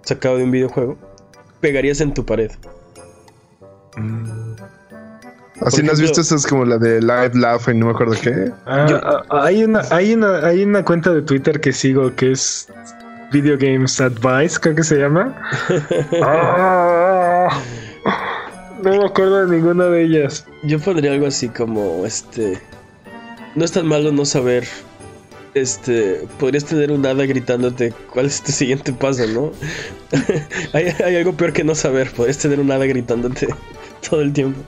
sacado 0.01 0.35
de 0.35 0.43
un 0.43 0.51
videojuego 0.51 0.97
pegarías 1.61 2.01
en 2.01 2.13
tu 2.13 2.25
pared? 2.25 2.51
Así 5.61 5.83
no 5.83 5.93
has 5.93 6.01
visto, 6.01 6.19
esa 6.19 6.35
es 6.35 6.45
como 6.45 6.65
la 6.65 6.77
de 6.79 6.99
Live 6.99 7.31
Laugh 7.35 7.69
y 7.69 7.77
no 7.77 7.85
me 7.85 7.91
acuerdo 7.93 8.15
qué. 8.21 8.51
Ah, 8.65 9.23
ah, 9.29 9.45
hay, 9.45 9.63
una, 9.63 9.83
hay, 9.89 10.15
una, 10.15 10.45
hay 10.45 10.63
una 10.63 10.83
cuenta 10.83 11.13
de 11.13 11.21
Twitter 11.21 11.61
que 11.61 11.71
sigo 11.71 12.13
que 12.13 12.33
es 12.33 12.67
Video 13.33 13.57
Games 13.57 13.99
Advice, 13.99 14.59
creo 14.59 14.75
que 14.75 14.83
se 14.83 14.97
llama. 14.97 15.35
Ah, 16.21 17.59
no 18.83 18.91
me 18.91 19.05
acuerdo 19.05 19.47
de 19.47 19.55
ninguna 19.55 19.85
de 19.85 20.03
ellas. 20.03 20.45
Yo 20.63 20.79
pondría 20.79 21.13
algo 21.13 21.25
así 21.25 21.49
como 21.49 22.05
este. 22.05 22.59
No 23.55 23.65
es 23.65 23.71
tan 23.71 23.87
malo 23.87 24.11
no 24.11 24.23
saber. 24.25 24.67
Este. 25.55 26.27
Podrías 26.39 26.65
tener 26.65 26.91
un 26.91 27.05
hada 27.05 27.25
gritándote 27.25 27.91
cuál 28.11 28.27
es 28.27 28.43
tu 28.43 28.51
siguiente 28.51 28.93
paso, 28.93 29.25
¿no? 29.27 29.51
hay, 30.73 30.93
hay, 31.03 31.15
algo 31.15 31.33
peor 31.33 31.53
que 31.53 31.63
no 31.63 31.73
saber. 31.73 32.11
Podrías 32.11 32.37
tener 32.37 32.59
un 32.59 32.71
hada 32.71 32.85
gritándote 32.85 33.47
todo 34.09 34.21
el 34.21 34.31
tiempo. 34.31 34.61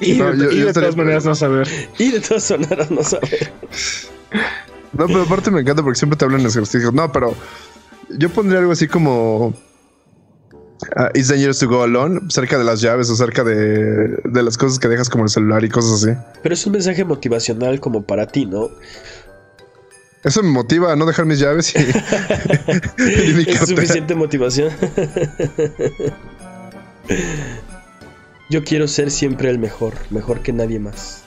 y, 0.00 0.14
no, 0.14 0.32
de, 0.32 0.44
yo, 0.46 0.50
y 0.50 0.58
yo 0.60 0.66
de 0.66 0.72
todas 0.72 0.96
maneras 0.96 1.24
no 1.24 1.34
saber. 1.36 1.68
Y 1.98 2.10
de 2.10 2.20
todas 2.20 2.50
maneras 2.50 2.90
no 2.90 3.04
saber. 3.04 3.52
No, 4.96 5.06
pero 5.06 5.22
aparte 5.22 5.50
me 5.50 5.60
encanta 5.60 5.82
porque 5.82 5.98
siempre 5.98 6.16
te 6.16 6.24
hablan 6.24 6.40
en 6.40 6.46
ejercicios. 6.46 6.92
No, 6.92 7.10
pero 7.10 7.34
yo 8.10 8.28
pondría 8.30 8.60
algo 8.60 8.72
así 8.72 8.86
como 8.88 9.48
uh, 9.48 9.54
It's 11.14 11.28
dangerous 11.28 11.58
to 11.58 11.68
go 11.68 11.82
alone, 11.82 12.20
cerca 12.28 12.58
de 12.58 12.64
las 12.64 12.80
llaves 12.80 13.10
o 13.10 13.16
cerca 13.16 13.44
de, 13.44 14.16
de, 14.24 14.42
las 14.42 14.56
cosas 14.56 14.78
que 14.78 14.88
dejas 14.88 15.08
como 15.08 15.24
el 15.24 15.30
celular 15.30 15.64
y 15.64 15.68
cosas 15.68 16.02
así. 16.02 16.16
Pero 16.42 16.54
es 16.54 16.66
un 16.66 16.72
mensaje 16.72 17.04
motivacional 17.04 17.80
como 17.80 18.02
para 18.04 18.26
ti, 18.26 18.46
¿no? 18.46 18.70
Eso 20.22 20.42
me 20.42 20.50
motiva 20.50 20.92
a 20.92 20.96
no 20.96 21.04
dejar 21.04 21.26
mis 21.26 21.38
llaves 21.38 21.74
y, 21.76 21.78
y 23.30 23.34
mi 23.34 23.42
Es 23.46 23.68
suficiente 23.68 24.14
motivación. 24.14 24.70
Yo 28.48 28.64
quiero 28.64 28.88
ser 28.88 29.10
siempre 29.10 29.50
el 29.50 29.58
mejor, 29.58 29.94
mejor 30.10 30.40
que 30.40 30.52
nadie 30.52 30.78
más. 30.78 31.23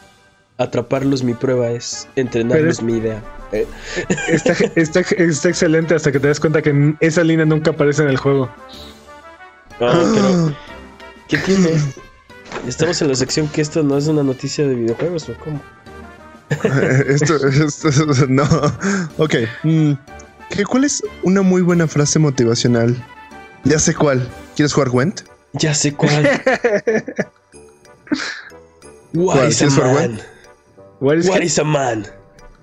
Atraparlos 0.57 1.23
mi 1.23 1.33
prueba 1.33 1.69
es, 1.69 2.07
entrenarlos 2.15 2.79
es, 2.79 2.83
mi 2.83 2.97
idea. 2.97 3.21
¿Eh? 3.51 3.67
Está, 4.27 4.53
está, 4.75 5.01
está, 5.01 5.49
excelente 5.49 5.95
hasta 5.95 6.11
que 6.11 6.19
te 6.19 6.27
das 6.27 6.39
cuenta 6.39 6.61
que 6.61 6.95
esa 6.99 7.23
línea 7.23 7.45
nunca 7.45 7.71
aparece 7.71 8.01
en 8.03 8.09
el 8.09 8.17
juego. 8.17 8.49
No, 9.79 9.91
pero, 10.13 10.55
¿Qué 11.27 11.37
tiene? 11.37 11.69
Estamos 12.67 13.01
en 13.01 13.09
la 13.09 13.15
sección 13.15 13.47
que 13.49 13.61
esto 13.61 13.83
no 13.83 13.97
es 13.97 14.07
una 14.07 14.23
noticia 14.23 14.67
de 14.67 14.75
videojuegos 14.75 15.29
o 15.29 15.35
cómo. 15.35 15.61
esto, 17.07 17.35
esto, 17.47 17.89
no. 18.27 18.43
Ok. 19.17 19.35
Mm. 19.63 19.93
¿Qué, 20.49 20.63
¿Cuál 20.63 20.85
es 20.85 21.03
una 21.23 21.41
muy 21.41 21.61
buena 21.61 21.87
frase 21.87 22.19
motivacional? 22.19 22.95
Ya 23.63 23.79
sé 23.79 23.93
cuál. 23.93 24.27
¿Quieres 24.55 24.73
jugar 24.73 24.89
Gwent? 24.89 25.21
Ya 25.53 25.73
sé 25.73 25.93
cuál. 25.93 26.41
What 29.13 29.47
is 29.47 29.61
a 29.61 29.69
man? 29.69 30.19
What 30.99 31.17
is, 31.17 31.29
What 31.29 31.43
is 31.43 31.59
a 31.59 31.63
man? 31.63 32.07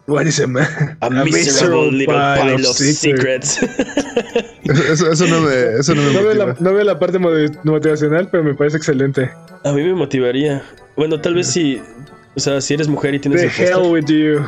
What 0.06 0.26
is 0.26 0.38
a 0.40 0.46
man? 0.46 0.98
A, 1.00 1.06
a 1.06 1.24
miserable 1.24 1.90
little 1.90 2.14
pile, 2.14 2.56
pile 2.56 2.66
of 2.68 2.76
secrets. 2.76 3.50
secrets. 3.52 4.80
eso, 4.90 5.10
eso, 5.10 5.26
no 5.26 5.40
me, 5.40 5.78
eso 5.78 5.94
no 5.94 6.02
me 6.02 6.12
no 6.12 6.22
motiva. 6.22 6.34
Veo 6.34 6.46
la, 6.46 6.56
no 6.60 6.74
veo 6.74 6.84
la 6.84 6.98
parte 6.98 7.18
motivacional, 7.18 8.28
pero 8.30 8.44
me 8.44 8.54
parece 8.54 8.76
excelente. 8.76 9.30
A 9.64 9.72
mí 9.72 9.82
me 9.82 9.94
motivaría. 9.94 10.62
Bueno, 10.96 11.20
tal 11.20 11.34
vez 11.34 11.46
si, 11.46 11.80
o 12.36 12.40
sea, 12.40 12.60
si 12.60 12.74
eres 12.74 12.88
mujer 12.88 13.14
y 13.14 13.20
tienes 13.20 13.40
The 13.40 13.64
el 13.64 13.70
hell 13.70 13.90
with 13.90 14.06
you. 14.06 14.44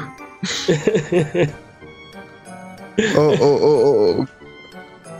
oh, 3.17 3.35
oh, 3.41 3.59
oh, 3.63 4.21
oh. 4.21 4.27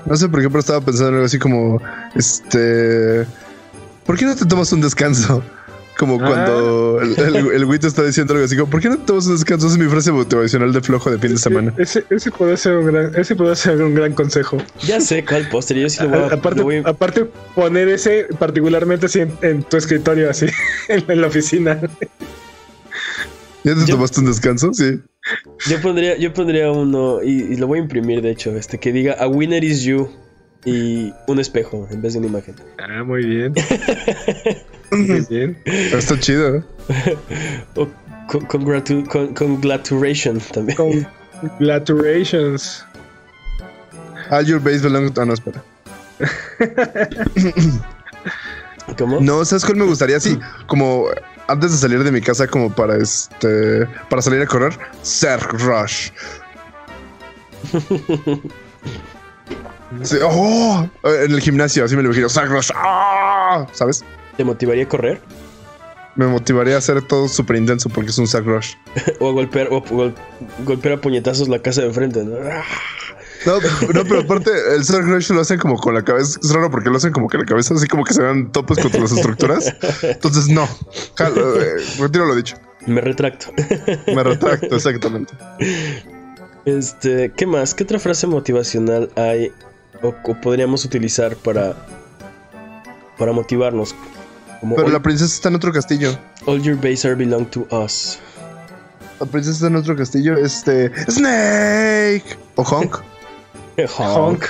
No 0.05 0.17
sé 0.17 0.29
por 0.29 0.41
qué, 0.41 0.49
pero 0.49 0.61
estaba 0.61 0.81
pensando 0.81 1.09
en 1.09 1.15
algo 1.15 1.27
así 1.27 1.39
como, 1.39 1.81
este, 2.15 3.27
¿por 4.05 4.17
qué 4.17 4.25
no 4.25 4.37
te 4.37 4.45
tomas 4.45 4.73
un 4.73 4.81
descanso? 4.81 5.43
Como 5.97 6.19
cuando 6.19 6.99
ah. 7.01 7.05
el, 7.05 7.37
el, 7.37 7.71
el 7.71 7.79
te 7.79 7.87
está 7.87 8.05
diciendo 8.05 8.35
algo 8.35 8.45
así 8.45 8.55
como, 8.55 8.71
¿por 8.71 8.83
qué 8.83 8.91
no 8.91 8.99
te 8.99 9.05
tomas 9.07 9.27
un 9.27 9.37
descanso? 9.37 9.67
Esa 9.67 9.77
es 9.77 9.83
mi 9.83 9.89
frase 9.89 10.13
motivacional 10.13 10.73
de 10.73 10.83
flojo 10.83 11.11
de 11.11 11.19
fin 11.19 11.31
de 11.31 11.39
semana. 11.39 11.73
Ese, 11.79 12.05
ese 12.11 12.31
puede 12.31 12.57
ser 12.59 12.77
un 12.77 12.87
gran, 12.87 13.15
ese 13.19 13.35
puede 13.35 13.57
ser 13.57 13.81
un 13.81 13.95
gran 13.95 14.13
consejo. 14.13 14.59
Ya 14.83 15.01
sé 15.01 15.25
cuál 15.25 15.49
póster, 15.49 15.79
yo 15.79 15.89
sí 15.89 16.03
lo 16.03 16.11
voy 16.11 16.19
a, 16.19 16.27
aparte, 16.27 16.59
lo 16.59 16.65
voy 16.65 16.77
a... 16.77 16.81
aparte, 16.91 17.25
poner 17.55 17.89
ese 17.89 18.27
particularmente 18.39 19.07
así 19.07 19.21
en, 19.21 19.33
en 19.41 19.63
tu 19.63 19.79
escritorio, 19.79 20.29
así, 20.29 20.47
en, 20.89 21.03
en 21.09 21.21
la 21.21 21.29
oficina. 21.29 21.81
¿Ya 23.65 23.75
te 23.75 23.81
yo, 23.81 23.95
tomaste 23.95 24.21
un 24.21 24.27
descanso? 24.27 24.75
Sí. 24.75 25.01
Yo 25.67 25.81
pondría, 25.81 26.19
yo 26.19 26.33
pondría 26.35 26.71
uno, 26.71 27.23
y, 27.23 27.31
y, 27.31 27.57
lo 27.57 27.69
voy 27.69 27.79
a 27.79 27.83
imprimir 27.83 28.21
de 28.21 28.33
hecho, 28.33 28.55
este 28.55 28.79
que 28.79 28.93
diga 28.93 29.15
A 29.15 29.29
winner 29.29 29.65
is 29.65 29.83
you 29.83 30.11
y 30.67 31.15
un 31.27 31.41
espejo 31.41 31.89
en 31.91 32.03
vez 32.03 32.13
de 32.13 32.19
una 32.19 32.29
imagen. 32.29 32.55
Ah, 32.79 33.03
muy 33.03 33.25
bien. 33.25 33.55
bien. 35.29 35.57
Está 35.65 36.19
chido. 36.19 36.65
o 37.77 37.89
congratu 38.49 39.05
con, 39.05 39.33
congratulation 39.35 40.41
también. 40.53 41.07
Congratulations. 41.41 42.85
All 44.31 44.43
your 44.43 44.59
base 44.59 44.83
belongs 44.83 45.13
to... 45.13 45.21
Ah, 45.21 45.25
no, 45.25 45.35
espera. 45.35 45.63
¿Cómo? 48.99 49.21
No, 49.21 49.45
¿sabes 49.45 49.65
cuál 49.65 49.77
me 49.77 49.85
gustaría? 49.85 50.19
Sí, 50.19 50.37
como 50.67 51.07
antes 51.49 51.73
de 51.73 51.79
salir 51.79 52.03
de 52.03 52.13
mi 52.13 52.21
casa 52.21 52.47
como 52.47 52.73
para 52.73 52.97
este 52.97 53.87
para 54.09 54.23
salir 54.23 54.43
a 54.43 54.47
correr, 54.47 54.79
Zerg 55.05 55.53
Rush. 55.53 56.11
sí, 60.03 60.17
oh, 60.23 60.89
en 61.05 61.33
el 61.33 61.41
gimnasio, 61.41 61.85
así 61.85 61.97
me 61.97 62.03
lo 62.03 62.09
imagino, 62.09 62.29
Zerg 62.29 62.51
Rush, 62.51 62.71
¡ah! 62.75 63.67
¿sabes? 63.73 64.05
¿Te 64.37 64.45
motivaría 64.45 64.85
a 64.85 64.89
correr? 64.89 65.21
Me 66.15 66.27
motivaría 66.27 66.77
a 66.77 66.79
hacer 66.79 67.03
todo 67.03 67.29
súper 67.29 67.57
intenso 67.57 67.91
porque 67.91 68.11
es 68.11 68.19
un 68.19 68.27
Zerg 68.27 68.47
Rush. 68.47 68.75
o 69.21 69.29
a 69.29 69.33
golpear, 69.33 69.69
o 69.71 69.83
gol, 69.83 70.15
golpear 70.65 70.95
a 70.95 71.01
puñetazos 71.01 71.49
la 71.49 71.61
casa 71.61 71.83
de 71.83 71.89
enfrente, 71.89 72.25
¿no? 72.25 72.37
No, 73.45 73.61
no, 73.95 74.05
pero 74.05 74.21
aparte 74.21 74.51
el 74.75 74.85
Zerg 74.85 75.07
Rush 75.07 75.31
lo 75.31 75.43
hacen 75.43 75.59
como 75.59 75.77
con 75.77 75.95
la 75.95 76.03
cabeza. 76.03 76.39
Es 76.43 76.53
raro 76.53 76.71
porque 76.71 76.89
lo 76.89 76.97
hacen 76.97 77.13
como 77.13 77.29
que 77.29 77.39
la 77.39 77.45
cabeza 77.45 77.75
así 77.75 77.87
como 77.87 78.05
que 78.05 78.15
se 78.15 78.23
dan 78.23 78.51
topes 78.51 78.79
contra 78.79 79.01
las 79.01 79.13
estructuras. 79.13 79.75
Entonces, 80.03 80.49
no. 80.49 80.67
Jalo, 81.17 81.61
eh, 81.61 81.77
retiro 81.99 82.25
lo 82.25 82.35
dicho. 82.35 82.57
Me 82.87 83.01
retracto. 83.01 83.53
Me 84.07 84.23
retracto, 84.23 84.75
exactamente. 84.75 85.35
Este, 86.65 87.31
¿qué 87.37 87.47
más? 87.47 87.75
¿Qué 87.75 87.85
otra 87.85 87.99
frase 87.99 88.27
motivacional 88.27 89.11
hay 89.17 89.53
o, 90.03 90.15
o 90.25 90.41
podríamos 90.41 90.85
utilizar 90.85 91.37
para 91.37 91.77
para 93.19 93.33
motivarnos? 93.33 93.95
Como 94.61 94.77
pero 94.77 94.89
all, 94.89 94.93
la 94.93 95.03
princesa 95.03 95.35
está 95.35 95.49
en 95.49 95.57
otro 95.57 95.73
castillo. 95.73 96.19
All 96.47 96.63
your 96.63 96.77
base 96.77 97.07
are 97.07 97.15
belong 97.15 97.47
to 97.51 97.67
us. 97.71 98.19
La 99.21 99.27
princesa 99.27 99.55
está 99.55 99.67
en 99.69 99.77
otro 99.77 99.97
castillo. 99.97 100.37
Este. 100.37 100.91
¡Snake! 101.11 102.37
¿O 102.57 102.63
Honk? 102.63 102.97
Honk. 103.99 104.45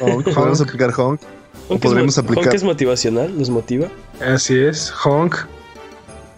Honk. 0.00 0.34
Podemos 0.34 0.60
aplicar 0.60 0.92
Honk. 0.96 1.20
Honk 1.68 1.80
podríamos 1.80 2.14
es, 2.14 2.18
aplicar. 2.18 2.46
Honk 2.46 2.54
es 2.54 2.64
motivacional, 2.64 3.38
nos 3.38 3.50
motiva. 3.50 3.88
Así 4.20 4.58
es, 4.58 4.92
Honk. 5.04 5.36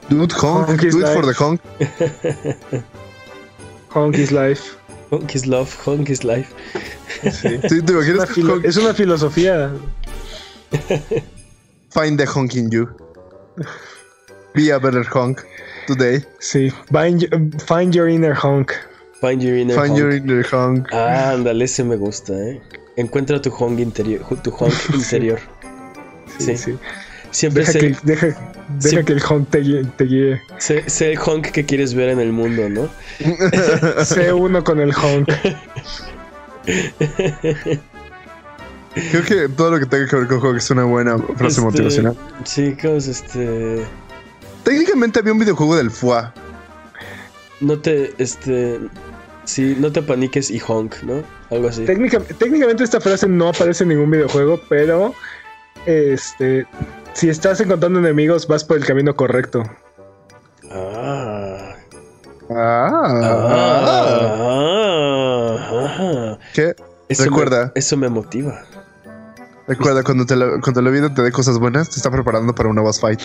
Dude, 0.08 0.34
Honk. 0.34 0.68
honk 0.68 0.80
Do 0.80 0.88
it 0.88 0.94
life. 0.94 1.14
for 1.14 1.26
the 1.26 1.34
Honk. 1.34 1.60
honk 3.94 4.16
is 4.16 4.30
life. 4.30 4.76
Honk 5.10 5.34
is 5.34 5.46
love, 5.46 5.74
Honk 5.84 6.08
is 6.10 6.24
life. 6.24 6.52
Sí, 7.22 7.58
sí 7.68 7.82
¿te 7.82 7.92
imaginas? 7.92 8.30
Es 8.30 8.36
una, 8.38 8.68
es 8.68 8.76
una 8.76 8.94
filosofía. 8.94 9.72
Find 11.94 12.18
the 12.18 12.26
honk 12.26 12.54
in 12.56 12.70
you. 12.70 12.88
Be 14.54 14.70
a 14.70 14.78
better 14.78 15.04
honk 15.04 15.44
today. 15.86 16.24
Sí, 16.40 16.70
find, 16.92 17.24
find 17.62 17.94
your 17.94 18.08
inner 18.08 18.34
honk. 18.34 18.72
Find 19.20 19.40
your 19.42 19.56
inner 19.56 19.74
Find 19.74 19.90
honk. 19.90 19.98
your 19.98 20.10
inner 20.12 20.42
honk. 20.52 20.88
Ah, 20.92 21.30
ándale, 21.32 21.64
ese 21.64 21.84
me 21.84 21.96
gusta, 21.96 22.32
¿eh? 22.34 22.60
Encuentra 22.96 23.40
tu 23.40 23.50
honk 23.50 23.78
interior. 23.80 24.20
Tu 24.42 24.50
honk 24.50 24.74
interior. 24.94 25.38
Sí, 26.38 26.56
sí. 26.56 26.56
sí. 26.56 26.78
Siempre 27.30 27.64
deja 27.64 27.78
el, 27.78 27.96
que, 27.96 28.06
deja, 28.06 28.26
Deja 28.80 28.98
Sí. 29.00 29.04
que 29.04 29.12
el 29.12 29.22
honk 29.28 29.50
te 29.50 29.58
guíe. 29.58 29.84
Te 29.96 30.04
guíe. 30.04 30.40
Sé, 30.58 30.88
sé 30.88 31.12
el 31.12 31.18
honk 31.18 31.46
que 31.50 31.64
quieres 31.64 31.94
ver 31.94 32.10
en 32.10 32.20
el 32.20 32.32
mundo, 32.32 32.68
¿no? 32.68 32.88
Sé 34.04 34.32
uno 34.32 34.62
con 34.62 34.80
el 34.80 34.92
honk. 34.94 35.28
Creo 38.94 39.24
que 39.24 39.48
todo 39.48 39.72
lo 39.72 39.78
que 39.80 39.86
tenga 39.86 40.06
que 40.08 40.16
ver 40.16 40.28
con 40.28 40.40
juego 40.40 40.56
es 40.56 40.70
una 40.70 40.84
buena 40.84 41.18
frase 41.18 41.46
Este, 41.46 41.60
motivacional. 41.62 42.16
Sí, 42.44 42.76
¿cómo 42.80 42.94
es 42.96 43.08
este? 43.08 43.84
Técnicamente 44.62 45.18
había 45.18 45.32
un 45.32 45.38
videojuego 45.40 45.76
del 45.76 45.90
FUA. 45.90 46.32
No 47.60 47.78
te, 47.80 48.14
este, 48.18 48.78
sí, 49.44 49.76
no 49.78 49.90
te 49.92 50.00
paniques 50.02 50.50
y 50.50 50.60
honk, 50.66 51.02
¿no? 51.02 51.22
Algo 51.50 51.68
así. 51.68 51.84
Técnica- 51.84 52.20
técnicamente 52.38 52.84
esta 52.84 53.00
frase 53.00 53.28
no 53.28 53.48
aparece 53.48 53.82
en 53.84 53.88
ningún 53.90 54.10
videojuego, 54.10 54.60
pero 54.68 55.12
este, 55.86 56.66
si 57.14 57.28
estás 57.28 57.60
encontrando 57.60 57.98
enemigos, 57.98 58.46
vas 58.46 58.64
por 58.64 58.76
el 58.76 58.84
camino 58.86 59.14
correcto. 59.16 59.62
Ah. 60.70 61.74
Ah. 62.50 63.24
Ah. 65.58 66.38
¿Qué? 66.54 66.74
Eso 67.08 67.24
Recuerda. 67.24 67.66
me- 67.66 67.72
eso 67.74 67.96
me 67.96 68.08
motiva. 68.08 68.62
Recuerda, 69.66 70.02
cuando, 70.02 70.26
te 70.26 70.36
la, 70.36 70.60
cuando 70.60 70.82
la 70.82 70.90
vida 70.90 71.12
te 71.14 71.22
dé 71.22 71.32
cosas 71.32 71.58
buenas, 71.58 71.88
te 71.90 71.96
está 71.96 72.10
preparando 72.10 72.54
para 72.54 72.68
una 72.68 72.82
boss 72.82 73.00
fight. 73.00 73.20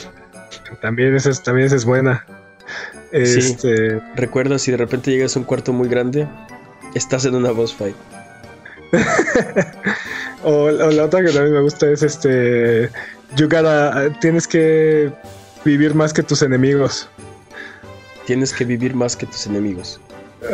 También 0.81 1.15
esa 1.15 1.29
es, 1.29 1.43
también 1.43 1.67
esa 1.67 1.75
es 1.75 1.85
buena. 1.85 2.25
Sí. 3.11 3.17
Este, 3.39 3.99
Recuerda 4.15 4.57
si 4.59 4.71
de 4.71 4.77
repente 4.77 5.11
llegas 5.11 5.35
a 5.35 5.39
un 5.39 5.45
cuarto 5.45 5.73
muy 5.73 5.89
grande, 5.89 6.27
estás 6.95 7.25
en 7.25 7.35
una 7.35 7.51
boss 7.51 7.73
fight. 7.75 7.95
o, 10.43 10.51
o 10.63 10.91
la 10.91 11.05
otra 11.05 11.21
que 11.23 11.31
también 11.31 11.53
me 11.53 11.61
gusta 11.61 11.89
es 11.89 12.01
este, 12.03 12.89
you 13.35 13.47
gotta- 13.49 14.09
tienes 14.21 14.47
que 14.47 15.11
vivir 15.65 15.93
más 15.95 16.13
que 16.13 16.23
tus 16.23 16.41
enemigos. 16.41 17.09
Tienes 18.25 18.53
que 18.53 18.63
vivir 18.65 18.95
más 18.95 19.15
que 19.15 19.25
tus 19.25 19.45
enemigos. 19.47 19.99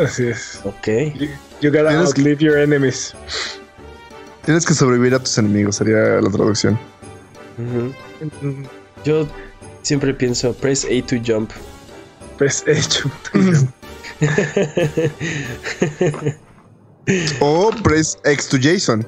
Así 0.02 0.26
es. 0.28 0.60
Ok. 0.64 0.86
You, 1.14 1.28
you 1.60 1.70
gotta 1.70 1.90
que- 1.90 1.96
outlive 1.96 2.38
your 2.38 2.56
enemies. 2.58 3.14
Tienes 4.46 4.64
que 4.64 4.74
sobrevivir 4.74 5.12
a 5.12 5.18
tus 5.18 5.36
enemigos, 5.38 5.76
sería 5.76 6.20
la 6.20 6.30
traducción. 6.30 6.78
Yo 9.04 9.26
siempre 9.82 10.14
pienso, 10.14 10.54
press 10.54 10.84
A 10.84 11.04
to 11.06 11.16
jump. 11.26 11.50
Pues 12.38 12.62
hecho. 12.66 13.10
O 17.40 17.70
press 17.82 18.18
X 18.24 18.48
to 18.48 18.56
Jason. 18.60 19.06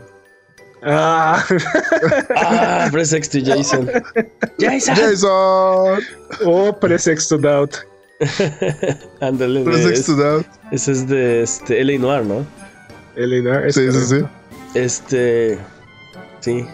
ah, 0.83 1.45
ah, 2.37 2.89
press 2.93 3.13
X 3.13 3.29
to 3.29 3.39
Jason. 3.41 3.89
Jason. 4.59 4.95
Jason. 4.95 6.01
o 6.45 6.73
press 6.81 7.07
X 7.07 7.29
to 7.29 7.39
doubt. 7.39 7.77
Ándale. 9.21 9.65
Press 9.65 9.87
X 9.87 10.07
to 10.07 10.17
that. 10.17 10.47
Ese 10.73 10.93
es 10.93 11.09
de 11.09 11.43
este, 11.43 11.81
L.A. 11.81 11.99
Noir, 11.99 12.25
¿no? 12.25 12.45
Eleanor, 13.17 13.67
es 13.67 13.75
Sí, 13.75 13.91
sí, 13.91 14.01
sí. 14.07 14.25
Este. 14.75 15.59
Sí. 16.41 16.67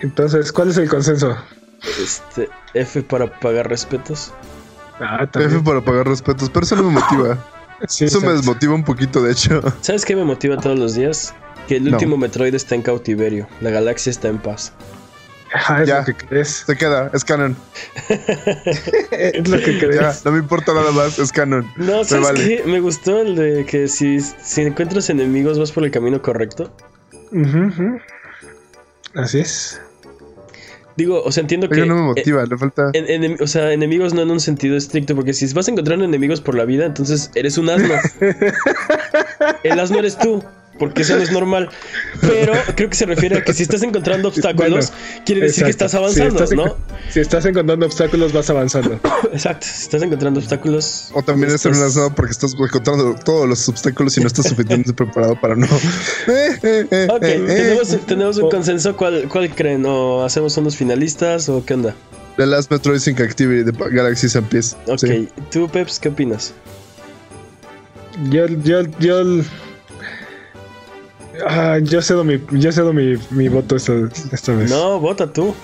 Entonces, 0.00 0.52
¿cuál 0.52 0.70
es 0.70 0.76
el 0.78 0.88
consenso? 0.88 1.36
Este. 2.02 2.48
F 2.74 3.02
para 3.02 3.38
pagar 3.40 3.68
respetos. 3.68 4.32
Ah, 5.00 5.26
F 5.34 5.60
para 5.60 5.80
pagar 5.80 6.06
respetos, 6.08 6.48
pero 6.50 6.64
eso 6.64 6.76
no 6.76 6.84
me 6.84 7.00
motiva. 7.00 7.38
Sí, 7.88 8.04
Eso 8.04 8.20
me 8.20 8.30
desmotiva 8.32 8.72
un 8.76 8.84
poquito, 8.84 9.20
de 9.24 9.32
hecho. 9.32 9.60
¿Sabes 9.80 10.04
qué 10.04 10.14
me 10.14 10.22
motiva 10.22 10.56
todos 10.56 10.78
los 10.78 10.94
días? 10.94 11.34
Que 11.66 11.78
el 11.78 11.84
No. 11.86 11.90
último 11.90 12.16
Metroid 12.16 12.54
está 12.54 12.76
en 12.76 12.82
cautiverio. 12.82 13.48
La 13.60 13.70
galaxia 13.70 14.10
está 14.10 14.28
en 14.28 14.38
paz. 14.38 14.72
Ajá, 15.54 15.82
es 15.82 15.88
Ya. 15.88 15.98
lo 16.00 16.04
que 16.06 16.14
crees. 16.14 16.48
Se 16.66 16.76
queda, 16.76 17.10
es 17.12 17.24
canon. 17.24 17.56
es 19.10 19.48
lo 19.48 19.58
que 19.58 19.78
crees. 19.78 20.00
Ya, 20.00 20.14
no 20.24 20.32
me 20.32 20.38
importa 20.38 20.72
nada 20.74 20.90
más, 20.92 21.18
es 21.18 21.30
canon. 21.32 21.70
No, 21.76 22.04
¿sabes 22.04 22.24
vale. 22.26 22.40
qué? 22.48 22.62
Me 22.66 22.80
gustó 22.80 23.20
el 23.20 23.36
de 23.36 23.64
que 23.66 23.88
si, 23.88 24.20
si 24.20 24.62
encuentras 24.62 25.10
enemigos 25.10 25.58
vas 25.58 25.72
por 25.72 25.84
el 25.84 25.90
camino 25.90 26.20
correcto. 26.22 26.74
Ujú. 27.32 27.98
Así 29.14 29.40
es. 29.40 29.80
Digo, 30.96 31.22
o 31.22 31.32
sea, 31.32 31.40
entiendo 31.40 31.68
que... 31.70 31.74
Pero 31.76 31.86
no 31.86 31.94
me 31.94 32.00
eh, 32.00 32.04
motiva, 32.04 32.44
le 32.44 32.58
falta. 32.58 32.90
en- 32.92 33.06
enem- 33.06 33.40
o 33.40 33.46
sea, 33.46 33.72
enemigos 33.72 34.12
no 34.12 34.20
en 34.22 34.30
un 34.30 34.40
sentido 34.40 34.76
estricto, 34.76 35.14
porque 35.14 35.32
si 35.32 35.50
vas 35.54 35.66
encontrando 35.68 36.04
enemigos 36.04 36.42
por 36.42 36.54
la 36.54 36.66
vida, 36.66 36.84
entonces 36.84 37.30
eres 37.34 37.56
un 37.56 37.70
asno. 37.70 37.94
El 39.62 39.80
asno 39.80 39.98
eres 39.98 40.18
tú, 40.18 40.44
porque 40.82 41.02
eso 41.02 41.14
no 41.16 41.22
es 41.22 41.30
normal. 41.30 41.68
Pero 42.20 42.52
creo 42.74 42.90
que 42.90 42.96
se 42.96 43.06
refiere 43.06 43.38
a 43.38 43.44
que 43.44 43.54
si 43.54 43.62
estás 43.62 43.84
encontrando 43.84 44.26
obstáculos, 44.28 44.92
quiere 45.24 45.42
decir 45.42 45.62
que 45.62 45.70
estás 45.70 45.94
avanzando, 45.94 46.38
si 46.38 46.42
estás, 46.42 46.56
¿no? 46.56 46.76
Si 47.08 47.20
estás 47.20 47.46
encontrando 47.46 47.86
obstáculos, 47.86 48.32
vas 48.32 48.50
avanzando. 48.50 48.98
Exacto, 49.32 49.64
si 49.72 49.82
estás 49.84 50.02
encontrando 50.02 50.40
obstáculos... 50.40 51.10
O 51.14 51.22
también 51.22 51.52
es 51.54 51.64
estás- 51.64 52.10
porque 52.16 52.32
estás 52.32 52.54
encontrando 52.54 53.14
todos 53.24 53.48
los 53.48 53.68
obstáculos 53.68 54.16
y 54.18 54.22
no 54.22 54.26
estás 54.26 54.46
suficientemente 54.48 54.92
preparado 54.92 55.40
para 55.40 55.54
no. 55.54 55.68
Eh, 56.26 56.58
eh, 56.64 56.86
eh, 56.90 57.08
Ok, 57.10 57.22
eh, 57.22 57.44
tenemos, 57.46 58.06
tenemos 58.06 58.36
un 58.38 58.44
Oh. 58.44 58.48
consenso. 58.48 58.96
¿Cuál, 58.96 59.28
¿Cuál 59.28 59.54
creen? 59.54 59.84
¿O 59.86 60.24
hacemos 60.24 60.56
unos 60.56 60.76
finalistas 60.76 61.48
o 61.48 61.64
qué 61.64 61.74
onda? 61.74 61.94
The 62.38 62.46
Last 62.46 62.72
Metroid 62.72 62.98
Sync 62.98 63.20
Activity 63.20 63.62
de 63.62 63.72
Galaxy 63.94 64.26
and 64.36 64.48
Peace. 64.48 64.74
Ok, 64.86 64.98
Sí. 64.98 65.28
tú, 65.52 65.68
Peps, 65.68 66.00
¿qué 66.00 66.08
opinas? 66.08 66.52
Yo, 68.30 68.46
yo, 68.46 68.82
yo. 68.98 69.22
Ah, 71.46 71.78
yo 71.82 72.00
cedo 72.02 72.24
mi, 72.24 72.40
yo 72.52 72.72
cedo 72.72 72.92
mi, 72.92 73.16
mi 73.30 73.48
voto 73.48 73.76
esta, 73.76 73.92
esta 74.32 74.52
vez. 74.54 74.70
No, 74.70 74.98
vota 75.00 75.32
tú. 75.32 75.54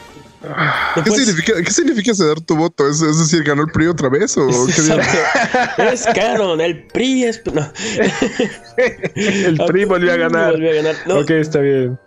Ah, 0.44 0.92
No 0.96 1.02
¿Qué, 1.02 1.10
puedes- 1.10 1.26
significa, 1.26 1.60
¿Qué 1.62 1.70
significa 1.72 2.14
ceder 2.14 2.40
tu 2.40 2.56
voto? 2.56 2.88
¿Es, 2.88 3.00
es 3.02 3.18
decir, 3.18 3.42
ganó 3.42 3.62
el 3.62 3.72
PRI 3.72 3.88
otra 3.88 4.08
vez? 4.08 4.36
¿O 4.38 4.46
qué. 5.76 5.92
Es 5.92 6.06
canon, 6.14 6.60
el 6.60 6.84
PRI 6.84 7.24
es. 7.24 7.42
No. 7.52 7.70
El 9.16 9.56
PRI 9.66 9.84
volvió 9.84 10.12
a 10.12 10.16
ganar. 10.16 10.52
Volvió 10.52 10.70
a 10.70 10.74
ganar. 10.74 10.94
No, 11.06 11.18
Ok, 11.18 11.30
está 11.30 11.58
bien. 11.60 11.98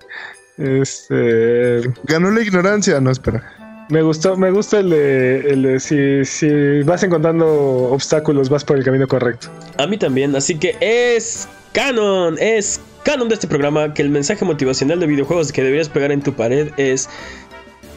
Este. 0.58 1.82
Ganó 2.04 2.32
la 2.32 2.42
ignorancia. 2.42 3.00
No, 3.02 3.12
espera. 3.12 3.44
Me 3.90 4.02
gustó, 4.02 4.38
me 4.38 4.52
gusta 4.52 4.80
el 4.80 4.90
de, 4.92 5.40
el 5.52 5.62
de 5.64 5.80
si, 5.82 6.24
si 6.24 6.82
vas 6.84 7.04
encontrando 7.04 7.46
obstáculos, 7.92 8.48
vas 8.48 8.64
por 8.64 8.78
el 8.78 8.86
camino 8.86 9.06
correcto. 9.08 9.50
A 9.78 9.86
mí 9.86 9.98
también, 9.98 10.34
así 10.34 10.58
que 10.58 10.78
es 10.80 11.50
canon, 11.74 12.38
es 12.40 12.80
canon 13.04 13.30
de 13.30 13.36
este 13.36 13.48
programa 13.48 13.94
que 13.94 14.02
el 14.02 14.10
mensaje 14.10 14.46
motivacional 14.46 15.00
de 15.00 15.08
videojuegos 15.08 15.52
que 15.52 15.62
deberías 15.64 15.90
pegar 15.90 16.12
en 16.12 16.22
tu 16.22 16.34
pared 16.34 16.72
es 16.78 17.10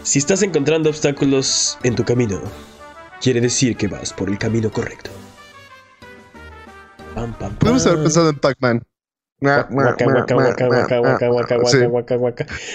si 0.02 0.18
estás 0.18 0.43
encontrando 0.43 0.90
obstáculos 0.90 1.78
en 1.82 1.94
tu 1.94 2.05
camino, 2.05 2.40
quiere 3.20 3.40
decir 3.40 3.76
que 3.76 3.89
vas 3.89 4.12
por 4.12 4.28
el 4.28 4.39
camino 4.39 4.70
correcto. 4.70 5.10
Pam, 7.14 7.32
pam, 7.39 7.55
Podemos 7.56 7.86
haber 7.86 7.98
pam. 7.98 8.05
pensado 8.05 8.31
en 8.31 8.39
Pac-Man. 8.39 8.82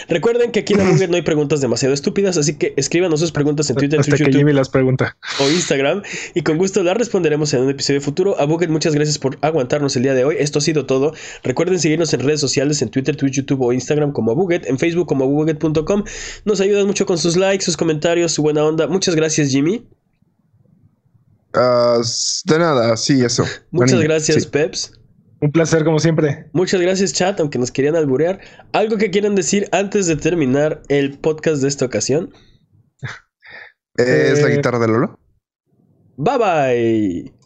Recuerden 0.08 0.52
que 0.52 0.60
aquí 0.60 0.74
en 0.74 0.82
Abuget 0.82 1.10
no 1.10 1.16
hay 1.16 1.22
preguntas 1.22 1.62
demasiado 1.62 1.94
estúpidas, 1.94 2.38
así 2.38 2.58
que 2.58 2.74
escríbanos 2.78 3.20
sus 3.20 3.32
preguntas 3.32 3.70
en 3.70 3.76
Twitter, 3.76 4.00
Hasta 4.00 4.12
Twitch, 4.12 4.20
que 4.20 4.26
YouTube 4.26 4.40
Jimmy 4.40 4.54
las 4.54 4.70
pregunta. 4.70 5.18
o 5.40 5.50
Instagram 5.50 6.04
y 6.34 6.42
con 6.44 6.58
gusto 6.58 6.84
las 6.84 6.96
responderemos 6.98 7.54
en 7.54 7.62
un 7.62 7.70
episodio 7.70 8.02
futuro. 8.02 8.40
Abuget, 8.40 8.70
muchas 8.70 8.94
gracias 8.94 9.18
por 9.18 9.38
aguantarnos 9.42 9.96
el 9.96 10.04
día 10.04 10.14
de 10.14 10.26
hoy. 10.26 10.36
Esto 10.40 10.60
ha 10.60 10.62
sido 10.62 10.86
todo. 10.86 11.14
Recuerden 11.44 11.80
seguirnos 11.80 12.14
en 12.14 12.22
redes 12.22 12.40
sociales, 12.40 12.82
en 12.82 12.90
Twitter, 12.90 13.16
Twitch, 13.16 13.34
YouTube 13.34 13.62
o 13.62 13.74
Instagram 13.74 14.12
como 14.12 14.32
Abuget, 14.32 14.68
en 14.68 14.78
Facebook 14.78 15.08
como 15.08 15.26
abuget.com. 15.26 16.04
Nos 16.46 16.62
ayudan 16.62 16.88
mucho 16.88 17.06
con 17.06 17.18
sus 17.18 17.36
likes, 17.36 17.66
sus 17.66 17.78
comentarios, 17.78 18.32
su 18.32 18.42
buena 18.42 18.64
onda. 18.64 18.88
Muchas 18.88 19.16
gracias, 19.16 19.50
Jimmy. 19.50 19.88
Ah, 21.54 22.00
de 22.46 22.60
nada, 22.60 22.96
sí, 22.96 23.24
eso. 23.24 23.44
Muchas 23.72 24.02
gracias, 24.02 24.44
sí. 24.44 24.50
Peps. 24.50 24.99
Un 25.42 25.52
placer 25.52 25.84
como 25.86 26.00
siempre. 26.00 26.50
Muchas 26.54 26.82
gracias, 26.82 27.14
chat, 27.14 27.40
aunque 27.40 27.60
nos 27.60 27.72
querían 27.72 27.96
alburear. 27.96 28.40
¿Algo 28.74 28.98
que 28.98 29.10
quieran 29.10 29.36
decir 29.36 29.70
antes 29.72 30.06
de 30.08 30.16
terminar 30.18 30.82
el 30.90 31.18
podcast 31.18 31.62
de 31.62 31.68
esta 31.70 31.86
ocasión? 31.86 32.34
¿Es 33.96 34.42
la 34.42 34.50
Eh, 34.50 34.56
guitarra 34.56 34.80
de 34.80 34.88
Lolo? 34.88 35.20
Bye 36.18 36.38
bye. 36.38 37.39